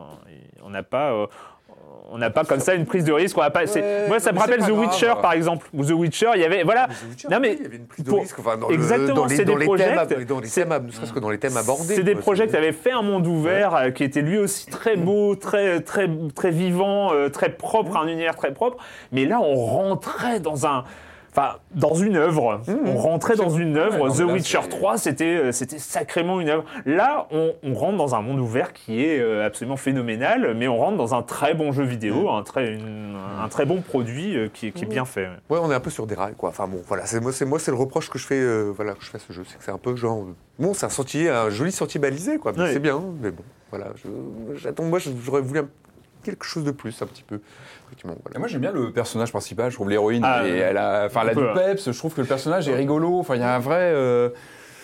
on 0.63 0.69
n'a 0.69 0.83
pas. 0.83 1.11
euh, 1.11 1.27
on 2.09 2.17
n'a 2.17 2.29
pas 2.29 2.45
comme 2.45 2.61
ça 2.61 2.73
une 2.73 2.85
prise 2.85 3.03
de 3.03 3.11
risque. 3.11 3.37
On 3.37 3.41
n'a 3.41 3.49
pas, 3.49 3.65
Ouais, 3.65 4.05
moi, 4.07 4.19
ça 4.21 4.31
me 4.31 4.39
rappelle 4.39 4.59
pas 4.61 4.65
The 4.67 4.69
grave. 4.71 4.79
Witcher, 4.79 5.13
par 5.21 5.33
exemple. 5.33 5.67
Ou 5.73 5.83
The 5.83 5.91
Witcher, 5.91 6.29
il 6.35 6.41
y 6.41 6.45
avait, 6.45 6.63
voilà. 6.63 6.87
Witcher, 7.09 7.27
Non, 7.29 7.39
mais 7.41 7.55
il 7.55 7.63
y 7.63 7.65
avait 7.65 7.75
une 7.75 7.85
prise 7.87 8.05
de 8.05 8.09
pour- 8.09 8.21
risque. 8.21 8.39
Enfin, 8.39 8.55
dans 8.55 8.69
Exactement, 8.69 9.07
le, 9.09 9.13
dans 9.13 9.25
les, 9.25 9.37
dans 9.43 9.57
des 9.57 9.65
projets- 9.65 9.83
thèmes, 9.83 10.23
dans 10.23 10.39
les 10.39 10.47
thèmes, 10.49 10.85
ne 10.85 10.91
serait-ce 10.91 11.11
que 11.11 11.19
dans 11.19 11.29
les 11.29 11.37
thèmes 11.37 11.57
abordés. 11.57 11.95
C'est 11.95 12.03
des 12.03 12.15
projets 12.15 12.47
qui 12.47 12.55
avaient 12.55 12.71
fait 12.71 12.91
un 12.93 13.01
monde 13.01 13.27
ouvert 13.27 13.75
euh, 13.75 13.89
qui 13.91 14.05
était 14.05 14.21
lui 14.21 14.37
aussi 14.37 14.67
très 14.67 14.95
beau, 14.95 15.35
très 15.35 15.81
très 15.81 16.09
très 16.33 16.51
vivant, 16.51 17.11
euh, 17.13 17.27
très 17.27 17.49
propre, 17.49 17.97
un 17.97 18.07
univers 18.07 18.37
très 18.37 18.53
propre. 18.53 18.77
Mais 19.11 19.25
là, 19.25 19.41
on 19.41 19.55
rentrait 19.55 20.39
dans 20.39 20.65
un 20.65 20.85
Enfin, 21.37 21.57
dans 21.75 21.93
une 21.93 22.15
œuvre. 22.15 22.61
On 22.85 22.97
rentrait 22.97 23.35
dans 23.35 23.51
une 23.51 23.77
œuvre. 23.77 24.01
Ouais, 24.01 24.07
non, 24.09 24.13
The 24.15 24.19
là, 24.21 24.25
Witcher 24.33 24.59
c'est- 24.63 24.69
3, 24.69 24.97
c'était 24.97 25.25
euh, 25.37 25.51
c'était 25.51 25.77
sacrément 25.77 26.41
une 26.41 26.49
œuvre. 26.49 26.63
Là, 26.87 27.27
on, 27.31 27.53
on 27.61 27.75
rentre 27.75 27.97
dans 27.97 28.15
un 28.15 28.21
monde 28.23 28.39
ouvert 28.39 28.73
qui 28.73 29.03
est 29.03 29.19
euh, 29.19 29.45
absolument 29.45 29.77
phénoménal, 29.77 30.55
mais 30.55 30.67
on 30.67 30.77
rentre 30.77 30.97
dans 30.97 31.13
un 31.13 31.21
très 31.21 31.53
bon 31.53 31.71
jeu 31.71 31.83
vidéo, 31.83 32.31
un, 32.31 32.41
très, 32.41 32.73
une- 32.73 33.15
un 33.39 33.47
très 33.49 33.65
bon 33.65 33.81
produit 33.81 34.35
euh, 34.35 34.47
qui, 34.51 34.67
est- 34.67 34.81
est 34.81 34.85
bien 34.87 35.05
fait. 35.05 35.27
ouais. 35.51 35.59
On 35.61 35.69
est 35.71 35.75
un 35.75 35.79
peu 35.79 35.91
sur 35.91 36.07
des 36.07 36.15
rails, 36.15 36.33
quoi. 36.35 36.49
Enfin 36.49 36.67
bon, 36.67 36.81
voilà, 36.87 37.05
c'est 37.05 37.19
moi, 37.19 37.31
c'est 37.31 37.45
moi, 37.45 37.59
c'est 37.59 37.71
le 37.71 37.77
reproche 37.77 38.09
que 38.09 38.17
je 38.17 38.25
fais, 38.25 38.39
euh, 38.39 38.71
voilà, 38.75 38.93
que 38.93 39.03
je 39.03 39.09
fais 39.11 39.17
à 39.17 39.21
ce 39.21 39.31
jeu, 39.31 39.43
c'est 39.47 39.59
que 39.59 39.63
c'est 39.63 39.71
un 39.71 39.77
peu 39.77 39.95
genre, 39.95 40.25
bon, 40.57 40.73
c'est 40.73 40.87
un 40.87 40.89
sentier, 40.89 41.29
un 41.29 41.51
joli 41.51 41.71
sentier 41.71 41.99
balisé, 41.99 42.39
quoi. 42.39 42.51
C'est 42.55 42.79
bien, 42.79 42.99
mais 43.21 43.29
bon, 43.29 43.43
voilà, 43.69 43.87
j'attends, 44.55 44.83
moi, 44.85 44.97
j'aurais 45.23 45.41
voulu 45.41 45.59
un- 45.59 45.69
quelque 46.23 46.45
chose 46.45 46.63
de 46.63 46.71
plus, 46.71 46.99
un 47.01 47.05
petit 47.05 47.23
peu. 47.23 47.39
Effectivement, 47.87 48.13
Et 48.13 48.19
voilà. 48.23 48.39
moi 48.39 48.47
j'aime 48.47 48.61
bien 48.61 48.71
le 48.71 48.91
personnage 48.91 49.31
principal, 49.31 49.71
je 49.71 49.75
trouve 49.75 49.89
l'héroïne, 49.89 50.23
Ah, 50.25 50.45
elle 50.45 50.77
a, 50.77 51.05
enfin, 51.05 51.21
elle 51.23 51.29
a 51.29 51.35
du 51.35 51.53
peps, 51.53 51.91
je 51.91 51.97
trouve 51.97 52.13
que 52.13 52.21
le 52.21 52.27
personnage 52.27 52.67
est 52.67 52.75
rigolo, 52.75 53.17
enfin 53.19 53.35
il 53.35 53.41
y 53.41 53.43
a 53.43 53.55
un 53.55 53.59
vrai... 53.59 53.93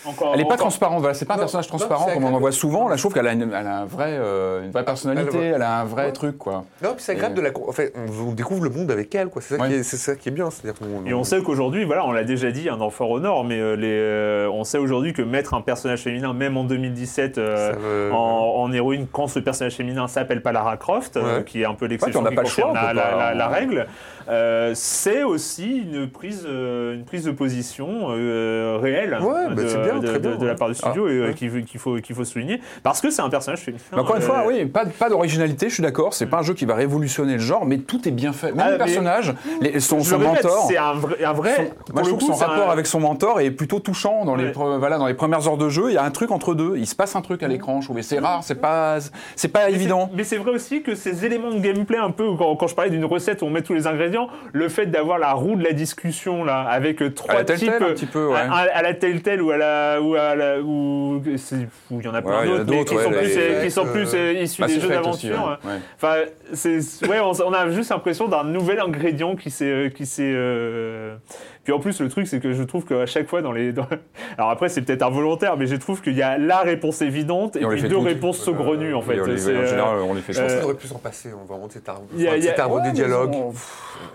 Encore, 0.06 0.32
Elle 0.34 0.40
n'est 0.42 0.48
pas 0.48 0.58
transparente, 0.58 1.00
voilà, 1.00 1.14
c'est 1.14 1.26
pas 1.26 1.34
un 1.36 1.38
Non, 1.38 1.44
personnage 1.44 1.68
transparent 1.68 2.08
comme 2.14 2.24
on 2.26 2.34
en 2.34 2.40
voit 2.40 2.52
souvent, 2.52 2.88
là 2.90 2.96
je 2.98 3.02
trouve 3.02 3.14
qu'elle 3.14 3.28
a, 3.28 3.32
une, 3.34 3.44
elle 3.54 3.68
a 3.68 3.80
un 3.80 3.86
vrai, 3.86 4.10
euh, 4.12 4.64
une 4.64 4.72
vraie 4.72 4.84
personnalité, 4.84 5.38
Elle- 5.38 5.54
elle 5.56 5.62
a 5.62 5.80
un 5.80 5.86
vrai 5.86 6.06
Ouais. 6.08 6.12
truc 6.12 6.38
quoi. 6.38 6.66
Non, 6.84 6.90
puis 6.94 7.04
c'est 7.04 7.14
agréable 7.14 7.36
Et- 7.40 7.42
de 7.42 7.48
la, 7.48 7.52
en 7.68 7.72
fait, 7.72 7.94
on, 7.96 8.30
on 8.30 8.32
découvre 8.34 8.64
le 8.64 8.70
monde 8.70 8.92
avec 8.92 9.14
elle, 9.16 9.30
quoi. 9.30 9.42
C'est 9.42 9.56
ça, 9.56 9.62
Ouais. 9.62 9.70
qui 9.70 9.76
est, 9.76 9.84
c'est 9.84 9.98
ça 9.98 10.16
qui 10.16 10.30
est 10.30 10.32
bien, 10.32 10.50
c'est-à-dire 10.50 10.80
qu'on. 10.80 11.06
Et 11.10 11.14
on 11.14 11.24
sait 11.24 11.42
qu'aujourd'hui, 11.42 11.86
voilà, 11.86 12.06
on 12.06 12.12
l'a 12.12 12.24
déjà 12.26 12.52
dit 12.52 12.68
hein, 12.70 12.78
dans 12.78 12.90
For 12.90 13.10
Honor, 13.10 13.44
mais 13.46 13.60
euh, 13.60 13.76
les, 13.76 13.88
euh, 13.92 14.50
on 14.52 14.64
sait 14.64 14.78
aujourd'hui 14.78 15.14
que 15.14 15.22
mettre 15.22 15.54
un 15.54 15.62
personnage 15.62 16.02
féminin, 16.02 16.34
même 16.34 16.58
en 16.58 16.64
2017, 16.66 17.38
euh, 17.38 17.72
Ça 17.72 17.78
veut- 17.78 18.12
en, 18.14 18.18
en 18.64 18.72
héroïne, 18.74 19.08
quand 19.12 19.28
ce 19.28 19.40
personnage 19.40 19.76
féminin 19.76 20.08
s'appelle 20.08 20.42
pas 20.42 20.52
Lara 20.52 20.76
Croft, 20.78 21.16
euh, 21.18 21.38
Ouais. 21.40 21.44
qui 21.46 21.62
est 21.62 21.66
un 21.66 21.76
peu 21.76 21.86
l'exception 21.86 22.22
on 22.22 22.30
qui 22.30 22.36
confirme 22.36 22.72
on 22.72 22.74
la 22.74 23.48
règle, 23.48 23.88
euh, 24.30 24.72
c'est 24.76 25.24
aussi 25.24 25.80
une 25.92 26.08
prise, 26.10 26.46
euh, 26.48 26.94
une 26.96 27.04
prise 27.06 27.24
de 27.26 27.32
position 27.32 28.08
euh, 28.10 28.78
réelle 28.82 29.18
Ouais, 29.22 29.50
de, 29.50 29.56
bah, 29.56 29.84
bien, 29.84 30.00
de- 30.00 30.08
très 30.08 30.20
de- 30.20 30.30
bien, 30.30 30.38
de 30.38 30.46
la 30.48 30.56
part 30.56 30.70
du 30.70 30.76
studio 30.76 31.06
Ah, 31.08 31.12
et 31.12 31.14
euh, 31.18 31.28
ouais. 31.28 31.34
qu'il 31.34 31.50
faut- 31.50 31.62
qu'il 31.66 31.80
faut, 31.80 31.96
qu'il 31.98 32.16
faut 32.16 32.26
souligner, 32.26 32.62
parce 32.84 33.02
que 33.02 33.10
c'est 33.10 33.22
un 33.22 33.30
personnage 33.30 33.60
féminin. 33.62 33.84
Encore 33.96 34.16
une 34.16 34.22
fois, 34.22 34.44
oui, 34.48 34.66
pas, 34.66 34.86
pas 34.86 35.10
d'originalité, 35.10 35.70
je 35.70 35.76
suis 35.76 35.84
d'accord, 35.84 36.14
c'est 36.14 36.26
pas 36.28 36.40
un 36.40 36.44
jeu 36.44 36.54
qui 36.54 36.66
va 36.66 36.76
révolutionner 36.76 37.34
le 37.34 37.40
genre, 37.40 37.66
mais 37.66 37.78
tout 37.80 38.08
est 38.08 38.12
bien 38.12 38.34
fait. 38.34 38.52
Même 38.52 38.66
Ah, 38.68 38.72
le 38.72 38.78
personnage, 38.78 39.34
les- 39.62 39.80
son, 39.80 40.00
je 40.00 40.10
son 40.10 40.18
le 40.20 40.26
répète, 40.28 40.44
mentor... 40.46 40.66
c'est 40.70 40.78
un 40.78 40.94
vrai, 40.94 41.24
un 41.24 41.34
vrai 41.34 41.56
Son- 41.56 41.94
moi, 41.94 42.04
je 42.04 42.10
le 42.12 42.18
trouve 42.18 42.20
que 42.20 42.26
coup, 42.26 42.32
son 42.40 42.46
rapport 42.46 42.70
un- 42.70 42.74
avec 42.74 42.88
son 42.88 43.00
mentor 43.00 43.40
est 43.42 43.52
plutôt 43.52 43.80
touchant 43.80 44.26
dans, 44.26 44.36
les, 44.36 44.52
voilà, 44.52 44.98
dans 44.98 45.08
les 45.08 45.14
premières 45.14 45.48
heures 45.48 45.58
de 45.58 45.70
jeu. 45.70 45.86
Il 45.90 45.94
y 45.94 45.98
a 45.98 46.04
un 46.04 46.12
truc 46.12 46.32
entre 46.32 46.54
deux. 46.54 46.76
Il 46.78 46.86
se 46.88 46.96
passe 46.96 47.16
un 47.16 47.22
truc 47.22 47.44
à 47.44 47.48
l'écran, 47.48 47.82
je 47.82 47.88
trouve. 47.88 48.00
Et 48.00 48.04
c'est 48.04 48.20
rare, 48.20 48.42
c'est 48.44 48.56
pas, 48.62 48.98
c'est 49.36 49.48
pas 49.48 49.66
Mais 49.68 49.74
évident. 49.74 50.10
Mais 50.14 50.24
c'est 50.24 50.38
vrai 50.38 50.52
aussi 50.52 50.82
que 50.84 50.96
ces 50.96 51.26
éléments 51.26 51.52
de 51.52 51.60
gameplay, 51.60 51.98
un 51.98 52.12
peu, 52.12 52.36
quand, 52.38 52.56
quand 52.56 52.68
je 52.68 52.76
parlais 52.76 52.92
d'une 52.92 53.06
recette 53.06 53.42
où 53.42 53.46
on 53.46 53.50
met 53.50 53.62
tous 53.62 53.74
les 53.74 53.88
ingrédients, 53.88 54.13
le 54.52 54.70
fait 54.70 54.86
d'avoir 54.88 55.18
la 55.20 55.34
roue 55.34 55.56
de 55.56 55.64
la 55.64 55.74
discussion, 55.74 56.44
là, 56.44 56.62
avec 56.62 57.02
euh, 57.02 57.10
trois 57.12 57.36
À 57.36 57.38
la 57.40 57.44
types. 57.44 57.70
Telltale, 57.70 57.84
un 57.84 57.94
petit 57.94 58.06
peu, 58.06 58.28
ouais. 58.28 58.38
à, 58.38 58.68
à- 58.74 58.82
la 58.82 58.94
Telltale 58.94 59.42
ou 59.42 59.52
à 59.52 59.58
la. 59.58 60.02
Ou 60.02 60.16
à 60.16 60.36
la 60.36 60.60
ou, 60.62 61.22
il 61.26 62.02
y 62.04 62.08
en 62.08 62.14
a 62.14 62.22
plein 62.22 62.42
Ouais, 62.42 62.48
d'autres, 62.60 62.70
mais 62.72 62.86
qui, 62.86 62.96
ouais, 62.96 63.04
sont 63.04 63.12
les- 63.12 63.18
plus, 63.18 63.38
euh, 63.38 63.64
qui 63.64 63.72
sont 63.72 63.86
plus 63.86 64.14
euh, 64.14 64.34
issus 64.34 64.62
Mass 64.62 64.74
des 64.74 64.80
jeux 64.80 64.90
d'aventure. 64.90 65.60
ouais. 65.66 65.72
Enfin, 65.96 66.16
c'est, 66.54 66.78
ouais, 67.08 67.20
on, 67.20 67.32
on 67.46 67.54
a 67.54 67.70
juste 67.70 67.90
l'impression 67.92 68.28
d'un 68.28 68.44
nouvel 68.44 68.80
ingrédient 68.80 69.36
qui 69.36 69.50
s'est, 69.52 69.66
euh, 69.66 69.90
qui 69.90 70.06
s'est, 70.06 70.24
euh, 70.34 71.16
Puis 71.64 71.72
en 71.72 71.80
plus, 71.80 72.02
le 72.02 72.10
truc, 72.10 72.28
c'est 72.28 72.40
que 72.42 72.52
je 72.52 72.62
trouve 72.64 72.84
qu'à 72.86 73.06
chaque 73.06 73.28
fois 73.30 73.42
dans 73.42 73.54
les. 73.54 73.72
dans- 73.72 73.88
Alors 74.38 74.50
après, 74.50 74.68
c'est 74.68 74.82
peut-être 74.82 75.02
involontaire, 75.04 75.56
mais 75.56 75.66
je 75.66 75.76
trouve 75.78 76.02
qu'il 76.02 76.14
y 76.18 76.22
a 76.22 76.38
la 76.38 76.60
réponse 76.60 77.02
évidente 77.02 77.56
et, 77.56 77.64
on 77.66 77.70
les 77.70 77.78
puis 77.80 77.88
deux 77.90 77.96
toutes. 77.96 78.06
réponses 78.06 78.38
saugrenues 78.40 78.94
en 78.94 79.02
fait. 79.02 79.16
Et 79.16 79.22
on 79.22 79.26
les- 79.26 79.38
C'est, 79.38 79.56
en 79.56 79.60
euh, 79.62 79.66
général, 79.68 79.98
on 80.02 80.14
les 80.14 80.22
fait 80.22 80.34
Je 80.34 80.42
pense 80.42 80.52
Euh, 80.52 80.60
qu'on 80.60 80.66
aurait 80.66 80.74
pu 80.76 80.88
s'en 80.88 80.98
passer, 81.00 81.30
vraiment, 81.48 81.68
de 81.68 81.72
cet 81.72 81.88
arbre, 81.88 82.02
Il 82.14 82.22
y 82.22 82.26
a- 82.28 82.32
enfin, 82.32 82.38
il 82.38 82.44
y 82.44 82.48
a- 82.48 82.52
cet 82.52 82.60
arbre 82.60 82.76
Ouais, 82.76 82.82
des 82.82 82.88
mais 82.90 82.94
dialogues. 82.94 83.36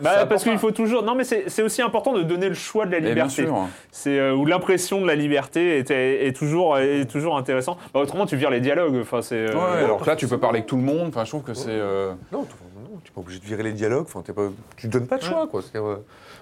Bah, 0.03 0.27
parce 0.27 0.43
qu'il 0.43 0.53
un- 0.53 0.59
faut 0.59 0.73
toujours. 0.73 1.03
Non, 1.03 1.15
mais 1.15 1.25
c'est 1.25 1.45
c'est 1.49 1.63
aussi 1.63 1.81
important 1.81 2.13
de 2.13 2.23
donner 2.23 2.49
le 2.49 2.55
choix 2.55 2.85
de 2.85 2.91
la 2.93 2.99
Et 2.99 3.01
liberté. 3.01 3.47
C'est 3.91 4.19
euh, 4.19 4.35
où 4.35 4.45
l'impression 4.45 5.01
de 5.01 5.07
la 5.07 5.15
liberté 5.15 5.79
est, 5.79 5.91
est- 5.91 6.27
est 6.27 6.33
toujours 6.37 6.77
est 6.79 7.07
toujours 7.11 7.37
intéressant. 7.39 7.79
Bah, 7.95 8.01
autrement, 8.01 8.27
tu 8.27 8.37
vires 8.37 8.51
les 8.51 8.61
dialogues. 8.61 8.99
Enfin, 9.01 9.23
c'est. 9.23 9.35
euh, 9.37 9.55
Ouais, 9.55 9.85
alors 9.85 10.01
que 10.03 10.07
là, 10.07 10.17
tu 10.17 10.27
peux 10.29 10.39
parler 10.39 10.59
avec 10.59 10.67
tout 10.69 10.77
le 10.77 10.83
monde. 10.83 11.09
Enfin, 11.09 11.25
je 11.25 11.31
trouve 11.31 11.43
que 11.45 11.55
c'est. 11.55 11.69
euh, 11.71 12.13
Non, 12.31 12.45
tu 12.45 12.53
n'es 12.53 13.11
pas 13.15 13.21
obligé 13.23 13.41
de 13.41 13.45
virer 13.47 13.63
les 13.63 13.73
dialogues, 13.73 14.05
enfin, 14.07 14.23
t'es 14.25 14.33
pas, 14.35 14.49
tu 14.77 14.89
donnes 14.89 15.07
pas 15.07 15.17
de 15.17 15.23
choix, 15.23 15.47
quoi. 15.47 15.63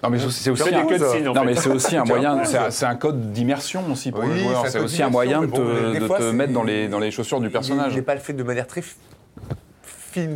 C'est, 0.01 0.03
Non, 0.03 0.09
mais 0.11 0.19
c'est 0.19 0.49
aussi. 0.51 0.63
un- 0.73 1.33
Non, 1.33 1.43
mais 1.43 1.55
c'est 1.55 1.69
aussi 1.69 1.95
moyen. 2.05 2.43
C'est 2.69 2.85
un, 2.85 2.95
code 2.95 3.31
d'immersion 3.31 3.83
aussi 3.91 4.11
pour 4.11 4.21
Oui, 4.23 4.29
le 4.29 4.37
joueur. 4.37 4.67
c'est 4.67 4.79
aussi 4.79 5.01
un 5.03 5.09
moyen 5.09 5.41
de 5.41 5.47
bon, 5.47 5.57
te, 5.57 5.91
des 5.93 5.99
de 5.99 6.05
fois, 6.07 6.17
te 6.17 6.23
c'est- 6.23 6.33
mettre 6.33 6.53
dans 6.53 6.63
les, 6.63 6.87
dans 6.87 6.99
les 6.99 7.11
chaussures 7.11 7.39
du 7.39 7.47
Il 7.47 7.51
personnage. 7.51 7.95
n'est 7.95 8.01
pas 8.01 8.15
fait 8.17 8.33
de 8.33 8.43
manière 8.43 8.67
très 8.67 8.83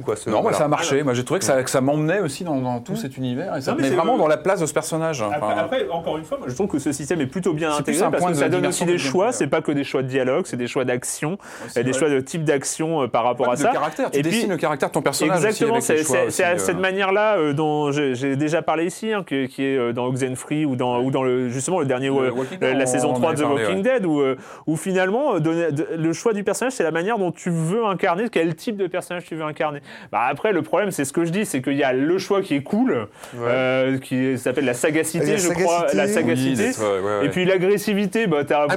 quoi. 0.06 0.16
ce- 0.16 0.30
Non, 0.30 0.42
voilà. 0.42 0.58
ça 0.58 0.66
a 0.66 0.68
marché. 0.68 1.04
Moi, 1.04 1.14
j'ai 1.14 1.24
trouvé 1.24 1.40
que 1.40 1.46
ça, 1.46 1.62
que 1.64 1.70
ça 1.70 1.82
m'emmenait 1.82 2.20
aussi 2.20 2.44
dans, 2.44 2.60
dans 2.60 2.80
tout 2.80 2.96
cet 2.96 3.18
univers 3.18 3.56
et 3.58 3.62
ça 3.62 3.72
Non, 3.72 3.78
te 3.78 3.82
mais 3.82 3.90
vraiment 3.90 4.14
le- 4.14 4.20
dans 4.20 4.28
la 4.28 4.38
place 4.38 4.60
de 4.60 4.66
ce 4.66 4.74
personnage. 4.74 5.22
Après, 5.22 5.38
Enfin, 5.42 5.56
après, 5.58 5.90
encore 5.90 6.18
une 6.18 6.24
fois, 6.24 6.38
moi, 6.38 6.48
je 6.50 6.56
trouve 6.56 6.68
que 6.68 6.80
ce 6.80 6.92
système 6.92 7.22
est 7.22 7.28
plutôt 7.28 7.54
bien 7.54 7.72
intégré 7.76 8.06
parce 8.12 8.26
que 8.26 8.34
ça 8.34 8.50
donne 8.50 8.66
aussi 8.68 8.86
des 8.86 8.98
choix. 8.98 9.32
C'est 9.32 9.48
pas 9.48 9.62
que 9.62 9.72
des 9.72 9.84
choix 9.84 10.04
de 10.04 10.08
dialogue, 10.08 10.46
c'est 10.46 10.58
des 10.58 10.68
choix 10.68 10.86
d'action, 10.86 11.38
et 11.76 11.84
des 11.84 11.94
choix 11.94 12.10
de 12.10 12.20
type 12.20 12.44
d'action 12.44 13.04
euh, 13.04 13.08
par 13.08 13.24
rapport 13.24 13.52
à 13.52 13.56
ça. 13.56 13.72
Et 14.14 14.22
puis- 14.22 14.46
le 14.46 14.58
caractère 14.58 14.90
de 14.90 14.94
ton 14.94 15.02
personnage. 15.02 15.44
Exactement, 15.44 15.80
c'est 15.82 16.44
à 16.44 16.52
euh. 16.52 16.58
cette 16.58 16.80
manière-là 16.80 17.38
euh, 17.38 17.54
dont 17.54 17.92
j'ai 17.92 18.36
déjà 18.36 18.62
parlé 18.62 18.86
ici, 18.86 19.14
hein, 19.14 19.24
qui 19.26 19.36
est 19.64 19.78
euh, 19.78 19.94
dans 19.94 20.06
Oxenfree 20.08 20.66
ou 20.66 20.76
dans, 20.76 21.02
ou 21.02 21.12
dans 21.12 21.24
le, 21.24 21.50
justement 21.50 21.80
le 21.80 21.86
dernier, 21.86 22.10
euh, 22.10 22.32
la, 22.62 22.86
saison 22.86 23.12
en 23.12 23.14
3 23.14 23.34
de 23.34 23.42
The 23.42 23.46
Walking. 23.46 23.82
Dead, 23.82 24.06
où, 24.06 24.20
euh, 24.20 24.36
où 24.68 24.76
finalement 24.76 25.36
euh, 25.36 25.70
le 25.98 26.14
choix 26.14 26.34
du 26.34 26.44
personnage, 26.44 26.74
c'est 26.74 26.84
la 26.84 26.92
manière 26.92 27.18
dont 27.18 27.32
tu 27.32 27.50
veux 27.50 27.86
incarner, 27.86 28.26
quel 28.30 28.56
type 28.56 28.76
de 28.78 28.88
personnage 28.88 29.24
tu 29.26 29.36
veux 29.36 29.44
incarner. 29.44 29.71
Bah, 30.12 30.22
après, 30.30 30.52
le 30.52 30.62
problème, 30.62 30.92
c'est 30.92 31.06
ce 31.06 31.14
que 31.14 31.26
je 31.26 31.32
dis, 31.32 31.46
c'est 31.46 31.62
qu'il 31.62 31.74
y 31.78 31.84
a 31.84 31.94
le 31.94 32.18
choix 32.18 32.42
qui 32.42 32.56
est 32.56 32.64
cool, 32.64 33.08
euh, 33.38 33.98
qui 34.00 34.38
s'appelle 34.38 34.66
la 34.66 34.74
sagacité, 34.74 35.32
La 35.32 35.38
je 35.38 35.50
crois, 35.50 35.88
la 35.94 36.08
sagacité. 36.08 36.72
ouais. 36.82 37.26
Et 37.26 37.30
puis 37.30 37.46
l'agressivité, 37.46 38.28
bah, 38.28 38.44
t'as 38.46 38.68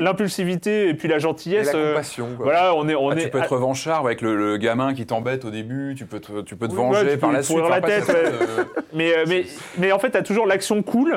l'impulsivité 0.00 0.88
et 0.88 0.94
puis 0.94 1.08
la 1.08 1.16
Et 1.16 1.20
gentillesse. 1.20 1.72
la 1.72 1.78
euh, 1.78 1.92
compassion, 1.92 2.28
quoi. 2.36 2.44
voilà, 2.44 2.74
on 2.74 2.88
est, 2.88 2.94
on 2.94 3.10
Ah, 3.10 3.14
est 3.16 3.24
tu 3.24 3.28
peux 3.30 3.38
être 3.38 3.52
revanchard 3.52 4.04
avec 4.04 4.20
le, 4.20 4.36
le 4.36 4.56
gamin 4.56 4.94
qui 4.94 5.06
t'embête 5.06 5.44
au 5.44 5.50
début, 5.50 5.94
tu 5.96 6.06
peux 6.06 6.20
te, 6.20 6.40
tu 6.42 6.56
peux 6.56 6.66
te 6.68 6.72
Oui, 6.72 6.78
venger 6.78 7.04
ouais, 7.06 7.12
tu 7.12 7.18
par 7.18 7.30
peux 7.30 7.36
la 7.36 7.42
suite. 7.42 7.58
la 7.68 7.80
tête, 7.80 8.10
Mais, 8.94 9.12
mais, 9.26 9.44
mais 9.78 9.92
en 9.92 9.98
fait, 9.98 10.10
tu 10.10 10.16
as 10.16 10.22
toujours 10.22 10.46
l'action 10.46 10.82
cool, 10.82 11.14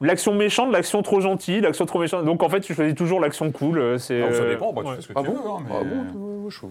l'action 0.00 0.34
méchante, 0.34 0.72
l'action 0.72 1.02
trop 1.02 1.20
gentille, 1.20 1.60
l'action 1.60 1.86
trop 1.86 1.98
méchante. 1.98 2.24
Donc 2.24 2.42
en 2.42 2.48
fait, 2.48 2.60
tu 2.60 2.74
choisis 2.74 2.94
toujours 2.94 3.20
l'action 3.20 3.50
cool. 3.50 3.78
euh, 3.78 3.98
C'est, 3.98 4.20
ça 4.32 4.44
dépend, 4.46 4.72
bah, 4.72 4.82
tu 4.84 4.88
ouais. 4.90 4.96
fais 4.96 5.02
ce 5.02 5.08
que 5.08 5.12
Ah 5.16 5.20
tu 5.22 5.28
bon 5.28 5.34
veux. 5.34 5.50
hein, 5.50 5.56
mais- 5.66 5.74
Ah 5.80 5.84
bon, 5.84 6.44
euh, 6.46 6.50
je 6.50 6.56
trouve. 6.56 6.70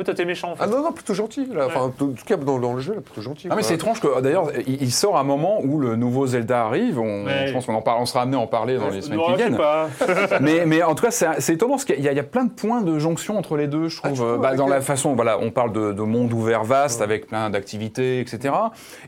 Ouais, 0.00 0.04
toi, 0.04 0.14
t'es 0.14 0.24
méchant 0.24 0.52
en 0.52 0.56
fait. 0.56 0.62
Ah 0.64 0.66
non, 0.66 0.82
non, 0.82 0.92
plutôt 0.92 1.14
gentil. 1.14 1.46
Là. 1.52 1.66
Enfin, 1.66 1.80
en 1.82 1.88
tout 1.90 2.14
cas, 2.26 2.36
dans, 2.36 2.58
dans 2.58 2.72
le 2.74 2.80
jeu, 2.80 2.94
là, 2.94 3.00
plutôt 3.00 3.20
gentil. 3.20 3.48
Ah 3.50 3.54
mais 3.56 3.62
c'est 3.62 3.74
étrange 3.74 4.00
que 4.00 4.20
d'ailleurs 4.20 4.48
il, 4.66 4.82
il 4.82 4.90
sort 4.92 5.16
à 5.16 5.20
un 5.20 5.24
moment 5.24 5.60
où 5.62 5.78
le 5.78 5.94
nouveau 5.96 6.26
Zelda 6.26 6.64
arrive. 6.64 6.98
On, 6.98 7.20
Ouais. 7.26 7.46
Je 7.46 7.52
pense 7.52 7.66
qu'on 7.66 7.74
en 7.74 7.82
parle, 7.82 8.00
on 8.00 8.06
sera 8.06 8.22
amené 8.22 8.36
à 8.36 8.40
en 8.40 8.46
parler 8.46 8.78
dans 8.78 8.88
les 8.88 9.02
semaines 9.02 9.18
Non, 9.18 9.26
qui 9.26 9.32
je 9.32 9.36
sais 9.36 9.44
viennent. 9.48 9.56
pas. 9.58 9.88
mais, 10.40 10.64
mais 10.66 10.82
en 10.82 10.94
tout 10.94 11.04
cas, 11.04 11.10
c'est 11.10 11.26
c'est 11.40 11.52
étonnant 11.54 11.72
parce 11.74 11.84
qu'il 11.84 12.00
y, 12.00 12.08
a- 12.08 12.12
il 12.12 12.16
y 12.16 12.20
a 12.20 12.24
plein 12.24 12.44
de 12.44 12.50
points 12.50 12.80
de 12.80 12.98
jonction 12.98 13.36
entre 13.36 13.56
les 13.56 13.66
deux, 13.66 13.88
je 13.88 13.96
trouve. 13.98 14.10
Ah, 14.10 14.14
tu 14.14 14.20
trouves, 14.20 14.38
Bah, 14.40 14.48
avec 14.48 14.58
dans 14.58 14.66
la 14.66 14.80
façon, 14.80 15.14
voilà, 15.14 15.38
on 15.40 15.50
parle 15.50 15.72
de, 15.72 15.92
de 15.92 16.02
monde 16.02 16.32
ouvert 16.32 16.64
vaste 16.64 17.02
avec 17.02 17.26
plein 17.26 17.50
d'activités, 17.50 18.20
etc. 18.20 18.54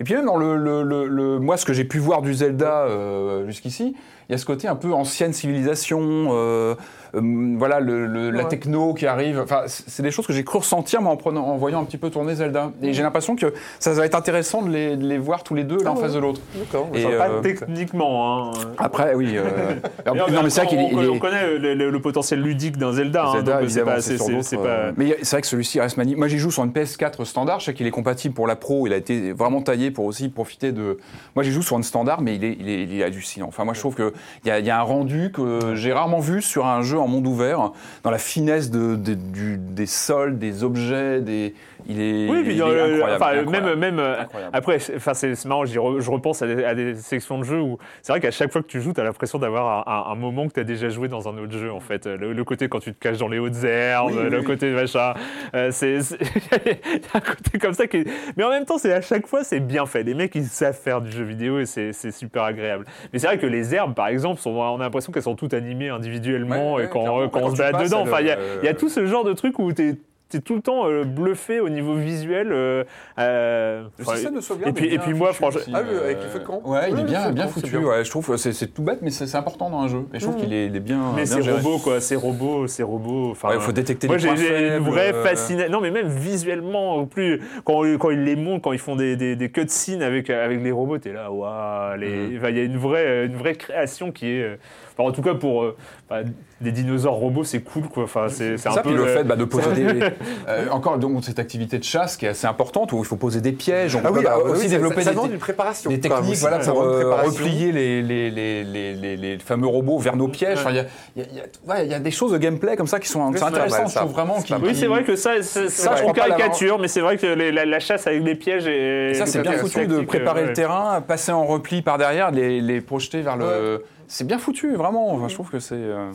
Et 0.00 0.04
puis 0.04 0.14
même 0.14 0.26
dans 0.26 0.36
le, 0.36 0.56
le- 0.56 0.82
le- 0.82 1.06
le- 1.06 1.38
moi, 1.38 1.56
ce 1.56 1.64
que 1.64 1.72
j'ai 1.72 1.84
pu 1.84 1.98
voir 1.98 2.20
du 2.22 2.34
Zelda 2.34 2.82
euh, 2.82 3.46
jusqu'ici, 3.46 3.96
il 4.28 4.32
y 4.32 4.34
a 4.34 4.38
ce 4.38 4.44
côté 4.46 4.68
un 4.68 4.76
peu 4.76 4.92
ancienne 4.92 5.32
civilisation, 5.32 6.00
euh, 6.00 6.32
euh, 6.32 6.74
voilà, 7.14 7.80
le- 7.80 8.06
le- 8.06 8.30
la 8.30 8.44
techno 8.44 8.94
qui 8.94 9.06
arrive. 9.06 9.40
Enfin, 9.42 9.62
c'est 9.66 10.02
des 10.02 10.10
choses 10.10 10.26
que 10.26 10.32
j'ai 10.32 10.44
cru 10.44 10.58
ressentir 10.58 11.02
moi, 11.02 11.12
en, 11.12 11.16
prenant, 11.16 11.44
en 11.46 11.56
voyant 11.56 11.80
un 11.80 11.84
petit 11.84 11.98
peu 11.98 12.10
tourner 12.10 12.34
Zelda. 12.34 12.72
Et 12.82 12.92
j'ai 12.92 13.02
l'impression 13.02 13.36
que 13.36 13.52
ça 13.78 13.92
va 13.92 14.06
être 14.06 14.14
intéressant 14.14 14.62
de 14.62 14.70
les, 14.70 14.96
de 14.96 15.06
les 15.06 15.18
voir 15.18 15.42
tous 15.44 15.54
les 15.54 15.64
deux 15.64 15.76
l'un 15.82 15.90
en 15.90 15.94
Ah 15.94 15.96
ouais. 15.96 16.02
face 16.04 16.14
de 16.14 16.18
l'autre. 16.18 16.40
D'accord. 16.54 16.88
Et, 16.94 17.02
pas 17.04 17.28
euh, 17.28 17.40
techniquement. 17.42 18.48
Hein. 18.48 18.52
Après, 18.78 19.14
oui. 19.14 19.36
euh, 19.36 19.44
Mais 20.06 20.18
non, 20.18 20.42
mais 20.42 20.50
c'est 20.50 20.60
vrai 20.62 20.68
qu'il 20.70 20.78
on, 20.78 21.14
est- 21.14 21.18
connaît 21.18 21.58
le, 21.58 21.74
le- 21.74 21.90
le 21.90 22.00
potentiel 22.00 22.40
ludique 22.40 22.76
d'un 22.78 22.92
Zelda. 22.92 23.26
hein, 23.26 23.32
Zelda, 23.34 23.52
donc 23.60 23.70
c'est 23.70 23.78
évidemment, 23.80 23.96
pas, 23.96 24.00
c'est 24.42 24.58
euh, 24.58 24.90
pas- 24.90 24.94
Mais 24.96 25.16
c'est 25.22 25.36
vrai 25.36 25.40
que 25.42 25.46
celui-ci 25.46 25.80
reste 25.80 25.96
magnifique. 25.96 26.18
Moi, 26.18 26.28
j'y 26.28 26.38
joue 26.38 26.50
sur 26.50 26.64
une 26.64 26.72
PS4 26.72 27.24
standard. 27.24 27.60
Je 27.60 27.66
sais 27.66 27.74
qu'il 27.74 27.86
est 27.86 27.90
compatible 27.90 28.34
pour 28.34 28.46
la 28.46 28.56
Pro. 28.56 28.86
Il 28.86 28.92
a 28.92 28.96
été 28.96 29.32
vraiment 29.32 29.60
taillé 29.62 29.90
pour 29.90 30.04
aussi 30.06 30.28
profiter 30.28 30.72
de. 30.72 30.98
Moi, 31.36 31.42
j'y 31.44 31.52
joue 31.52 31.62
sur 31.62 31.76
une 31.76 31.82
standard, 31.82 32.20
mais 32.22 32.36
il 32.36 32.44
est, 32.44 32.56
il 32.58 32.68
est, 32.68 32.82
il 32.84 33.00
est 33.00 33.04
hallucinant. 33.04 33.46
Enfin, 33.48 33.64
moi, 33.64 33.74
je 33.74 33.80
trouve 33.80 33.94
qu'il 33.96 34.10
y 34.46 34.50
a, 34.50 34.58
y 34.60 34.70
a 34.70 34.78
un 34.78 34.82
rendu 34.82 35.30
que 35.32 35.74
j'ai 35.74 35.92
rarement 35.92 36.20
vu 36.20 36.42
sur 36.42 36.66
un 36.66 36.82
jeu 36.82 36.98
en 37.02 37.08
monde 37.08 37.26
ouvert, 37.26 37.72
dans 38.02 38.10
la 38.10 38.18
finesse 38.18 38.70
des 38.70 39.86
sols, 39.86 40.38
des 40.38 40.64
objets, 40.64 41.20
des. 41.20 41.54
Il 41.88 42.00
est, 42.00 42.28
Oui, 42.30 42.38
il 42.38 42.44
puis 42.44 42.54
est 42.54 42.58
le- 42.58 42.64
incroyable, 42.64 43.02
enfin, 43.02 43.38
incroyable. 43.38 43.50
même, 43.50 43.78
même 43.78 43.98
euh, 43.98 44.20
Incroyable. 44.20 44.50
après, 44.56 44.78
c'est- 44.78 44.96
enfin, 44.96 45.14
c'est 45.14 45.44
marrant, 45.46 45.64
re- 45.64 46.00
je 46.00 46.10
repense 46.10 46.42
à 46.42 46.46
des, 46.46 46.64
à 46.64 46.74
des 46.74 46.94
sections 46.94 47.38
de 47.38 47.44
jeux 47.44 47.60
où 47.60 47.78
c'est 48.02 48.12
vrai 48.12 48.20
qu'à 48.20 48.30
chaque 48.30 48.52
fois 48.52 48.62
que 48.62 48.66
tu 48.68 48.80
joues, 48.80 48.92
tu 48.92 49.00
as 49.00 49.04
l'impression 49.04 49.38
d'avoir 49.38 49.88
un, 49.88 49.92
un- 49.92 50.12
un 50.12 50.14
moment 50.14 50.46
que 50.48 50.54
tu 50.54 50.60
as 50.60 50.64
déjà 50.64 50.88
joué 50.88 51.08
dans 51.08 51.28
un 51.28 51.36
autre 51.38 51.52
jeu, 51.52 51.72
en 51.72 51.80
fait. 51.80 52.06
Le, 52.06 52.32
le 52.32 52.44
côté 52.44 52.68
quand 52.68 52.80
tu 52.80 52.92
te 52.94 52.98
caches 52.98 53.18
dans 53.18 53.28
les 53.28 53.38
hautes 53.38 53.62
herbes, 53.64 54.10
Oui, 54.12 54.18
oui, 54.24 54.30
le 54.30 54.38
oui. 54.38 54.44
côté 54.44 54.70
machin. 54.70 55.14
euh, 55.54 55.70
c'est 55.70 56.00
c'est- 56.02 56.18
il 56.66 56.70
y 56.72 56.74
a 57.12 57.16
un 57.16 57.20
côté 57.20 57.58
comme 57.58 57.74
ça 57.74 57.86
qui 57.86 57.98
est... 57.98 58.06
Mais 58.36 58.44
en 58.44 58.50
même 58.50 58.64
temps, 58.64 58.78
c'est 58.78 58.92
à 58.92 59.00
chaque 59.00 59.26
fois, 59.26 59.44
c'est 59.44 59.60
bien 59.60 59.86
fait. 59.86 60.02
Les 60.02 60.14
mecs, 60.14 60.34
ils 60.34 60.44
savent 60.44 60.78
faire 60.78 61.00
du 61.00 61.10
jeu 61.10 61.24
vidéo 61.24 61.58
et 61.58 61.66
c'est 61.66 61.92
super 62.12 62.42
agréable. 62.44 62.84
Mais 63.12 63.18
c'est 63.18 63.26
vrai 63.26 63.38
que 63.38 63.46
les 63.46 63.74
herbes, 63.74 63.94
par 63.94 64.08
exemple, 64.08 64.40
sont, 64.40 64.50
on 64.50 64.76
a 64.80 64.84
l'impression 64.84 65.12
qu'elles 65.12 65.22
sont 65.22 65.36
toutes 65.36 65.54
animées 65.54 65.88
individuellement 65.88 66.74
Ouais, 66.74 66.82
et 66.82 66.84
ouais, 66.86 66.90
quand, 66.92 67.04
quand 67.04 67.28
Quand 67.28 67.40
on 67.42 67.50
se 67.56 67.56
passes, 67.62 67.84
dedans. 67.90 68.02
Enfin, 68.02 68.20
il 68.20 68.26
y 68.26 68.30
a- 68.30 68.38
euh, 68.38 68.58
il 68.62 68.66
y 68.66 68.68
a 68.68 68.74
tout 68.74 68.88
ce 68.88 69.04
genre 69.06 69.24
de 69.24 69.32
truc 69.32 69.58
où 69.58 69.72
tu 69.72 69.88
es 69.90 69.94
t'es 70.32 70.40
tout 70.40 70.54
le 70.56 70.62
temps 70.62 70.86
euh, 70.88 71.04
bluffé 71.04 71.60
au 71.60 71.68
niveau 71.68 71.94
visuel. 71.94 72.48
euh, 72.52 72.84
euh, 73.18 73.82
Le 73.98 74.04
enfin, 74.04 74.14
système 74.14 74.34
de 74.34 74.40
sauvegarde 74.40 74.70
et 74.76 74.80
puis- 74.80 74.92
et 74.94 74.98
puis 74.98 75.14
moi, 75.14 75.32
franchement- 75.32 75.60
aussi, 75.60 75.70
Ah, 75.74 75.82
le- 75.82 76.02
avec 76.02 76.18
les 76.22 76.28
feux 76.28 76.38
de 76.40 76.44
camp 76.44 76.60
Ouais, 76.64 76.90
il 76.90 76.98
est 76.98 77.04
bien, 77.04 77.30
bien 77.30 77.46
foutu. 77.48 77.70
bien. 77.70 77.80
Ouais, 77.80 78.04
je 78.04 78.10
trouve 78.10 78.26
que 78.26 78.36
c'est 78.36 78.52
c'est 78.52 78.68
tout 78.68 78.82
bête, 78.82 78.98
mais 79.02 79.10
c'est 79.10 79.26
c'est 79.26 79.36
important 79.36 79.70
dans 79.70 79.80
un 79.80 79.88
jeu. 79.88 80.04
Et 80.14 80.18
je 80.18 80.24
trouve 80.26 80.36
qu'il 80.40 80.52
est, 80.52 80.66
il 80.66 80.76
est 80.76 80.80
bien. 80.80 81.12
mais 81.14 81.26
c'est 81.26 81.40
robot, 81.40 81.78
quoi. 81.78 82.00
C'est 82.00 82.16
robot, 82.16 82.66
c'est 82.66 82.82
robot. 82.82 83.30
Enfin, 83.32 83.48
Ouais, 83.48 83.54
il 83.56 83.60
faut 83.60 83.72
détecter 83.72 84.06
moi, 84.06 84.16
les 84.16 84.22
j'ai 84.22 84.28
points 84.28 84.36
j'ai 84.36 84.68
une 84.76 84.82
vraie 84.84 85.12
euh, 85.14 85.22
fascination. 85.22 85.70
Non, 85.72 85.80
mais 85.80 85.90
même 85.90 86.08
visuellement, 86.08 86.96
au 86.96 87.06
plus 87.06 87.40
quand, 87.64 87.82
quand 87.98 88.10
ils 88.10 88.24
les 88.24 88.36
montrent, 88.36 88.62
quand 88.62 88.72
ils 88.72 88.78
font 88.78 88.96
des, 88.96 89.16
des, 89.16 89.36
des 89.36 89.50
cutscenes 89.50 90.02
avec, 90.02 90.30
avec 90.30 90.62
les 90.62 90.72
robots, 90.72 90.98
t'es 90.98 91.12
là, 91.12 91.30
waouh. 91.30 91.96
les- 91.98 92.36
enfin, 92.38 92.48
Il 92.50 92.56
y 92.56 92.60
a 92.60 92.64
une 92.64 92.76
vraie, 92.78 93.26
une 93.26 93.36
vraie 93.36 93.54
création 93.54 94.10
qui 94.12 94.26
est. 94.28 94.58
enfin, 94.96 95.08
en 95.08 95.12
tout 95.12 95.22
cas, 95.22 95.34
pour 95.34 95.62
euh, 95.64 95.76
enfin, 96.10 96.22
des 96.60 96.72
dinosaures 96.72 97.14
robots, 97.14 97.44
c'est 97.44 97.60
cool, 97.60 97.84
quoi. 97.88 98.04
Enfin, 98.04 98.26
c'est 98.28 98.54
un 98.54 98.56
Ça, 98.56 98.82
peu. 98.82 98.90
puis 98.90 98.94
le 98.98 99.04
euh, 99.06 99.16
fait 99.16 99.24
bah, 99.24 99.36
de 99.36 99.44
poser 99.44 99.70
des. 99.72 100.00
euh, 100.48 100.68
encore 100.70 100.98
donc, 100.98 101.24
cette 101.24 101.38
activité 101.38 101.78
de 101.78 101.84
chasse 101.84 102.16
qui 102.16 102.26
est 102.26 102.30
assez 102.30 102.46
importante 102.46 102.92
où 102.92 102.98
il 102.98 103.04
faut 103.04 103.16
poser 103.16 103.40
des 103.40 103.52
pièges. 103.52 103.96
On 103.96 104.00
Ah 104.04 104.08
peut 104.08 104.18
oui, 104.18 104.24
bah, 104.24 104.34
ah 104.36 104.40
oui, 104.44 104.50
aussi 104.52 104.68
développer 104.68 104.96
ça, 104.96 105.04
ça 105.04 105.10
des, 105.10 105.16
demande 105.16 105.32
une 105.32 105.38
préparation. 105.38 105.90
des 105.90 106.00
techniques 106.00 106.30
aussi. 106.32 106.40
voilà, 106.40 106.62
Ça 106.62 106.72
pour 106.72 106.82
euh, 106.82 107.14
replier 107.22 107.72
les, 107.72 108.02
les, 108.02 108.30
les, 108.30 108.64
les, 108.64 108.94
les- 108.94 109.16
les 109.16 109.38
fameux 109.38 109.66
robots 109.66 109.98
vers 109.98 110.16
nos 110.16 110.28
pièges. 110.28 110.58
Enfin, 110.58 110.70
Il 110.70 110.76
y, 110.76 110.80
a, 110.80 110.84
y 111.16 111.20
y 111.36 111.70
ouais, 111.70 111.88
y 111.88 112.00
des 112.00 112.10
choses 112.10 112.32
de 112.32 112.38
gameplay 112.38 112.76
comme 112.76 112.86
ça 112.86 113.00
qui 113.00 113.08
sont 113.08 113.22
intéressantes, 113.26 113.90
je 113.90 113.94
trouve 113.96 114.12
vraiment. 114.12 114.36
Oui, 114.62 114.74
c'est 114.74 114.86
vrai 114.86 115.02
que 115.04 115.16
ça, 115.16 115.42
Ça, 115.42 115.96
je 115.96 116.04
on 116.04 116.12
caricature, 116.12 116.78
mais 116.78 116.88
c'est 116.88 117.00
vrai 117.00 117.16
que 117.16 117.26
la, 117.26 117.80
chasse 117.80 118.06
avec 118.06 118.22
les 118.22 118.34
pièges 118.34 118.66
et. 118.66 119.14
Ça, 119.14 119.26
c'est 119.26 119.42
bien 119.42 119.52
foutu 119.52 119.86
de 119.86 120.00
préparer 120.00 120.44
le 120.46 120.52
terrain, 120.52 121.00
passer 121.00 121.32
en 121.32 121.44
repli 121.44 121.82
par 121.82 121.98
derrière, 121.98 122.30
les, 122.30 122.60
les 122.60 122.80
projeter 122.80 123.22
vers 123.22 123.36
le. 123.36 123.84
C'est 124.12 124.26
bien 124.26 124.38
foutu, 124.38 124.74
vraiment. 124.74 125.10
Enfin, 125.14 125.28
je 125.28 125.34
trouve 125.34 125.50
que 125.50 125.58
c'est. 125.58 125.74
euh, 125.74 126.10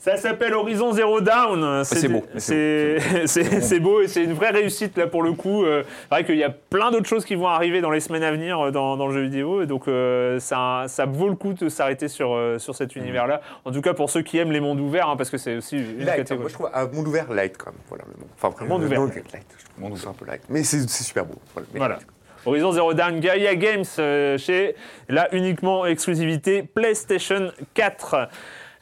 Ça 0.00 0.16
s'appelle 0.16 0.54
Horizon 0.54 0.90
Zero 0.92 1.20
Down. 1.20 1.84
c'est 1.84 2.08
beau, 2.08 2.24
mais 2.34 2.40
C'est 2.40 2.98
c'est- 3.26 3.60
c'est 3.60 3.78
beau 3.78 4.00
et 4.00 4.08
c'est 4.08 4.24
une 4.24 4.32
vraie 4.32 4.50
réussite 4.50 4.96
là 4.98 5.06
pour 5.06 5.22
le 5.22 5.34
coup. 5.34 5.64
Euh, 5.64 5.84
C'est 5.84 6.08
vrai 6.10 6.24
qu'il 6.24 6.36
y 6.36 6.42
a 6.42 6.50
plein 6.50 6.90
d'autres 6.90 7.06
choses 7.08 7.24
qui 7.24 7.36
vont 7.36 7.46
arriver 7.46 7.80
dans 7.80 7.92
les 7.92 8.00
semaines 8.00 8.24
à 8.24 8.32
venir 8.32 8.58
euh, 8.58 8.70
dans, 8.72 8.96
dans 8.96 9.06
le 9.06 9.12
jeu 9.14 9.22
vidéo. 9.22 9.62
Et 9.62 9.66
donc 9.66 9.86
euh, 9.86 10.40
ça, 10.40 10.86
ça 10.88 11.06
vaut 11.06 11.28
le 11.28 11.36
coup 11.36 11.52
de 11.52 11.68
s'arrêter 11.68 12.08
sur, 12.08 12.34
euh, 12.34 12.58
sur 12.58 12.74
cet 12.74 12.96
univers-là. 12.96 13.40
En 13.64 13.70
tout 13.70 13.82
cas 13.82 13.94
pour 13.94 14.10
ceux 14.10 14.22
qui 14.22 14.38
aiment 14.38 14.50
les 14.50 14.58
mondes 14.60 14.80
ouverts, 14.80 15.08
hein, 15.08 15.16
parce 15.16 15.30
que 15.30 15.38
c'est 15.38 15.54
aussi 15.58 15.76
une 15.78 15.98
Light, 16.00 16.08
hein, 16.08 16.16
catégorie. 16.16 16.40
moi 16.40 16.48
je 16.48 16.54
trouve 16.54 16.70
un 16.74 16.86
monde 16.88 17.06
ouvert 17.06 17.32
light 17.32 17.56
quand 17.56 17.70
même. 17.70 17.80
Voilà, 17.88 18.02
mais 18.08 18.14
bon. 18.18 18.26
Enfin, 18.34 18.48
après, 18.48 18.66
Monde 18.66 18.80
le- 18.80 18.86
ouvert. 18.88 19.00
light, 19.04 19.14
je 19.58 19.64
trouve. 19.64 19.80
Monde 19.84 19.92
ouvert 19.92 20.08
un 20.08 20.12
peu 20.14 20.24
light. 20.26 20.42
Mais 20.48 20.64
c'est 20.64 20.80
c'est 20.88 21.04
super 21.04 21.24
beau. 21.24 21.36
Voilà. 21.54 21.68
mais- 21.72 21.78
Voilà. 21.78 21.98
Horizon 22.46 22.72
Zero 22.72 22.94
Dawn 22.94 23.20
Gaia 23.20 23.54
Games 23.56 23.84
euh, 23.98 24.38
chez 24.38 24.74
là 25.08 25.28
uniquement 25.32 25.84
exclusivité 25.86 26.62
PlayStation 26.62 27.50
4. 27.74 28.28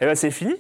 Et 0.00 0.06
ben 0.06 0.14
c'est 0.14 0.30
fini 0.30 0.54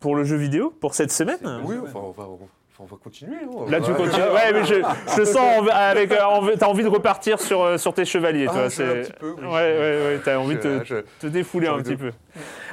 pour 0.00 0.14
le 0.16 0.24
jeu 0.24 0.36
vidéo 0.36 0.72
pour 0.80 0.94
cette 0.94 1.12
semaine. 1.12 1.38
Oui, 1.64 1.76
enfin, 1.82 2.00
on 2.02 2.10
va, 2.10 2.24
on 2.28 2.36
va- 2.36 2.46
on 2.78 2.84
va 2.84 2.96
continuer. 3.02 3.36
Là, 3.70 3.80
tu 3.80 3.90
Ouais. 3.90 3.96
continues. 3.96 4.22
Ouais, 4.34 4.52
mais 4.52 4.64
je, 4.66 4.74
je 5.16 5.24
sens 5.24 5.66
avec. 5.72 6.12
euh, 6.12 6.56
T'as 6.58 6.66
envie 6.66 6.82
de 6.84 6.88
repartir 6.90 7.40
sur, 7.40 7.62
euh, 7.62 7.78
sur 7.78 7.94
tes 7.94 8.04
chevaliers, 8.04 8.44
Ah, 8.50 8.52
toi. 8.52 8.64
je- 8.64 8.68
c'est- 8.68 8.84
un 8.84 8.94
petit 9.02 9.12
peu, 9.18 9.30
oui. 9.38 9.44
Ouais, 9.46 9.50
ouais, 9.50 9.78
ouais. 10.06 10.20
T'as 10.22 10.36
envie 10.36 10.56
de 10.56 10.60
te, 10.60 10.84
Je- 10.84 10.96
te 11.18 11.26
défouler 11.26 11.68
un 11.68 11.78
petit 11.78 11.92
de- 11.96 11.96
peu. 11.96 12.10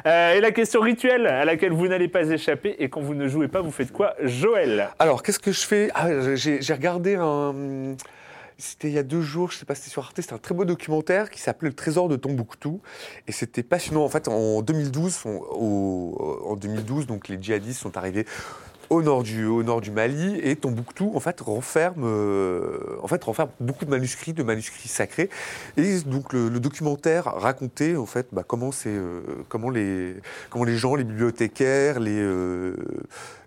Euh, 0.06 0.34
et 0.34 0.42
la 0.42 0.52
question 0.52 0.82
rituelle 0.82 1.26
à 1.26 1.46
laquelle 1.46 1.72
vous 1.72 1.88
n'allez 1.88 2.10
pas 2.10 2.24
échapper, 2.24 2.76
et 2.80 2.90
quand 2.90 3.00
vous 3.00 3.16
ne 3.16 3.30
jouez 3.30 3.48
pas, 3.48 3.62
vous 3.62 3.72
faites 3.72 3.94
quoi, 3.94 4.14
Joël? 4.22 4.90
Alors, 5.00 5.24
qu'est-ce 5.24 5.40
que 5.40 5.54
je 5.54 5.66
fais? 5.66 5.90
Ah, 5.96 6.08
j'ai 6.36 6.62
j'ai 6.62 6.74
regardé 6.74 7.16
un. 7.16 7.96
C'était 8.58 8.88
il 8.90 8.94
y 8.94 8.98
a 8.98 9.04
deux 9.04 9.22
jours, 9.22 9.52
je 9.52 9.58
sais 9.58 9.66
pas 9.66 9.76
si 9.76 9.82
c'était 9.82 9.92
sur 9.94 10.04
Arte, 10.04 10.20
c'était 10.22 10.34
un 10.34 10.38
très 10.38 10.56
beau 10.56 10.66
documentaire 10.66 11.30
qui 11.30 11.42
s'appelait 11.42 11.70
Le 11.70 11.76
Trésor 11.76 12.10
de 12.10 12.16
Tombouctou. 12.16 12.82
Et 13.28 13.32
c'était 13.32 13.64
passionnant. 13.64 14.04
En 14.04 14.10
fait, 14.10 14.28
en 14.28 14.62
2012, 14.62 15.22
on- 15.26 15.42
au- 15.52 16.42
en 16.46 16.56
2012 16.56 17.08
donc, 17.08 17.28
les 17.28 17.42
djihadistes 17.42 17.80
sont 17.82 17.98
arrivés 17.98 18.26
au 18.90 19.02
nord 19.02 19.24
du, 19.24 19.92
Mali 19.92 20.40
et 20.44 20.56
Tombouctou 20.56 21.12
en 21.16 21.20
fait 21.20 21.40
renferme, 21.42 22.04
euh, 22.06 22.98
en 23.02 23.08
fait, 23.08 23.24
renferme 23.24 23.50
beaucoup 23.60 23.86
de 23.86 23.90
manuscrits, 23.90 24.34
de 24.34 24.44
manuscrits 24.44 24.90
sacrés. 24.90 25.30
Et 25.78 26.00
donc 26.02 26.34
le, 26.34 26.50
documentaire 26.60 27.26
racontait 27.26 27.96
en 27.96 28.06
fait 28.06 28.28
bah, 28.32 28.44
comment, 28.46 28.70
euh, 28.86 29.22
comment, 29.50 29.70
les, 29.70 30.16
comment 30.50 30.64
les 30.66 30.78
gens, 30.78 30.96
les 30.96 31.04
bibliothécaires, 31.04 32.00
les, 32.00 32.20
euh, 32.20 32.76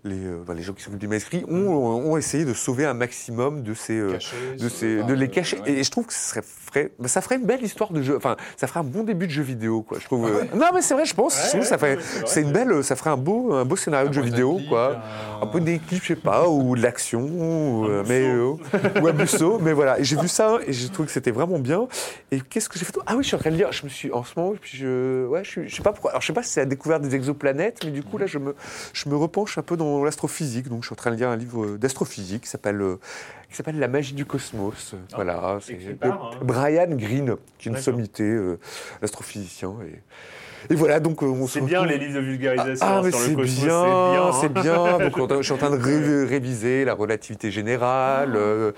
les, 0.07 0.16
euh, 0.24 0.42
bah, 0.46 0.54
les 0.54 0.62
gens 0.62 0.72
qui 0.72 0.82
s'occupent 0.82 0.98
des 1.00 1.07
manuscrits 1.07 1.44
ont, 1.48 1.68
ont 1.68 2.16
essayé 2.16 2.44
de 2.44 2.54
sauver 2.54 2.84
un 2.86 2.94
maximum 2.94 3.62
de 3.62 3.74
ces, 3.74 3.98
euh, 3.98 4.18
de, 4.59 4.68
ces, 4.68 5.02
de 5.02 5.12
les 5.14 5.28
cacher. 5.28 5.59
Et 5.66 5.82
je 5.84 5.90
trouve 5.90 6.07
que 6.07 6.12
ce 6.12 6.30
serait 6.30 6.42
ferait, 6.42 6.90
bah, 6.98 7.09
ça 7.09 7.20
ferait 7.20 7.36
une 7.36 7.44
belle 7.46 7.62
histoire 7.62 7.92
de 7.92 8.02
jeu. 8.02 8.16
Enfin, 8.16 8.36
ça 8.57 8.66
ferait 8.66 8.80
un 8.80 8.84
bon 8.84 9.02
début 9.04 9.26
de 9.26 9.32
jeu 9.32 9.42
vidéo, 9.42 9.82
quoi. 9.82 9.98
Je 10.00 10.04
trouve. 10.04 10.26
euh, 10.26 10.44
Non, 10.54 10.66
mais 10.74 10.82
c'est 10.82 10.94
vrai, 10.94 11.04
je 11.04 11.14
pense. 11.14 11.34
ça 11.34 11.78
ferait, 11.78 11.98
c'est 12.26 12.42
une 12.42 12.52
belle, 12.52 12.82
ça 12.84 12.96
ferait 12.96 13.11
un 13.11 13.16
beau, 13.16 13.52
un 13.52 13.64
beau 13.64 13.76
scénario 13.76 14.09
de 14.09 14.14
jeu 14.14 14.22
vidéo, 14.22 14.61
quoi. 14.68 15.00
Un 15.42 15.46
peu 15.46 15.61
d'équipe, 15.61 16.02
je 16.02 16.09
sais 16.09 16.16
pas, 16.16 16.48
ou 16.48 16.74
de 16.76 16.82
l'action, 16.82 17.20
ou, 17.22 17.86
euh, 17.86 18.02
mais 18.09 18.22
euh, 18.22 18.54
ou 19.00 19.07
un 19.07 19.12
Musso, 19.12 19.59
mais 19.61 19.72
voilà. 19.72 20.02
J'ai 20.02 20.16
vu 20.16 20.28
ça 20.28 20.59
et 20.66 20.72
j'ai 20.72 20.88
trouvé 20.88 21.07
que 21.07 21.12
c'était 21.12 21.30
vraiment 21.30 21.59
bien. 21.59 21.86
Et 22.30 22.40
qu'est-ce 22.40 22.68
que 22.68 22.78
j'ai 22.78 22.84
fait 22.84 22.94
Ah 23.07 23.14
oui, 23.16 23.22
je 23.22 23.28
suis 23.28 23.36
en 23.36 23.40
train 23.40 23.50
de 23.50 23.57
lire. 23.57 23.72
Je 23.72 23.84
me 23.84 23.88
suis 23.88 24.11
en 24.12 24.24
ce 24.24 24.32
moment, 24.36 24.54
puis 24.61 24.76
je, 24.78 25.26
ouais, 25.26 25.44
je, 25.44 25.50
suis- 25.50 25.68
je 25.68 25.76
sais 25.76 25.82
pas 25.82 25.92
pourquoi. 25.92 26.11
Alors 26.12 26.20
je 26.22 26.26
sais 26.26 26.32
pas 26.32 26.42
si 26.42 26.50
c'est 26.52 26.61
la 26.61 26.66
découverte 26.66 27.02
des 27.02 27.14
exoplanètes, 27.14 27.80
mais 27.84 27.90
du 27.90 28.02
coup 28.02 28.18
là, 28.18 28.26
je 28.26 28.38
me, 28.38 28.54
je 28.92 29.09
me 29.09 29.16
repenche 29.16 29.57
un 29.59 29.62
peu 29.62 29.76
dans 29.76 29.95
l'astrophysique. 30.05 30.68
Donc 30.68 30.82
je 30.82 30.86
suis 30.88 30.92
en 30.94 30.97
train 30.97 31.11
de 31.11 31.16
lire 31.16 31.28
un 31.28 31.36
livre 31.36 31.76
d'astrophysique 31.76 32.42
qui 32.42 32.49
s'appelle 32.49 32.80
euh, 32.80 32.97
qui 33.51 33.57
s'appelle 33.57 33.78
La 33.78 33.88
magie 33.88 34.14
du 34.14 34.24
cosmos. 34.26 34.94
voilà, 35.14 35.59
c'est 35.62 35.78
hein. 36.03 36.20
Brian 36.42 36.88
Greene, 36.90 37.36
qui 37.59 37.68
est 37.68 37.72
une 37.72 37.78
sommité, 37.78 38.24
euh, 38.24 38.59
l'astrophysicien. 39.03 39.72
Et, 39.86 40.72
et 40.72 40.74
voilà, 40.76 40.99
donc 40.99 41.22
euh, 41.22 41.26
on 41.26 41.47
C'est 41.47 41.61
bien 41.61 41.86
les 41.86 41.97
livres 41.99 42.14
de 42.14 42.20
vulgarisation 42.24 42.84
ah, 42.88 43.01
mais 43.05 43.11
sur 43.12 43.20
c'est 43.20 43.30
le 43.30 43.36
cosmos, 43.36 43.64
bien, 43.64 44.32
c'est 44.40 44.53
bien. 44.53 44.62
bien. 44.62 44.99
Donc, 45.11 45.18
on- 45.18 45.36
je 45.38 45.42
suis 45.42 45.53
en 45.53 45.57
train 45.59 45.70
de 45.70 45.76
ré- 45.80 46.24
réviser 46.24 46.84
la 46.84 46.94
relativité 46.94 47.51
générale. 47.53 48.34
euh, 48.34 48.72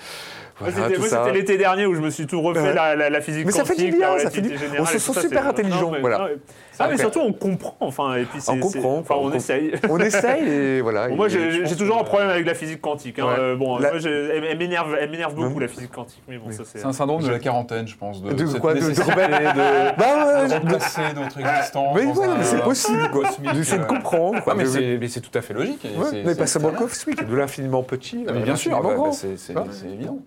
voilà, 0.61 0.89
c'était- 1.01 1.33
l'été 1.33 1.57
dernier 1.57 1.87
où 1.87 1.95
je 1.95 2.01
me 2.01 2.11
suis 2.11 2.27
tout 2.27 2.43
refait 2.43 2.61
Ouais. 2.61 2.75
la, 2.75 2.95
la- 2.97 3.09
la 3.11 3.21
physique 3.21 3.47
Mais 3.47 3.53
ça 3.53 3.65
fait 3.65 3.77
du 3.77 3.91
bien, 3.97 4.17
la 4.17 4.25
ça 4.25 4.31
fait 4.31 4.43
du- 4.43 4.55
on 4.79 4.85
se 4.85 4.99
sent 4.99 5.21
super 5.21 5.47
intelligent, 5.49 5.93
voilà. 6.01 6.19
non, 6.19 6.25
mais- 6.27 6.37
Ah, 6.81 6.89
mais 6.91 6.97
surtout, 6.99 7.21
on 7.21 7.33
comprend. 7.33 7.77
Enfin, 7.81 8.15
et 8.17 8.25
puis 8.25 8.41
c'est- 8.41 8.51
On 8.53 8.61
comprend, 8.61 8.99
Enfin, 8.99 9.15
on 9.19 9.27
on- 9.29 9.33
essaye. 9.33 9.73
On 9.91 9.99
essaye 9.99 10.49
et 10.49 10.81
voilà. 10.81 11.09
Bon, 11.09 11.17
moi, 11.17 11.29
j'ai 11.29 11.65
toujours 11.77 11.97
que- 11.97 12.01
un 12.03 12.05
problème 12.05 12.31
avec 12.31 12.47
la 12.47 12.55
physique 12.55 12.81
quantique. 12.81 13.19
hein. 13.19 13.27
Ouais. 13.27 13.35
Euh, 13.39 13.57
bon, 13.57 13.79
La- 13.79 13.91
moi, 13.91 13.99
j'ai- 13.99 14.09
elle, 14.11 14.59
m'énerve, 14.59 14.97
elle 15.01 15.11
m'énerve 15.11 15.35
beaucoup 15.35 15.59
la 15.59 15.69
physique 15.69 15.91
quantique, 15.91 16.23
mais 16.29 16.39
bon, 16.39 16.51
ça 16.51 16.63
c'est. 16.65 16.79
C'est 16.79 16.85
un 16.87 16.93
syndrome 16.93 17.23
de 17.23 17.29
la 17.31 17.39
quarantaine, 17.39 17.87
je 17.89 17.97
pense. 17.97 18.23
De, 18.23 18.33
De 18.33 18.47
cette 18.47 18.61
quoi, 18.61 18.75
de- 18.75 18.81
de 18.81 18.85
de, 18.89 19.97
Bah 19.99 20.47
ouais, 20.47 20.57
remplacer 20.57 21.01
notre 21.15 21.41
existence. 21.41 21.97
Mais 21.97 22.05
mais 22.07 22.45
c'est 22.45 22.63
possible, 22.63 23.11
quoi. 23.11 23.25
J'essaie 23.55 23.79
de 23.79 23.83
euh, 23.83 23.87
comprendre. 23.87 24.43
quoi. 24.43 24.55
Ouais, 24.55 24.65
mais 25.01 25.09
c'est 25.09 25.21
tout 25.21 25.37
à 25.37 25.43
fait 25.43 25.55
logique. 25.55 25.85
Ouais, 25.85 26.23
mais 26.25 26.35
pas 26.35 26.47
seulement 26.47 26.71
cosmique, 26.73 27.25
de 27.27 27.35
l'infiniment 27.37 27.83
petit. 27.83 28.25
Ah, 28.29 28.33
mais 28.33 28.41
à 28.41 28.43
bien 28.43 28.57
sûr, 28.57 28.81
bah, 28.83 28.91
bah, 28.97 29.11
Ah. 29.11 29.65
c'est 29.71 29.87
évident. 29.87 30.19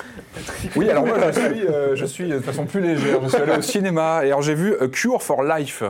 Oui, 0.76 0.88
alors 0.88 1.06
moi 1.06 1.16
je 1.30 1.40
suis, 1.40 1.66
euh, 1.66 1.96
je 1.96 2.06
suis 2.06 2.28
de 2.28 2.40
façon 2.40 2.64
plus 2.64 2.80
légère. 2.80 3.20
Je 3.22 3.28
suis 3.28 3.42
allé 3.42 3.56
au 3.56 3.62
cinéma 3.62 4.22
et 4.24 4.28
alors 4.28 4.42
j'ai 4.42 4.54
vu 4.54 4.74
A 4.80 4.88
Cure 4.88 5.22
for 5.22 5.42
Life. 5.42 5.82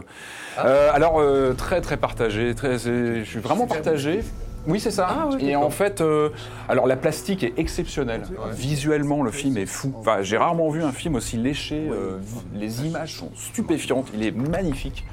Euh, 0.58 0.90
alors 0.92 1.20
euh, 1.20 1.54
très 1.54 1.80
très 1.80 1.96
partagé, 1.96 2.54
très, 2.54 2.78
je 2.78 3.22
suis 3.24 3.40
vraiment 3.40 3.66
partagé. 3.66 4.20
Oui, 4.66 4.80
c'est 4.80 4.90
ça. 4.90 5.28
et 5.40 5.56
en 5.56 5.70
fait, 5.70 6.00
euh, 6.00 6.28
alors 6.68 6.86
la 6.86 6.96
plastique 6.96 7.42
est 7.42 7.54
exceptionnelle. 7.58 8.22
Visuellement, 8.52 9.22
le 9.22 9.30
film 9.30 9.56
est 9.56 9.66
fou. 9.66 9.92
Enfin, 9.98 10.18
j'ai 10.22 10.36
rarement 10.36 10.68
vu 10.70 10.82
un 10.82 10.92
film 10.92 11.16
aussi 11.16 11.36
léché. 11.36 11.88
euh, 11.90 12.18
les 12.54 12.84
images 12.86 13.16
sont 13.16 13.30
stupéfiantes. 13.34 14.08
Il 14.14 14.24
est 14.24 14.30
magnifique. 14.30 15.04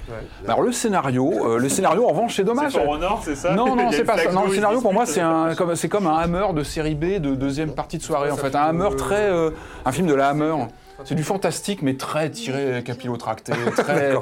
Alors 0.48 0.62
le 0.62 0.72
scénario, 0.72 1.32
euh, 1.48 1.58
le 1.58 1.70
scénario 1.70 2.06
en 2.06 2.10
revanche, 2.10 2.36
c'est 2.36 2.44
dommage. 2.44 2.74
C'est 2.74 2.88
Honor, 2.88 3.22
c'est 3.24 3.36
ça? 3.36 3.54
Non, 3.56 3.76
non, 3.76 3.92
c'est 3.92 4.04
pas 4.04 4.18
ça. 4.18 4.32
Non, 4.32 4.46
le 4.46 4.54
scénario 4.54 4.82
pour 4.82 4.94
moi, 4.94 5.06
c'est 5.06 5.22
un, 5.22 5.56
comme, 5.56 5.76
c'est 5.76 5.90
comme 5.90 6.08
un 6.08 6.18
Hammer 6.18 6.54
de 6.54 6.64
série 6.64 6.96
B 6.96 7.20
de 7.20 7.36
deuxième 7.36 7.72
partie 7.74 7.98
de 7.98 8.04
soirée 8.04 8.32
en 8.32 8.38
fait. 8.38 8.56
Un 8.56 8.62
Hammer 8.62 8.90
très, 8.98 9.30
un 9.86 9.92
film 9.92 10.08
de 10.08 10.14
la 10.14 10.30
Hammer. 10.30 10.54
C'est 11.06 11.16
du 11.16 11.24
fantastique, 11.24 11.82
mais 11.82 11.96
très 11.96 12.30
tiré 12.30 12.84
capillotracté. 12.84 13.54
Très... 13.78 14.14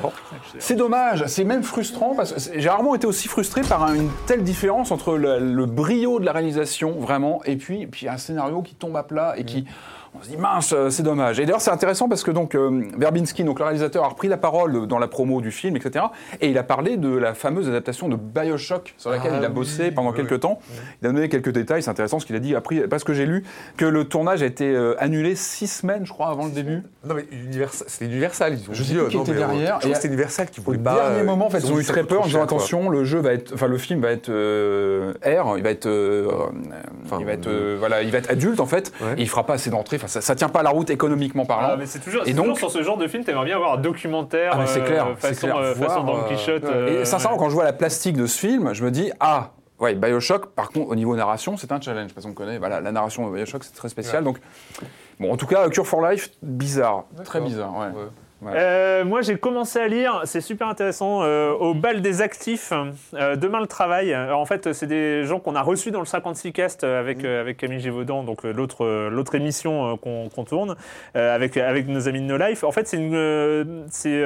c'est 0.60 0.76
dommage, 0.76 1.26
c'est 1.28 1.44
même 1.44 1.64
frustrant 1.64 2.14
parce 2.16 2.34
que 2.34 2.60
j'ai 2.60 2.70
rarement 2.70 2.94
été 2.96 3.08
aussi 3.08 3.28
frustré 3.28 3.62
par 3.62 3.84
un- 3.84 3.96
une 3.96 4.10
telle 4.28 4.44
différence 4.44 4.92
entre 4.92 5.18
le, 5.18 5.40
le 5.40 5.66
brio 5.66 6.20
de 6.20 6.26
la 6.26 6.32
réalisation 6.34 6.92
vraiment 7.00 7.42
et 7.46 7.56
puis, 7.56 7.88
puis 7.88 8.08
un 8.08 8.18
scénario 8.18 8.62
qui 8.62 8.76
tombe 8.76 8.96
à 8.96 9.04
plat 9.04 9.34
et 9.38 9.44
qui 9.44 9.66
on 10.16 10.24
se 10.24 10.30
dit 10.30 10.38
mince, 10.38 10.74
euh, 10.74 10.90
c'est 10.90 11.04
dommage. 11.04 11.40
Et 11.40 11.46
d'ailleurs, 11.46 11.62
c'est 11.62 11.72
intéressant 11.72 12.08
parce 12.10 12.24
que 12.24 12.32
donc 12.32 12.56
euh, 12.56 12.84
Verbinski, 12.98 13.44
donc 13.44 13.60
le 13.60 13.66
réalisateur, 13.66 14.04
a 14.04 14.08
repris 14.08 14.28
la 14.28 14.38
parole 14.38 14.88
dans 14.88 15.00
la 15.00 15.08
promo 15.08 15.42
du 15.42 15.52
film, 15.52 15.76
etc. 15.76 16.06
Et 16.42 16.50
il 16.50 16.58
a 16.58 16.64
parlé 16.64 16.98
de 16.98 17.10
la 17.16 17.34
fameuse 17.34 17.68
adaptation 17.68 18.10
de 18.10 18.16
Bioshock 18.16 18.94
sur 18.98 19.10
laquelle 19.12 19.32
Ah 19.36 19.40
il 19.40 19.46
a 19.46 19.50
oui, 19.50 19.54
bossé 19.54 19.92
pendant 19.92 20.12
quelques 20.14 20.40
temps. 20.40 20.60
Il 21.02 21.08
a 21.08 21.12
donné 21.12 21.30
quelques 21.30 21.52
détails. 21.52 21.84
C'est 21.84 21.90
intéressant 21.90 22.20
ce 22.20 22.26
qu'il 22.26 22.36
a 22.36 22.40
dit. 22.40 22.56
Après, 22.56 22.88
parce 22.88 23.04
que 23.04 23.14
j'ai 23.14 23.26
lu 23.26 23.44
que 23.78 23.86
le 23.86 24.06
tournage 24.06 24.42
a 24.42 24.46
été 24.46 24.66
euh, 24.74 24.96
annulé 25.00 25.36
six 25.36 25.68
semaines, 25.68 26.06
je 26.06 26.12
crois, 26.14 26.30
avant 26.30 26.46
le 26.46 26.52
début. 26.52 26.84
Non, 27.06 27.16
mais 27.16 27.26
Universal, 27.32 27.88
c'était 27.90 28.06
Universal. 28.06 28.54
Ils 28.54 28.70
ont 28.70 28.74
Je 28.74 28.84
sais 28.84 28.96
euh, 28.96 29.08
qui 29.08 29.18
était 29.18 29.32
euh, 29.32 29.36
derrière, 29.38 29.80
Je 29.82 29.94
c'était 29.94 30.08
Universal 30.08 30.50
qui 30.50 30.60
Au 30.60 30.64
voulait 30.64 30.78
pas. 30.78 30.96
dernier 30.96 31.20
euh, 31.22 31.24
moment, 31.26 31.48
en 31.48 31.50
fait, 31.50 31.60
ils 31.60 31.72
ont 31.72 31.80
eu 31.80 31.84
très 31.84 32.04
peur 32.04 32.22
en 32.22 32.26
disant 32.26 32.44
attention, 32.44 32.90
le 32.90 33.04
jeu 33.04 33.20
va 33.20 33.34
être, 33.34 33.54
enfin 33.54 33.68
le 33.68 33.78
film 33.78 34.02
va 34.02 34.12
être 34.12 34.30
euh, 34.30 35.14
R, 35.26 35.58
il 35.58 35.64
va 35.64 35.70
être, 35.70 35.86
euh, 35.86 36.28
il 37.20 37.26
va 37.26 37.32
être, 37.34 37.48
euh, 37.48 37.74
euh, 37.74 37.76
voilà, 37.80 38.02
il 38.02 38.12
va 38.12 38.18
être 38.18 38.30
adulte 38.30 38.60
en 38.60 38.66
fait, 38.66 38.92
il 39.18 39.28
fera 39.30 39.46
pas 39.46 39.54
assez 39.54 39.70
d'entrées. 39.70 39.98
Enfin, 40.08 40.22
ça, 40.22 40.22
ça 40.22 40.36
tient 40.36 40.50
pas 40.50 40.64
la 40.64 40.70
route 40.70 40.90
économiquement 40.90 41.46
parlant. 41.46 41.70
Ah, 41.72 41.76
mais 41.78 41.86
c'est 41.86 42.00
toujours, 42.00 42.24
Et 42.26 42.32
toujours 42.32 42.48
donc- 42.48 42.58
sur 42.58 42.72
ce 42.72 42.82
genre 42.82 42.98
de 42.98 43.08
film, 43.08 43.24
t'aimerais 43.24 43.46
bien 43.46 43.56
avoir 43.58 43.74
un 43.74 43.78
documentaire 43.78 44.52
Ah, 44.54 44.58
mais 44.60 44.68
c'est 44.68 44.82
euh, 44.82 44.86
clair, 44.86 45.08
façon, 45.18 45.48
clair. 45.48 45.58
euh, 45.58 45.76
façon 45.76 46.04
Voir, 46.04 46.06
Don 46.06 46.18
euh, 46.26 46.28
Quichotte. 46.36 46.64
Et 46.64 46.68
euh, 46.68 47.06
sincèrement, 47.06 47.38
quand 47.38 47.50
je 47.50 47.54
vois 47.54 47.64
la 47.66 47.74
plastique 47.74 48.16
de 48.18 48.26
ce 48.26 48.40
film, 48.40 48.74
je 48.74 48.84
me 48.84 48.92
dis 48.92 49.12
ah. 49.20 49.52
Ouais, 49.80 49.94
Bioshock, 49.94 50.48
par 50.56 50.70
contre, 50.70 50.90
au 50.90 50.96
niveau 50.96 51.16
narration, 51.16 51.56
c'est 51.56 51.72
un 51.72 51.80
challenge, 51.80 52.12
parce 52.12 52.26
qu'on 52.26 52.34
connaît, 52.34 52.58
voilà, 52.58 52.82
la 52.82 52.92
narration 52.92 53.30
de 53.30 53.36
Bioshock, 53.36 53.64
c'est 53.64 53.76
très 53.76 53.90
spécial, 53.90 54.24
donc, 54.24 54.40
bon, 55.20 55.32
en 55.32 55.38
tout 55.38 55.46
cas, 55.46 55.70
Cure 55.70 55.86
for 55.86 56.02
Life, 56.02 56.32
bizarre, 56.42 57.04
très 57.24 57.40
bizarre, 57.42 57.78
ouais. 57.78 57.86
Euh, 58.46 59.04
moi, 59.04 59.22
j'ai 59.22 59.38
commencé 59.38 59.80
à 59.80 59.88
lire, 59.88 60.22
c'est 60.26 60.42
super 60.42 60.68
intéressant, 60.68 61.24
euh, 61.24 61.52
au 61.52 61.74
bal 61.74 62.02
des 62.02 62.22
actifs, 62.22 62.72
euh, 63.14 63.36
Demain 63.36 63.60
le 63.60 63.68
travail. 63.68 64.14
Alors, 64.14 64.40
en 64.40 64.46
fait, 64.46 64.74
c'est 64.74 64.88
des 64.88 65.24
gens 65.24 65.40
qu'on 65.40 65.56
a 65.56 65.62
reçus 65.62 65.92
dans 65.92 66.00
le 66.00 66.06
56 66.06 66.54
Cast 66.54 66.84
avec, 66.84 67.24
euh, 67.24 67.42
avec 67.42 67.58
Camille 67.58 67.80
Gévaudan, 67.80 68.24
donc 68.24 68.44
l'autre 68.44 69.08
l'autre 69.10 69.36
émission 69.36 69.98
qu'on 69.98 70.44
tourne, 70.46 70.76
avec, 71.16 71.58
avec 71.58 71.88
nos 71.88 72.08
amis 72.08 72.22
de 72.22 72.26
No 72.26 72.38
Life. 72.38 72.64
En 72.64 72.72
fait, 72.72 72.88
c'est 72.88 72.98
une. 72.98 73.86
c'est. 73.90 74.24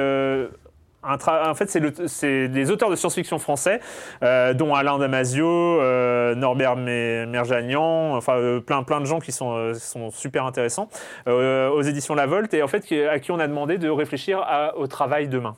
Un 1.02 1.16
en 1.50 1.54
fait, 1.54 1.70
c'est 1.70 1.80
le- 1.80 2.48
des 2.48 2.70
auteurs 2.70 2.90
de 2.90 2.96
science-fiction 2.96 3.38
français, 3.38 3.80
euh, 4.22 4.54
dont 4.54 4.74
Alain 4.74 4.98
Damasio, 4.98 5.46
euh, 5.46 6.34
Norbert 6.34 6.76
Merjanian, 6.76 8.16
enfin 8.16 8.36
euh, 8.36 8.60
plein, 8.60 8.82
plein 8.82 9.00
de 9.00 9.06
gens 9.06 9.20
qui 9.20 9.32
sont, 9.32 9.72
super 10.12 10.46
intéressants, 10.46 10.88
aux 11.26 11.82
éditions 11.82 12.14
La 12.14 12.26
Volte, 12.26 12.54
et 12.54 12.62
en 12.62 12.68
fait 12.68 12.84
à 13.10 13.18
qui 13.18 13.30
on 13.32 13.38
a 13.38 13.46
demandé 13.46 13.78
de 13.78 13.88
réfléchir 13.88 14.44
au 14.76 14.86
travail 14.86 15.28
demain. 15.28 15.56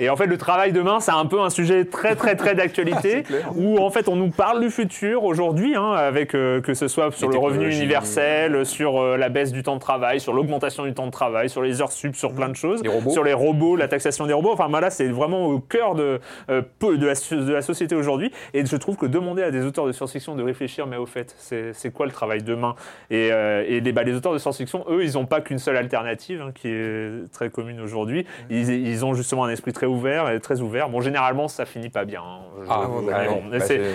Et 0.00 0.10
en 0.10 0.16
fait, 0.16 0.26
le 0.26 0.36
travail 0.38 0.72
demain, 0.72 1.00
c'est 1.00 1.10
un 1.12 1.26
peu 1.26 1.40
un 1.40 1.50
sujet 1.50 1.84
très, 1.84 2.14
très, 2.14 2.36
très 2.36 2.54
d'actualité, 2.54 3.24
où 3.56 3.78
en 3.78 3.90
fait, 3.90 4.08
on 4.08 4.16
nous 4.16 4.30
parle 4.30 4.60
du 4.60 4.70
futur 4.70 5.24
aujourd'hui, 5.24 5.74
hein, 5.74 5.92
avec 5.92 6.34
euh, 6.34 6.60
que 6.60 6.74
ce 6.74 6.86
soit 6.88 7.10
sur 7.12 7.28
Les 7.28 7.34
le 7.34 7.40
revenu 7.40 7.72
universel, 7.74 8.64
sur 8.66 9.00
euh, 9.00 9.16
la 9.16 9.28
baisse 9.28 9.52
du 9.52 9.62
temps 9.62 9.74
de 9.76 9.80
travail, 9.80 10.20
sur 10.20 10.32
l'augmentation 10.32 10.84
du 10.84 10.94
temps 10.94 11.06
de 11.06 11.10
travail, 11.10 11.48
sur 11.48 11.62
les 11.62 11.80
heures 11.82 11.92
sup, 11.92 12.14
sur 12.14 12.32
plein 12.32 12.48
de 12.48 12.56
choses, 12.56 12.82
Les 12.82 12.88
robots. 12.88 13.10
sur 13.10 13.24
les 13.24 13.32
robots, 13.32 13.76
la 13.76 13.88
taxation 13.88 14.26
des 14.26 14.32
robots. 14.32 14.52
Enfin, 14.52 14.68
voilà, 14.68 14.90
c'est 14.90 15.08
vraiment 15.08 15.46
au 15.46 15.58
cœur 15.58 15.94
de, 15.94 16.20
euh, 16.50 16.62
de, 16.82 17.06
la, 17.06 17.14
so- 17.14 17.36
de 17.36 17.52
la 17.52 17.62
société 17.62 17.94
aujourd'hui. 17.94 18.30
Et 18.54 18.64
je 18.64 18.76
trouve 18.76 18.96
que 18.96 19.06
demander 19.06 19.42
à 19.42 19.50
des 19.50 19.64
auteurs 19.64 19.86
de 19.86 19.92
science-fiction 19.92 20.34
de 20.36 20.42
réfléchir, 20.42 20.86
mais 20.86 20.96
au 20.96 21.06
fait, 21.06 21.34
c'est 21.38 21.92
quoi 21.92 22.06
le 22.06 22.12
travail 22.12 22.42
demain 22.42 22.74
Et, 23.10 23.30
euh, 23.32 23.64
et 23.66 23.80
les, 23.80 23.92
bah, 23.92 24.02
les 24.04 24.14
auteurs 24.14 24.32
de 24.32 24.38
science-fiction, 24.38 24.84
eux, 24.90 25.04
ils 25.04 25.14
n'ont 25.14 25.26
pas 25.26 25.40
qu'une 25.40 25.58
seule 25.58 25.76
alternative, 25.76 26.42
hein, 26.46 26.52
qui 26.54 26.68
est 26.68 27.32
très 27.32 27.50
commune 27.50 27.80
aujourd'hui. 27.80 28.26
Ils, 28.50 28.68
ils 28.70 29.04
ont 29.04 29.14
justement 29.14 29.37
un 29.44 29.50
esprit 29.50 29.72
très 29.72 29.86
ouvert 29.86 30.30
et 30.30 30.40
très 30.40 30.60
ouvert. 30.60 30.88
Bon, 30.88 31.00
généralement, 31.00 31.48
ça 31.48 31.64
finit 31.66 31.88
pas 31.90 32.04
bien. 32.04 32.22
hein. 32.22 32.40
Je- 32.64 32.66
Ah, 32.70 32.82
bon, 32.86 33.02
Bah, 33.02 33.22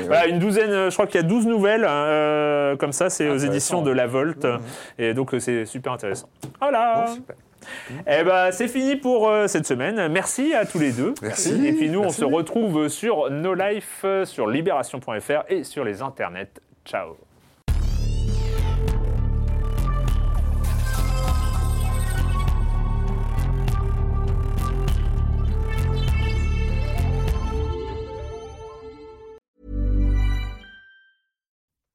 voilà, 0.07 0.27
une 0.27 0.39
douzaine, 0.39 0.69
euh, 0.71 0.89
je 0.89 0.93
crois 0.95 1.07
qu'il 1.07 1.15
y 1.21 1.23
a 1.23 1.27
12 1.27 1.45
nouvelles 1.47 1.85
euh, 1.87 2.75
comme 2.77 2.91
ça, 2.93 3.09
c'est 3.09 3.25
aux 3.25 3.33
Intéressant. 3.33 3.51
éditions 3.51 3.81
de 3.81 3.91
La 3.91 4.07
Volte. 4.07 4.47
Et 4.97 5.13
donc, 5.13 5.33
euh, 5.33 5.39
c'est 5.39 5.65
super 5.65 5.93
intéressant. 5.93 6.27
Voilà. 6.59 7.05
Bon, 7.07 7.13
super. 7.13 7.35
Eh 8.07 8.23
ben, 8.25 8.51
c'est 8.51 8.67
fini 8.67 8.97
pour 8.97 9.29
euh, 9.29 9.47
cette 9.47 9.65
semaine. 9.65 10.09
Merci 10.09 10.53
à 10.53 10.65
tous 10.65 10.79
les 10.79 10.91
deux. 10.91 11.13
Merci. 11.21 11.65
Et 11.65 11.71
puis 11.73 11.89
nous, 11.89 12.01
Merci. 12.01 12.23
on 12.23 12.29
se 12.29 12.33
retrouve 12.35 12.87
sur 12.89 13.29
No 13.31 13.53
Life, 13.53 14.05
sur 14.25 14.47
libération.fr 14.47 15.43
et 15.49 15.63
sur 15.63 15.83
les 15.85 16.01
internets. 16.01 16.51
Ciao. 16.85 17.15